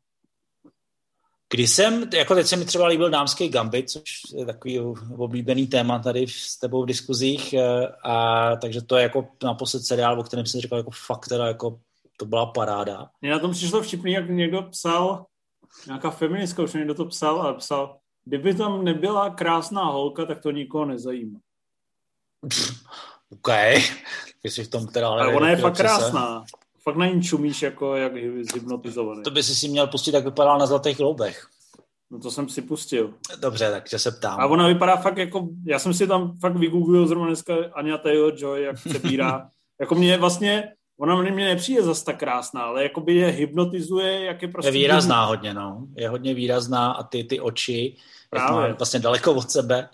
Když 1.53 1.69
jsem, 1.69 2.09
jako 2.13 2.35
teď 2.35 2.47
se 2.47 2.55
mi 2.55 2.65
třeba 2.65 2.87
líbil 2.87 3.09
dámský 3.09 3.49
gambit, 3.49 3.89
což 3.89 4.03
je 4.35 4.45
takový 4.45 4.79
oblíbený 5.17 5.67
téma 5.67 5.99
tady 5.99 6.27
s 6.27 6.59
tebou 6.59 6.83
v 6.83 6.85
diskuzích, 6.85 7.53
eh, 7.53 7.87
a 8.03 8.55
takže 8.55 8.81
to 8.81 8.97
je 8.97 9.03
jako 9.03 9.27
naposled 9.43 9.83
seriál, 9.83 10.19
o 10.19 10.23
kterém 10.23 10.45
jsem 10.45 10.61
říkal, 10.61 10.77
jako 10.77 10.91
fakt 10.91 11.27
teda 11.27 11.47
jako 11.47 11.79
to 12.19 12.25
byla 12.25 12.45
paráda. 12.45 13.09
Mně 13.21 13.31
na 13.31 13.39
tom 13.39 13.51
přišlo 13.51 13.81
vtipný, 13.81 14.11
jak 14.11 14.29
někdo 14.29 14.61
psal, 14.61 15.25
nějaká 15.85 16.09
feministka 16.09 16.63
už 16.63 16.73
někdo 16.73 16.93
to 16.93 17.05
psal 17.05 17.41
a 17.41 17.53
psal, 17.53 17.97
kdyby 18.25 18.53
tam 18.53 18.83
nebyla 18.83 19.29
krásná 19.29 19.83
holka, 19.83 20.25
tak 20.25 20.41
to 20.41 20.51
nikoho 20.51 20.85
nezajímá. 20.85 21.39
OK, 23.29 23.49
jsi 24.43 24.63
v 24.63 24.67
tom 24.67 24.87
teda... 24.87 25.09
Ale 25.09 25.35
ona 25.35 25.49
je 25.49 25.57
fakt 25.57 25.77
krásná. 25.77 26.43
Fakt 26.83 26.95
na 26.95 27.05
ní 27.05 27.23
čumíš 27.23 27.61
jako 27.61 27.95
jak 27.95 28.11
zhypnotizovaný. 28.51 29.23
To 29.23 29.31
by 29.31 29.43
si 29.43 29.55
si 29.55 29.67
měl 29.67 29.87
pustit, 29.87 30.13
jak 30.13 30.25
vypadá 30.25 30.57
na 30.57 30.65
Zlatých 30.65 30.97
gloubech. 30.97 31.47
No 32.11 32.19
to 32.19 32.31
jsem 32.31 32.49
si 32.49 32.61
pustil. 32.61 33.13
Dobře, 33.41 33.71
takže 33.71 33.99
se 33.99 34.11
ptám. 34.11 34.39
A 34.39 34.45
ona 34.45 34.67
vypadá 34.67 34.95
fakt 34.97 35.17
jako, 35.17 35.47
já 35.65 35.79
jsem 35.79 35.93
si 35.93 36.07
tam 36.07 36.39
fakt 36.39 36.55
vygooglil 36.55 37.07
zrovna 37.07 37.27
dneska 37.27 37.55
Anja 37.73 37.97
Taylor-Joy, 37.97 38.55
jak 38.55 38.75
přebírá. 38.75 39.49
jako 39.79 39.95
mě 39.95 40.17
vlastně, 40.17 40.73
ona 40.99 41.15
mě 41.15 41.45
nepřijde 41.45 41.83
zase 41.83 42.05
tak 42.05 42.19
krásná, 42.19 42.61
ale 42.61 42.83
jako 42.83 43.01
by 43.01 43.15
je 43.15 43.27
hypnotizuje, 43.27 44.25
jak 44.25 44.41
je 44.41 44.47
prostě... 44.47 44.67
Je 44.67 44.71
výrazná 44.71 45.25
hodně, 45.25 45.53
no. 45.53 45.87
Je 45.95 46.09
hodně 46.09 46.33
výrazná 46.33 46.91
a 46.91 47.03
ty, 47.03 47.23
ty 47.23 47.39
oči, 47.39 47.95
Právě. 48.29 48.67
jak 48.67 48.79
vlastně 48.79 48.99
daleko 48.99 49.33
od 49.33 49.51
sebe, 49.51 49.89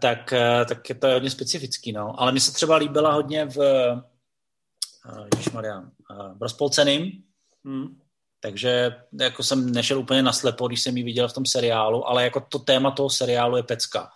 tak, 0.00 0.34
tak 0.68 0.88
je 0.88 0.94
to 0.94 1.06
hodně 1.06 1.30
specifický, 1.30 1.92
no. 1.92 2.20
Ale 2.20 2.32
mi 2.32 2.40
se 2.40 2.52
třeba 2.52 2.76
líbila 2.76 3.12
hodně 3.12 3.44
v 3.44 3.56
Maria, 5.52 5.82
v 6.38 6.42
rozpolceným, 6.42 7.22
hmm. 7.64 7.98
takže 8.40 8.96
jako 9.20 9.42
jsem 9.42 9.72
nešel 9.72 9.98
úplně 9.98 10.22
naslepo, 10.22 10.68
když 10.68 10.82
jsem 10.82 10.96
ji 10.96 11.02
viděl 11.02 11.28
v 11.28 11.32
tom 11.32 11.46
seriálu, 11.46 12.08
ale 12.08 12.24
jako 12.24 12.40
to 12.48 12.58
téma 12.58 12.90
toho 12.90 13.10
seriálu 13.10 13.56
je 13.56 13.62
pecka 13.62 14.10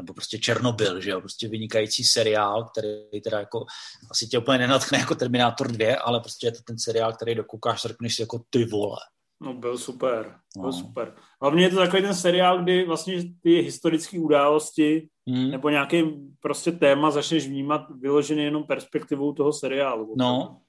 nebo 0.00 0.14
prostě 0.14 0.38
Černobyl, 0.38 1.00
že 1.00 1.10
jo, 1.10 1.20
prostě 1.20 1.48
vynikající 1.48 2.04
seriál, 2.04 2.64
který 2.64 3.20
teda 3.24 3.38
jako 3.38 3.66
asi 4.10 4.26
tě 4.26 4.38
úplně 4.38 4.58
nenatchne 4.58 4.98
jako 4.98 5.14
Terminátor 5.14 5.72
2, 5.72 5.96
ale 6.00 6.20
prostě 6.20 6.46
je 6.46 6.52
to 6.52 6.62
ten 6.66 6.78
seriál, 6.78 7.12
který 7.12 7.34
dokoukáš, 7.34 7.82
řekneš 7.82 8.16
si 8.16 8.22
jako 8.22 8.42
ty 8.50 8.64
vole. 8.64 8.98
No 9.40 9.54
byl 9.54 9.78
super, 9.78 10.36
byl 10.56 10.66
no. 10.66 10.72
super. 10.72 11.14
Hlavně 11.40 11.64
je 11.64 11.70
to 11.70 11.76
takový 11.76 12.02
ten 12.02 12.14
seriál, 12.14 12.62
kdy 12.62 12.84
vlastně 12.84 13.22
ty 13.42 13.60
historické 13.60 14.18
události 14.18 15.08
hmm. 15.26 15.50
nebo 15.50 15.68
nějaký 15.68 16.04
prostě 16.40 16.72
téma 16.72 17.10
začneš 17.10 17.48
vnímat 17.48 17.80
vyloženě 18.00 18.44
jenom 18.44 18.64
perspektivou 18.64 19.32
toho 19.32 19.52
seriálu. 19.52 20.14
No. 20.18 20.60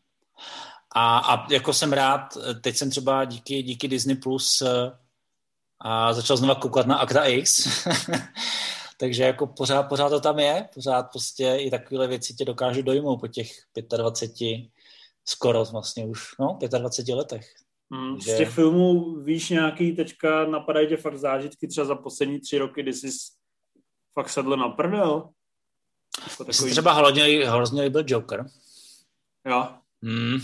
A, 0.96 1.18
a 1.18 1.54
jako 1.54 1.74
jsem 1.74 1.94
rád, 1.94 2.38
teď 2.62 2.76
jsem 2.76 2.90
třeba 2.90 3.26
díky, 3.26 3.64
díky 3.64 3.88
Disney 3.88 4.16
Plus 4.16 4.62
eh, 4.62 4.92
a 5.80 6.14
začal 6.14 6.38
znova 6.38 6.56
koukat 6.56 6.88
na 6.88 6.96
Acta 6.96 7.26
X, 7.26 7.68
takže 9.00 9.24
jako 9.24 9.48
pořád, 9.48 9.84
pořád 9.84 10.10
to 10.10 10.20
tam 10.20 10.40
je, 10.40 10.70
pořád 10.74 11.04
prostě 11.04 11.56
i 11.60 11.72
takovéhle 11.72 12.08
věci 12.08 12.34
tě 12.34 12.46
dokážu 12.46 12.82
dojmout 12.82 13.18
po 13.18 13.28
těch 13.28 13.52
25, 13.98 14.70
skoro 15.26 15.66
vlastně 15.66 16.06
už, 16.06 16.22
no, 16.40 16.60
25 16.80 17.16
letech. 17.16 17.54
Hmm, 17.92 18.20
že... 18.20 18.34
Z 18.34 18.38
těch 18.38 18.50
filmů 18.50 19.16
víš 19.16 19.50
nějaký 19.50 19.96
teďka 19.96 20.46
napadají 20.46 20.88
tě 20.88 20.98
fakt 20.98 21.18
zážitky 21.18 21.68
třeba 21.68 21.86
za 21.86 21.96
poslední 21.96 22.40
tři 22.40 22.58
roky, 22.58 22.84
kdy 22.84 22.94
jsi 22.94 23.08
fakt 24.14 24.30
sedl 24.30 24.58
na 24.58 24.70
prdel? 24.70 25.30
Jako 26.30 26.46
takový... 26.46 26.72
Třeba 26.72 26.94
hrozně, 26.94 27.24
hrozně 27.24 27.82
líbil 27.82 28.04
Joker. 28.08 28.46
Jo. 29.46 29.68
Hmm. 30.04 30.40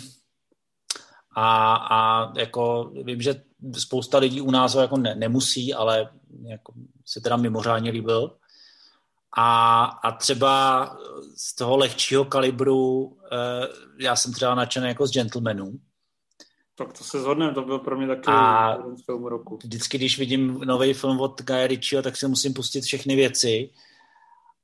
A, 1.35 1.75
a 1.75 2.31
jako 2.39 2.91
vím, 3.03 3.21
že 3.21 3.43
spousta 3.77 4.17
lidí 4.17 4.41
u 4.41 4.51
nás 4.51 4.73
ho 4.73 4.81
jako 4.81 4.97
ne, 4.97 5.15
nemusí, 5.15 5.73
ale 5.73 6.09
jako 6.47 6.73
se 7.05 7.21
teda 7.21 7.37
mimořádně 7.37 7.91
líbil. 7.91 8.37
A, 9.37 9.83
a 9.83 10.11
třeba 10.11 10.85
z 11.37 11.55
toho 11.55 11.77
lehčího 11.77 12.25
kalibru 12.25 13.17
eh, 13.31 13.67
já 13.99 14.15
jsem 14.15 14.33
třeba 14.33 14.55
nadšený 14.55 14.87
jako 14.87 15.07
z 15.07 15.11
Gentlemanů, 15.11 15.79
tak 16.85 16.97
to 16.97 17.03
se 17.03 17.19
zhodneme, 17.19 17.53
to 17.53 17.61
byl 17.61 17.79
pro 17.79 17.97
mě 17.97 18.07
taky 18.07 18.21
a 18.27 18.77
filmů 19.05 19.29
roku. 19.29 19.59
Vždycky, 19.63 19.97
když 19.97 20.19
vidím 20.19 20.59
nový 20.65 20.93
film 20.93 21.19
od 21.19 21.41
Guy 21.41 21.67
Ritchieho, 21.67 22.03
tak 22.03 22.17
si 22.17 22.27
musím 22.27 22.53
pustit 22.53 22.81
všechny 22.81 23.15
věci. 23.15 23.69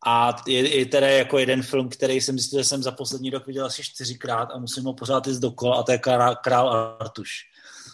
A 0.05 0.35
je, 0.47 0.77
je 0.77 0.85
teda 0.85 1.07
jako 1.07 1.37
jeden 1.37 1.63
film, 1.63 1.89
který 1.89 2.21
jsem 2.21 2.39
zjistil, 2.39 2.59
že 2.59 2.63
jsem 2.63 2.83
za 2.83 2.91
poslední 2.91 3.29
rok 3.29 3.47
viděl 3.47 3.65
asi 3.65 3.83
čtyřikrát 3.83 4.49
a 4.51 4.59
musím 4.59 4.83
ho 4.83 4.93
pořád 4.93 5.27
jít 5.27 5.39
dokola 5.39 5.75
a 5.75 5.83
to 5.83 5.91
je 5.91 5.97
Král, 5.97 6.35
Král 6.35 6.97
Artuš. 6.99 7.31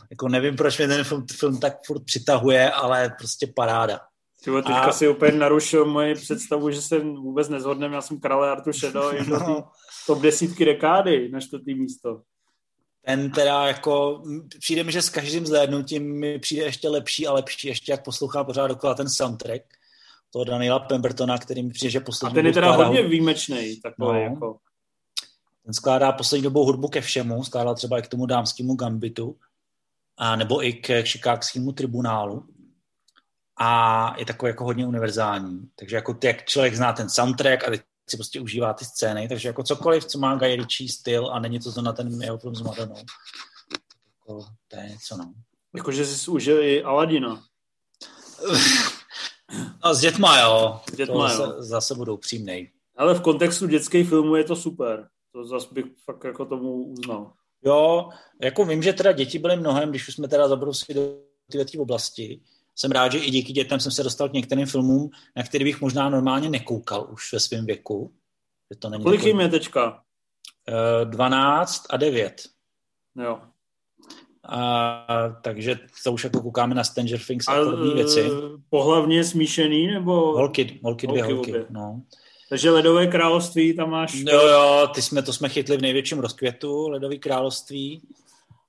Jako 0.10 0.28
nevím, 0.28 0.56
proč 0.56 0.78
mě 0.78 0.88
ten 0.88 1.04
film, 1.04 1.26
film 1.32 1.60
tak 1.60 1.74
furt 1.86 2.04
přitahuje, 2.06 2.72
ale 2.72 3.16
prostě 3.18 3.48
paráda. 3.48 4.00
Tyvo, 4.44 4.62
teďka 4.62 4.82
a... 4.82 4.92
si 4.92 5.08
úplně 5.08 5.32
narušil 5.32 5.86
moji 5.86 6.16
představu, 6.16 6.72
že 6.72 6.82
se 6.82 7.00
vůbec 7.00 7.50
nezhodneme. 7.50 7.96
Já 7.96 8.02
jsem 8.02 8.20
Krále 8.20 8.52
Artuše 8.52 8.92
dal 8.94 9.14
no. 9.30 9.70
top 10.08 10.22
desítky 10.22 10.66
dekády 10.66 11.30
na 11.30 11.40
čtvrtý 11.40 11.76
místo 11.76 12.22
ten 13.06 13.32
teda 13.32 13.68
jako, 13.68 14.24
přijde 14.60 14.84
mi, 14.84 14.92
že 14.92 15.02
s 15.02 15.10
každým 15.10 15.46
zhlédnutím 15.46 16.20
mi 16.20 16.40
přijde 16.40 16.64
ještě 16.64 16.90
lepší 16.90 17.28
a 17.28 17.34
lepší, 17.34 17.68
ještě 17.68 17.92
jak 17.92 18.04
poslouchá 18.04 18.44
pořád 18.44 18.68
dokola 18.68 18.94
ten 18.94 19.10
soundtrack 19.10 19.64
toho 20.30 20.46
Daniela 20.46 20.80
Pembertona, 20.80 21.38
který 21.38 21.64
mi 21.64 21.70
přijde, 21.70 21.92
že 21.92 22.00
poslední 22.00 22.34
A 22.34 22.36
ten 22.36 22.46
je 22.46 22.54
teda 22.54 22.72
hodně 22.72 22.98
hudbu. 22.98 23.10
výjimečný, 23.10 23.80
takový 23.82 24.14
no. 24.14 24.20
jako. 24.20 24.58
Ten 25.66 25.74
skládá 25.74 26.12
poslední 26.12 26.44
dobou 26.44 26.66
hudbu 26.66 26.88
ke 26.88 27.02
všemu, 27.02 27.44
skládá 27.44 27.74
třeba 27.74 28.00
i 28.00 28.02
k 28.02 28.08
tomu 28.08 28.26
dámskému 28.26 28.76
gambitu, 28.76 29.36
a 30.18 30.36
nebo 30.36 30.66
i 30.66 30.74
k 30.74 31.06
šikákskému 31.06 31.72
tribunálu. 31.72 32.46
A 33.58 34.16
je 34.20 34.26
takový 34.26 34.50
jako 34.50 34.64
hodně 34.64 34.88
univerzální. 34.88 35.70
Takže 35.76 35.96
jako 35.96 36.14
ty, 36.14 36.28
jak 36.28 36.46
člověk 36.46 36.76
zná 36.76 36.94
ten 36.94 37.10
soundtrack 37.10 37.68
a 37.68 37.72
si 38.10 38.18
prostě 38.18 38.40
užívá 38.40 38.74
ty 38.74 38.86
scény, 38.86 39.28
takže 39.28 39.50
jako 39.50 39.64
cokoliv, 39.64 40.06
co 40.06 40.20
má 40.20 40.36
Guy 40.36 40.56
Ritchie 40.56 40.90
styl 40.90 41.30
a 41.32 41.40
není 41.40 41.60
to 41.60 41.82
na 41.82 41.94
ten 41.94 42.22
jeho 42.22 42.38
film 42.38 42.56
s 42.56 42.62
Madonou, 42.62 42.96
jako, 44.08 44.46
to 44.68 44.78
je 44.78 44.90
něco, 44.90 45.18
no. 45.18 45.34
Jakože 45.76 46.06
jsi 46.06 46.32
užil 46.32 46.62
i 46.62 46.84
Aladina. 46.84 47.44
A 49.82 49.94
s 49.94 50.00
dětma, 50.00 50.40
jo. 50.40 50.82
S 50.94 50.96
dětma, 50.96 51.38
to 51.38 51.44
jo. 51.44 51.56
Zase, 51.58 51.96
budou 51.96 52.18
přímnej. 52.18 52.72
Ale 52.98 53.14
v 53.14 53.22
kontextu 53.22 53.68
dětských 53.68 54.10
filmů 54.10 54.36
je 54.36 54.44
to 54.44 54.56
super. 54.56 55.08
To 55.32 55.46
zase 55.46 55.68
bych 55.72 55.86
fakt 56.06 56.24
jako 56.24 56.46
tomu 56.46 56.84
uznal. 56.84 57.34
Jo, 57.66 58.10
jako 58.42 58.66
vím, 58.66 58.84
že 58.84 58.94
teda 58.94 59.12
děti 59.12 59.40
byly 59.40 59.56
mnohem, 59.56 59.90
když 59.90 60.08
už 60.08 60.16
jsme 60.16 60.28
teda 60.28 60.48
zabrousili 60.48 60.96
do 60.96 61.18
této 61.52 61.82
oblasti, 61.82 62.42
jsem 62.76 62.92
rád, 62.92 63.12
že 63.12 63.18
i 63.18 63.32
díky 63.32 63.54
dětem 63.54 63.80
jsem 63.80 63.92
se 63.92 64.04
dostal 64.04 64.30
k 64.30 64.34
některým 64.34 64.66
filmům, 64.66 65.10
na 65.36 65.44
který 65.44 65.66
bych 65.66 65.82
možná 65.82 66.10
normálně 66.10 66.50
nekoukal 66.50 67.08
už 67.12 67.34
ve 67.34 67.40
svém 67.40 67.66
věku. 67.66 68.14
Že 68.74 68.80
to 68.80 68.90
není 68.90 69.04
Kolik 69.04 69.24
jim 69.24 69.40
je 69.40 69.50
teďka? 69.50 70.02
12 71.04 71.84
a 71.90 71.98
9. 71.98 72.42
Jo. 73.24 73.40
A, 74.50 75.08
takže 75.42 75.80
to 76.04 76.12
už 76.12 76.24
jako 76.24 76.42
koukáme 76.42 76.76
na 76.76 76.84
Stranger 76.84 77.20
Things 77.28 77.48
a, 77.48 77.52
a 77.52 77.64
podobné 77.64 77.94
věci. 77.94 78.30
Pohlavně 78.70 79.24
smíšený 79.24 79.88
nebo? 79.88 80.14
Holky, 80.14 80.80
holky 80.84 81.08
dvě 81.08 81.24
holky, 81.24 81.52
holky, 81.52 81.66
no. 81.70 82.02
Takže 82.50 82.72
Ledové 82.72 83.08
království 83.08 83.76
tam 83.76 83.90
máš... 83.90 84.14
Jo, 84.14 84.48
jo, 84.48 84.88
ty 84.96 85.02
jsme, 85.02 85.22
to 85.22 85.34
jsme 85.34 85.50
chytli 85.50 85.78
v 85.78 85.82
největším 85.82 86.20
rozkvětu, 86.20 86.88
Ledové 86.88 87.18
království 87.18 88.02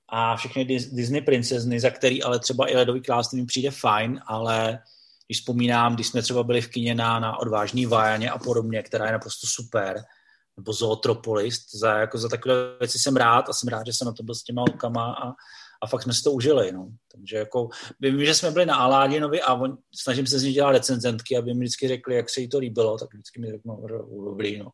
a 0.09 0.35
všechny 0.35 0.65
Disney 0.65 1.21
princezny, 1.21 1.79
za 1.79 1.89
který 1.89 2.23
ale 2.23 2.39
třeba 2.39 2.71
i 2.71 2.75
Ledový 2.75 3.01
mi 3.33 3.45
přijde 3.45 3.71
fajn, 3.71 4.21
ale 4.27 4.79
když 5.27 5.39
vzpomínám, 5.39 5.95
když 5.95 6.07
jsme 6.07 6.21
třeba 6.21 6.43
byli 6.43 6.61
v 6.61 6.69
kině 6.69 6.95
na, 6.95 7.19
na 7.19 7.39
Odvážný 7.39 7.85
Vajaně 7.85 8.29
a 8.29 8.37
podobně, 8.37 8.83
která 8.83 9.05
je 9.05 9.11
naprosto 9.11 9.47
super, 9.47 10.03
nebo 10.57 10.73
Zootropolis, 10.73 11.65
za, 11.73 11.97
jako 11.97 12.17
za 12.17 12.29
takové 12.29 12.55
věci 12.79 12.99
jsem 12.99 13.15
rád 13.15 13.49
a 13.49 13.53
jsem 13.53 13.69
rád, 13.69 13.85
že 13.85 13.93
jsem 13.93 14.05
na 14.05 14.11
to 14.11 14.23
byl 14.23 14.35
s 14.35 14.43
těma 14.43 14.61
holkama 14.61 15.13
a, 15.13 15.33
a 15.83 15.87
fakt 15.87 16.03
jsme 16.03 16.13
si 16.13 16.23
to 16.23 16.31
užili. 16.31 16.71
No. 16.71 16.87
Takže 17.11 17.37
jako, 17.37 17.69
vím, 17.99 18.25
že 18.25 18.35
jsme 18.35 18.51
byli 18.51 18.65
na 18.65 18.75
Aládinovi 18.75 19.41
a 19.41 19.53
on, 19.53 19.77
snažím 19.95 20.27
se 20.27 20.39
z 20.39 20.43
nich 20.43 20.53
dělat 20.53 20.71
recenzentky, 20.71 21.37
aby 21.37 21.53
mi 21.53 21.59
vždycky 21.59 21.87
řekli, 21.87 22.15
jak 22.15 22.29
se 22.29 22.41
jí 22.41 22.49
to 22.49 22.59
líbilo, 22.59 22.97
tak 22.97 23.13
vždycky 23.13 23.41
mi 23.41 23.51
řeknou, 23.51 23.87
dobrý, 24.25 24.59
no 24.59 24.67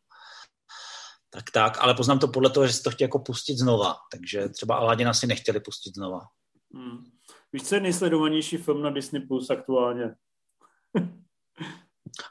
tak 1.34 1.52
tak, 1.52 1.78
ale 1.80 1.94
poznám 1.94 2.20
to 2.20 2.28
podle 2.28 2.49
toho, 2.49 2.68
že 2.68 2.74
se 2.74 2.84
to 2.84 2.91
chtěli 2.91 3.06
jako 3.06 3.20
pustit 3.20 3.58
znova, 3.58 3.95
takže 4.12 4.49
třeba 4.49 4.76
Aladina 4.76 5.14
si 5.14 5.28
nechtěli 5.28 5.60
pustit 5.60 5.95
znova. 5.95 6.20
Hmm. 6.74 7.06
Víš, 7.53 7.64
co 7.64 7.76
je 7.76 7.82
nejsledovanější 7.82 8.58
film 8.58 8.82
na 8.82 8.90
Disney 8.90 9.22
Plus 9.22 9.49
aktuálně? 9.49 10.16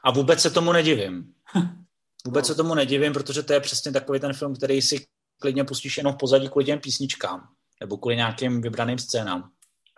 A 0.03 0.11
vůbec 0.11 0.41
se 0.41 0.49
tomu 0.49 0.71
nedivím. 0.71 1.33
Vůbec 2.25 2.49
no. 2.49 2.53
se 2.53 2.55
tomu 2.55 2.75
nedivím, 2.75 3.13
protože 3.13 3.43
to 3.43 3.53
je 3.53 3.59
přesně 3.59 3.91
takový 3.91 4.19
ten 4.19 4.33
film, 4.33 4.55
který 4.55 4.81
si 4.81 5.05
klidně 5.39 5.63
pustíš 5.63 5.97
jenom 5.97 6.13
v 6.13 6.17
pozadí 6.17 6.49
kvůli 6.49 6.65
těm 6.65 6.79
písničkám 6.79 7.47
nebo 7.79 7.97
kvůli 7.97 8.15
nějakým 8.15 8.61
vybraným 8.61 8.97
scénám. 8.97 9.49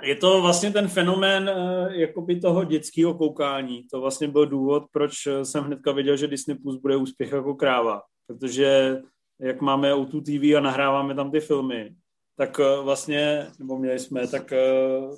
Je 0.03 0.15
to 0.15 0.41
vlastně 0.41 0.71
ten 0.71 0.88
fenomén 0.88 1.49
eh, 1.49 1.88
jakoby 1.99 2.39
toho 2.39 2.63
dětského 2.63 3.13
koukání. 3.13 3.88
To 3.91 4.01
vlastně 4.01 4.27
byl 4.27 4.45
důvod, 4.45 4.84
proč 4.91 5.13
jsem 5.43 5.63
hnedka 5.63 5.91
věděl, 5.91 6.17
že 6.17 6.27
Disney 6.27 6.57
Plus 6.57 6.81
bude 6.81 6.95
úspěch 6.95 7.31
jako 7.31 7.55
kráva 7.55 8.01
protože 8.27 9.01
jak 9.39 9.61
máme 9.61 9.93
o 9.93 10.05
tu 10.05 10.21
TV 10.21 10.55
a 10.57 10.59
nahráváme 10.59 11.15
tam 11.15 11.31
ty 11.31 11.39
filmy, 11.39 11.95
tak 12.35 12.59
eh, 12.59 12.81
vlastně, 12.81 13.47
nebo 13.59 13.77
měli 13.77 13.99
jsme, 13.99 14.27
tak 14.27 14.51
eh, 14.51 14.61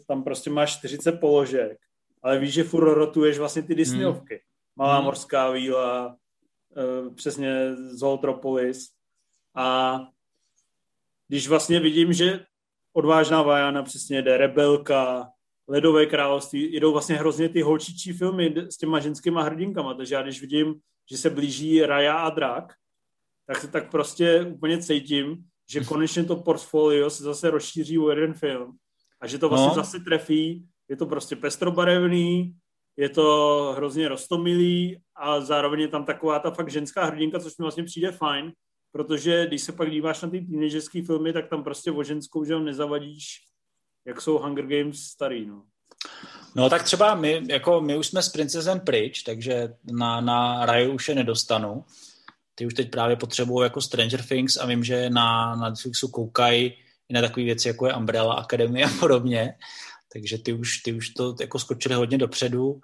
tam 0.07 0.23
prostě 0.23 0.49
máš 0.49 0.77
40 0.77 1.11
položek, 1.11 1.77
ale 2.21 2.39
víš, 2.39 2.53
že 2.53 2.63
furt 2.63 2.93
rotuješ 2.93 3.37
vlastně 3.37 3.63
ty 3.63 3.75
Disneyovky. 3.75 4.33
Hmm. 4.33 4.41
Malá 4.75 4.95
hmm. 4.95 5.05
morská 5.05 5.51
víla, 5.51 6.17
eh, 6.77 7.09
přesně 7.15 7.75
Zootropolis. 7.75 8.89
A 9.55 9.99
když 11.27 11.47
vlastně 11.47 11.79
vidím, 11.79 12.13
že 12.13 12.45
odvážná 12.93 13.41
Vajana 13.41 13.83
přesně 13.83 14.21
jde, 14.21 14.37
Rebelka, 14.37 15.29
Ledové 15.67 16.05
království, 16.05 16.75
jdou 16.75 16.91
vlastně 16.91 17.15
hrozně 17.15 17.49
ty 17.49 17.61
holčičí 17.61 18.13
filmy 18.13 18.53
s 18.69 18.77
těma 18.77 18.99
ženskýma 18.99 19.43
hrdinkama, 19.43 19.93
takže 19.93 20.15
já 20.15 20.21
když 20.21 20.41
vidím, 20.41 20.75
že 21.11 21.17
se 21.17 21.29
blíží 21.29 21.81
Raja 21.81 22.15
a 22.15 22.29
Drak, 22.29 22.73
tak 23.47 23.57
se 23.57 23.67
tak 23.67 23.91
prostě 23.91 24.41
úplně 24.41 24.81
cítím, 24.81 25.37
že 25.69 25.83
konečně 25.83 26.23
to 26.23 26.35
portfolio 26.35 27.09
se 27.09 27.23
zase 27.23 27.49
rozšíří 27.49 27.99
o 27.99 28.09
jeden 28.09 28.33
film 28.33 28.77
a 29.21 29.27
že 29.27 29.37
to 29.37 29.49
vlastně 29.49 29.67
no. 29.67 29.75
zase 29.75 29.99
trefí, 29.99 30.65
je 30.89 30.95
to 30.95 31.05
prostě 31.05 31.35
pestrobarevný, 31.35 32.55
je 32.97 33.09
to 33.09 33.73
hrozně 33.77 34.07
rostomilý 34.07 35.01
a 35.15 35.41
zároveň 35.41 35.79
je 35.79 35.87
tam 35.87 36.05
taková 36.05 36.39
ta 36.39 36.51
fakt 36.51 36.71
ženská 36.71 37.05
hrdinka, 37.05 37.39
což 37.39 37.57
mi 37.57 37.63
vlastně 37.63 37.83
přijde 37.83 38.11
fajn, 38.11 38.53
protože 38.91 39.47
když 39.47 39.61
se 39.61 39.71
pak 39.71 39.91
díváš 39.91 40.21
na 40.21 40.29
ty 40.29 40.41
teenagerské 40.41 41.03
filmy, 41.03 41.33
tak 41.33 41.49
tam 41.49 41.63
prostě 41.63 41.91
o 41.91 42.03
ženskou, 42.03 42.45
že 42.45 42.59
nezavadíš, 42.59 43.27
jak 44.05 44.21
jsou 44.21 44.37
Hunger 44.37 44.65
Games 44.65 44.99
starý, 44.99 45.45
no. 45.45 45.63
No 46.55 46.69
tak 46.69 46.83
třeba 46.83 47.15
my, 47.15 47.41
jako 47.49 47.81
my 47.81 47.97
už 47.97 48.07
jsme 48.07 48.23
s 48.23 48.29
princezem 48.29 48.79
pryč, 48.79 49.23
takže 49.23 49.73
na, 49.91 50.21
na 50.21 50.65
raju 50.65 50.91
už 50.91 51.09
je 51.09 51.15
nedostanu. 51.15 51.83
Ty 52.55 52.65
už 52.65 52.73
teď 52.73 52.91
právě 52.91 53.15
potřebují 53.15 53.63
jako 53.63 53.81
Stranger 53.81 54.23
Things 54.23 54.57
a 54.57 54.65
vím, 54.65 54.83
že 54.83 55.09
na, 55.09 55.55
na 55.55 55.69
Netflixu 55.69 56.07
koukají 56.07 56.73
i 57.09 57.13
na 57.13 57.21
takové 57.21 57.43
věci, 57.43 57.67
jako 57.67 57.87
je 57.87 57.93
Umbrella 57.93 58.33
Academy 58.33 58.83
a 58.83 58.89
podobně. 58.99 59.55
Takže 60.13 60.37
ty 60.37 60.53
už, 60.53 60.77
ty 60.77 60.93
už 60.93 61.09
to 61.09 61.35
jako 61.41 61.59
skočili 61.59 61.95
hodně 61.95 62.17
dopředu 62.17 62.79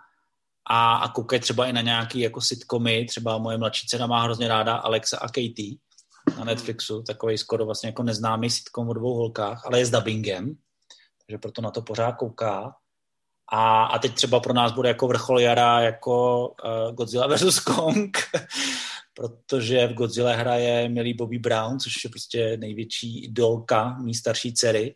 a, 0.70 0.96
a 0.96 1.08
koukají 1.08 1.42
třeba 1.42 1.66
i 1.66 1.74
na 1.74 1.82
nějaký 1.82 2.20
jako 2.20 2.42
sitcomy, 2.42 3.06
třeba 3.06 3.38
moje 3.38 3.58
mladší 3.58 3.88
dcera 3.88 4.08
má 4.08 4.24
hrozně 4.24 4.48
ráda 4.48 4.76
Alexa 4.76 5.18
a 5.18 5.28
Katie 5.28 5.76
na 6.38 6.44
Netflixu, 6.44 7.04
takový 7.04 7.38
skoro 7.38 7.66
vlastně 7.66 7.90
jako 7.90 8.04
neznámý 8.04 8.50
sitcom 8.50 8.90
o 8.90 8.94
dvou 8.94 9.14
holkách, 9.14 9.66
ale 9.66 9.80
je 9.80 9.86
s 9.86 9.92
dubbingem, 9.92 10.56
takže 11.26 11.38
proto 11.38 11.62
na 11.62 11.72
to 11.72 11.82
pořád 11.82 12.12
kouká. 12.12 12.76
A, 13.54 13.84
a 13.84 14.00
teď 14.00 14.16
třeba 14.16 14.40
pro 14.40 14.54
nás 14.54 14.72
bude 14.72 14.90
jako 14.90 15.08
vrchol 15.08 15.40
jara 15.40 15.82
jako 15.82 16.48
uh, 16.48 16.96
Godzilla 16.96 17.28
vs. 17.28 17.60
Kong, 17.60 18.18
protože 19.14 19.88
v 19.88 19.94
Godzilla 19.94 20.36
hraje 20.36 20.90
milý 20.90 21.14
Bobby 21.14 21.40
Brown, 21.40 21.80
což 21.80 22.04
je 22.04 22.10
prostě 22.10 22.58
největší 22.58 23.24
idolka 23.24 23.98
mý 23.98 24.16
starší 24.16 24.54
dcery. 24.54 24.96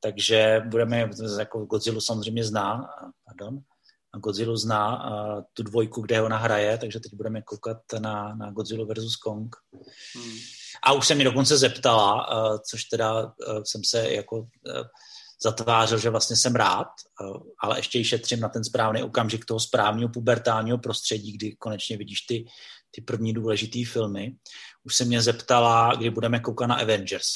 Takže 0.00 0.62
budeme, 0.66 1.10
jako 1.38 1.64
Godzilla 1.64 2.00
samozřejmě 2.00 2.44
zná, 2.44 2.88
pardon, 3.24 3.58
Godzilla 4.16 4.56
zná 4.56 5.10
tu 5.52 5.62
dvojku, 5.62 6.00
kde 6.00 6.22
ona 6.22 6.36
hraje, 6.36 6.78
takže 6.78 7.00
teď 7.00 7.14
budeme 7.14 7.42
koukat 7.42 7.78
na, 7.98 8.34
na 8.34 8.50
Godzilla 8.50 8.86
versus 8.86 9.16
Kong. 9.16 9.56
Hmm. 10.16 10.36
A 10.82 10.92
už 10.92 11.06
se 11.06 11.14
mi 11.14 11.24
dokonce 11.24 11.56
zeptala, 11.58 12.26
což 12.70 12.84
teda 12.84 13.32
jsem 13.64 13.84
se 13.84 14.10
jako 14.10 14.46
zatvářil, 15.42 15.98
že 15.98 16.10
vlastně 16.10 16.36
jsem 16.36 16.54
rád, 16.54 16.88
ale 17.60 17.78
ještě 17.78 17.98
ji 17.98 18.04
šetřím 18.04 18.40
na 18.40 18.48
ten 18.48 18.64
správný 18.64 19.02
okamžik 19.02 19.44
toho 19.44 19.60
správného 19.60 20.08
pubertálního 20.08 20.78
prostředí, 20.78 21.32
kdy 21.32 21.56
konečně 21.56 21.96
vidíš 21.96 22.20
ty, 22.20 22.44
ty 22.94 23.00
první 23.00 23.32
důležité 23.32 23.78
filmy. 23.84 24.36
Už 24.84 24.96
se 24.96 25.04
mě 25.04 25.22
zeptala, 25.22 25.94
kdy 25.94 26.10
budeme 26.10 26.40
koukat 26.40 26.68
na 26.68 26.74
Avengers. 26.74 27.26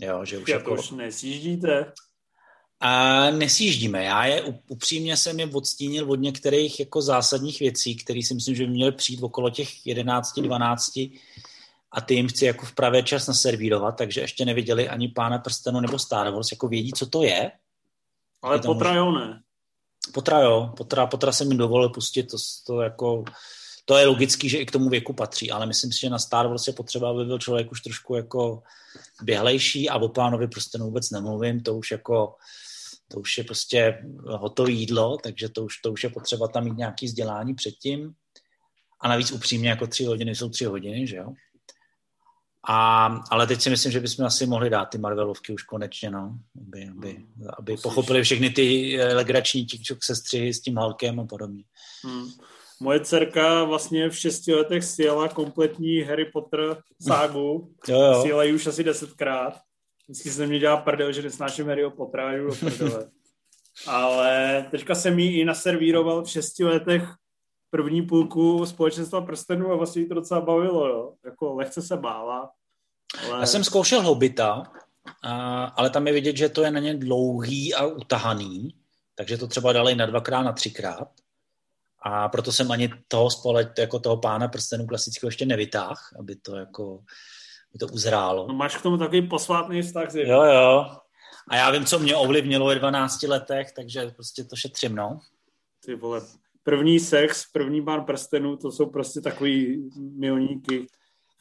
Jo, 0.00 0.24
že 0.24 0.38
už 0.38 0.48
jako... 0.48 0.74
už 0.74 0.90
nesjíždíte? 0.90 1.92
A 2.80 3.30
nesjíždíme. 3.30 4.04
Já 4.04 4.24
je 4.24 4.42
upřímně 4.68 5.16
jsem 5.16 5.40
je 5.40 5.46
odstínil 5.46 6.10
od 6.10 6.16
některých 6.16 6.80
jako 6.80 7.02
zásadních 7.02 7.60
věcí, 7.60 7.96
které 7.96 8.20
si 8.22 8.34
myslím, 8.34 8.54
že 8.54 8.66
by 8.66 8.70
měly 8.70 8.92
přijít 8.92 9.22
okolo 9.22 9.50
těch 9.50 9.86
11, 9.86 10.38
12 10.40 10.96
a 11.92 12.00
ty 12.00 12.14
jim 12.14 12.28
chci 12.28 12.44
jako 12.44 12.66
v 12.66 12.74
pravé 12.74 13.02
čas 13.02 13.26
naservírovat, 13.26 13.96
takže 13.96 14.20
ještě 14.20 14.44
neviděli 14.44 14.88
ani 14.88 15.08
Pána 15.08 15.38
prstenu 15.38 15.80
nebo 15.80 15.98
Star 15.98 16.30
Wars, 16.30 16.50
jako 16.50 16.68
vědí, 16.68 16.92
co 16.92 17.06
to 17.06 17.22
je. 17.22 17.52
Ale 18.42 18.58
potra 18.58 18.94
jo 18.94 19.12
ne. 19.12 19.42
Potra 20.14 20.40
jo, 20.40 20.72
potra, 20.76 21.06
potra 21.06 21.32
se 21.32 21.44
mi 21.44 21.54
dovolil 21.54 21.88
pustit, 21.88 22.22
to, 22.22 22.36
to 22.66 22.80
jako 22.80 23.24
to 23.90 23.96
je 23.96 24.06
logický, 24.06 24.48
že 24.48 24.58
i 24.58 24.66
k 24.66 24.70
tomu 24.70 24.88
věku 24.88 25.12
patří, 25.12 25.50
ale 25.50 25.66
myslím 25.66 25.92
si, 25.92 26.00
že 26.00 26.10
na 26.10 26.18
Star 26.18 26.48
Wars 26.48 26.66
je 26.66 26.72
potřeba, 26.72 27.10
aby 27.10 27.24
byl 27.24 27.38
člověk 27.38 27.72
už 27.72 27.80
trošku 27.80 28.14
jako 28.14 28.62
běhlejší 29.22 29.88
a 29.90 29.98
o 29.98 30.08
pánovi 30.08 30.48
prostě 30.48 30.78
vůbec 30.78 31.10
nemluvím, 31.10 31.60
to 31.60 31.74
už 31.74 31.90
jako 31.90 32.34
to 33.08 33.20
už 33.20 33.38
je 33.38 33.44
prostě 33.44 33.98
hotové 34.24 34.70
jídlo, 34.70 35.18
takže 35.22 35.48
to 35.48 35.64
už, 35.64 35.76
to 35.76 35.92
už 35.92 36.04
je 36.04 36.10
potřeba 36.10 36.48
tam 36.48 36.64
mít 36.64 36.76
nějaký 36.76 37.06
vzdělání 37.06 37.54
předtím. 37.54 38.14
A 39.00 39.08
navíc 39.08 39.32
upřímně 39.32 39.68
jako 39.68 39.86
tři 39.86 40.04
hodiny 40.04 40.34
jsou 40.34 40.48
tři 40.48 40.64
hodiny, 40.64 41.06
že 41.06 41.16
jo? 41.16 41.32
A, 42.68 43.06
ale 43.30 43.46
teď 43.46 43.60
si 43.60 43.70
myslím, 43.70 43.92
že 43.92 44.00
bychom 44.00 44.24
asi 44.24 44.46
mohli 44.46 44.70
dát 44.70 44.84
ty 44.84 44.98
Marvelovky 44.98 45.52
už 45.52 45.62
konečně, 45.62 46.10
no, 46.10 46.38
aby, 46.66 46.88
aby, 46.88 47.12
hmm. 47.12 47.48
aby 47.58 47.76
pochopili 47.76 48.22
všechny 48.22 48.50
ty 48.50 48.96
eh, 49.00 49.14
legrační 49.14 49.66
tikčok 49.66 50.04
sestři 50.04 50.54
s 50.54 50.60
tím 50.60 50.76
Halkem 50.76 51.20
a 51.20 51.24
podobně. 51.24 51.64
Hmm. 52.04 52.30
Moje 52.82 53.00
dcerka 53.00 53.64
vlastně 53.64 54.10
v 54.10 54.16
šesti 54.18 54.54
letech 54.54 54.84
sjela 54.84 55.28
kompletní 55.28 56.00
Harry 56.00 56.24
Potter 56.24 56.76
ságu. 57.02 57.74
jo, 57.88 58.00
jo. 58.00 58.22
Sjela 58.22 58.44
ji 58.44 58.52
už 58.52 58.66
asi 58.66 58.84
desetkrát. 58.84 59.60
Vždycky 60.08 60.30
se 60.30 60.46
mě 60.46 60.58
dělá 60.58 60.76
prdel, 60.76 61.12
že 61.12 61.22
nesnáším 61.22 61.66
Harryho 61.66 61.90
Pottera, 61.90 62.32
jdu 62.32 62.46
do 62.46 62.54
prdele. 62.54 63.10
Ale 63.86 64.66
teďka 64.70 64.94
jsem 64.94 65.18
jí 65.18 65.40
i 65.40 65.44
naservíroval 65.44 66.24
v 66.24 66.30
šesti 66.30 66.64
letech 66.64 67.02
první 67.70 68.02
půlku 68.02 68.66
společenstva 68.66 69.20
prstenů 69.20 69.72
a 69.72 69.76
vlastně 69.76 70.02
jí 70.02 70.08
to 70.08 70.14
docela 70.14 70.40
bavilo, 70.40 70.88
jo. 70.88 71.12
Jako 71.24 71.54
lehce 71.54 71.82
se 71.82 71.96
bála. 71.96 72.50
Ale... 73.30 73.40
Já 73.40 73.46
jsem 73.46 73.64
zkoušel 73.64 74.02
Hobita, 74.02 74.62
ale 75.76 75.90
tam 75.90 76.06
je 76.06 76.12
vidět, 76.12 76.36
že 76.36 76.48
to 76.48 76.62
je 76.62 76.70
na 76.70 76.80
ně 76.80 76.94
dlouhý 76.94 77.74
a 77.74 77.86
utahaný, 77.86 78.74
takže 79.14 79.38
to 79.38 79.46
třeba 79.46 79.72
dali 79.72 79.94
na 79.94 80.06
dvakrát, 80.06 80.42
na 80.42 80.52
třikrát. 80.52 81.08
A 82.02 82.28
proto 82.28 82.52
jsem 82.52 82.70
ani 82.70 82.88
toho 83.08 83.30
společ, 83.30 83.68
jako 83.78 83.98
toho 83.98 84.16
pána 84.16 84.48
prstenů 84.48 84.86
klasického 84.86 85.28
ještě 85.28 85.46
nevytáhl, 85.46 85.96
aby 86.18 86.36
to 86.36 86.56
jako 86.56 87.02
by 87.72 87.78
to 87.78 87.86
uzrálo. 87.86 88.46
No 88.48 88.54
máš 88.54 88.76
k 88.76 88.82
tomu 88.82 88.98
takový 88.98 89.28
posvátný 89.28 89.82
vztah, 89.82 90.12
že? 90.12 90.22
Jo, 90.22 90.42
jo. 90.42 90.96
A 91.48 91.56
já 91.56 91.70
vím, 91.70 91.84
co 91.84 91.98
mě 91.98 92.16
ovlivnilo 92.16 92.66
ve 92.66 92.74
12 92.74 93.22
letech, 93.22 93.72
takže 93.72 94.10
prostě 94.16 94.44
to 94.44 94.56
šetřím, 94.56 94.94
no. 94.94 95.18
Ty 95.84 95.94
vole, 95.94 96.20
první 96.62 97.00
sex, 97.00 97.44
první 97.52 97.82
pán 97.82 98.04
prstenů, 98.04 98.56
to 98.56 98.72
jsou 98.72 98.86
prostě 98.86 99.20
takový 99.20 99.90
milníky. 99.96 100.86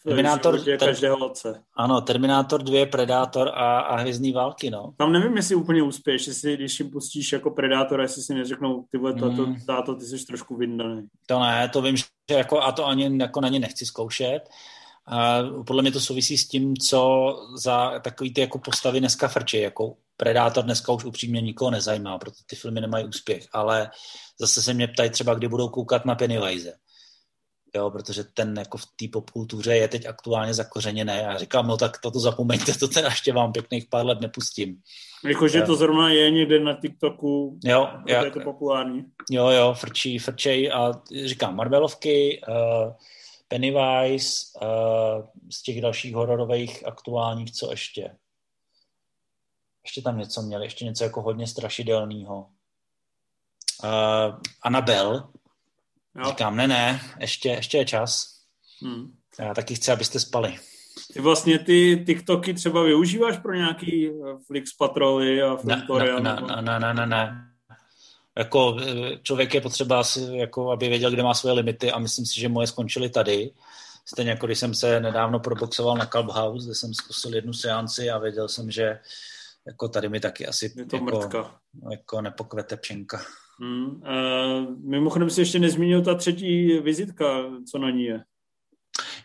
Terminátor, 0.03 0.61
ter, 0.63 0.77
každého 0.77 1.17
otce. 1.17 1.63
Ano, 1.77 2.01
Terminátor 2.01 2.63
2, 2.63 2.85
Predátor 2.85 3.47
a, 3.47 3.79
a 3.79 3.95
Hvězdný 3.95 4.31
války, 4.31 4.69
no. 4.69 4.93
Tam 4.97 5.11
nevím, 5.11 5.37
jestli 5.37 5.55
úplně 5.55 5.83
úspěš, 5.83 6.27
jestli 6.27 6.57
když 6.57 6.79
jim 6.79 6.89
pustíš 6.89 7.31
jako 7.31 7.51
Predátora, 7.51 8.03
jestli 8.03 8.21
si 8.21 8.33
neřeknou, 8.33 8.85
ty 8.91 8.97
vole, 8.97 9.13
tato, 9.13 9.45
mm. 9.45 9.55
táto, 9.67 9.95
ty 9.95 10.05
jsi 10.05 10.25
trošku 10.25 10.55
vyndaný. 10.55 11.07
To 11.27 11.39
ne, 11.39 11.69
to 11.69 11.81
vím, 11.81 11.97
že 11.97 12.05
jako, 12.31 12.61
a 12.61 12.71
to 12.71 12.87
ani 12.87 13.17
jako 13.21 13.41
na 13.41 13.49
ně 13.49 13.59
nechci 13.59 13.85
zkoušet. 13.85 14.39
A 15.07 15.39
podle 15.67 15.81
mě 15.81 15.91
to 15.91 15.99
souvisí 15.99 16.37
s 16.37 16.47
tím, 16.47 16.77
co 16.77 17.31
za 17.55 17.99
takový 17.99 18.33
ty 18.33 18.41
jako 18.41 18.59
postavy 18.59 18.99
dneska 18.99 19.27
frčí, 19.27 19.61
jako 19.61 19.95
Predátor 20.17 20.63
dneska 20.63 20.91
už 20.91 21.05
upřímně 21.05 21.41
nikoho 21.41 21.71
nezajímá, 21.71 22.17
proto 22.17 22.37
ty 22.45 22.55
filmy 22.55 22.81
nemají 22.81 23.05
úspěch, 23.05 23.47
ale 23.53 23.89
zase 24.39 24.61
se 24.61 24.73
mě 24.73 24.87
ptají 24.87 25.09
třeba, 25.09 25.33
kdy 25.33 25.47
budou 25.47 25.69
koukat 25.69 26.05
na 26.05 26.15
Pennywise. 26.15 26.73
Jo, 27.75 27.91
protože 27.91 28.23
ten 28.23 28.57
jako 28.57 28.77
v 28.77 28.85
té 28.85 29.05
popkultuře 29.11 29.75
je 29.75 29.87
teď 29.87 30.05
aktuálně 30.05 30.53
zakořeněný. 30.53 31.13
A 31.13 31.37
říkám, 31.37 31.67
no 31.67 31.77
tak 31.77 31.97
toto 32.01 32.19
zapomeňte, 32.19 32.73
to 32.73 32.87
teda 32.87 33.07
ještě 33.07 33.33
vám 33.33 33.51
pěkných 33.51 33.85
pár 33.85 34.05
let 34.05 34.21
nepustím. 34.21 34.81
Jakože 35.25 35.61
to 35.61 35.75
zrovna 35.75 36.09
je 36.09 36.31
někde 36.31 36.59
na 36.59 36.81
TikToku, 36.81 37.59
jo, 37.63 37.89
jak, 38.07 38.25
je 38.25 38.31
to 38.31 38.39
populární. 38.39 39.05
Jo, 39.29 39.47
jo, 39.47 39.73
frčí, 39.73 40.19
frčej 40.19 40.71
a 40.71 41.01
říkám 41.25 41.55
Marvelovky, 41.55 42.41
uh, 42.47 42.93
Pennywise, 43.47 44.59
uh, 44.61 45.25
z 45.51 45.63
těch 45.63 45.81
dalších 45.81 46.15
hororových 46.15 46.87
aktuálních, 46.87 47.51
co 47.51 47.71
ještě? 47.71 48.15
Ještě 49.83 50.01
tam 50.01 50.17
něco 50.17 50.41
měli, 50.41 50.65
ještě 50.65 50.85
něco 50.85 51.03
jako 51.03 51.21
hodně 51.21 51.47
strašidelného. 51.47 52.47
Uh, 53.83 54.39
Anabel. 54.61 55.29
Jo. 56.19 56.25
Říkám, 56.27 56.55
ne, 56.55 56.67
ne, 56.67 57.01
ještě, 57.19 57.49
ještě 57.49 57.77
je 57.77 57.85
čas. 57.85 58.25
Hmm. 58.81 59.11
Já 59.39 59.53
taky 59.53 59.75
chci, 59.75 59.91
abyste 59.91 60.19
spali. 60.19 60.59
Ty 61.13 61.21
vlastně 61.21 61.59
ty 61.59 62.03
TikToky 62.05 62.53
třeba 62.53 62.83
využíváš 62.83 63.37
pro 63.37 63.53
nějaký 63.53 64.09
Flix 64.47 64.73
patroly 64.73 65.41
a 65.41 65.55
Filmtory? 65.55 66.11
Ne, 66.11 66.19
ne, 66.19 66.61
ne, 66.61 66.79
ne, 66.79 66.93
ne, 66.93 67.05
ne, 67.05 67.49
jako 68.37 68.77
eh, 68.81 69.17
člověk 69.23 69.53
je 69.53 69.61
potřeba, 69.61 69.99
asi, 69.99 70.29
jako, 70.33 70.71
aby 70.71 70.89
věděl, 70.89 71.11
kde 71.11 71.23
má 71.23 71.33
svoje 71.33 71.53
limity 71.53 71.91
a 71.91 71.99
myslím 71.99 72.25
si, 72.25 72.39
že 72.39 72.49
moje 72.49 72.67
skončily 72.67 73.09
tady. 73.09 73.51
Stejně 74.05 74.31
jako 74.31 74.45
když 74.45 74.59
jsem 74.59 74.73
se 74.73 74.99
nedávno 74.99 75.39
proboxoval 75.39 75.97
na 75.97 76.05
Clubhouse, 76.05 76.65
kde 76.65 76.75
jsem 76.75 76.93
zkusil 76.93 77.35
jednu 77.35 77.53
seanci 77.53 78.09
a 78.09 78.17
věděl 78.17 78.47
jsem, 78.47 78.71
že 78.71 78.99
jako 79.67 79.87
tady 79.87 80.09
mi 80.09 80.19
taky 80.19 80.47
asi 80.47 80.73
Je 80.75 80.85
to 80.85 80.95
jako, 80.95 81.05
mrtka. 81.05 81.59
jako 81.91 82.21
nepokvete 82.21 82.77
pšenka. 82.77 83.21
Hmm. 83.59 83.85
Uh, 83.85 84.75
mimochodem 84.77 85.29
si 85.29 85.41
ještě 85.41 85.59
nezmínil 85.59 86.01
ta 86.01 86.15
třetí 86.15 86.79
vizitka, 86.79 87.25
co 87.71 87.77
na 87.77 87.89
ní 87.89 88.03
je. 88.03 88.23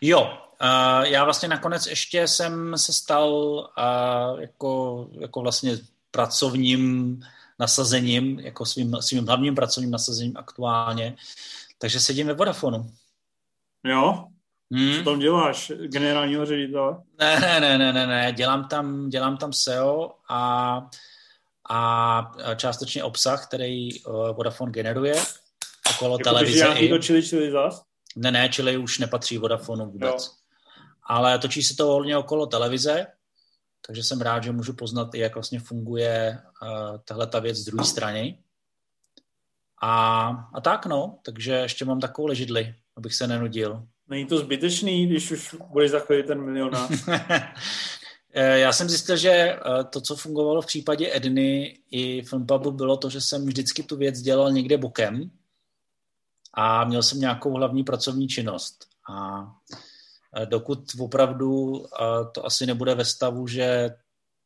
Jo, 0.01 0.21
uh, 0.21 1.03
já 1.03 1.23
vlastně 1.23 1.49
nakonec 1.49 1.87
ještě 1.87 2.27
jsem 2.27 2.77
se 2.77 2.93
stal 2.93 3.31
uh, 3.33 4.41
jako, 4.41 5.07
jako 5.19 5.41
vlastně 5.41 5.77
pracovním 6.11 7.19
nasazením, 7.59 8.39
jako 8.39 8.65
svým, 8.65 8.97
svým 8.99 9.27
hlavním 9.27 9.55
pracovním 9.55 9.91
nasazením 9.91 10.37
aktuálně. 10.37 11.15
Takže 11.77 11.99
sedím 11.99 12.27
ve 12.27 12.33
Vodafonu. 12.33 12.91
Jo? 13.83 14.27
Hmm. 14.71 14.97
Co 14.97 15.03
tam 15.03 15.19
děláš? 15.19 15.71
Generálního 15.85 16.45
ředitele? 16.45 16.97
Ne, 17.19 17.39
ne, 17.39 17.59
ne, 17.59 17.77
ne, 17.77 17.93
ne, 17.93 18.07
ne. 18.07 18.33
Dělám 18.33 18.67
tam, 18.67 19.09
dělám 19.09 19.37
tam 19.37 19.53
SEO 19.53 20.11
a, 20.29 20.89
a 21.69 22.31
částečně 22.55 23.03
obsah, 23.03 23.47
který 23.47 24.01
uh, 24.01 24.29
Vodafone 24.29 24.71
generuje 24.71 25.15
okolo 25.95 26.13
Jako 26.13 26.23
televize. 26.23 26.65
i. 26.77 26.89
to 26.89 26.97
čili, 26.97 27.23
čili 27.23 27.51
zas? 27.51 27.83
Ne, 28.15 28.31
ne, 28.31 28.49
čili 28.49 28.77
už 28.77 28.99
nepatří 28.99 29.37
Vodafonu 29.37 29.85
vůbec. 29.85 30.25
Jo. 30.25 30.33
Ale 31.03 31.39
točí 31.39 31.63
se 31.63 31.75
to 31.75 31.85
hodně 31.85 32.17
okolo 32.17 32.45
televize, 32.45 33.07
takže 33.87 34.03
jsem 34.03 34.21
rád, 34.21 34.43
že 34.43 34.51
můžu 34.51 34.73
poznat 34.73 35.15
jak 35.15 35.35
vlastně 35.35 35.59
funguje 35.59 36.41
uh, 36.63 36.97
tahle 37.05 37.27
ta 37.27 37.39
věc 37.39 37.57
z 37.57 37.65
druhé 37.65 37.85
strany. 37.85 38.39
A, 39.81 40.27
a 40.53 40.61
tak 40.61 40.85
no, 40.85 41.19
takže 41.25 41.51
ještě 41.51 41.85
mám 41.85 41.99
takovou 41.99 42.27
ležidli, 42.27 42.75
abych 42.97 43.15
se 43.15 43.27
nenudil. 43.27 43.83
Není 44.07 44.25
to 44.25 44.37
zbytečný, 44.37 45.07
když 45.07 45.31
už 45.31 45.55
budeš 45.67 45.91
za 45.91 45.99
chvíli 45.99 46.23
ten 46.23 46.41
milionář? 46.41 46.91
Eh, 48.37 48.59
Já 48.59 48.73
jsem 48.73 48.89
zjistil, 48.89 49.17
že 49.17 49.29
eh, 49.29 49.59
to, 49.89 50.01
co 50.01 50.15
fungovalo 50.15 50.61
v 50.61 50.65
případě 50.65 51.15
Edny 51.15 51.79
i 51.91 52.21
Filmpubu, 52.21 52.71
bylo 52.71 52.97
to, 52.97 53.09
že 53.09 53.21
jsem 53.21 53.45
vždycky 53.45 53.83
tu 53.83 53.97
věc 53.97 54.21
dělal 54.21 54.51
někde 54.51 54.77
bokem 54.77 55.31
a 56.53 56.85
měl 56.85 57.03
jsem 57.03 57.19
nějakou 57.19 57.53
hlavní 57.53 57.83
pracovní 57.83 58.27
činnost. 58.27 58.87
A 59.11 59.45
eh, 60.37 60.45
dokud 60.45 60.79
opravdu 60.99 61.85
to 62.33 62.45
asi 62.45 62.65
nebude 62.65 62.95
ve 62.95 63.05
stavu, 63.05 63.47
že 63.47 63.89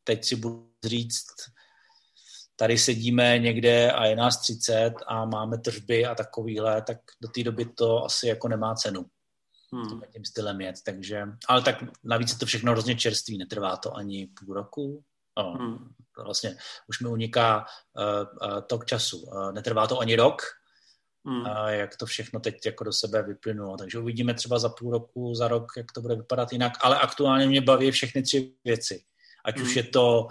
teď 0.04 0.24
si 0.24 0.36
budu 0.36 0.70
říct, 0.84 1.26
tady 2.56 2.78
sedíme 2.78 3.38
někde 3.38 3.92
a 3.92 4.06
je 4.06 4.16
nás 4.16 4.40
30 4.40 4.92
a 5.06 5.24
máme 5.24 5.58
tržby 5.58 6.06
a 6.06 6.14
takovýhle, 6.14 6.82
tak 6.82 6.98
do 7.20 7.28
té 7.28 7.42
doby 7.42 7.64
to 7.64 8.04
asi 8.04 8.26
jako 8.26 8.48
nemá 8.48 8.74
cenu 8.74 9.06
Hmm. 9.72 10.02
tím 10.12 10.24
stylem 10.24 10.60
jet, 10.60 10.76
takže, 10.84 11.26
ale 11.48 11.62
tak 11.62 11.76
navíc 12.04 12.32
je 12.32 12.38
to 12.38 12.46
všechno 12.46 12.72
hrozně 12.72 12.96
čerství, 12.96 13.38
netrvá 13.38 13.76
to 13.76 13.96
ani 13.96 14.26
půl 14.26 14.54
roku, 14.54 15.04
no, 15.38 15.52
Hmm. 15.52 15.94
to 16.16 16.24
vlastně 16.24 16.56
už 16.88 17.00
mi 17.00 17.08
uniká 17.08 17.66
uh, 17.98 18.48
uh, 18.52 18.60
tok 18.60 18.84
času, 18.84 19.18
uh, 19.22 19.52
netrvá 19.52 19.86
to 19.86 19.98
ani 19.98 20.16
rok, 20.16 20.42
Hmm. 21.26 21.40
uh, 21.40 21.68
jak 21.68 21.96
to 21.96 22.06
všechno 22.06 22.40
teď 22.40 22.66
jako 22.66 22.84
do 22.84 22.92
sebe 22.92 23.22
vyplynulo, 23.22 23.76
takže 23.76 23.98
uvidíme 23.98 24.34
třeba 24.34 24.58
za 24.58 24.68
půl 24.68 24.92
roku, 24.92 25.34
za 25.34 25.48
rok, 25.48 25.66
jak 25.76 25.92
to 25.92 26.00
bude 26.00 26.14
vypadat 26.16 26.52
jinak, 26.52 26.72
ale 26.80 26.98
aktuálně 26.98 27.46
mě 27.46 27.60
baví 27.60 27.90
všechny 27.90 28.22
tři 28.22 28.54
věci, 28.64 29.04
ať 29.44 29.56
Hmm. 29.56 29.66
už 29.66 29.76
je 29.76 29.82
to 29.82 30.28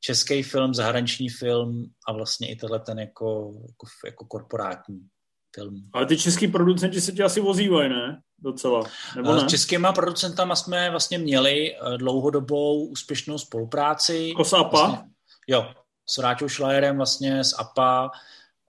český 0.00 0.42
film, 0.42 0.74
zahraniční 0.74 1.28
film 1.28 1.84
a 2.08 2.12
vlastně 2.12 2.50
i 2.50 2.56
tenhle 2.56 2.80
ten 2.80 2.98
jako, 2.98 3.52
jako, 3.68 3.86
jako 4.06 4.24
korporátní 4.24 5.08
film. 5.54 5.82
Ale 5.92 6.06
ty 6.06 6.18
český 6.18 6.48
producenti 6.48 7.00
se 7.00 7.12
ti 7.12 7.22
asi 7.22 7.40
vozívají, 7.40 7.88
ne? 7.88 8.20
Docela. 8.38 8.84
Nebo 9.16 9.34
ne? 9.34 9.40
S 9.40 9.46
českýma 9.46 9.92
producentama 9.92 10.56
jsme 10.56 10.90
vlastně 10.90 11.18
měli 11.18 11.74
eh, 11.74 11.98
dlouhodobou 11.98 12.86
úspěšnou 12.86 13.38
spolupráci. 13.38 14.28
Jako 14.28 14.44
s 14.44 14.52
APA? 14.52 14.86
Vlastně, 14.86 15.10
jo, 15.46 15.72
s 16.08 16.18
Ráťou 16.18 16.48
Šlajerem 16.48 16.96
vlastně 16.96 17.44
z 17.44 17.54
APA. 17.58 18.10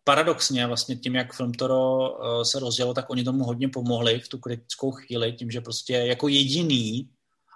Paradoxně 0.03 0.67
vlastně 0.67 0.95
tím, 0.95 1.15
jak 1.15 1.33
Filmtoro 1.33 1.99
eh, 2.01 2.45
se 2.45 2.59
rozjelo, 2.59 2.93
tak 2.93 3.09
oni 3.09 3.23
tomu 3.23 3.43
hodně 3.43 3.69
pomohli 3.69 4.19
v 4.19 4.27
tu 4.27 4.37
kritickou 4.37 4.91
chvíli, 4.91 5.33
tím, 5.33 5.51
že 5.51 5.61
prostě 5.61 5.93
jako 5.93 6.27
jediný, 6.27 7.09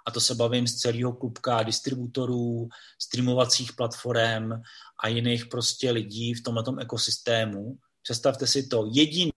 a 0.06 0.10
to 0.10 0.20
se 0.20 0.34
bavím 0.34 0.66
z 0.66 0.74
celého 0.74 1.12
klubka 1.12 1.62
distributorů, 1.62 2.68
streamovacích 3.02 3.72
platform 3.72 4.52
a 5.02 5.08
jiných 5.08 5.46
prostě 5.46 5.90
lidí 5.90 6.34
v 6.34 6.42
tomhle 6.42 6.64
ekosystému. 6.80 7.76
Představte 8.08 8.46
si 8.46 8.66
to, 8.66 8.90
jediný, 8.92 9.30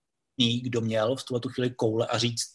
kdo 0.64 0.82
měl 0.82 1.16
v 1.16 1.24
tuhle 1.24 1.42
chvíli 1.54 1.70
koule 1.76 2.08
a 2.08 2.18
říct, 2.18 2.46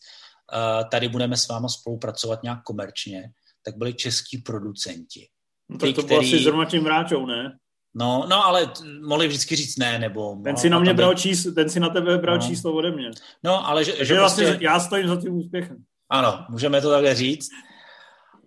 uh, 0.52 0.88
tady 0.90 1.09
budeme 1.09 1.36
s 1.36 1.48
váma 1.48 1.68
spolupracovat 1.68 2.43
nějak 2.43 2.62
komerčně, 2.62 3.30
tak 3.64 3.76
byli 3.76 3.94
český 3.94 4.38
producenti. 4.38 5.28
No, 5.68 5.78
tak 5.78 5.88
ty, 5.88 5.94
to 5.94 6.02
bylo 6.02 6.20
který- 6.20 6.34
asi 6.34 6.44
zrovna 6.44 6.64
tím 6.64 6.84
vráčou, 6.84 7.26
ne? 7.26 7.59
No, 7.94 8.26
no 8.30 8.47
ale 8.47 8.66
t- 8.66 8.84
mohli 9.06 9.28
vždycky 9.28 9.56
říct 9.56 9.76
ne, 9.76 9.98
nebo... 9.98 10.36
Ten 10.44 10.56
si 10.56 10.70
na 10.70 10.78
mě 10.78 10.94
bral 10.94 11.14
číslo, 11.14 11.52
ten 11.52 11.68
si 11.70 11.80
na 11.80 11.88
tebe 11.88 12.18
bral 12.18 12.36
No. 12.38 12.43
číslo 12.48 12.72
ode 12.74 12.90
mě. 12.90 13.10
No, 13.44 13.68
ale 13.68 13.84
že, 13.84 14.05
že 14.05 14.18
vlastně 14.18 14.47
prostě, 14.47 14.64
já 14.64 14.80
stojím 14.80 15.09
za 15.09 15.20
tím 15.20 15.34
úspěchem. 15.34 15.76
ano, 16.10 16.47
můžeme 16.51 16.80
to 16.80 16.90
takhle 16.90 17.14
říct. 17.14 17.48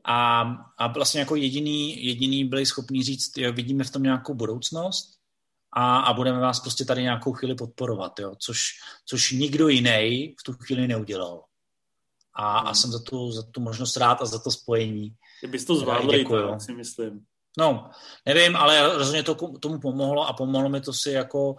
A, 0.05 0.41
a 0.77 0.87
vlastně 0.87 1.19
jako 1.19 1.35
jediný, 1.35 2.05
jediný 2.05 2.45
byli 2.45 2.65
schopni 2.65 3.03
říct, 3.03 3.37
jo, 3.37 3.53
vidíme 3.53 3.83
v 3.83 3.91
tom 3.91 4.03
nějakou 4.03 4.33
budoucnost 4.33 5.18
a, 5.73 5.99
a 5.99 6.13
budeme 6.13 6.39
vás 6.39 6.59
prostě 6.59 6.85
tady 6.85 7.01
nějakou 7.01 7.33
chvíli 7.33 7.55
podporovat, 7.55 8.19
jo, 8.19 8.33
což, 8.39 8.61
což 9.05 9.31
nikdo 9.31 9.67
jiný 9.67 10.35
v 10.39 10.43
tu 10.43 10.53
chvíli 10.53 10.87
neudělal. 10.87 11.43
A, 12.33 12.59
a 12.59 12.73
jsem 12.73 12.91
za 12.91 12.99
tu, 12.99 13.31
za 13.31 13.43
tu 13.43 13.61
možnost 13.61 13.97
rád 13.97 14.21
a 14.21 14.25
za 14.25 14.39
to 14.39 14.51
spojení. 14.51 15.13
Kdybys 15.39 15.65
to 15.65 15.75
zvládl, 15.75 16.11
Děkuju. 16.11 16.49
tak 16.49 16.61
si 16.61 16.73
myslím. 16.73 17.25
No, 17.57 17.89
nevím, 18.25 18.55
ale 18.55 18.97
rozhodně 18.97 19.23
to 19.23 19.35
tomu 19.35 19.79
pomohlo 19.79 20.27
a 20.27 20.33
pomohlo 20.33 20.69
mi 20.69 20.81
to 20.81 20.93
si 20.93 21.11
jako 21.11 21.55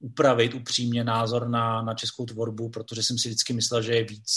upravit 0.00 0.54
upřímně 0.54 1.04
názor 1.04 1.48
na, 1.48 1.82
na 1.82 1.94
českou 1.94 2.26
tvorbu, 2.26 2.68
protože 2.68 3.02
jsem 3.02 3.18
si 3.18 3.28
vždycky 3.28 3.52
myslel, 3.52 3.82
že 3.82 3.94
je 3.94 4.04
víc 4.04 4.32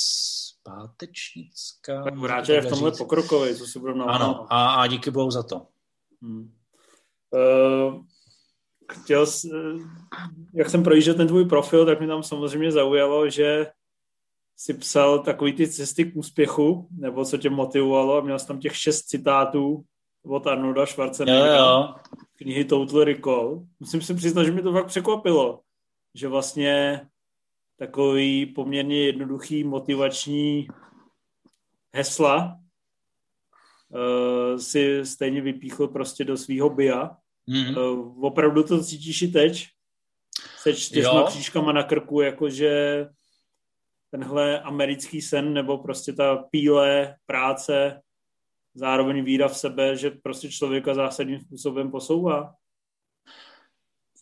pátečnická. 0.63 2.03
Tak 2.03 2.17
Vráče 2.17 2.53
je 2.53 2.61
v 2.61 2.69
tomhle 2.69 2.91
pokrokový, 2.91 3.55
co 3.55 3.65
si 3.65 3.79
budeme 3.79 4.03
Ano, 4.03 4.47
a, 4.49 4.69
a 4.69 4.87
díky 4.87 5.11
bohu 5.11 5.31
za 5.31 5.43
to. 5.43 5.67
Hmm. 6.21 6.53
Uh, 7.29 8.03
chtěl, 8.91 9.25
jak 10.53 10.69
jsem 10.69 10.83
projížděl 10.83 11.13
ten 11.13 11.27
tvůj 11.27 11.45
profil, 11.45 11.85
tak 11.85 11.99
mi 11.99 12.07
tam 12.07 12.23
samozřejmě 12.23 12.71
zaujalo, 12.71 13.29
že 13.29 13.67
si 14.55 14.73
psal 14.73 15.19
takový 15.19 15.53
ty 15.53 15.67
cesty 15.67 16.05
k 16.05 16.15
úspěchu, 16.15 16.87
nebo 16.97 17.25
co 17.25 17.37
tě 17.37 17.49
motivovalo 17.49 18.17
a 18.17 18.21
měl 18.21 18.39
jsi 18.39 18.47
tam 18.47 18.59
těch 18.59 18.75
šest 18.75 19.01
citátů 19.01 19.83
od 20.25 20.47
Arnolda 20.47 20.81
Jo, 20.81 20.85
Schwarzeneggera, 20.85 21.57
jo. 21.57 21.95
knihy 22.35 22.65
Total 22.65 23.03
Recall. 23.03 23.65
Musím 23.79 24.01
si 24.01 24.13
přiznat, 24.13 24.43
že 24.43 24.51
mi 24.51 24.61
to 24.61 24.73
fakt 24.73 24.85
překvapilo, 24.85 25.61
že 26.15 26.27
vlastně 26.27 27.01
takový 27.77 28.45
poměrně 28.45 29.05
jednoduchý 29.05 29.63
motivační 29.63 30.67
hesla 31.93 32.59
uh, 33.89 34.57
si 34.57 35.05
stejně 35.05 35.41
vypíchl 35.41 35.87
prostě 35.87 36.23
do 36.23 36.37
svého 36.37 36.69
bia. 36.69 37.17
Hmm. 37.49 37.77
Uh, 37.77 38.25
opravdu 38.25 38.63
to 38.63 38.83
cítíš 38.83 39.21
i 39.21 39.27
teď? 39.27 39.67
Se 40.57 40.73
čtyřma 40.73 41.23
křížkama 41.23 41.71
na 41.71 41.83
krku, 41.83 42.21
jakože 42.21 43.05
tenhle 44.11 44.61
americký 44.61 45.21
sen 45.21 45.53
nebo 45.53 45.77
prostě 45.77 46.13
ta 46.13 46.35
píle, 46.35 47.15
práce, 47.25 48.01
zároveň 48.73 49.23
víra 49.23 49.47
v 49.47 49.57
sebe, 49.57 49.95
že 49.95 50.11
prostě 50.11 50.51
člověka 50.51 50.93
zásadním 50.93 51.39
způsobem 51.39 51.91
posouvá. 51.91 52.53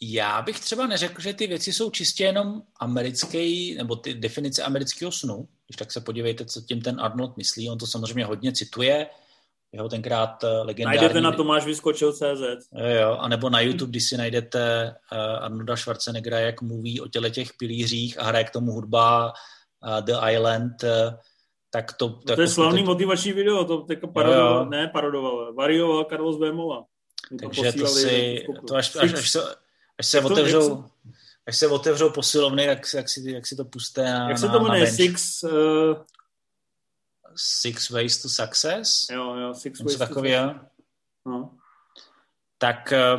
Já 0.02 0.42
bych 0.42 0.60
třeba 0.60 0.88
neřekl, 0.88 1.22
že 1.22 1.34
ty 1.34 1.48
věci 1.48 1.74
jsou 1.74 1.90
čistě 1.90 2.24
jenom 2.24 2.62
americký, 2.80 3.76
nebo 3.76 3.96
ty 3.96 4.14
definice 4.14 4.64
amerického 4.64 5.12
snu. 5.12 5.48
Když 5.68 5.78
tak 5.78 5.92
se 5.92 6.02
podívejte, 6.02 6.46
co 6.46 6.62
tím 6.62 6.82
ten 6.82 7.02
Arnold 7.02 7.38
myslí. 7.38 7.70
On 7.70 7.78
to 7.78 7.88
samozřejmě 7.88 8.26
hodně 8.26 8.54
cituje. 8.54 9.08
Jeho 9.76 9.90
tenkrát 9.90 10.44
eh, 10.44 10.48
legendární... 10.48 10.98
Najdete 10.98 11.22
na 11.22 11.32
Tomáš 11.32 11.66
Vyskočil 11.66 12.14
CZ. 12.14 12.22
Jo, 12.74 12.86
jo, 13.02 13.18
a 13.20 13.28
nebo 13.28 13.50
na 13.50 13.60
YouTube, 13.60 13.90
když 13.90 14.10
si 14.10 14.18
najdete 14.18 14.96
uh, 15.12 15.18
Arnolda 15.44 15.76
Schwarzeneggera, 15.76 16.40
jak 16.40 16.62
mluví 16.62 17.02
o 17.02 17.08
těle 17.08 17.30
těch 17.32 17.54
pilířích 17.54 18.20
a 18.20 18.24
hraje 18.24 18.44
k 18.46 18.50
tomu 18.50 18.72
hudba 18.72 19.34
uh, 19.88 20.02
The 20.02 20.14
Island, 20.32 20.72
tak 21.70 21.94
to... 21.94 22.08
No 22.10 22.16
tak 22.16 22.36
to 22.36 22.42
je 22.42 22.48
to- 22.48 22.54
slavný 22.54 22.80
to- 22.84 22.86
motivační 22.86 23.34
video, 23.34 23.66
to 23.66 23.78
teďka 23.78 24.08
parodoval, 24.08 24.54
Jo, 24.54 24.60
jo. 24.60 24.66
ne 24.66 24.88
parodoval, 24.88 25.54
varioval 25.54 26.04
Carlos 26.10 26.38
Bémola. 26.38 26.86
Mi 27.32 27.38
Takže 27.38 27.62
to 27.62 27.80
posílali 27.80 28.02
si, 28.02 28.46
to 28.68 28.76
až, 28.76 28.96
až, 28.96 29.14
až, 29.14 29.30
se, 29.32 29.56
až 30.00 30.08
se 30.08 30.22
to- 30.22 30.28
otevřou, 30.28 30.86
až 31.48 31.58
se 31.58 31.68
otevřou 31.68 32.10
posilovny, 32.10 32.64
jak, 32.64 32.80
jak, 32.96 33.10
si, 33.10 33.32
jak 33.32 33.48
si 33.48 33.56
to 33.56 33.66
puste 33.66 34.04
na, 34.04 34.30
Jak 34.30 34.38
se 34.38 34.50
to 34.50 34.60
jmenuje? 34.60 34.88
Six, 34.88 35.44
uh, 35.44 35.52
Six 37.36 37.90
Ways 37.90 38.22
to 38.22 38.30
Success? 38.30 39.06
jo, 39.12 39.36
jo, 39.36 39.53
Six 39.53 39.80
Ways 39.80 39.98
to 39.98 39.99
takového. 39.99 40.56
No. 41.26 41.57
Tak 42.57 42.91
eh, 42.91 43.18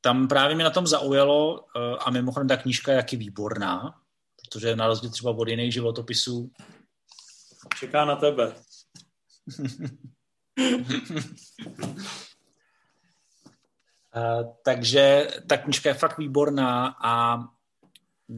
tam 0.00 0.28
právě 0.28 0.54
mě 0.54 0.64
na 0.64 0.70
tom 0.70 0.86
zaujalo 0.86 1.64
eh, 1.76 1.96
a 2.00 2.10
mimochodem 2.10 2.48
ta 2.48 2.56
knížka 2.56 2.92
je 2.92 2.98
taky 2.98 3.16
výborná, 3.16 4.00
protože 4.40 4.76
na 4.76 4.86
rozdíl 4.86 5.10
třeba 5.10 5.30
od 5.30 5.48
jiných 5.48 5.72
životopisů 5.72 6.50
Čeká 7.78 8.04
na 8.04 8.16
tebe. 8.16 8.54
Uh, 14.16 14.54
takže 14.64 15.28
ta 15.48 15.56
knižka 15.56 15.88
je 15.88 15.94
fakt 15.94 16.18
výborná 16.18 16.96
a 17.02 17.38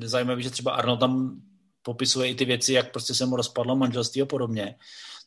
zajímavé, 0.05 0.43
že 0.43 0.51
třeba 0.51 0.73
Arnold 0.73 1.01
tam 1.01 1.43
popisuje 1.89 2.29
i 2.29 2.35
ty 2.35 2.45
věci, 2.45 2.73
jak 2.73 2.93
prostě 2.93 3.15
se 3.15 3.27
mu 3.27 3.37
rozpadlo 3.37 3.77
manželství 3.77 4.23
a 4.23 4.27
podobně. 4.27 4.77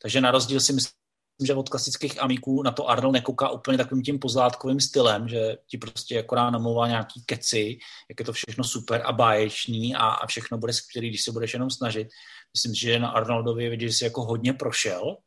Takže 0.01 0.21
na 0.21 0.31
rozdíl 0.31 0.59
si 0.59 0.73
myslím, 0.73 0.93
že 1.41 1.53
od 1.53 1.69
klasických 1.69 2.21
amíků 2.21 2.63
na 2.63 2.71
to 2.71 2.85
Arnold 2.89 3.13
nekouká 3.13 3.49
úplně 3.49 3.77
takovým 3.77 4.03
tím 4.03 4.19
pozlátkovým 4.19 4.79
stylem, 4.79 5.27
že 5.27 5.57
ti 5.65 5.77
prostě 5.77 6.19
akorát 6.19 6.49
namlouvá 6.49 6.87
nějaký 6.87 7.23
keci, 7.25 7.77
jak 8.09 8.19
je 8.19 8.25
to 8.25 8.33
všechno 8.33 8.63
super 8.63 9.01
a 9.05 9.11
báječný 9.11 9.95
a, 9.95 10.05
a 10.21 10.27
všechno 10.27 10.57
bude 10.57 10.73
skvělý, 10.73 11.09
když 11.09 11.23
se 11.23 11.31
budeš 11.31 11.53
jenom 11.53 11.69
snažit. 11.69 12.07
Myslím, 12.53 12.73
že 12.75 12.99
na 12.99 13.09
Arnoldovi 13.09 13.69
vidět, 13.69 13.89
že 13.89 13.93
si 13.93 14.03
jako 14.03 14.25
hodně 14.25 14.53
prošel 14.53 15.17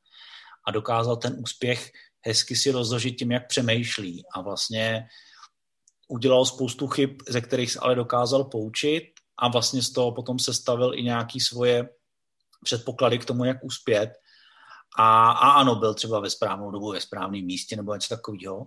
a 0.66 0.70
dokázal 0.70 1.16
ten 1.16 1.34
úspěch 1.42 1.90
hezky 2.26 2.56
si 2.56 2.70
rozložit 2.70 3.18
tím, 3.18 3.32
jak 3.32 3.48
přemýšlí 3.48 4.22
a 4.34 4.40
vlastně 4.40 5.06
udělal 6.08 6.46
spoustu 6.46 6.86
chyb, 6.86 7.10
ze 7.28 7.40
kterých 7.40 7.70
se 7.72 7.78
ale 7.82 7.94
dokázal 7.94 8.44
poučit 8.44 9.13
a 9.38 9.48
vlastně 9.48 9.82
z 9.82 9.92
toho 9.92 10.12
potom 10.12 10.38
sestavil 10.38 10.94
i 10.94 11.02
nějaký 11.02 11.40
svoje 11.40 11.88
předpoklady 12.64 13.18
k 13.18 13.24
tomu, 13.24 13.44
jak 13.44 13.64
uspět. 13.64 14.12
A, 14.98 15.30
a 15.30 15.50
ano, 15.50 15.74
byl 15.74 15.94
třeba 15.94 16.20
ve 16.20 16.30
správnou 16.30 16.70
dobu, 16.70 16.92
ve 16.92 17.00
správném 17.00 17.44
místě 17.44 17.76
nebo 17.76 17.94
něco 17.94 18.16
takového. 18.16 18.66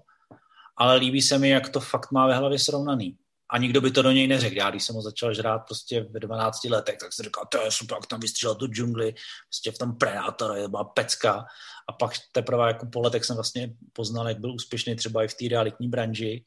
Ale 0.77 0.95
líbí 0.95 1.21
se 1.21 1.37
mi, 1.37 1.49
jak 1.49 1.69
to 1.69 1.79
fakt 1.79 2.11
má 2.11 2.27
ve 2.27 2.35
hlavě 2.35 2.59
srovnaný. 2.59 3.17
A 3.49 3.57
nikdo 3.57 3.81
by 3.81 3.91
to 3.91 4.01
do 4.01 4.11
něj 4.11 4.27
neřekl. 4.27 4.57
Já, 4.57 4.69
když 4.69 4.83
jsem 4.83 4.95
ho 4.95 5.01
začal 5.01 5.33
žrát 5.33 5.59
prostě 5.59 6.03
ve 6.03 6.19
12 6.19 6.63
letech, 6.63 6.97
tak 6.97 7.13
jsem 7.13 7.23
říkal, 7.23 7.45
to 7.51 7.61
je 7.61 7.71
super, 7.71 7.97
jak 7.97 8.07
tam 8.07 8.19
vystřelil 8.19 8.55
tu 8.55 8.67
džungli, 8.67 9.13
prostě 9.49 9.71
v 9.71 9.77
tom 9.77 9.95
Predator, 9.95 10.57
je 10.57 10.67
byla 10.67 10.83
pecka. 10.83 11.45
A 11.89 11.93
pak 11.93 12.11
teprve 12.31 12.67
jako 12.67 12.85
po 12.85 13.01
letech 13.01 13.25
jsem 13.25 13.35
vlastně 13.35 13.73
poznal, 13.93 14.27
jak 14.27 14.39
byl 14.39 14.53
úspěšný 14.53 14.95
třeba 14.95 15.23
i 15.23 15.27
v 15.27 15.33
té 15.33 15.45
realitní 15.49 15.87
branži 15.87 16.45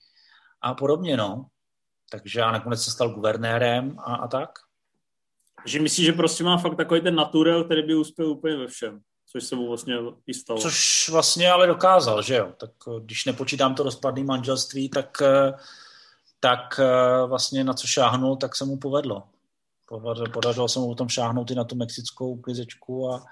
a 0.63 0.75
podobně, 0.75 1.17
no. 1.17 1.47
Takže 2.11 2.43
a 2.43 2.53
nakonec 2.53 2.83
se 2.83 2.91
stal 2.91 3.09
guvernérem 3.09 3.97
a, 3.99 4.15
a 4.15 4.29
tak. 4.29 4.51
Že 5.67 5.81
myslíš, 5.81 6.07
že 6.07 6.13
prostě 6.13 6.45
má 6.45 6.57
fakt 6.59 6.77
takový 6.77 7.01
ten 7.01 7.15
naturel, 7.15 7.65
který 7.65 7.83
by 7.83 7.95
uspěl 7.95 8.31
úplně 8.31 8.57
ve 8.57 8.67
všem, 8.67 9.01
což 9.33 9.45
se 9.45 9.57
mu 9.57 9.69
vlastně 9.69 9.95
i 10.27 10.35
stalo. 10.35 10.61
Což 10.61 11.09
vlastně 11.09 11.51
ale 11.51 11.67
dokázal, 11.67 12.23
že 12.23 12.37
jo. 12.37 12.53
Tak 12.57 12.71
eh, 12.89 13.01
když 13.01 13.25
nepočítám 13.25 13.75
to 13.75 13.83
rozpadné 13.83 14.25
manželství, 14.25 14.89
tak, 14.89 15.23
eh, 15.23 15.53
tak 16.41 16.81
eh, 16.83 17.27
vlastně 17.27 17.65
na 17.65 17.75
co 17.75 17.87
šáhnul, 17.87 18.37
tak 18.37 18.57
se 18.57 18.65
mu 18.65 18.77
povedlo. 18.77 19.23
Podařilo 20.33 20.69
se 20.69 20.79
mu 20.79 20.87
potom 20.87 21.09
šáhnout 21.09 21.51
i 21.51 21.55
na 21.55 21.65
tu 21.65 21.77
mexickou 21.77 22.37
klizečku 22.37 23.11
a, 23.11 23.25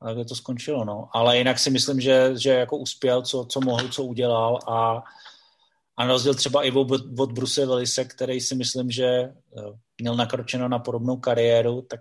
a 0.00 0.14
tak 0.14 0.28
to 0.28 0.34
skončilo. 0.34 0.84
No. 0.84 1.08
Ale 1.12 1.38
jinak 1.38 1.58
si 1.58 1.70
myslím, 1.70 2.00
že, 2.00 2.30
že 2.34 2.50
jako 2.50 2.76
uspěl, 2.76 3.22
co, 3.22 3.44
co 3.44 3.60
mohl, 3.60 3.88
co 3.88 4.04
udělal 4.04 4.58
a 4.68 5.02
a 5.98 6.04
na 6.04 6.12
rozdíl 6.12 6.34
třeba 6.34 6.62
i 6.62 6.70
od, 7.18 7.32
Bruce 7.32 7.66
Willise, 7.66 8.04
který 8.04 8.40
si 8.40 8.54
myslím, 8.54 8.90
že 8.90 9.04
eh, 9.04 9.32
měl 10.00 10.16
nakročeno 10.16 10.68
na 10.68 10.78
podobnou 10.78 11.16
kariéru, 11.16 11.82
tak 11.82 12.00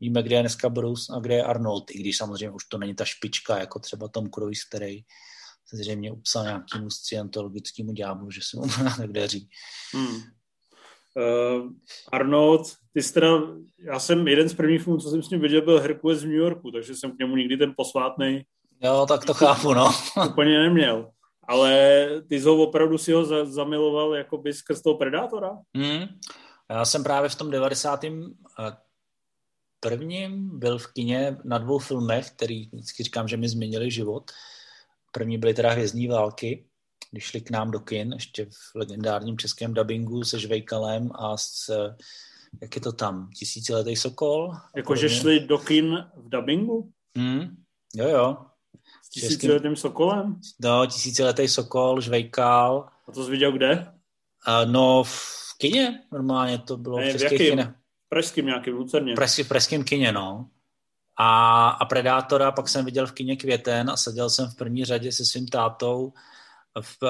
víme, 0.00 0.22
kde 0.22 0.36
je 0.36 0.40
dneska 0.40 0.68
Bruce 0.68 1.12
a 1.16 1.20
kde 1.20 1.34
je 1.34 1.44
Arnold, 1.44 1.90
i 1.90 1.98
když 1.98 2.16
samozřejmě 2.16 2.50
už 2.50 2.64
to 2.64 2.78
není 2.78 2.94
ta 2.94 3.04
špička, 3.04 3.58
jako 3.58 3.78
třeba 3.78 4.08
Tom 4.08 4.30
Cruise, 4.30 4.62
který 4.68 5.00
se 5.66 5.76
zřejmě 5.76 6.12
upsal 6.12 6.44
nějakému 6.44 6.90
scientologickému 6.90 7.92
ďáblu, 7.92 8.30
že 8.30 8.40
se 8.50 8.56
mu 8.56 8.62
tak 8.96 9.12
daří. 9.12 9.48
Hmm. 9.94 10.16
Uh, 11.16 11.70
Arnold, 12.12 12.72
ty 12.92 13.02
jsi 13.02 13.14
teda, 13.14 13.28
já 13.78 13.98
jsem 13.98 14.28
jeden 14.28 14.48
z 14.48 14.54
prvních 14.54 14.82
filmů, 14.82 14.98
co 14.98 15.10
jsem 15.10 15.22
s 15.22 15.30
ním 15.30 15.40
viděl, 15.40 15.62
byl 15.62 15.80
Hercules 15.80 16.22
v 16.22 16.26
New 16.26 16.36
Yorku, 16.36 16.70
takže 16.70 16.94
jsem 16.94 17.16
k 17.16 17.18
němu 17.18 17.36
nikdy 17.36 17.56
ten 17.56 17.74
posvátný. 17.76 18.42
Jo, 18.82 19.06
tak 19.08 19.24
to 19.24 19.34
chápu, 19.34 19.74
no. 19.74 19.90
úplně 20.30 20.58
neměl 20.58 21.10
ale 21.50 22.06
ty 22.28 22.40
jsi 22.40 22.46
ho 22.46 22.62
opravdu 22.62 22.98
si 22.98 23.12
ho 23.12 23.24
za, 23.24 23.44
zamiloval 23.44 24.14
jakoby 24.14 24.52
skrz 24.52 24.82
toho 24.82 24.96
Predátora? 24.96 25.58
Hmm. 25.76 26.06
Já 26.70 26.84
jsem 26.84 27.04
právě 27.04 27.28
v 27.28 27.34
tom 27.34 27.50
90. 27.50 28.04
Eh, 28.04 28.10
prvním 29.80 30.58
byl 30.58 30.78
v 30.78 30.92
kině 30.92 31.36
na 31.44 31.58
dvou 31.58 31.78
filmech, 31.78 32.30
který 32.30 32.66
vždycky 32.72 33.02
říkám, 33.02 33.28
že 33.28 33.36
mi 33.36 33.48
změnili 33.48 33.90
život. 33.90 34.30
První 35.12 35.38
byly 35.38 35.54
teda 35.54 35.70
Hvězdní 35.70 36.08
války, 36.08 36.66
když 37.10 37.24
šli 37.24 37.40
k 37.40 37.50
nám 37.50 37.70
do 37.70 37.80
kin, 37.80 38.12
ještě 38.12 38.46
v 38.46 38.74
legendárním 38.74 39.38
českém 39.38 39.74
dubbingu 39.74 40.24
se 40.24 40.38
Žvejkalem 40.38 41.10
a 41.14 41.36
s, 41.36 41.70
jak 42.62 42.74
je 42.74 42.80
to 42.80 42.92
tam, 42.92 43.30
Tisíciletý 43.30 43.96
Sokol. 43.96 44.52
Jakože 44.76 45.08
šli 45.08 45.40
do 45.40 45.58
kin 45.58 46.06
v 46.16 46.28
dubbingu? 46.28 46.92
Hmm. 47.16 47.56
Jo, 47.94 48.08
jo. 48.08 48.36
Tisíciletým 49.12 49.76
sokolem? 49.76 50.40
No, 50.60 50.86
tisíciletý 50.86 51.48
sokol, 51.48 52.00
žvejkal. 52.00 52.88
A 53.08 53.12
to 53.12 53.24
jsi 53.24 53.30
viděl 53.30 53.52
kde? 53.52 53.92
Uh, 54.48 54.72
no, 54.72 55.04
v 55.04 55.58
kině 55.58 56.02
normálně 56.12 56.58
to 56.58 56.76
bylo 56.76 56.98
ne, 56.98 57.08
v 57.08 57.12
českých 57.12 57.38
kině. 57.38 57.74
Pražským 58.08 58.46
nějakým, 58.46 58.74
v 58.74 58.76
Lucerně. 58.76 59.14
Pražský, 59.14 59.42
v 59.42 59.48
pražském 59.48 59.84
kině, 59.84 60.12
no. 60.12 60.48
A, 61.16 61.68
a 61.68 61.84
Predátora 61.84 62.52
pak 62.52 62.68
jsem 62.68 62.84
viděl 62.84 63.06
v 63.06 63.12
kině 63.12 63.36
Květen 63.36 63.90
a 63.90 63.96
seděl 63.96 64.30
jsem 64.30 64.50
v 64.50 64.56
první 64.56 64.84
řadě 64.84 65.12
se 65.12 65.26
svým 65.26 65.48
tátou 65.48 66.12
v, 66.80 67.04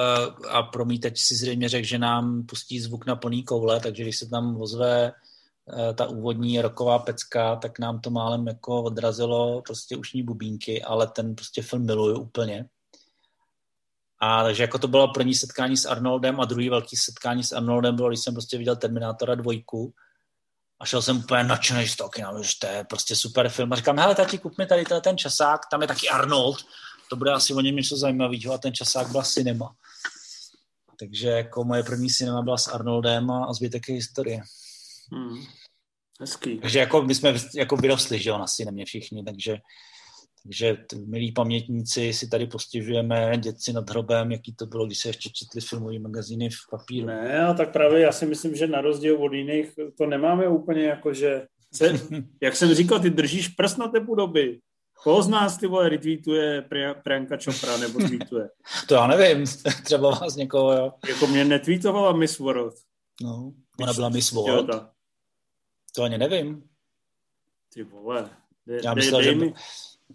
a 0.49 0.63
promítač 0.63 1.19
si 1.19 1.35
zřejmě 1.35 1.69
řekl, 1.69 1.87
že 1.87 1.97
nám 1.97 2.45
pustí 2.45 2.79
zvuk 2.79 3.05
na 3.05 3.15
plný 3.15 3.43
koule, 3.43 3.79
takže 3.79 4.03
když 4.03 4.17
se 4.17 4.29
tam 4.29 4.61
ozve 4.61 5.11
ta 5.95 6.05
úvodní 6.05 6.61
roková 6.61 6.99
pecka, 6.99 7.55
tak 7.55 7.79
nám 7.79 7.99
to 8.01 8.09
málem 8.09 8.47
jako 8.47 8.83
odrazilo 8.83 9.61
prostě 9.61 9.97
ušní 9.97 10.23
bubínky, 10.23 10.83
ale 10.83 11.07
ten 11.07 11.35
prostě 11.35 11.61
film 11.61 11.85
miluju 11.85 12.19
úplně. 12.19 12.65
A 14.19 14.43
takže 14.43 14.63
jako 14.63 14.79
to 14.79 14.87
bylo 14.87 15.13
první 15.13 15.35
setkání 15.35 15.77
s 15.77 15.85
Arnoldem 15.85 16.39
a 16.39 16.45
druhý 16.45 16.69
velký 16.69 16.95
setkání 16.95 17.43
s 17.43 17.51
Arnoldem 17.51 17.95
bylo, 17.95 18.09
když 18.09 18.19
jsem 18.19 18.33
prostě 18.33 18.57
viděl 18.57 18.75
Terminátora 18.75 19.35
dvojku 19.35 19.93
a 20.79 20.85
šel 20.85 21.01
jsem 21.01 21.17
úplně 21.17 21.43
nadšený 21.43 21.87
z 21.87 21.95
toho 21.95 22.09
kina, 22.09 22.41
že 22.41 22.51
to 22.59 22.67
je 22.67 22.83
prostě 22.83 23.15
super 23.15 23.49
film. 23.49 23.73
A 23.73 23.75
říkám, 23.75 23.99
hele 23.99 24.15
tati, 24.15 24.37
kup 24.37 24.57
mi 24.57 24.65
tady 24.65 24.85
ten 25.01 25.17
časák, 25.17 25.61
tam 25.71 25.81
je 25.81 25.87
taky 25.87 26.09
Arnold, 26.09 26.57
to 27.09 27.15
bude 27.15 27.31
asi 27.31 27.53
o 27.53 27.61
něm 27.61 27.75
něco 27.75 27.97
zajímavého 27.97 28.53
a 28.53 28.57
ten 28.57 28.73
časák 28.73 29.07
byla 29.07 29.23
cinema. 29.23 29.75
Takže 30.99 31.29
jako 31.29 31.63
moje 31.63 31.83
první 31.83 32.09
cinema 32.09 32.41
byla 32.41 32.57
s 32.57 32.67
Arnoldem 32.67 33.31
a, 33.31 33.45
a 33.45 33.53
zbytek 33.53 33.89
je 33.89 33.95
historie. 33.95 34.41
Hmm. 35.11 35.45
Hezký. 36.21 36.57
Takže 36.57 36.79
jako 36.79 37.01
my 37.01 37.15
jsme 37.15 37.33
jako 37.55 37.75
vyrostli, 37.75 38.19
že 38.19 38.29
jo, 38.29 38.35
asi 38.35 38.65
nemě 38.65 38.85
všichni, 38.85 39.23
takže, 39.23 39.57
takže 40.43 40.77
milí 41.05 41.31
pamětníci 41.31 42.13
si 42.13 42.29
tady 42.29 42.47
postěžujeme 42.47 43.37
dětci 43.37 43.73
nad 43.73 43.89
hrobem, 43.89 44.31
jaký 44.31 44.55
to 44.55 44.65
bylo, 44.65 44.85
když 44.85 44.99
se 44.99 45.09
ještě 45.09 45.29
četli 45.29 45.61
filmové 45.61 45.99
magazíny 45.99 46.49
v 46.49 46.69
papíru. 46.71 47.07
Ne, 47.07 47.45
a 47.45 47.53
tak 47.53 47.73
právě 47.73 47.99
já 47.99 48.11
si 48.11 48.25
myslím, 48.25 48.55
že 48.55 48.67
na 48.67 48.81
rozdíl 48.81 49.23
od 49.23 49.33
jiných 49.33 49.73
to 49.97 50.05
nemáme 50.05 50.47
úplně 50.47 50.83
jako, 50.83 51.13
že 51.13 51.45
se, 51.73 51.93
jak 52.41 52.55
jsem 52.55 52.73
říkal, 52.73 52.99
ty 52.99 53.09
držíš 53.09 53.47
prst 53.47 53.77
na 53.77 53.87
té 53.87 53.99
podoby. 53.99 54.59
Koho 55.03 55.21
z 55.21 55.27
nás 55.27 55.57
ty 55.57 55.67
vole 55.67 55.89
retweetuje 55.89 56.65
Priyanka 57.03 57.37
Chopra 57.45 57.77
nebo 57.77 57.99
tweetuje? 57.99 58.49
to 58.87 58.93
já 58.95 59.07
nevím, 59.07 59.45
třeba 59.83 60.09
vás 60.09 60.35
někoho, 60.35 60.73
jo. 60.73 60.91
Jako 61.09 61.27
mě 61.27 61.45
netweetovala 61.45 62.13
Miss 62.13 62.39
World. 62.39 62.73
No, 63.21 63.53
ona 63.79 63.93
byla 63.93 64.09
Miss 64.09 64.31
World. 64.31 64.90
To 65.95 66.03
ani 66.03 66.17
nevím. 66.17 66.63
Ty 67.73 67.83
vole. 67.83 68.29
De, 68.67 68.79
já 68.83 68.93
myslel, 68.93 69.23
že... 69.23 69.35
Mi... 69.35 69.53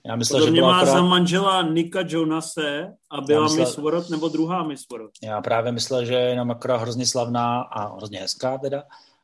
Já 0.06 0.16
myslel, 0.16 0.44
že 0.44 0.50
mě 0.50 0.62
má 0.62 0.76
akorát... 0.76 0.92
za 0.92 1.02
manžela 1.02 1.62
Nika 1.62 2.00
Jonase 2.06 2.96
a 3.10 3.20
byla 3.20 3.42
myslel... 3.42 3.66
Miss 3.66 3.76
World 3.76 4.10
nebo 4.10 4.28
druhá 4.28 4.62
Miss 4.62 4.88
World. 4.88 5.10
Já 5.22 5.40
právě 5.40 5.72
myslel, 5.72 6.04
že 6.04 6.14
je 6.14 6.28
jenom 6.30 6.50
akorát 6.50 6.76
hrozně 6.76 7.06
slavná 7.06 7.60
a 7.60 7.96
hrozně 7.96 8.18
hezká 8.18 8.58
teda, 8.58 8.82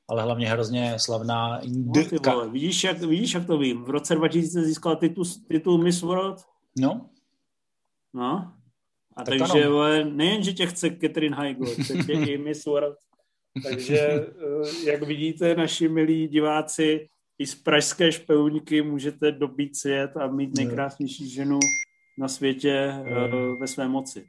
ale 0.08 0.22
hlavně 0.22 0.48
hrozně 0.48 0.98
slavná 0.98 1.58
indika. 1.58 2.32
No, 2.34 2.50
vidíš, 2.50 2.84
jak, 2.84 2.98
vidíš, 2.98 3.34
jak 3.34 3.46
to 3.46 3.58
vím? 3.58 3.84
V 3.84 3.90
roce 3.90 4.14
2000 4.14 4.62
získala 4.62 4.96
titul, 4.96 5.24
titul 5.48 5.78
Miss 5.78 6.02
World? 6.02 6.44
No. 6.78 7.06
No. 8.14 8.52
A 9.16 9.24
tak 9.24 9.38
takže 9.38 9.68
vole, 9.68 10.04
nejen, 10.04 10.42
že 10.42 10.52
tě 10.52 10.66
chce 10.66 10.90
Catherine 10.90 11.36
Heigl, 11.36 11.66
chce 11.66 11.94
tě 11.94 12.12
i 12.12 12.38
Miss 12.38 12.64
World. 12.64 12.96
Takže, 13.62 13.98
eh, 13.98 14.90
jak 14.90 15.02
vidíte, 15.02 15.54
naši 15.54 15.88
milí 15.88 16.28
diváci, 16.28 17.08
i 17.38 17.46
z 17.46 17.54
pražské 17.54 18.12
špeluňky 18.12 18.82
můžete 18.82 19.32
dobít 19.32 19.76
svět 19.76 20.16
a 20.16 20.26
mít 20.26 20.56
nejkrásnější 20.56 21.30
ženu 21.30 21.58
na 22.18 22.28
světě 22.28 22.92
mm. 22.92 23.60
ve 23.60 23.66
své 23.66 23.88
moci. 23.88 24.24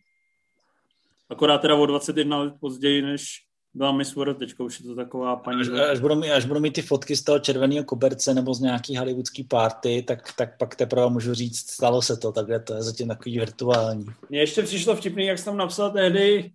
Akorát 1.29 1.57
teda 1.57 1.75
o 1.75 1.85
21 1.85 2.37
let 2.37 2.53
později, 2.59 3.01
než 3.01 3.25
byla 3.73 3.91
Miss 3.91 4.15
World, 4.15 4.37
teďka 4.37 4.63
už 4.63 4.79
je 4.79 4.85
to 4.85 4.95
taková 4.95 5.35
paní... 5.35 5.61
Až, 5.61 5.67
až, 5.91 5.99
budou 5.99 6.15
mít, 6.15 6.31
až 6.31 6.45
budou 6.45 6.59
mít 6.59 6.73
ty 6.73 6.81
fotky 6.81 7.15
z 7.15 7.23
toho 7.23 7.39
červeného 7.39 7.83
koberce 7.83 8.33
nebo 8.33 8.53
z 8.53 8.59
nějaký 8.59 8.97
hollywoodský 8.97 9.43
party, 9.43 10.03
tak, 10.07 10.33
tak 10.37 10.57
pak 10.57 10.75
teprve 10.75 11.09
můžu 11.09 11.33
říct, 11.33 11.71
stalo 11.71 12.01
se 12.01 12.17
to, 12.17 12.31
takhle 12.31 12.59
to 12.59 12.73
je 12.73 12.81
zatím 12.81 13.07
takový 13.07 13.39
virtuální. 13.39 14.05
Mně 14.29 14.39
ještě 14.39 14.63
přišlo 14.63 14.95
vtipný, 14.95 15.25
jak 15.25 15.37
jsem 15.37 15.45
tam 15.45 15.57
napsal 15.57 15.91
tehdy, 15.91 16.51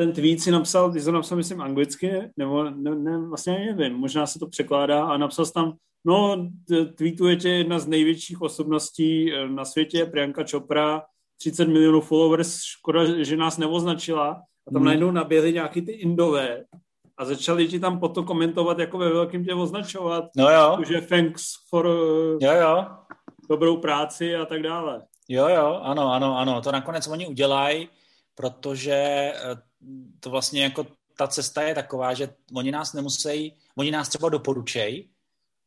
ten 0.00 0.12
tweet 0.12 0.40
si 0.40 0.50
napsal, 0.50 0.92
ty 0.92 1.04
to 1.04 1.12
napsal, 1.12 1.36
myslím, 1.36 1.60
anglicky, 1.60 2.30
nebo 2.36 2.64
ne, 2.64 2.94
ne, 2.94 3.18
vlastně 3.18 3.74
nevím, 3.76 3.98
možná 3.98 4.26
se 4.26 4.38
to 4.38 4.46
překládá 4.46 5.04
a 5.04 5.16
napsal 5.16 5.46
tam 5.46 5.76
No, 6.04 6.48
tweetuje 6.96 7.36
tě 7.36 7.48
jedna 7.48 7.78
z 7.78 7.86
největších 7.86 8.40
osobností 8.40 9.32
eh, 9.32 9.48
na 9.48 9.64
světě, 9.64 10.06
Priyanka 10.06 10.44
Chopra, 10.50 11.02
30 11.40 11.68
milionů 11.68 12.00
followers, 12.00 12.62
škoda, 12.62 13.24
že 13.24 13.36
nás 13.36 13.58
neoznačila. 13.58 14.42
A 14.68 14.70
tam 14.72 14.80
hmm. 14.80 14.84
najednou 14.84 15.10
naběhly 15.10 15.52
nějaký 15.52 15.82
ty 15.82 15.92
indové 15.92 16.64
a 17.16 17.24
začali 17.24 17.68
ti 17.68 17.80
tam 17.80 18.00
potom 18.00 18.24
komentovat, 18.24 18.78
jako 18.78 18.98
ve 18.98 19.08
velkým 19.08 19.44
tě 19.44 19.54
označovat. 19.54 20.24
No 20.36 20.50
jo. 20.50 20.78
Že 20.88 21.00
thanks 21.00 21.44
for 21.68 21.86
eh, 21.86 22.46
jo, 22.46 22.52
jo. 22.60 22.86
dobrou 23.50 23.76
práci 23.76 24.36
a 24.36 24.46
tak 24.46 24.62
dále. 24.62 25.02
Jo, 25.28 25.48
jo, 25.48 25.80
ano, 25.82 26.12
ano, 26.12 26.38
ano. 26.38 26.60
To 26.60 26.72
nakonec 26.72 27.08
oni 27.08 27.26
udělají, 27.26 27.88
protože 28.34 28.92
eh, 28.94 29.69
to 30.20 30.30
vlastně 30.30 30.62
jako 30.62 30.86
ta 31.16 31.26
cesta 31.26 31.62
je 31.62 31.74
taková, 31.74 32.14
že 32.14 32.28
oni 32.54 32.70
nás 32.70 32.92
nemusí, 32.92 33.56
oni 33.76 33.90
nás 33.90 34.08
třeba 34.08 34.28
doporučejí, 34.28 35.10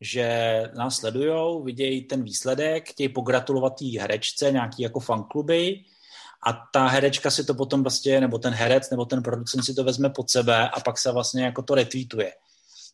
že 0.02 0.27
nás 0.76 0.95
sledujou, 0.95 1.64
vidějí 1.64 2.03
ten 2.07 2.23
výsledek, 2.23 2.90
chtějí 2.90 3.10
pogratulovat 3.10 3.80
té 3.80 3.99
herečce, 3.99 4.52
nějaký 4.52 4.84
jako 4.84 4.99
fankluby 4.99 5.84
a 6.45 6.53
ta 6.73 6.88
herečka 6.88 7.31
si 7.31 7.44
to 7.44 7.53
potom 7.53 7.84
prostě, 7.84 8.22
nebo 8.22 8.38
ten 8.38 8.53
herec, 8.53 8.90
nebo 8.90 9.06
ten 9.06 9.23
producent 9.23 9.65
si 9.65 9.73
to 9.73 9.84
vezme 9.84 10.10
pod 10.10 10.30
sebe 10.30 10.69
a 10.69 10.80
pak 10.80 10.98
se 10.98 11.11
vlastně 11.11 11.44
jako 11.44 11.61
to 11.61 11.76
retweetuje. 11.76 12.31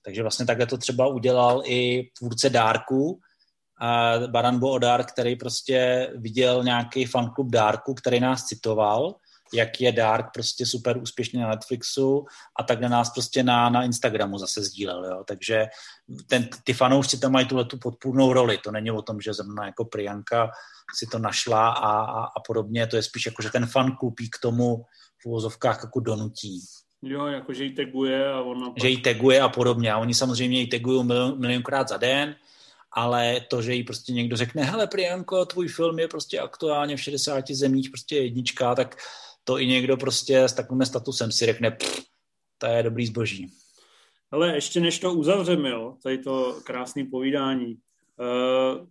Takže 0.05 0.21
vlastně 0.21 0.45
takhle 0.45 0.65
to 0.65 0.77
třeba 0.77 1.07
udělal 1.07 1.61
i 1.65 2.09
tvůrce 2.17 2.49
Dárku, 2.49 3.19
Baran 4.27 4.59
Odar, 4.63 5.05
který 5.05 5.35
prostě 5.35 6.09
viděl 6.15 6.63
nějaký 6.63 7.05
fanklub 7.05 7.49
Dárku, 7.49 7.93
který 7.93 8.19
nás 8.19 8.45
citoval 8.45 9.15
jak 9.53 9.81
je 9.81 9.91
Dark 9.91 10.25
prostě 10.33 10.65
super 10.65 10.97
úspěšný 10.97 11.39
na 11.39 11.49
Netflixu 11.49 12.25
a 12.59 12.63
takhle 12.63 12.89
nás 12.89 13.09
prostě 13.09 13.43
na, 13.43 13.69
na 13.69 13.83
Instagramu 13.83 14.37
zase 14.37 14.63
sdílel, 14.63 15.05
jo. 15.05 15.23
Takže 15.27 15.67
ten, 16.27 16.49
ty 16.63 16.73
fanoušci 16.73 17.19
tam 17.19 17.31
mají 17.31 17.47
tuhle 17.47 17.65
tu 17.65 17.77
podpůrnou 17.77 18.33
roli. 18.33 18.57
To 18.57 18.71
není 18.71 18.91
o 18.91 19.01
tom, 19.01 19.21
že 19.21 19.33
zrovna 19.33 19.65
jako 19.65 19.85
Priyanka 19.85 20.51
si 20.95 21.07
to 21.11 21.19
našla 21.19 21.69
a, 21.69 21.99
a, 21.99 22.23
a 22.23 22.39
podobně. 22.47 22.87
To 22.87 22.95
je 22.95 23.03
spíš 23.03 23.25
jako, 23.25 23.41
že 23.41 23.49
ten 23.49 23.65
fan 23.65 23.95
klupí 23.95 24.29
k 24.29 24.41
tomu 24.41 24.85
v 25.21 25.25
uvozovkách 25.25 25.79
jako 25.83 25.99
donutí. 25.99 26.61
Jo, 27.01 27.27
jako 27.27 27.53
že 27.53 27.63
ji 27.63 27.71
taguje 27.71 28.31
a 28.31 28.41
ona... 28.41 28.73
Že 28.81 28.89
ji 28.89 28.97
taguje 28.97 29.41
a 29.41 29.49
podobně. 29.49 29.93
A 29.93 29.97
oni 29.97 30.13
samozřejmě 30.13 30.59
ji 30.59 30.67
tagují 30.67 31.03
milion, 31.03 31.39
milionkrát 31.39 31.89
za 31.89 31.97
den, 31.97 32.35
ale 32.91 33.41
to, 33.47 33.61
že 33.61 33.73
jí 33.73 33.83
prostě 33.83 34.13
někdo 34.13 34.37
řekne, 34.37 34.63
hele 34.63 34.87
Priyanko, 34.87 35.45
tvůj 35.45 35.67
film 35.67 35.99
je 35.99 36.07
prostě 36.07 36.39
aktuálně 36.39 36.97
v 36.97 37.01
60 37.01 37.51
zemích 37.51 37.89
prostě 37.89 38.17
jednička, 38.17 38.75
tak 38.75 38.97
to 39.43 39.59
i 39.59 39.67
někdo 39.67 39.97
prostě 39.97 40.43
s 40.43 40.53
takovým 40.53 40.85
statusem 40.85 41.31
si 41.31 41.45
řekne, 41.45 41.77
to 42.57 42.65
je 42.65 42.83
dobrý 42.83 43.05
zboží. 43.05 43.51
Ale 44.31 44.55
ještě 44.55 44.79
než 44.79 44.99
to 44.99 45.13
uzavřeme, 45.13 45.69
jo, 45.69 45.95
tady 46.03 46.17
to 46.17 46.59
krásné 46.63 47.05
povídání, 47.11 47.77
uh, 48.19 48.87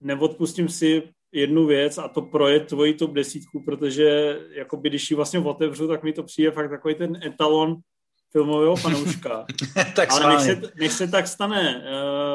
neodpustím 0.00 0.68
si 0.68 1.02
jednu 1.32 1.66
věc 1.66 1.98
a 1.98 2.08
to 2.08 2.22
projet 2.22 2.66
tvoji 2.66 2.94
top 2.94 3.12
desítku, 3.12 3.64
protože 3.64 4.38
jakoby, 4.50 4.88
když 4.88 5.10
ji 5.10 5.16
vlastně 5.16 5.40
otevřu, 5.40 5.88
tak 5.88 6.02
mi 6.02 6.12
to 6.12 6.22
přijde 6.22 6.50
fakt 6.50 6.70
takový 6.70 6.94
ten 6.94 7.20
etalon 7.26 7.76
filmového 8.32 8.76
fanouška. 8.76 9.46
tak 9.96 10.12
Ale 10.12 10.34
než 10.34 10.42
se, 10.42 10.72
než 10.76 10.92
se 10.92 11.08
tak 11.08 11.28
stane, 11.28 11.84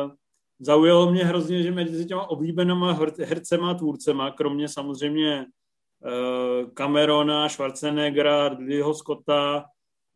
uh, 0.05 0.11
zaujalo 0.59 1.11
mě 1.11 1.25
hrozně, 1.25 1.63
že 1.63 1.71
mezi 1.71 2.05
těma 2.05 2.29
oblíbenýma 2.29 2.99
hercema 3.23 3.71
a 3.71 3.73
tvůrcema, 3.73 4.31
kromě 4.31 4.69
samozřejmě 4.69 5.45
Camerona, 6.73 7.49
Schwarzeneggera, 7.49 8.49
Ridleyho 8.49 8.93
Scotta, 8.93 9.65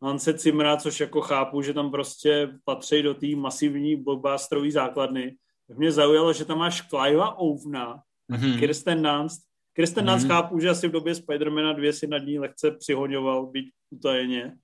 Hanse 0.02 0.34
Cimra, 0.34 0.76
což 0.76 1.00
jako 1.00 1.20
chápu, 1.20 1.62
že 1.62 1.74
tam 1.74 1.90
prostě 1.90 2.48
patří 2.64 3.02
do 3.02 3.14
té 3.14 3.26
masivní 3.36 3.96
blockbusterové 3.96 4.70
základny. 4.70 5.36
Tak 5.68 5.78
mě 5.78 5.92
zaujalo, 5.92 6.32
že 6.32 6.44
tam 6.44 6.58
máš 6.58 6.88
Clive'a 6.88 7.38
Ovna, 7.38 8.02
mm-hmm. 8.32 8.58
Kirsten 8.58 9.02
Dunst. 9.02 9.42
Kirsten 9.72 10.04
mm-hmm. 10.04 10.10
Dunst 10.10 10.26
chápu, 10.26 10.60
že 10.60 10.68
asi 10.68 10.88
v 10.88 10.92
době 10.92 11.14
Spidermana 11.14 11.72
2 11.72 11.92
si 11.92 12.06
nad 12.06 12.18
ní 12.18 12.38
lehce 12.38 12.70
přihoňoval, 12.70 13.46
být 13.46 13.70
utajeně. 13.90 14.56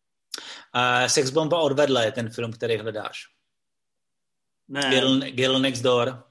Uh, 0.77 1.07
Sex 1.07 1.31
Bomba 1.31 1.59
odvedle 1.59 2.05
je 2.05 2.13
ten 2.13 2.31
film, 2.31 2.53
který 2.53 2.77
hledáš. 2.77 3.19
Ne. 4.69 4.91
Girl, 4.91 5.21
Girl 5.21 5.59
Next 5.59 5.83
Door. 5.83 6.23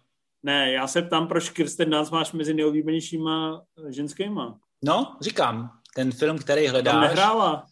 Ne, 0.44 0.72
já 0.72 0.88
se 0.88 1.02
ptám, 1.02 1.28
proč 1.28 1.50
Kirsten 1.50 1.90
Dunst 1.90 2.12
máš 2.12 2.32
mezi 2.32 2.54
nejoblíbenějšíma 2.54 3.62
ženskýma. 3.90 4.60
No, 4.84 5.18
říkám, 5.22 5.72
ten 5.96 6.12
film, 6.12 6.38
který 6.38 6.68
hledáš... 6.68 6.94
Tam 6.94 7.02
nehrála. 7.02 7.66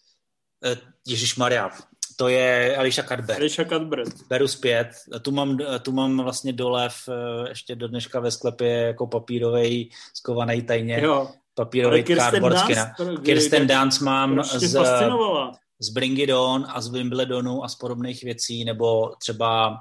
Eh, 0.66 0.78
Ježíš 1.08 1.36
Maria, 1.36 1.70
to 2.16 2.28
je 2.28 2.78
Alicia 2.78 3.08
Cuthbert. 3.08 3.40
Alicia 3.40 3.68
Cuthbert. 3.68 4.28
Beru 4.30 4.48
zpět. 4.48 4.90
Tu 5.22 5.32
mám, 5.32 5.58
tu 5.82 5.92
mám 5.92 6.18
vlastně 6.18 6.54
dole 6.54 6.90
v, 6.90 7.10
eh, 7.10 7.50
ještě 7.50 7.76
do 7.76 7.88
dneška 7.88 8.20
ve 8.20 8.32
sklepě 8.32 8.72
jako 8.72 9.08
papírový 9.08 9.92
skovaný 10.14 10.62
tajně. 10.62 11.02
Jo. 11.02 11.30
Papírový 11.54 12.04
cardboard 12.04 12.60
skina. 12.60 12.94
Kirsten 13.24 13.68
Dance 13.68 14.04
mám 14.04 14.44
z, 14.44 14.76
z 15.80 15.90
Bring 15.90 16.20
It 16.20 16.30
On 16.34 16.66
a 16.70 16.82
z 16.82 16.90
Wimbledonu 16.90 17.64
a 17.64 17.68
z 17.68 17.76
podobných 17.76 18.24
věcí, 18.24 18.66
nebo 18.66 19.16
třeba 19.20 19.78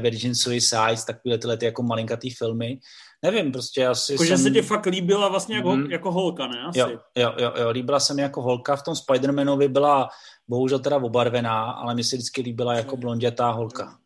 Virgin 0.00 0.34
Suicides, 0.34 1.04
takové 1.04 1.38
tyhle 1.38 1.56
ty 1.56 1.64
jako 1.64 1.82
malinkatý 1.82 2.30
filmy 2.30 2.78
nevím, 3.22 3.52
prostě 3.52 3.86
asi 3.86 4.12
jako, 4.12 4.24
jsem... 4.24 4.36
že 4.36 4.42
se 4.42 4.50
ti 4.50 4.62
fakt 4.62 4.86
líbila 4.86 5.28
vlastně 5.28 5.56
jako, 5.56 5.76
mm. 5.76 5.90
jako 5.90 6.12
holka, 6.12 6.46
ne? 6.46 6.62
Asi. 6.62 6.78
Jo, 6.78 6.88
jo, 7.14 7.32
jo, 7.38 7.52
jo, 7.56 7.70
líbila 7.70 8.00
se 8.00 8.14
mi 8.14 8.22
jako 8.22 8.42
holka, 8.42 8.76
v 8.76 8.82
tom 8.82 8.94
Spider-Manovi 8.94 9.68
byla 9.68 10.08
bohužel 10.48 10.78
teda 10.78 10.96
obarvená, 10.96 11.62
ale 11.70 11.94
mi 11.94 12.04
se 12.04 12.16
vždycky 12.16 12.42
líbila 12.42 12.74
jako 12.74 12.96
blondětá 12.96 13.50
holka. 13.50 13.98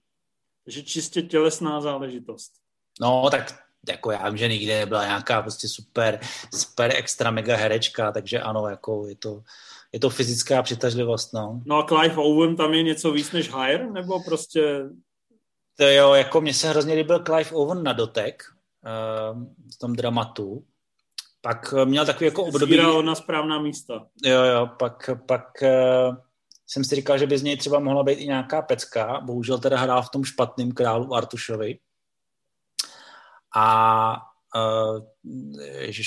Že 0.66 0.82
čistě 0.82 1.22
tělesná 1.22 1.80
záležitost. 1.80 2.52
No, 3.01 3.30
tak 3.30 3.62
jako 3.89 4.10
já 4.10 4.28
vím, 4.28 4.36
že 4.36 4.48
nikdy 4.48 4.74
nebyla 4.74 5.05
nějaká 5.05 5.43
prostě 5.43 5.68
super, 5.68 6.20
super 6.55 6.93
extra 6.97 7.30
mega 7.30 7.56
herečka, 7.56 8.12
takže 8.12 8.40
ano, 8.40 8.68
jako 8.68 9.06
je 9.09 9.16
to, 9.16 9.43
je 9.93 10.01
to 10.01 10.10
fyzická 10.10 10.62
přitažlivost, 10.62 11.32
no. 11.32 11.60
No 11.64 11.76
a 11.76 11.86
Clive 11.86 12.16
Owen 12.16 12.56
tam 12.56 12.74
je 12.74 12.82
něco 12.82 13.12
víc 13.12 13.32
než 13.32 13.55
Hire, 13.55 13.90
nebo 13.90 14.22
prostě... 14.22 14.84
To 15.76 15.84
jo, 15.84 16.14
jako 16.14 16.40
mně 16.40 16.55
se 16.55 16.68
hrozně 16.68 16.94
líbil 16.94 17.24
Clive 17.24 17.51
Owen 17.51 17.82
na 17.82 17.93
dotek, 17.93 18.43
v 19.74 19.78
tom 19.80 19.92
dramatu. 19.92 20.64
Pak 21.40 21.74
měl 21.84 22.06
takový 22.06 22.26
jako 22.26 22.44
období... 22.44 22.72
Zbíral 22.72 23.02
na 23.02 23.14
správná 23.14 23.59
místa. 23.59 24.06
Jo, 24.24 24.42
jo, 24.42 24.68
pak, 24.78 25.10
pak 25.26 25.62
eh, 25.62 26.10
jsem 26.66 26.84
si 26.84 26.94
říkal, 26.94 27.18
že 27.18 27.26
by 27.26 27.38
z 27.38 27.42
něj 27.42 27.56
třeba 27.56 27.78
mohla 27.78 28.02
být 28.02 28.18
i 28.18 28.26
nějaká 28.26 28.62
pecka. 28.62 29.20
Bohužel 29.20 29.59
teda 29.59 29.78
hrál 29.78 30.02
v 30.02 30.10
tom 30.10 30.24
špatným 30.24 30.72
králu 30.72 31.14
Artušovi. 31.14 31.78
A 33.56 34.16
uh, 34.56 35.00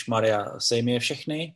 Maria, 0.07 0.60
sejmi 0.60 0.91
je 0.91 0.99
všechny. 0.99 1.56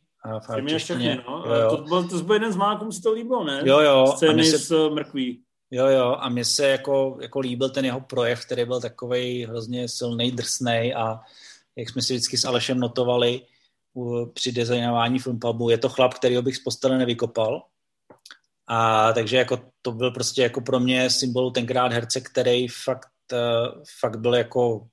Sejmi 0.52 0.72
je 0.72 0.78
všechny, 0.78 1.22
no. 1.28 1.44
Jo, 1.46 1.54
jo. 1.54 1.76
To, 1.76 1.82
byl, 1.82 2.08
to 2.08 2.18
byl 2.18 2.34
jeden 2.34 2.52
z 2.52 2.56
máků, 2.56 2.92
se 2.92 3.02
to 3.02 3.12
líbilo, 3.12 3.44
ne? 3.44 3.62
Jo, 3.64 3.80
jo. 3.80 4.12
Scény 4.16 4.44
se... 4.44 4.58
s 4.58 4.88
mrkví. 4.88 5.42
Jo, 5.70 5.86
jo, 5.86 6.16
a 6.20 6.28
mně 6.28 6.44
se 6.44 6.68
jako, 6.68 7.18
jako 7.20 7.40
líbil 7.40 7.70
ten 7.70 7.84
jeho 7.84 8.00
projev, 8.00 8.44
který 8.46 8.64
byl 8.64 8.80
takový 8.80 9.44
hrozně 9.44 9.88
silný, 9.88 10.30
drsný 10.30 10.94
a 10.94 11.20
jak 11.76 11.88
jsme 11.88 12.02
si 12.02 12.12
vždycky 12.14 12.38
s 12.38 12.44
Alešem 12.44 12.80
notovali 12.80 13.40
při 14.34 14.52
designování 14.52 15.18
filmpabu, 15.18 15.70
je 15.70 15.78
to 15.78 15.88
chlap, 15.88 16.14
který 16.14 16.42
bych 16.42 16.56
z 16.56 16.60
postele 16.60 16.98
nevykopal. 16.98 17.62
A 18.66 19.12
takže 19.12 19.36
jako 19.36 19.58
to 19.82 19.92
byl 19.92 20.10
prostě 20.10 20.42
jako 20.42 20.60
pro 20.60 20.80
mě 20.80 21.10
symbol 21.10 21.50
tenkrát 21.50 21.92
herce, 21.92 22.20
který 22.20 22.68
fakt, 22.68 23.10
uh, 23.32 23.82
fakt 24.00 24.20
byl 24.20 24.34
jako 24.34 24.88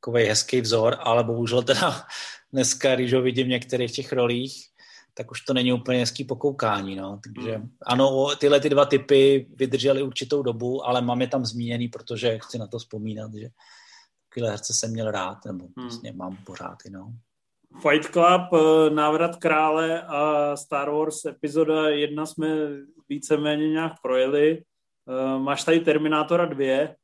takový 0.00 0.24
hezký 0.24 0.60
vzor, 0.60 0.96
ale 1.00 1.24
bohužel 1.24 1.62
teda 1.62 2.06
dneska, 2.52 2.94
když 2.94 3.12
ho 3.12 3.22
vidím 3.22 3.46
v 3.46 3.50
některých 3.50 3.92
těch 3.92 4.12
rolích, 4.12 4.73
tak 5.14 5.30
už 5.30 5.40
to 5.40 5.54
není 5.54 5.72
úplně 5.72 5.98
hezký 5.98 6.24
pokoukání. 6.24 6.96
No. 6.96 7.20
Takže 7.24 7.56
hmm. 7.56 7.70
ano, 7.86 8.36
tyhle 8.36 8.60
ty 8.60 8.68
dva 8.68 8.84
typy 8.84 9.46
vydržely 9.54 10.02
určitou 10.02 10.42
dobu, 10.42 10.86
ale 10.86 11.02
mám 11.02 11.20
je 11.20 11.28
tam 11.28 11.44
zmíněný, 11.44 11.88
protože 11.88 12.38
chci 12.38 12.58
na 12.58 12.66
to 12.66 12.78
vzpomínat, 12.78 13.34
že 13.34 13.48
takové 14.28 14.50
herce 14.50 14.74
jsem 14.74 14.90
měl 14.90 15.10
rád, 15.10 15.44
nebo 15.46 15.64
hmm. 15.64 15.72
vlastně 15.76 16.12
mám 16.12 16.36
pořád. 16.36 16.78
No. 16.90 17.12
Fight 17.80 18.12
Club, 18.12 18.42
eh, 18.52 18.90
Návrat 18.90 19.36
krále 19.36 20.02
a 20.02 20.56
Star 20.56 20.90
Wars 20.90 21.24
epizoda 21.24 21.88
jedna 21.88 22.26
jsme 22.26 22.48
víceméně 23.08 23.68
nějak 23.70 23.92
projeli. 24.02 24.62
Eh, 25.08 25.38
máš 25.38 25.64
tady 25.64 25.80
Terminátora 25.80 26.44
2. 26.44 26.94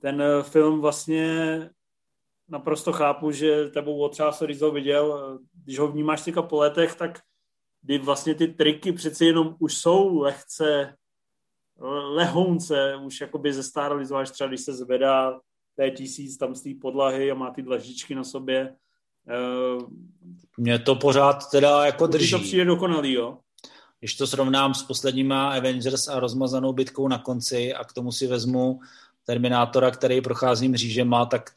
Ten 0.00 0.22
eh, 0.22 0.42
film 0.42 0.80
vlastně 0.80 1.70
naprosto 2.48 2.92
chápu, 2.92 3.30
že 3.30 3.68
tebou 3.68 4.00
otřásl, 4.00 4.44
když 4.44 4.60
ho 4.60 4.70
viděl. 4.70 5.38
Když 5.64 5.78
ho 5.78 5.88
vnímáš 5.88 6.24
teďka 6.24 6.42
po 6.42 6.56
letech, 6.56 6.94
tak 6.94 7.20
kdy 7.82 7.98
vlastně 7.98 8.34
ty 8.34 8.48
triky 8.48 8.92
přeci 8.92 9.24
jenom 9.24 9.56
už 9.58 9.74
jsou 9.74 10.18
lehce 10.18 10.94
lehounce, 12.14 12.96
už 12.96 13.20
jakoby 13.20 13.52
zestárali, 13.52 14.06
zvlášť 14.06 14.32
třeba 14.32 14.48
když 14.48 14.60
se 14.60 14.74
zvedá 14.74 15.40
T1000 15.78 16.38
tam 16.38 16.54
z 16.54 16.62
té 16.62 16.70
podlahy 16.80 17.30
a 17.30 17.34
má 17.34 17.50
ty 17.50 17.62
dlažičky 17.62 18.14
na 18.14 18.24
sobě. 18.24 18.74
Mně 20.58 20.78
to 20.78 20.94
pořád 20.94 21.50
teda 21.50 21.86
jako 21.86 22.06
drží. 22.06 22.30
To 22.30 22.38
přijde 22.38 22.64
dokonalý, 22.64 23.12
jo? 23.12 23.38
Když 23.98 24.14
to 24.14 24.26
srovnám 24.26 24.74
s 24.74 24.82
posledníma 24.82 25.52
Avengers 25.52 26.08
a 26.08 26.20
rozmazanou 26.20 26.72
bitkou 26.72 27.08
na 27.08 27.18
konci 27.18 27.74
a 27.74 27.84
k 27.84 27.92
tomu 27.92 28.12
si 28.12 28.26
vezmu 28.26 28.80
Terminátora, 29.24 29.90
který 29.90 30.20
prochází 30.20 30.68
mřížema, 30.68 31.26
tak 31.26 31.50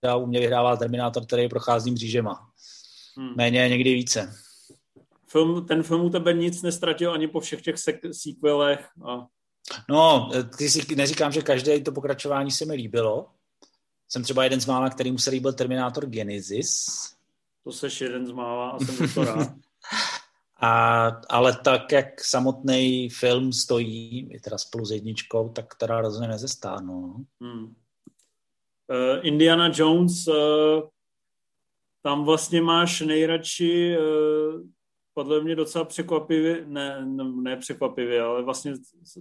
teda 0.00 0.16
u 0.16 0.26
mě 0.26 0.40
vyhrává 0.40 0.76
Terminátor, 0.76 1.26
který 1.26 1.48
prochází 1.48 1.90
mřížema. 1.90 2.50
Hmm. 3.16 3.34
Méně, 3.36 3.68
někdy 3.68 3.94
více. 3.94 4.34
Film, 5.32 5.66
ten 5.66 5.82
film 5.82 6.04
u 6.04 6.10
tebe 6.10 6.32
nic 6.32 6.62
nestratil 6.62 7.12
ani 7.12 7.28
po 7.28 7.40
všech 7.40 7.62
těch 7.62 7.76
sequelech. 8.12 8.88
A... 9.08 9.26
No, 9.88 10.30
ty 10.58 10.70
si 10.70 10.96
neříkám, 10.96 11.32
že 11.32 11.42
každé 11.42 11.80
to 11.80 11.92
pokračování 11.92 12.50
se 12.50 12.64
mi 12.64 12.74
líbilo. 12.74 13.28
Jsem 14.08 14.22
třeba 14.22 14.44
jeden 14.44 14.60
z 14.60 14.66
mála, 14.66 14.90
který 14.90 15.12
mu 15.12 15.18
se 15.18 15.30
líbil 15.30 15.52
Terminátor 15.52 16.06
Genesis. 16.06 16.86
To 17.64 17.72
seš 17.72 18.00
jeden 18.00 18.26
z 18.26 18.30
mála 18.30 18.70
a 18.70 18.78
jsem 18.78 19.08
to 19.14 19.24
rád. 19.24 19.48
A, 20.64 21.06
ale 21.28 21.56
tak, 21.64 21.92
jak 21.92 22.24
samotný 22.24 23.08
film 23.10 23.52
stojí, 23.52 24.28
i 24.32 24.40
teda 24.40 24.58
spolu 24.58 24.84
s 24.84 24.90
jedničkou, 24.90 25.48
tak 25.48 25.74
teda 25.74 26.00
rozhodně 26.00 26.28
nezestárnu. 26.28 27.00
No. 27.00 27.24
Hmm. 27.40 27.64
Uh, 27.64 27.74
Indiana 29.22 29.70
Jones, 29.74 30.26
uh, 30.26 30.34
tam 32.02 32.24
vlastně 32.24 32.62
máš 32.62 33.00
nejradši, 33.00 33.96
uh, 33.98 34.60
podle 35.14 35.40
mě 35.40 35.56
docela 35.56 35.84
překvapivě, 35.84 36.64
ne, 36.66 37.06
ne 37.42 37.56
překvapivě, 37.56 38.22
ale 38.22 38.42
vlastně 38.42 38.72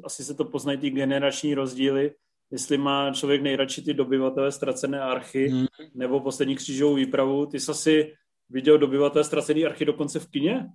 asi 0.04 0.24
se 0.24 0.34
to 0.34 0.46
poznají 0.46 0.78
ty 0.78 0.90
generační 0.90 1.56
rozdíly, 1.56 2.12
jestli 2.52 2.78
má 2.78 3.14
člověk 3.14 3.42
nejradši 3.42 3.82
ty 3.82 3.94
dobyvatele 3.94 4.52
ztracené 4.52 5.02
archy 5.02 5.48
hmm. 5.48 5.66
nebo 5.96 6.20
poslední 6.20 6.56
křížovou 6.56 6.96
výpravu. 6.96 7.46
Ty 7.46 7.60
jsi 7.60 7.72
asi 7.72 8.14
viděl 8.50 8.78
dobyvatele 8.78 9.24
ztracené 9.24 9.66
archy 9.66 9.86
dokonce 9.86 10.20
v 10.20 10.28
kině? 10.28 10.68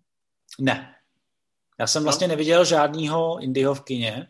Ne. 0.61 0.95
Já 1.81 1.87
jsem 1.87 2.03
vlastně 2.03 2.29
neviděl 2.29 2.65
žádného 2.65 3.39
Indyho 3.41 3.75
v 3.75 3.81
kině, 3.81 4.29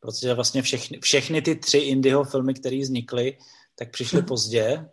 protože 0.00 0.34
vlastně 0.34 0.62
všechny, 0.62 0.98
všechny 1.02 1.42
ty 1.42 1.56
tři 1.56 1.78
Indyho 1.78 2.24
filmy, 2.24 2.54
které 2.54 2.78
vznikly, 2.78 3.38
tak 3.74 3.90
přišly 3.90 4.22
pozdě 4.22 4.86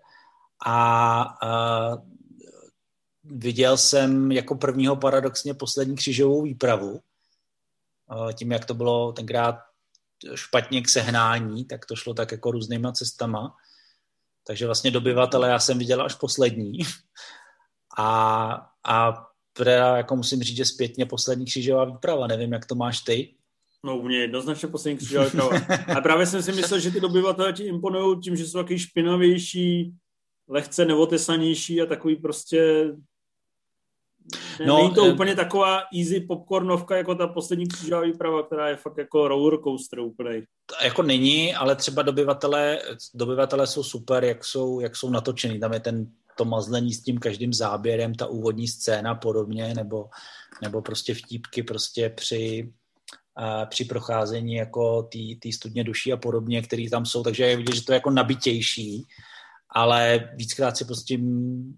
a, 0.65 1.21
a 1.21 1.97
viděl 3.29 3.77
jsem 3.77 4.31
jako 4.31 4.55
prvního 4.55 4.95
paradoxně 4.95 5.53
poslední 5.53 5.95
křižovou 5.95 6.41
výpravu. 6.41 7.01
Tím, 8.33 8.51
jak 8.51 8.65
to 8.65 8.73
bylo 8.73 9.11
tenkrát 9.11 9.55
špatně 10.35 10.81
k 10.81 10.89
sehnání, 10.89 11.65
tak 11.65 11.85
to 11.85 11.95
šlo 11.95 12.13
tak 12.13 12.31
jako 12.31 12.51
různýma 12.51 12.91
cestama. 12.91 13.55
Takže 14.47 14.65
vlastně 14.65 14.91
dobyvatele 14.91 15.49
já 15.49 15.59
jsem 15.59 15.79
viděl 15.79 16.01
až 16.01 16.15
poslední. 16.15 16.79
A, 17.99 18.51
a 18.83 19.27
teda 19.53 19.97
jako 19.97 20.15
musím 20.15 20.43
říct, 20.43 20.57
že 20.57 20.65
zpětně 20.65 21.05
poslední 21.05 21.45
křížová 21.45 21.85
výprava. 21.85 22.27
Nevím, 22.27 22.53
jak 22.53 22.65
to 22.65 22.75
máš 22.75 23.01
ty. 23.01 23.33
No 23.83 23.97
u 23.97 24.03
mě 24.03 24.17
jednoznačně 24.17 24.67
poslední 24.67 24.97
křížová 24.97 25.25
výprava. 25.25 25.57
A 25.97 26.01
právě 26.01 26.25
jsem 26.25 26.43
si 26.43 26.51
myslel, 26.51 26.79
že 26.79 26.91
ty 26.91 26.99
dobyvatele 26.99 27.53
ti 27.53 27.63
imponují 27.63 28.19
tím, 28.19 28.35
že 28.35 28.47
jsou 28.47 28.57
takový 28.57 28.79
špinavější, 28.79 29.93
lehce 30.47 30.85
neotesanější 30.85 31.81
a 31.81 31.85
takový 31.85 32.15
prostě 32.15 32.91
no, 34.65 34.77
není 34.77 34.93
to 34.93 35.05
e... 35.05 35.11
úplně 35.13 35.35
taková 35.35 35.81
easy 35.97 36.19
popcornovka, 36.19 36.97
jako 36.97 37.15
ta 37.15 37.27
poslední 37.27 37.67
křížová 37.67 38.01
výprava, 38.01 38.43
která 38.43 38.69
je 38.69 38.75
fakt 38.75 38.97
jako 38.97 39.27
roller 39.27 39.59
coaster 39.63 39.99
úplně. 39.99 40.41
Jako 40.83 41.03
není, 41.03 41.55
ale 41.55 41.75
třeba 41.75 42.01
dobyvatele, 42.01 42.79
dobyvatele 43.13 43.67
jsou 43.67 43.83
super, 43.83 44.23
jak 44.23 44.45
jsou, 44.45 44.79
jak 44.79 44.95
jsou 44.95 45.09
natočený. 45.09 45.59
Tam 45.59 45.73
je 45.73 45.79
ten 45.79 46.07
to 46.37 46.45
mazlení 46.45 46.93
s 46.93 47.03
tím 47.03 47.17
každým 47.17 47.53
záběrem, 47.53 48.15
ta 48.15 48.27
úvodní 48.27 48.67
scéna 48.67 49.15
podobně, 49.15 49.73
nebo, 49.73 50.09
nebo 50.61 50.81
prostě 50.81 51.13
vtípky 51.13 51.63
prostě 51.63 52.09
při, 52.09 52.71
a 53.35 53.65
při 53.65 53.85
procházení 53.85 54.53
jako 54.53 55.09
té 55.41 55.51
studně 55.53 55.83
duší 55.83 56.13
a 56.13 56.17
podobně, 56.17 56.61
které 56.61 56.89
tam 56.89 57.05
jsou, 57.05 57.23
takže 57.23 57.43
je 57.43 57.57
vidět, 57.57 57.75
že 57.75 57.85
to 57.85 57.91
je 57.91 57.95
jako 57.95 58.09
nabitější, 58.09 59.05
ale 59.69 60.29
víckrát 60.35 60.77
si 60.77 60.85
prostě 60.85 61.19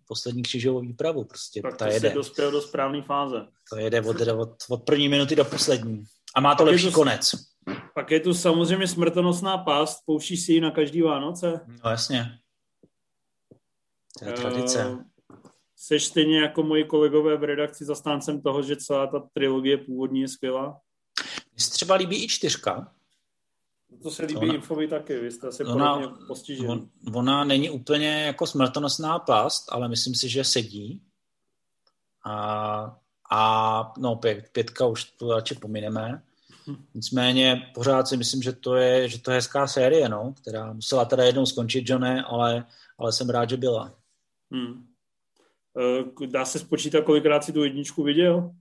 poslední 0.07 0.43
křižovou 0.43 0.79
výpravu 0.79 1.23
prostě 1.23 1.61
tak 1.61 1.77
ta 1.77 1.85
to 1.85 1.91
jede. 1.91 2.09
dospěl 2.09 2.51
do 2.51 2.61
správné 2.61 3.01
fáze. 3.01 3.47
To 3.71 3.77
jede 3.77 4.01
od, 4.01 4.21
od, 4.21 4.55
od 4.69 4.83
první 4.83 5.09
minuty 5.09 5.35
do 5.35 5.45
poslední. 5.45 6.03
A 6.35 6.41
má 6.41 6.55
to 6.55 6.63
pak 6.63 6.71
lepší 6.71 6.87
tu, 6.87 6.91
konec. 6.91 7.31
Pak 7.93 8.11
je 8.11 8.19
tu 8.19 8.33
samozřejmě 8.33 8.87
smrtonosná 8.87 9.57
past, 9.57 9.99
pouštíš 10.05 10.45
si 10.45 10.53
ji 10.53 10.61
na 10.61 10.71
každý 10.71 11.01
Vánoce. 11.01 11.59
No 11.83 11.89
jasně. 11.89 12.39
To 14.19 14.25
je 14.25 14.33
tradice. 14.33 14.85
Uh, 14.85 15.01
seš 15.75 16.05
stejně 16.05 16.39
jako 16.39 16.63
moji 16.63 16.83
kolegové 16.83 17.37
v 17.37 17.43
redakci 17.43 17.85
zastáncem 17.85 18.41
toho, 18.41 18.63
že 18.63 18.75
celá 18.75 19.07
ta 19.07 19.19
trilogie 19.33 19.77
původní 19.77 20.21
je 20.21 20.27
skvělá? 20.27 20.79
Mně 21.53 21.63
se 21.63 21.71
třeba 21.71 21.95
líbí 21.95 22.23
i 22.23 22.27
čtyřka. 22.27 22.93
To 24.03 24.11
se 24.11 24.25
líbí 24.25 24.39
ona, 24.39 24.53
Infovi 24.53 24.87
taky, 24.87 25.19
vy 25.19 25.31
jste 25.31 25.51
se 25.51 25.65
ona, 25.65 26.17
postižili. 26.27 26.67
On, 26.67 26.89
ona 27.13 27.43
není 27.43 27.69
úplně 27.69 28.23
jako 28.25 28.47
smrtonosná 28.47 29.19
past, 29.19 29.65
ale 29.71 29.87
myslím 29.87 30.15
si, 30.15 30.29
že 30.29 30.43
sedí. 30.43 31.01
A, 32.25 32.99
a 33.31 33.93
no, 33.97 34.15
pět, 34.15 34.49
pětka 34.51 34.85
už 34.85 35.03
to 35.03 35.33
radši 35.33 35.55
pomineme. 35.55 36.23
Nicméně 36.93 37.71
pořád 37.73 38.07
si 38.07 38.17
myslím, 38.17 38.41
že 38.41 38.53
to 38.53 38.75
je, 38.75 39.09
že 39.09 39.21
to 39.21 39.31
je 39.31 39.35
hezká 39.35 39.67
série, 39.67 40.09
no, 40.09 40.33
která 40.41 40.73
musela 40.73 41.05
teda 41.05 41.23
jednou 41.23 41.45
skončit, 41.45 41.89
Johne, 41.89 42.23
ale, 42.23 42.65
ale 42.97 43.11
jsem 43.11 43.29
rád, 43.29 43.49
že 43.49 43.57
byla. 43.57 43.93
Hmm. 44.51 44.85
Eh, 46.23 46.27
dá 46.27 46.45
se 46.45 46.59
spočítat, 46.59 47.01
kolikrát 47.01 47.43
si 47.43 47.53
tu 47.53 47.63
jedničku 47.63 48.03
viděl? 48.03 48.51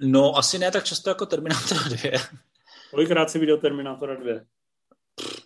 No, 0.00 0.36
asi 0.36 0.58
ne 0.58 0.70
tak 0.70 0.84
často 0.84 1.10
jako 1.10 1.26
Terminator 1.26 1.78
2. 1.88 2.10
Kolikrát 2.90 3.30
jsi 3.30 3.38
viděl 3.38 3.58
Terminatora 3.58 4.14
2? 4.14 4.32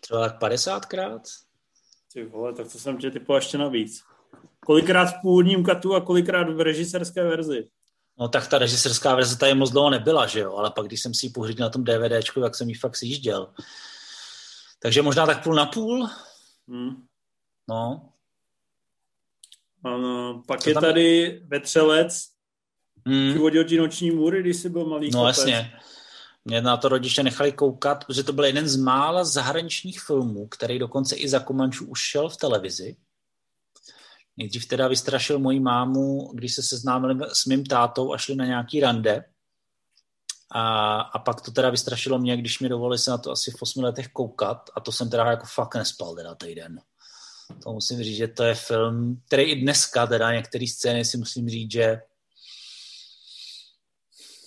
Třeba 0.00 0.28
tak 0.28 0.40
50krát. 0.42 1.20
Ty 2.12 2.24
vole, 2.24 2.52
tak 2.52 2.72
to 2.72 2.78
jsem 2.78 2.98
tě 2.98 3.10
typoval 3.10 3.38
ještě 3.38 3.58
navíc. 3.58 4.02
Kolikrát 4.60 5.04
v 5.04 5.20
původním 5.22 5.64
katu 5.64 5.94
a 5.94 6.00
kolikrát 6.00 6.50
v 6.50 6.60
režiserské 6.60 7.24
verzi? 7.24 7.68
No 8.18 8.28
tak 8.28 8.48
ta 8.48 8.58
režiserská 8.58 9.14
verze 9.14 9.38
tady 9.38 9.54
moc 9.54 9.70
dlouho 9.70 9.90
nebyla, 9.90 10.26
že 10.26 10.40
jo? 10.40 10.56
Ale 10.56 10.70
pak, 10.70 10.86
když 10.86 11.02
jsem 11.02 11.14
si 11.14 11.26
ji 11.26 11.32
na 11.58 11.70
tom 11.70 11.84
DVDčku, 11.84 12.40
tak 12.40 12.54
jsem 12.54 12.68
ji 12.68 12.74
fakt 12.74 12.96
sjížděl. 12.96 13.52
Takže 14.82 15.02
možná 15.02 15.26
tak 15.26 15.42
půl 15.42 15.54
na 15.54 15.66
půl. 15.66 16.08
Hmm. 16.68 17.06
No. 17.68 18.12
Ano, 19.84 20.42
pak 20.46 20.60
Co 20.60 20.70
je 20.70 20.74
tam... 20.74 20.82
tady 20.82 21.40
Vetřelec, 21.46 22.28
hmm. 23.06 23.64
ti 23.64 23.76
noční 23.76 24.10
můry, 24.10 24.40
když 24.40 24.56
jsi 24.56 24.68
byl 24.68 24.84
malý 24.84 25.10
No 25.10 25.26
jasně. 25.26 25.72
Mě 26.44 26.62
na 26.62 26.76
to 26.76 26.88
rodiče 26.88 27.22
nechali 27.22 27.52
koukat, 27.52 28.04
protože 28.04 28.22
to 28.22 28.32
byl 28.32 28.44
jeden 28.44 28.68
z 28.68 28.76
mála 28.76 29.24
zahraničních 29.24 30.00
filmů, 30.00 30.48
který 30.48 30.78
dokonce 30.78 31.16
i 31.16 31.28
za 31.28 31.40
Komančů 31.40 31.86
už 31.86 32.00
šel 32.00 32.28
v 32.28 32.36
televizi. 32.36 32.96
Nejdřív 34.36 34.68
teda 34.68 34.88
vystrašil 34.88 35.38
moji 35.38 35.60
mámu, 35.60 36.30
když 36.34 36.54
se 36.54 36.62
seznámili 36.62 37.18
s 37.32 37.46
mým 37.46 37.64
tátou 37.64 38.12
a 38.12 38.18
šli 38.18 38.36
na 38.36 38.44
nějaký 38.44 38.80
rande. 38.80 39.24
A, 40.52 41.00
a 41.00 41.18
pak 41.18 41.40
to 41.40 41.50
teda 41.50 41.70
vystrašilo 41.70 42.18
mě, 42.18 42.36
když 42.36 42.60
mi 42.60 42.68
dovolili 42.68 42.98
se 42.98 43.10
na 43.10 43.18
to 43.18 43.30
asi 43.30 43.50
v 43.50 43.62
8 43.62 43.84
letech 43.84 44.08
koukat 44.08 44.70
a 44.74 44.80
to 44.80 44.92
jsem 44.92 45.10
teda 45.10 45.30
jako 45.30 45.46
fakt 45.46 45.74
nespal 45.74 46.14
teda 46.14 46.34
týden. 46.34 46.80
To 47.62 47.72
musím 47.72 48.02
říct, 48.02 48.16
že 48.16 48.28
to 48.28 48.42
je 48.42 48.54
film, 48.54 49.22
který 49.26 49.42
i 49.42 49.60
dneska 49.60 50.06
teda 50.06 50.32
některé 50.32 50.66
scény 50.68 51.04
si 51.04 51.16
musím 51.16 51.48
říct, 51.48 51.72
že 51.72 52.00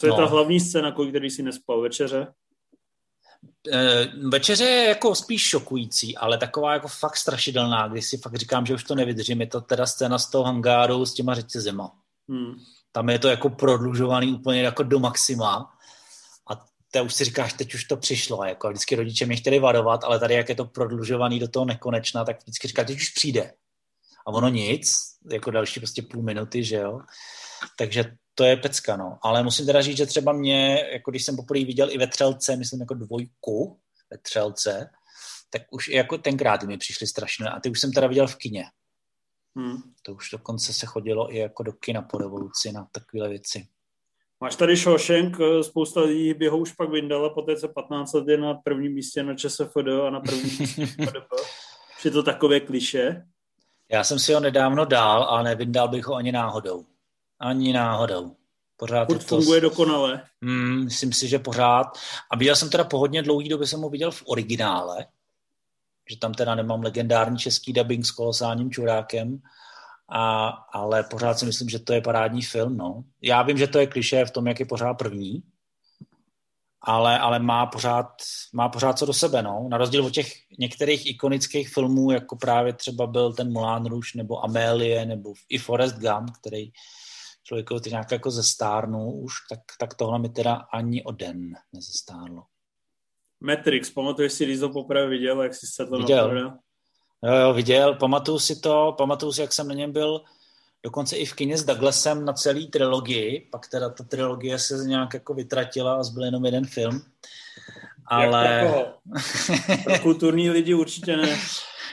to 0.04 0.08
je 0.08 0.12
no. 0.12 0.18
ta 0.18 0.26
hlavní 0.26 0.60
scéna, 0.60 0.92
kvůli 0.92 1.10
který 1.10 1.30
si 1.30 1.44
nespal 1.44 1.82
večeře? 1.82 2.28
E, 3.72 4.08
večeře 4.30 4.64
je 4.64 4.88
jako 4.88 5.16
spíš 5.16 5.42
šokující, 5.42 6.18
ale 6.18 6.38
taková 6.38 6.74
jako 6.74 6.88
fakt 6.88 7.18
strašidelná, 7.18 7.88
když 7.88 8.06
si 8.06 8.18
fakt 8.18 8.36
říkám, 8.36 8.66
že 8.66 8.74
už 8.74 8.84
to 8.84 8.96
nevydržím. 8.96 9.42
Je 9.42 9.48
to 9.48 9.62
teda 9.62 9.86
scéna 9.86 10.20
z 10.20 10.30
toho 10.30 10.44
hangáru 10.44 11.06
s 11.06 11.14
těma 11.14 11.34
řetězema. 11.36 11.92
Hmm. 12.30 12.56
Tam 12.92 13.10
je 13.10 13.20
to 13.20 13.28
jako 13.28 13.50
prodlužovaný 13.50 14.34
úplně 14.34 14.62
jako 14.62 14.84
do 14.84 15.00
maxima 15.00 15.74
a 16.50 16.66
te 16.92 17.02
už 17.02 17.14
si 17.14 17.24
říkáš, 17.24 17.54
teď 17.54 17.74
už 17.74 17.84
to 17.84 17.98
přišlo. 17.98 18.46
Jako 18.46 18.70
vždycky 18.70 18.96
rodiče 18.96 19.26
mě 19.26 19.36
chtěli 19.36 19.60
varovat, 19.60 20.04
ale 20.04 20.20
tady 20.20 20.34
jak 20.34 20.50
je 20.50 20.56
to 20.56 20.66
prodlužovaný 20.66 21.40
do 21.40 21.48
toho 21.48 21.66
nekonečna, 21.66 22.26
tak 22.26 22.42
vždycky 22.42 22.68
říká, 22.68 22.84
teď 22.84 22.96
už 22.96 23.10
přijde. 23.10 23.54
A 24.28 24.32
ono 24.32 24.50
nic, 24.50 24.94
jako 25.32 25.52
další 25.52 25.80
prostě 25.80 26.02
půl 26.02 26.24
minuty, 26.24 26.64
že 26.64 26.76
jo. 26.76 27.00
Takže 27.78 28.16
to 28.36 28.44
je 28.44 28.58
pecka, 28.58 28.98
no. 28.98 29.18
Ale 29.22 29.44
musím 29.44 29.66
teda 29.66 29.82
říct, 29.82 29.98
že 29.98 30.06
třeba 30.06 30.34
mě, 30.34 30.90
jako 30.94 31.12
když 31.12 31.26
jsem 31.26 31.36
poprvé 31.36 31.66
viděl 31.66 31.90
i 31.92 31.98
ve 31.98 32.08
Třelce, 32.08 32.56
myslím 32.56 32.80
jako 32.80 32.94
dvojku 32.94 33.80
ve 34.12 34.18
Třelce, 34.18 34.90
tak 35.50 35.62
už 35.72 35.88
jako 35.88 36.18
tenkrát 36.18 36.64
mi 36.64 36.78
přišly 36.78 37.08
strašné. 37.08 37.50
A 37.50 37.60
ty 37.60 37.70
už 37.70 37.80
jsem 37.80 37.92
teda 37.92 38.08
viděl 38.08 38.28
v 38.28 38.36
kině. 38.36 38.64
Hmm. 39.56 39.78
To 40.02 40.14
už 40.14 40.30
dokonce 40.30 40.74
se 40.74 40.86
chodilo 40.86 41.34
i 41.36 41.38
jako 41.38 41.64
do 41.64 41.74
kina 41.74 42.02
po 42.02 42.18
revoluci 42.18 42.72
na 42.72 42.88
takové 42.92 43.30
věci. 43.30 43.68
Máš 44.40 44.56
tady 44.56 44.76
Shawshank, 44.76 45.38
eh, 45.40 45.64
spousta 45.64 46.02
lidí 46.02 46.34
by 46.34 46.48
ho 46.48 46.58
už 46.58 46.72
pak 46.72 46.90
vyndala, 46.90 47.30
poté 47.30 47.56
co 47.56 47.68
15 47.68 48.14
let 48.14 48.28
je 48.28 48.38
na 48.38 48.54
prvním 48.54 48.94
místě 48.94 49.24
na 49.24 49.36
ČSFD 49.36 49.88
a 50.08 50.10
na 50.10 50.20
prvním 50.20 50.60
místě 50.60 50.88
Je 52.06 52.12
to 52.12 52.24
takové 52.24 52.60
kliše? 52.60 53.26
Já 53.92 54.04
jsem 54.04 54.20
si 54.20 54.34
ho 54.34 54.40
nedávno 54.40 54.86
dál 54.86 55.24
a 55.30 55.44
nevyndal 55.44 55.88
bych 55.88 56.06
ho 56.06 56.16
ani 56.16 56.32
náhodou. 56.32 56.86
Ani 57.44 57.74
náhodou. 57.74 58.36
Pořád 58.78 59.06
Furt 59.06 59.18
to 59.18 59.26
funguje 59.26 59.62
dokonale. 59.62 60.24
Mm, 60.42 60.84
myslím 60.84 61.14
si, 61.14 61.28
že 61.28 61.40
pořád. 61.40 61.98
A 62.32 62.38
viděl 62.38 62.56
jsem 62.56 62.70
teda 62.70 62.84
po 62.84 62.98
hodně 62.98 63.24
dlouhý 63.24 63.50
době, 63.50 63.68
jsem 63.68 63.82
ho 63.82 63.90
viděl 63.90 64.12
v 64.12 64.24
originále. 64.26 65.06
že 66.10 66.18
tam 66.18 66.34
teda 66.34 66.56
nemám 66.56 66.84
legendární 66.84 67.38
český 67.38 67.74
dubbing 67.74 68.06
s 68.06 68.12
kolosálním 68.12 68.72
čurákem, 68.72 69.42
a, 70.10 70.48
ale 70.74 71.04
pořád 71.04 71.40
si 71.40 71.46
myslím, 71.46 71.70
že 71.70 71.80
to 71.80 71.94
je 71.94 72.02
parádní 72.02 72.42
film. 72.42 72.78
No. 72.78 73.04
Já 73.22 73.42
vím, 73.42 73.58
že 73.58 73.68
to 73.68 73.80
je 73.80 73.88
kliše 73.88 74.26
v 74.26 74.32
tom, 74.32 74.48
jak 74.48 74.60
je 74.60 74.66
pořád 74.66 74.94
první, 74.94 75.44
ale, 76.82 77.20
ale 77.20 77.40
má, 77.40 77.66
pořád, 77.66 78.08
má 78.54 78.70
pořád 78.70 79.00
co 79.00 79.06
do 79.06 79.14
sebe. 79.14 79.42
No. 79.42 79.68
Na 79.70 79.78
rozdíl 79.78 80.06
od 80.06 80.14
těch 80.14 80.34
některých 80.60 81.06
ikonických 81.06 81.74
filmů, 81.74 82.12
jako 82.12 82.36
právě 82.36 82.74
třeba 82.74 83.08
byl 83.08 83.34
ten 83.34 83.52
Moulin 83.52 83.86
Rouge, 83.86 84.12
nebo 84.16 84.44
Amélie, 84.44 85.06
nebo 85.06 85.34
i 85.50 85.58
Forrest 85.58 85.96
Gump, 85.96 86.32
který 86.42 86.72
člověku 87.44 87.80
ty 87.80 87.90
nějak 87.90 88.12
jako 88.12 88.32
zestárnul 88.32 89.24
už, 89.24 89.34
tak, 89.50 89.60
tak 89.80 89.94
tohle 89.94 90.20
mi 90.20 90.30
teda 90.30 90.54
ani 90.54 91.04
o 91.04 91.12
den 91.12 91.54
nezestárlo. 91.74 92.44
Matrix, 93.40 93.90
pamatuješ 93.90 94.34
si, 94.34 94.46
když 94.46 94.60
to 94.60 94.70
poprvé 94.70 95.08
viděl, 95.08 95.44
jak 95.44 95.54
jsi 95.54 95.68
se 95.68 95.86
to 95.86 95.98
viděl. 95.98 96.38
Jo, 97.24 97.34
jo, 97.36 97.54
viděl, 97.54 97.96
pamatuju 97.96 98.40
si 98.40 98.60
to, 98.60 98.96
pamatuju 98.98 99.32
si, 99.32 99.42
jak 99.42 99.54
jsem 99.54 99.68
na 99.68 99.74
něm 99.74 99.92
byl 99.92 100.22
dokonce 100.84 101.18
i 101.18 101.26
v 101.26 101.34
kině 101.34 101.58
s 101.58 101.66
Douglasem 101.66 102.26
na 102.26 102.34
celý 102.34 102.68
trilogii, 102.68 103.50
pak 103.52 103.68
teda 103.68 103.90
ta 103.90 104.04
trilogie 104.04 104.60
se 104.60 104.76
nějak 104.76 105.14
jako 105.14 105.34
vytratila 105.34 105.96
a 105.96 106.04
zbyl 106.04 106.24
jenom 106.24 106.46
jeden 106.46 106.66
film. 106.66 107.02
Ale... 108.06 108.74
Jak 109.68 109.84
Pro 109.84 110.00
kulturní 110.02 110.50
lidi 110.50 110.74
určitě 110.74 111.18
ne. 111.18 111.38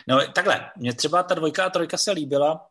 No 0.08 0.20
takhle, 0.34 0.70
mě 0.76 0.94
třeba 0.94 1.22
ta 1.22 1.34
dvojka 1.34 1.64
a 1.64 1.70
trojka 1.70 1.96
se 1.96 2.12
líbila 2.12 2.69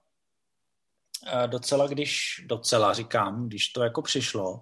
docela, 1.48 1.88
když, 1.88 2.46
docela 2.48 2.94
říkám, 2.94 3.48
když 3.48 3.68
to 3.68 3.84
jako 3.84 4.02
přišlo, 4.02 4.62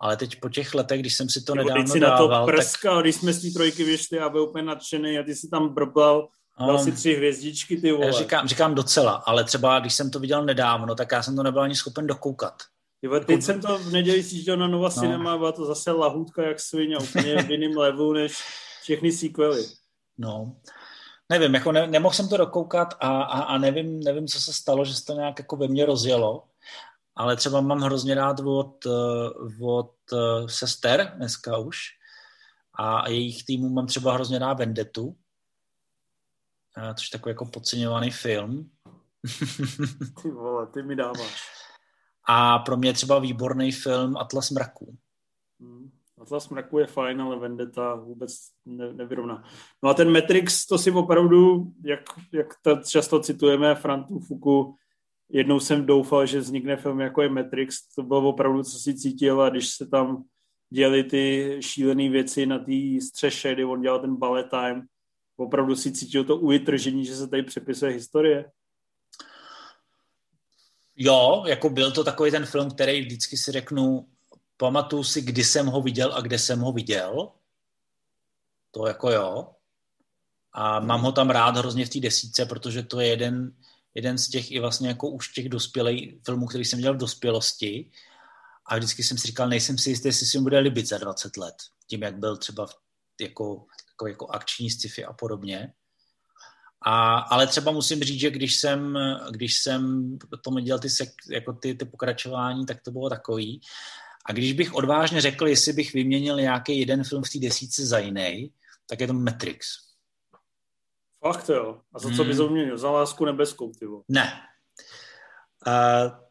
ale 0.00 0.16
teď 0.16 0.40
po 0.40 0.48
těch 0.48 0.74
letech, 0.74 1.00
když 1.00 1.14
jsem 1.14 1.28
si 1.28 1.44
to 1.44 1.54
nedávno 1.54 1.86
si 1.86 2.00
dával, 2.00 2.28
na 2.28 2.40
to 2.40 2.46
prskal, 2.46 2.96
tak... 2.96 3.04
když 3.04 3.16
jsme 3.16 3.32
z 3.32 3.42
té 3.42 3.50
trojky 3.50 3.84
vyšli 3.84 4.18
a 4.18 4.28
byl 4.28 4.42
úplně 4.42 4.64
nadšený 4.64 5.18
a 5.18 5.22
ty 5.22 5.34
si 5.34 5.48
tam 5.48 5.74
brblal 5.74 6.28
Dal 6.60 6.78
si 6.78 6.92
tři 6.92 7.14
hvězdičky, 7.14 7.76
ty 7.76 7.92
vole. 7.92 8.12
Říkám, 8.12 8.48
říkám 8.48 8.74
docela, 8.74 9.12
ale 9.12 9.44
třeba 9.44 9.80
když 9.80 9.94
jsem 9.94 10.10
to 10.10 10.18
viděl 10.18 10.44
nedávno, 10.44 10.94
tak 10.94 11.12
já 11.12 11.22
jsem 11.22 11.36
to 11.36 11.42
nebyl 11.42 11.62
ani 11.62 11.74
schopen 11.74 12.06
dokoukat. 12.06 12.54
Jo, 13.02 13.20
teď 13.20 13.42
jsem 13.42 13.60
to 13.60 13.78
v 13.78 13.92
neděli 13.92 14.22
sjížděl 14.22 14.56
na 14.56 14.68
Nova 14.68 14.88
no. 14.88 15.00
Cinema, 15.00 15.38
byla 15.38 15.52
to 15.52 15.64
zase 15.64 15.90
lahůdka 15.90 16.42
jak 16.42 16.60
svině, 16.60 16.98
úplně 16.98 17.42
v 17.42 17.50
jiném 17.50 17.76
levu 17.76 18.12
než 18.12 18.32
všechny 18.82 19.12
sequely. 19.12 19.64
No, 20.18 20.56
nevím, 21.28 21.54
jako 21.54 21.72
ne, 21.72 21.86
nemohl 21.86 22.14
jsem 22.14 22.28
to 22.28 22.36
dokoukat 22.36 22.94
a, 23.00 23.22
a, 23.22 23.42
a 23.42 23.58
nevím, 23.58 24.00
nevím, 24.00 24.26
co 24.26 24.40
se 24.40 24.52
stalo, 24.52 24.84
že 24.84 24.94
se 24.94 25.04
to 25.04 25.12
nějak 25.12 25.38
jako 25.38 25.56
ve 25.56 25.68
mně 25.68 25.86
rozjelo, 25.86 26.48
ale 27.16 27.36
třeba 27.36 27.60
mám 27.60 27.80
hrozně 27.80 28.14
rád 28.14 28.40
od, 28.40 28.86
eh, 28.86 29.64
od 29.64 29.94
eh, 30.12 30.48
sester 30.48 31.12
dneska 31.16 31.58
už 31.58 31.78
a 32.78 33.08
jejich 33.08 33.44
týmu 33.44 33.68
mám 33.68 33.86
třeba 33.86 34.12
hrozně 34.12 34.38
rád 34.38 34.58
Vendetu, 34.58 35.16
což 36.94 37.12
je 37.12 37.18
takový 37.18 37.30
jako 37.30 37.44
podceňovaný 37.44 38.10
film. 38.10 38.70
ty 40.22 40.30
vole, 40.30 40.66
ty 40.66 40.82
mi 40.82 40.96
dáváš. 40.96 41.44
A 42.28 42.58
pro 42.58 42.76
mě 42.76 42.88
je 42.88 42.94
třeba 42.94 43.18
výborný 43.18 43.72
film 43.72 44.16
Atlas 44.16 44.50
mraků. 44.50 44.98
Hmm. 45.60 45.95
Atlas 46.18 46.48
mraků 46.48 46.78
je 46.78 46.86
fajn, 46.86 47.22
ale 47.22 47.38
Vendetta 47.38 47.94
vůbec 47.94 48.38
ne, 48.66 48.92
nevyrovná. 48.92 49.44
No 49.82 49.90
a 49.90 49.94
ten 49.94 50.12
Matrix, 50.12 50.66
to 50.66 50.78
si 50.78 50.90
opravdu, 50.90 51.72
jak, 51.84 52.00
jak 52.32 52.54
to 52.62 52.76
často 52.76 53.20
citujeme 53.20 53.74
Frantu 53.74 54.18
Fuku, 54.18 54.74
jednou 55.28 55.60
jsem 55.60 55.86
doufal, 55.86 56.26
že 56.26 56.40
vznikne 56.40 56.76
film 56.76 57.00
jako 57.00 57.22
je 57.22 57.28
Matrix, 57.28 57.94
to 57.94 58.02
bylo 58.02 58.28
opravdu, 58.28 58.62
co 58.62 58.78
si 58.78 58.94
cítil 58.94 59.42
a 59.42 59.48
když 59.48 59.68
se 59.68 59.86
tam 59.86 60.24
děli 60.70 61.04
ty 61.04 61.56
šílené 61.60 62.08
věci 62.08 62.46
na 62.46 62.58
té 62.58 62.72
střeše, 63.08 63.52
kdy 63.54 63.64
on 63.64 63.80
dělal 63.80 64.00
ten 64.00 64.16
ballet 64.16 64.46
time, 64.50 64.86
opravdu 65.36 65.76
si 65.76 65.92
cítil 65.92 66.24
to 66.24 66.36
uvytržení, 66.36 67.04
že 67.04 67.16
se 67.16 67.28
tady 67.28 67.42
přepisuje 67.42 67.92
historie? 67.92 68.50
Jo, 70.96 71.44
jako 71.46 71.70
byl 71.70 71.92
to 71.92 72.04
takový 72.04 72.30
ten 72.30 72.46
film, 72.46 72.70
který 72.70 73.00
vždycky 73.00 73.36
si 73.36 73.52
řeknu, 73.52 74.06
pamatuju 74.56 75.04
si, 75.04 75.22
kdy 75.22 75.44
jsem 75.44 75.66
ho 75.66 75.82
viděl 75.82 76.12
a 76.14 76.20
kde 76.20 76.38
jsem 76.38 76.60
ho 76.60 76.72
viděl. 76.72 77.32
To 78.70 78.86
jako 78.86 79.10
jo. 79.10 79.52
A 80.52 80.80
mám 80.80 81.02
ho 81.02 81.12
tam 81.12 81.30
rád 81.30 81.56
hrozně 81.56 81.86
v 81.86 81.90
té 81.90 82.00
desíce, 82.00 82.46
protože 82.46 82.82
to 82.82 83.00
je 83.00 83.08
jeden, 83.08 83.56
jeden 83.94 84.18
z 84.18 84.28
těch 84.28 84.50
i 84.50 84.60
vlastně 84.60 84.88
jako 84.88 85.08
už 85.08 85.28
těch 85.32 85.48
dospělých 85.48 86.14
filmů, 86.24 86.46
který 86.46 86.64
jsem 86.64 86.80
dělal 86.80 86.94
v 86.94 87.00
dospělosti. 87.00 87.90
A 88.66 88.76
vždycky 88.76 89.04
jsem 89.04 89.18
si 89.18 89.26
říkal, 89.26 89.48
nejsem 89.48 89.78
si 89.78 89.90
jistý, 89.90 90.08
jestli 90.08 90.26
si 90.26 90.40
bude 90.40 90.58
líbit 90.58 90.88
za 90.88 90.98
20 90.98 91.36
let. 91.36 91.54
Tím, 91.86 92.02
jak 92.02 92.18
byl 92.18 92.36
třeba 92.36 92.66
jako 93.20 93.66
takový 93.96 94.10
jako 94.12 94.26
akční 94.26 94.70
sci-fi 94.70 95.04
a 95.04 95.12
podobně. 95.12 95.72
A, 96.82 97.18
ale 97.18 97.46
třeba 97.46 97.72
musím 97.72 98.02
říct, 98.02 98.20
že 98.20 98.30
když 98.30 98.56
jsem, 98.56 98.98
když 99.30 99.58
jsem 99.58 100.10
tomu 100.44 100.58
dělal 100.58 100.78
ty, 100.78 100.90
sek, 100.90 101.08
jako 101.30 101.52
ty, 101.52 101.74
ty 101.74 101.84
pokračování, 101.84 102.66
tak 102.66 102.82
to 102.82 102.90
bylo 102.90 103.10
takový. 103.10 103.60
A 104.28 104.32
když 104.32 104.52
bych 104.52 104.74
odvážně 104.74 105.20
řekl, 105.20 105.46
jestli 105.46 105.72
bych 105.72 105.92
vyměnil 105.92 106.40
nějaký 106.40 106.80
jeden 106.80 107.04
film 107.04 107.22
v 107.22 107.30
té 107.30 107.38
desíce 107.38 107.86
za 107.86 107.98
jiný, 107.98 108.52
tak 108.86 109.00
je 109.00 109.06
to 109.06 109.12
Matrix. 109.12 109.66
Fakt 111.20 111.48
jo. 111.48 111.80
A 111.94 111.98
za 111.98 112.08
co 112.08 112.22
hmm. 112.22 112.26
bys 112.26 112.38
ho 112.38 112.48
měnil? 112.48 112.78
Za 112.78 112.90
lásku 112.90 113.24
nebeskou, 113.24 113.72
ty 113.72 113.86
Ne. 114.08 114.32
Uh, 115.66 116.26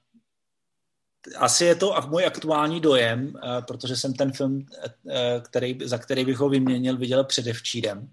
asi 1.37 1.65
je 1.65 1.75
to 1.75 1.95
můj 2.07 2.25
aktuální 2.25 2.81
dojem, 2.81 3.33
eh, 3.35 3.61
protože 3.61 3.97
jsem 3.97 4.13
ten 4.13 4.31
film, 4.31 4.65
eh, 5.09 5.41
který, 5.45 5.77
za 5.83 5.97
který 5.97 6.25
bych 6.25 6.37
ho 6.37 6.49
vyměnil, 6.49 6.97
viděl 6.97 7.23
předevčírem. 7.23 8.09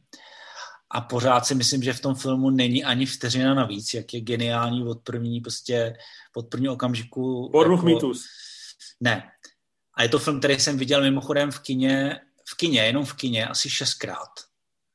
A 0.91 1.01
pořád 1.01 1.47
si 1.47 1.55
myslím, 1.55 1.83
že 1.83 1.93
v 1.93 2.01
tom 2.01 2.15
filmu 2.15 2.51
není 2.51 2.85
ani 2.85 3.07
vteřina 3.07 3.55
navíc, 3.55 3.95
jak 3.95 4.15
je 4.15 4.21
geniální 4.21 4.85
od 4.85 5.03
první, 5.03 5.41
prostě 5.41 5.97
od 6.37 6.49
první 6.49 6.69
okamžiku. 6.69 7.49
Bornuch 7.53 7.79
jako... 7.79 7.87
Mytus. 7.87 8.25
Ne. 9.01 9.31
A 9.95 10.03
je 10.03 10.09
to 10.09 10.19
film, 10.19 10.39
který 10.39 10.61
jsem 10.61 10.79
viděl 10.79 11.03
mimochodem 11.03 11.51
v 11.51 11.59
kině, 11.59 12.21
v 12.49 12.57
kině, 12.57 12.85
jenom 12.85 13.05
v 13.05 13.15
kině, 13.15 13.47
asi 13.47 13.71
šestkrát. 13.71 14.31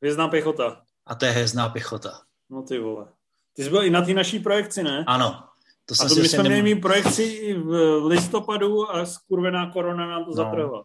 Hvězdná 0.01 0.27
pěchota. 0.27 0.81
A 1.05 1.15
to 1.15 1.25
je 1.25 1.31
Hvězdná 1.31 1.69
pěchota. 1.69 2.21
No 2.49 2.63
ty 2.63 2.79
vole. 2.79 3.07
Ty 3.53 3.63
jsi 3.63 3.69
byl 3.69 3.83
i 3.83 3.89
na 3.89 4.01
té 4.01 4.13
naší 4.13 4.39
projekci, 4.39 4.83
ne? 4.83 5.03
Ano, 5.07 5.43
to 5.85 5.95
a 6.05 6.09
to 6.09 6.15
my 6.15 6.29
jsme 6.29 6.43
měli 6.43 6.61
mít 6.61 6.81
projekci 6.81 7.53
v 7.53 8.01
listopadu 8.05 8.91
a 8.91 9.05
skurvená 9.05 9.71
korona 9.71 10.07
nám 10.07 10.23
to 10.23 10.29
no. 10.29 10.35
zatrhla. 10.35 10.83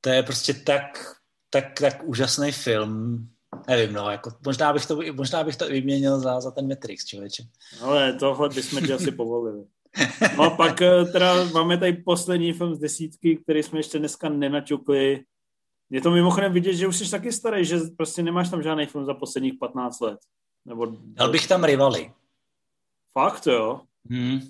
To 0.00 0.10
je 0.10 0.22
prostě 0.22 0.54
tak, 0.54 1.16
tak, 1.50 1.80
tak 1.80 2.02
úžasný 2.04 2.52
film. 2.52 3.28
Nevím, 3.68 3.92
no, 3.92 4.10
jako, 4.10 4.30
možná, 4.44 4.72
bych 4.72 4.86
to, 4.86 5.00
možná 5.12 5.44
bych 5.44 5.56
to 5.56 5.66
vyměnil 5.66 6.20
za, 6.20 6.40
za 6.40 6.50
ten 6.50 6.68
Matrix, 6.68 7.04
člověče. 7.04 7.42
Ale 7.82 8.12
tohle 8.12 8.48
bychom 8.48 8.86
ti 8.86 8.92
asi 8.92 9.10
povolili. 9.12 9.64
No 10.36 10.44
a 10.44 10.50
pak 10.50 10.82
eh, 10.82 11.04
teda 11.04 11.44
máme 11.44 11.78
tady 11.78 11.92
poslední 11.92 12.52
film 12.52 12.74
z 12.74 12.78
desítky, 12.78 13.36
který 13.36 13.62
jsme 13.62 13.78
ještě 13.78 13.98
dneska 13.98 14.28
nenaťukli. 14.28 15.24
Je 15.90 16.00
to 16.00 16.10
mimochodem 16.10 16.52
vidět, 16.52 16.74
že 16.74 16.86
už 16.86 16.96
jsi 16.96 17.10
taky 17.10 17.32
starý, 17.32 17.64
že 17.64 17.78
prostě 17.96 18.22
nemáš 18.22 18.50
tam 18.50 18.62
žádný 18.62 18.86
film 18.86 19.04
za 19.04 19.14
posledních 19.14 19.54
15 19.60 20.00
let. 20.00 20.18
Nebo... 20.64 20.86
Dal 21.04 21.30
bych 21.30 21.48
tam 21.48 21.64
rivaly. 21.64 22.12
Fakt, 23.12 23.46
jo? 23.46 23.80
Hmm. 24.10 24.40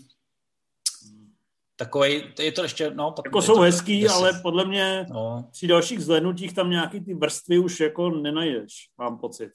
Takový, 1.76 2.22
je 2.38 2.52
to 2.52 2.62
ještě, 2.62 2.90
no... 2.90 3.14
Jako 3.24 3.42
jsou 3.42 3.54
to, 3.54 3.60
hezký, 3.60 4.02
deset. 4.02 4.14
ale 4.14 4.40
podle 4.42 4.64
mě 4.64 5.06
no. 5.10 5.48
při 5.52 5.66
dalších 5.66 6.00
zhlednutích 6.00 6.54
tam 6.54 6.70
nějaký 6.70 7.00
ty 7.00 7.14
vrstvy 7.14 7.58
už 7.58 7.80
jako 7.80 8.10
nenajdeš, 8.10 8.88
mám 8.98 9.18
pocit. 9.18 9.52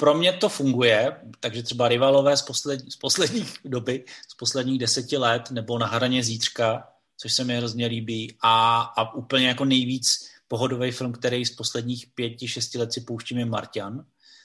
Pro 0.00 0.14
mě 0.14 0.32
to 0.32 0.48
funguje, 0.48 1.16
takže 1.40 1.62
třeba 1.62 1.88
rivalové 1.88 2.36
z, 2.36 2.42
posled, 2.42 2.92
z 2.92 2.96
posledních 2.96 3.58
doby, 3.64 4.04
z 4.28 4.34
posledních 4.34 4.78
deseti 4.78 5.16
let, 5.16 5.50
nebo 5.50 5.78
na 5.78 5.86
hraně 5.86 6.24
zítřka, 6.24 6.88
což 7.16 7.32
se 7.32 7.44
mi 7.44 7.56
hrozně 7.56 7.86
líbí, 7.86 8.36
a, 8.42 8.80
a 8.80 9.14
úplně 9.14 9.48
jako 9.48 9.64
nejvíc 9.64 10.30
pohodový 10.48 10.90
film, 10.90 11.12
který 11.12 11.44
z 11.44 11.50
posledních 11.50 12.06
pěti, 12.14 12.48
šesti 12.48 12.78
let 12.78 12.92
si 12.92 13.00
pouštím 13.00 13.38
je 13.38 13.44
Martian, 13.44 14.04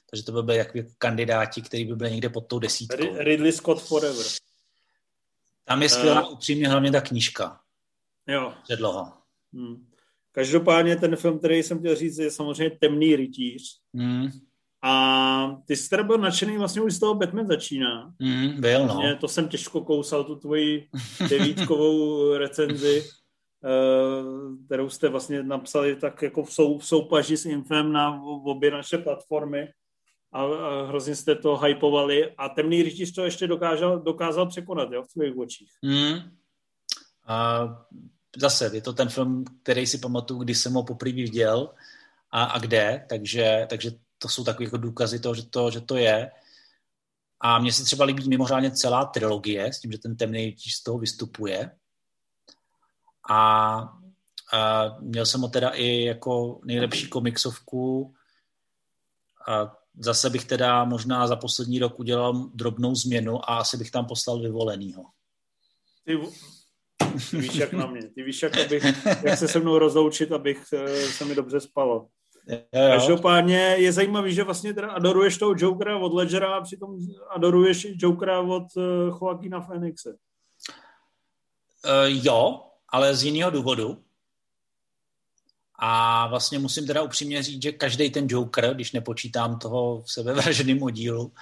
takže 0.09 0.23
to 0.23 0.31
by 0.31 0.43
byly 0.43 0.57
jako 0.57 0.79
kandidáti, 0.97 1.61
který 1.61 1.85
by 1.85 1.95
byli 1.95 2.11
někde 2.11 2.29
pod 2.29 2.41
tou 2.41 2.59
desítkou. 2.59 3.17
Ridley 3.17 3.51
Scott 3.51 3.81
Forever. 3.81 4.25
Tam 5.65 5.83
je 5.83 5.89
skvělá 5.89 6.27
uh, 6.27 6.33
upřímně 6.33 6.69
hlavně 6.69 6.91
ta 6.91 7.01
knížka. 7.01 7.59
Jo. 8.27 8.53
Předloha. 8.63 9.21
Hmm. 9.53 9.87
Každopádně 10.31 10.95
ten 10.95 11.15
film, 11.15 11.39
který 11.39 11.63
jsem 11.63 11.79
chtěl 11.79 11.95
říct, 11.95 12.17
je 12.17 12.31
samozřejmě 12.31 12.77
Temný 12.77 13.15
rytíř. 13.15 13.79
Hmm. 13.93 14.31
A 14.87 15.61
ty 15.65 15.75
jsi 15.75 15.89
teda 15.89 16.03
byl 16.03 16.17
nadšený 16.17 16.57
vlastně 16.57 16.81
už 16.81 16.93
z 16.93 16.99
toho 16.99 17.15
Batman 17.15 17.47
začíná. 17.47 18.13
Mm, 18.19 18.61
byl, 18.61 18.87
no. 18.87 18.95
Mě, 18.95 19.15
to 19.15 19.27
jsem 19.27 19.47
těžko 19.47 19.81
kousal, 19.81 20.23
tu 20.23 20.35
tvoji 20.35 20.87
devítkovou 21.29 22.33
recenzi, 22.37 23.03
uh, 23.03 24.65
kterou 24.65 24.89
jste 24.89 25.09
vlastně 25.09 25.43
napsali 25.43 25.95
tak 25.95 26.21
jako 26.21 26.43
v, 26.43 26.53
sou, 26.53 26.77
v 26.77 26.85
soupaži 26.85 27.37
s 27.37 27.45
Infem 27.45 27.91
na 27.91 28.21
obě 28.23 28.71
naše 28.71 28.97
platformy 28.97 29.67
a, 30.31 30.43
a 30.43 30.85
hrozně 30.85 31.15
jste 31.15 31.35
to 31.35 31.57
hypovali 31.57 32.31
a 32.37 32.49
temný 32.49 32.83
rytíř 32.83 33.11
to 33.11 33.25
ještě 33.25 33.47
dokázal, 33.47 33.99
dokázal 33.99 34.47
překonat 34.47 34.91
jo, 34.91 35.03
v 35.03 35.13
tvých 35.13 35.37
očích. 35.37 35.69
Mm. 35.81 36.19
A 37.27 37.67
zase, 38.37 38.71
je 38.73 38.81
to 38.81 38.93
ten 38.93 39.09
film, 39.09 39.45
který 39.63 39.87
si 39.87 39.97
pamatuju, 39.97 40.39
kdy 40.39 40.55
jsem 40.55 40.73
ho 40.73 40.83
poprvé 40.83 41.11
viděl 41.11 41.69
a, 42.31 42.43
a 42.43 42.59
kde, 42.59 43.05
takže, 43.09 43.67
takže 43.69 43.91
to 44.25 44.29
jsou 44.29 44.43
takové 44.43 44.63
jako 44.63 44.77
důkazy 44.77 45.19
toho, 45.19 45.35
že 45.35 45.45
to, 45.45 45.71
že 45.71 45.81
to 45.81 45.97
je. 45.97 46.31
A 47.39 47.59
mně 47.59 47.73
se 47.73 47.83
třeba 47.83 48.05
líbí 48.05 48.29
mimořádně 48.29 48.71
celá 48.71 49.05
trilogie, 49.05 49.73
s 49.73 49.79
tím, 49.79 49.91
že 49.91 49.97
ten 49.97 50.17
temný 50.17 50.45
rytíř 50.45 50.73
z 50.73 50.83
toho 50.83 50.97
vystupuje. 50.97 51.71
A, 53.29 53.77
a 54.53 54.89
měl 54.99 55.25
jsem 55.25 55.41
ho 55.41 55.47
teda 55.47 55.69
i 55.69 56.01
jako 56.01 56.59
nejlepší 56.65 57.09
komiksovku. 57.09 58.13
A 59.47 59.77
zase 59.99 60.29
bych 60.29 60.45
teda 60.45 60.83
možná 60.83 61.27
za 61.27 61.35
poslední 61.35 61.79
rok 61.79 61.99
udělal 61.99 62.33
drobnou 62.53 62.95
změnu 62.95 63.49
a 63.49 63.57
asi 63.57 63.77
bych 63.77 63.91
tam 63.91 64.05
poslal 64.05 64.41
vyvolenýho. 64.41 65.03
Ty, 66.05 66.19
ty 67.29 67.37
víš 67.37 67.55
jak 67.55 67.73
na 67.73 67.85
mě. 67.85 68.01
Ty 68.09 68.23
víš 68.23 68.43
jak, 68.43 68.57
abych, 68.57 68.83
jak 69.23 69.37
se 69.37 69.47
se 69.47 69.59
mnou 69.59 69.79
rozloučit, 69.79 70.31
abych 70.31 70.73
eh, 70.73 71.07
se 71.07 71.25
mi 71.25 71.35
dobře 71.35 71.59
spalo. 71.59 72.07
Každopádně 72.71 73.57
je 73.57 73.91
zajímavý, 73.91 74.33
že 74.33 74.43
vlastně 74.43 74.73
teda 74.73 74.91
adoruješ 74.91 75.37
toho 75.37 75.55
Jokera 75.57 75.97
od 75.97 76.13
Ledgera 76.13 76.55
a 76.55 76.61
přitom 76.61 76.97
adoruješ 77.29 77.85
i 77.85 77.95
Jokera 77.97 78.41
od 78.41 78.63
uh, 78.75 78.83
Joaquina 79.21 79.61
Phoenixe. 79.61 80.09
Uh, 80.09 80.15
jo, 82.05 82.61
ale 82.89 83.15
z 83.15 83.23
jiného 83.23 83.51
důvodu. 83.51 84.01
A 85.79 86.27
vlastně 86.27 86.59
musím 86.59 86.87
teda 86.87 87.01
upřímně 87.01 87.43
říct, 87.43 87.63
že 87.63 87.71
každý 87.71 88.09
ten 88.09 88.27
Joker, 88.29 88.73
když 88.73 88.91
nepočítám 88.91 89.59
toho 89.59 90.01
v 90.01 90.11
sebevraženým 90.11 90.83
oddílu, 90.83 91.33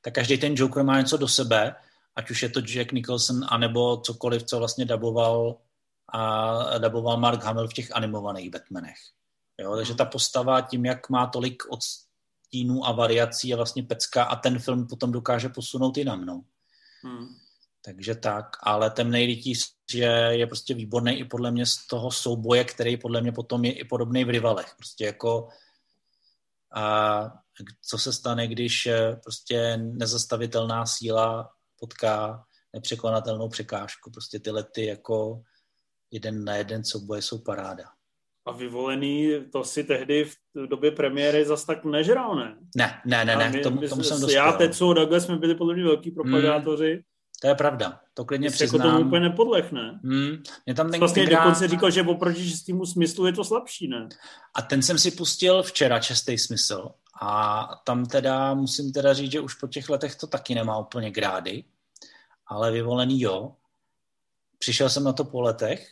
tak 0.00 0.14
každý 0.14 0.38
ten 0.38 0.54
Joker 0.56 0.82
má 0.82 0.98
něco 0.98 1.16
do 1.16 1.28
sebe, 1.28 1.74
ať 2.16 2.30
už 2.30 2.42
je 2.42 2.48
to 2.48 2.60
Jack 2.60 2.92
Nicholson, 2.92 3.40
anebo 3.48 3.96
cokoliv, 3.96 4.42
co 4.42 4.58
vlastně 4.58 4.84
daboval 4.84 5.56
a 6.08 6.78
daboval 6.78 7.16
Mark 7.16 7.42
Hamill 7.44 7.68
v 7.68 7.72
těch 7.72 7.96
animovaných 7.96 8.50
Batmanech. 8.50 8.98
Jo? 9.60 9.76
Takže 9.76 9.94
ta 9.94 10.04
postava 10.04 10.60
tím, 10.60 10.84
jak 10.84 11.10
má 11.10 11.26
tolik 11.26 11.62
odstínů 11.68 12.86
a 12.86 12.92
variací 12.92 13.48
je 13.48 13.56
vlastně 13.56 13.82
pecka 13.82 14.24
a 14.24 14.36
ten 14.36 14.58
film 14.58 14.86
potom 14.86 15.12
dokáže 15.12 15.48
posunout 15.48 15.96
i 15.96 16.04
na 16.04 16.16
mnou. 16.16 16.42
Hmm. 17.02 17.28
Takže 17.84 18.14
tak, 18.14 18.46
ale 18.62 18.90
ten 18.90 19.12
rytíř 19.12 19.72
je, 19.92 20.10
je 20.30 20.46
prostě 20.46 20.74
výborný 20.74 21.18
i 21.18 21.24
podle 21.24 21.50
mě 21.50 21.66
z 21.66 21.86
toho 21.86 22.10
souboje, 22.10 22.64
který 22.64 22.96
podle 22.96 23.20
mě 23.20 23.32
potom 23.32 23.64
je 23.64 23.72
i 23.72 23.84
podobný 23.84 24.24
v 24.24 24.30
rivalech. 24.30 24.74
Prostě 24.76 25.04
jako 25.04 25.48
a 26.74 27.32
co 27.82 27.98
se 27.98 28.12
stane, 28.12 28.48
když 28.48 28.86
eh, 28.86 29.16
prostě 29.24 29.76
nezastavitelná 29.76 30.86
síla 30.86 31.52
potká 31.80 32.44
nepřekonatelnou 32.72 33.48
překážku. 33.48 34.10
Prostě 34.10 34.40
tyhle 34.40 34.64
ty 34.64 34.86
jako 34.86 35.42
jeden 36.10 36.44
na 36.44 36.54
jeden 36.56 36.84
souboje 36.84 37.22
jsou 37.22 37.38
paráda. 37.38 37.84
A 38.50 38.52
vyvolený, 38.52 39.30
to 39.52 39.64
si 39.64 39.84
tehdy 39.84 40.24
v 40.24 40.66
době 40.66 40.90
premiéry 40.90 41.44
zas 41.44 41.64
tak 41.64 41.84
nežral, 41.84 42.36
ne? 42.36 42.56
Ne, 42.76 43.00
ne, 43.06 43.24
ne, 43.24 43.36
ne, 43.36 43.50
my, 43.50 43.60
tomu, 43.60 43.88
tomu 43.88 44.02
jsem 44.02 44.20
dospěl. 44.20 44.44
Já, 44.44 44.52
Tetsu, 44.52 44.92
Douglas 44.92 45.24
jsme 45.24 45.36
byli 45.36 45.54
podle 45.54 45.74
mě 45.74 45.84
velký 45.84 46.10
propagátoři. 46.10 46.92
Hmm, 46.92 47.02
to 47.40 47.48
je 47.48 47.54
pravda, 47.54 48.00
to 48.14 48.24
klidně 48.24 48.50
Jsi 48.50 48.54
přiznám. 48.54 48.80
Jako 48.80 48.96
tomu 48.96 49.06
úplně 49.06 49.20
nepodlech, 49.28 49.72
ne? 49.72 50.00
Hmm, 50.04 50.42
mě 50.66 50.74
tam 50.74 50.90
ten 50.90 51.00
vlastně 51.00 51.22
tenkrát... 51.22 51.40
dokonce 51.40 51.68
říkal, 51.68 51.90
že 51.90 52.02
oproti 52.02 52.50
čistému 52.50 52.86
smyslu 52.86 53.26
je 53.26 53.32
to 53.32 53.44
slabší, 53.44 53.88
ne? 53.88 54.08
A 54.54 54.62
ten 54.62 54.82
jsem 54.82 54.98
si 54.98 55.10
pustil 55.10 55.62
včera, 55.62 56.00
čestý 56.00 56.38
smysl. 56.38 56.90
A 57.22 57.68
tam 57.84 58.06
teda 58.06 58.54
musím 58.54 58.92
teda 58.92 59.14
říct, 59.14 59.32
že 59.32 59.40
už 59.40 59.54
po 59.54 59.66
těch 59.66 59.88
letech 59.88 60.16
to 60.16 60.26
taky 60.26 60.54
nemá 60.54 60.78
úplně 60.78 61.10
grády, 61.10 61.64
ale 62.46 62.72
vyvolený 62.72 63.20
jo. 63.20 63.52
Přišel 64.58 64.88
jsem 64.88 65.04
na 65.04 65.12
to 65.12 65.24
po 65.24 65.40
letech, 65.40 65.88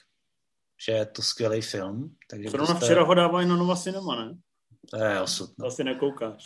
že 0.87 0.93
je 0.93 1.07
to 1.07 1.23
skvělý 1.23 1.61
film. 1.61 2.17
Takže 2.31 2.51
Zrovna 2.51 2.75
byste... 2.75 2.87
včera 2.87 3.05
ho 3.05 3.15
dávají 3.15 3.49
na 3.49 3.57
Nova 3.57 3.77
Cinema, 3.77 4.25
ne? 4.25 4.39
To 4.91 4.97
je 4.97 5.21
osud. 5.21 5.51
No. 5.59 5.65
To 5.65 5.67
asi 5.67 5.85
nekoukáš. 5.85 6.45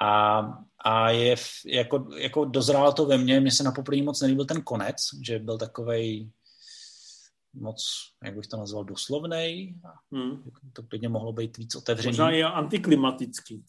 A, 0.00 0.40
a 0.84 1.10
je 1.10 1.36
jako, 1.66 2.08
jako 2.16 2.44
dozrálo 2.44 2.92
to 2.92 3.06
ve 3.06 3.18
mně, 3.18 3.40
mně 3.40 3.50
se 3.50 3.62
na 3.62 3.72
poprvé 3.72 4.02
moc 4.02 4.20
nelíbil 4.20 4.44
ten 4.44 4.62
konec, 4.62 4.96
že 5.26 5.38
byl 5.38 5.58
takovej 5.58 6.30
moc, 7.54 7.84
jak 8.24 8.36
bych 8.36 8.46
to 8.46 8.56
nazval, 8.56 8.84
doslovnej. 8.84 9.74
Hmm. 10.12 10.42
To 10.72 10.82
klidně 10.82 11.08
mohlo 11.08 11.32
být 11.32 11.56
víc 11.56 11.74
otevřený. 11.74 12.12
Možná 12.12 12.30
je 12.30 12.44
antiklimatický. 12.44 13.64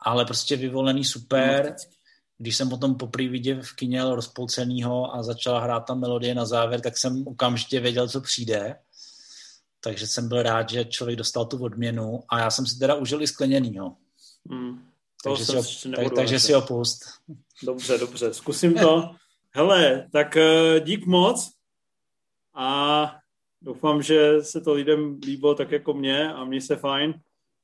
Ale 0.00 0.24
prostě 0.24 0.56
vyvolený 0.56 1.04
super. 1.04 1.62
Klimatický. 1.62 1.96
Když 2.38 2.56
jsem 2.56 2.68
potom 2.68 2.94
poprvé 2.94 3.28
viděl 3.28 3.62
v 3.62 3.72
kině 3.76 4.02
rozpolcenýho 4.04 5.14
a 5.14 5.22
začala 5.22 5.60
hrát 5.60 5.80
ta 5.80 5.94
melodie 5.94 6.34
na 6.34 6.46
závěr, 6.46 6.80
tak 6.80 6.98
jsem 6.98 7.26
okamžitě 7.26 7.80
věděl, 7.80 8.08
co 8.08 8.20
přijde 8.20 8.78
takže 9.86 10.06
jsem 10.06 10.28
byl 10.28 10.42
rád, 10.42 10.70
že 10.70 10.84
člověk 10.84 11.18
dostal 11.18 11.46
tu 11.46 11.64
odměnu 11.64 12.22
a 12.28 12.38
já 12.38 12.50
jsem 12.50 12.66
si 12.66 12.78
teda 12.78 12.94
užil 12.94 13.22
i 13.22 13.26
skleněnýho. 13.26 13.96
Hmm. 14.50 14.90
Takže, 15.24 15.44
si 15.44 15.56
ho, 15.56 15.62
tak, 15.96 16.14
takže 16.14 16.40
si 16.40 16.52
ho 16.52 16.62
pust. 16.62 17.02
Dobře, 17.62 17.98
dobře, 17.98 18.34
zkusím 18.34 18.74
to. 18.74 19.10
Hele, 19.50 20.08
tak 20.12 20.36
eh, 20.36 20.80
dík 20.80 21.06
moc 21.06 21.52
a 22.54 23.12
doufám, 23.62 24.02
že 24.02 24.42
se 24.42 24.60
to 24.60 24.72
lidem 24.72 25.20
líbilo 25.26 25.54
tak 25.54 25.70
jako 25.70 25.94
mě 25.94 26.32
a 26.32 26.44
mně 26.44 26.60
se 26.60 26.76
fajn. 26.76 27.14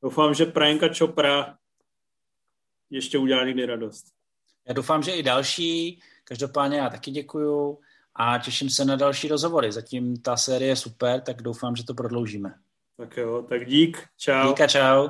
Doufám, 0.02 0.34
že 0.34 0.46
Prajenka 0.46 0.88
Čopra 0.88 1.58
ještě 2.90 3.18
udělá 3.18 3.44
někdy 3.44 3.66
radost. 3.66 4.04
Já 4.68 4.74
doufám, 4.74 5.02
že 5.02 5.12
i 5.12 5.22
další. 5.22 6.00
Každopádně 6.24 6.78
já 6.78 6.90
taky 6.90 7.10
děkuju 7.10 7.78
a 8.14 8.38
těším 8.38 8.70
se 8.70 8.84
na 8.84 8.96
další 8.96 9.28
rozhovory. 9.28 9.72
Zatím 9.72 10.16
ta 10.16 10.36
série 10.36 10.68
je 10.68 10.76
super, 10.76 11.20
tak 11.20 11.42
doufám, 11.42 11.76
že 11.76 11.84
to 11.84 11.94
prodloužíme. 11.94 12.54
Tak 12.96 13.16
jo, 13.16 13.46
tak 13.48 13.66
dík, 13.66 14.06
čau. 14.16 14.48
Díka, 14.48 14.66
čau. 14.66 15.08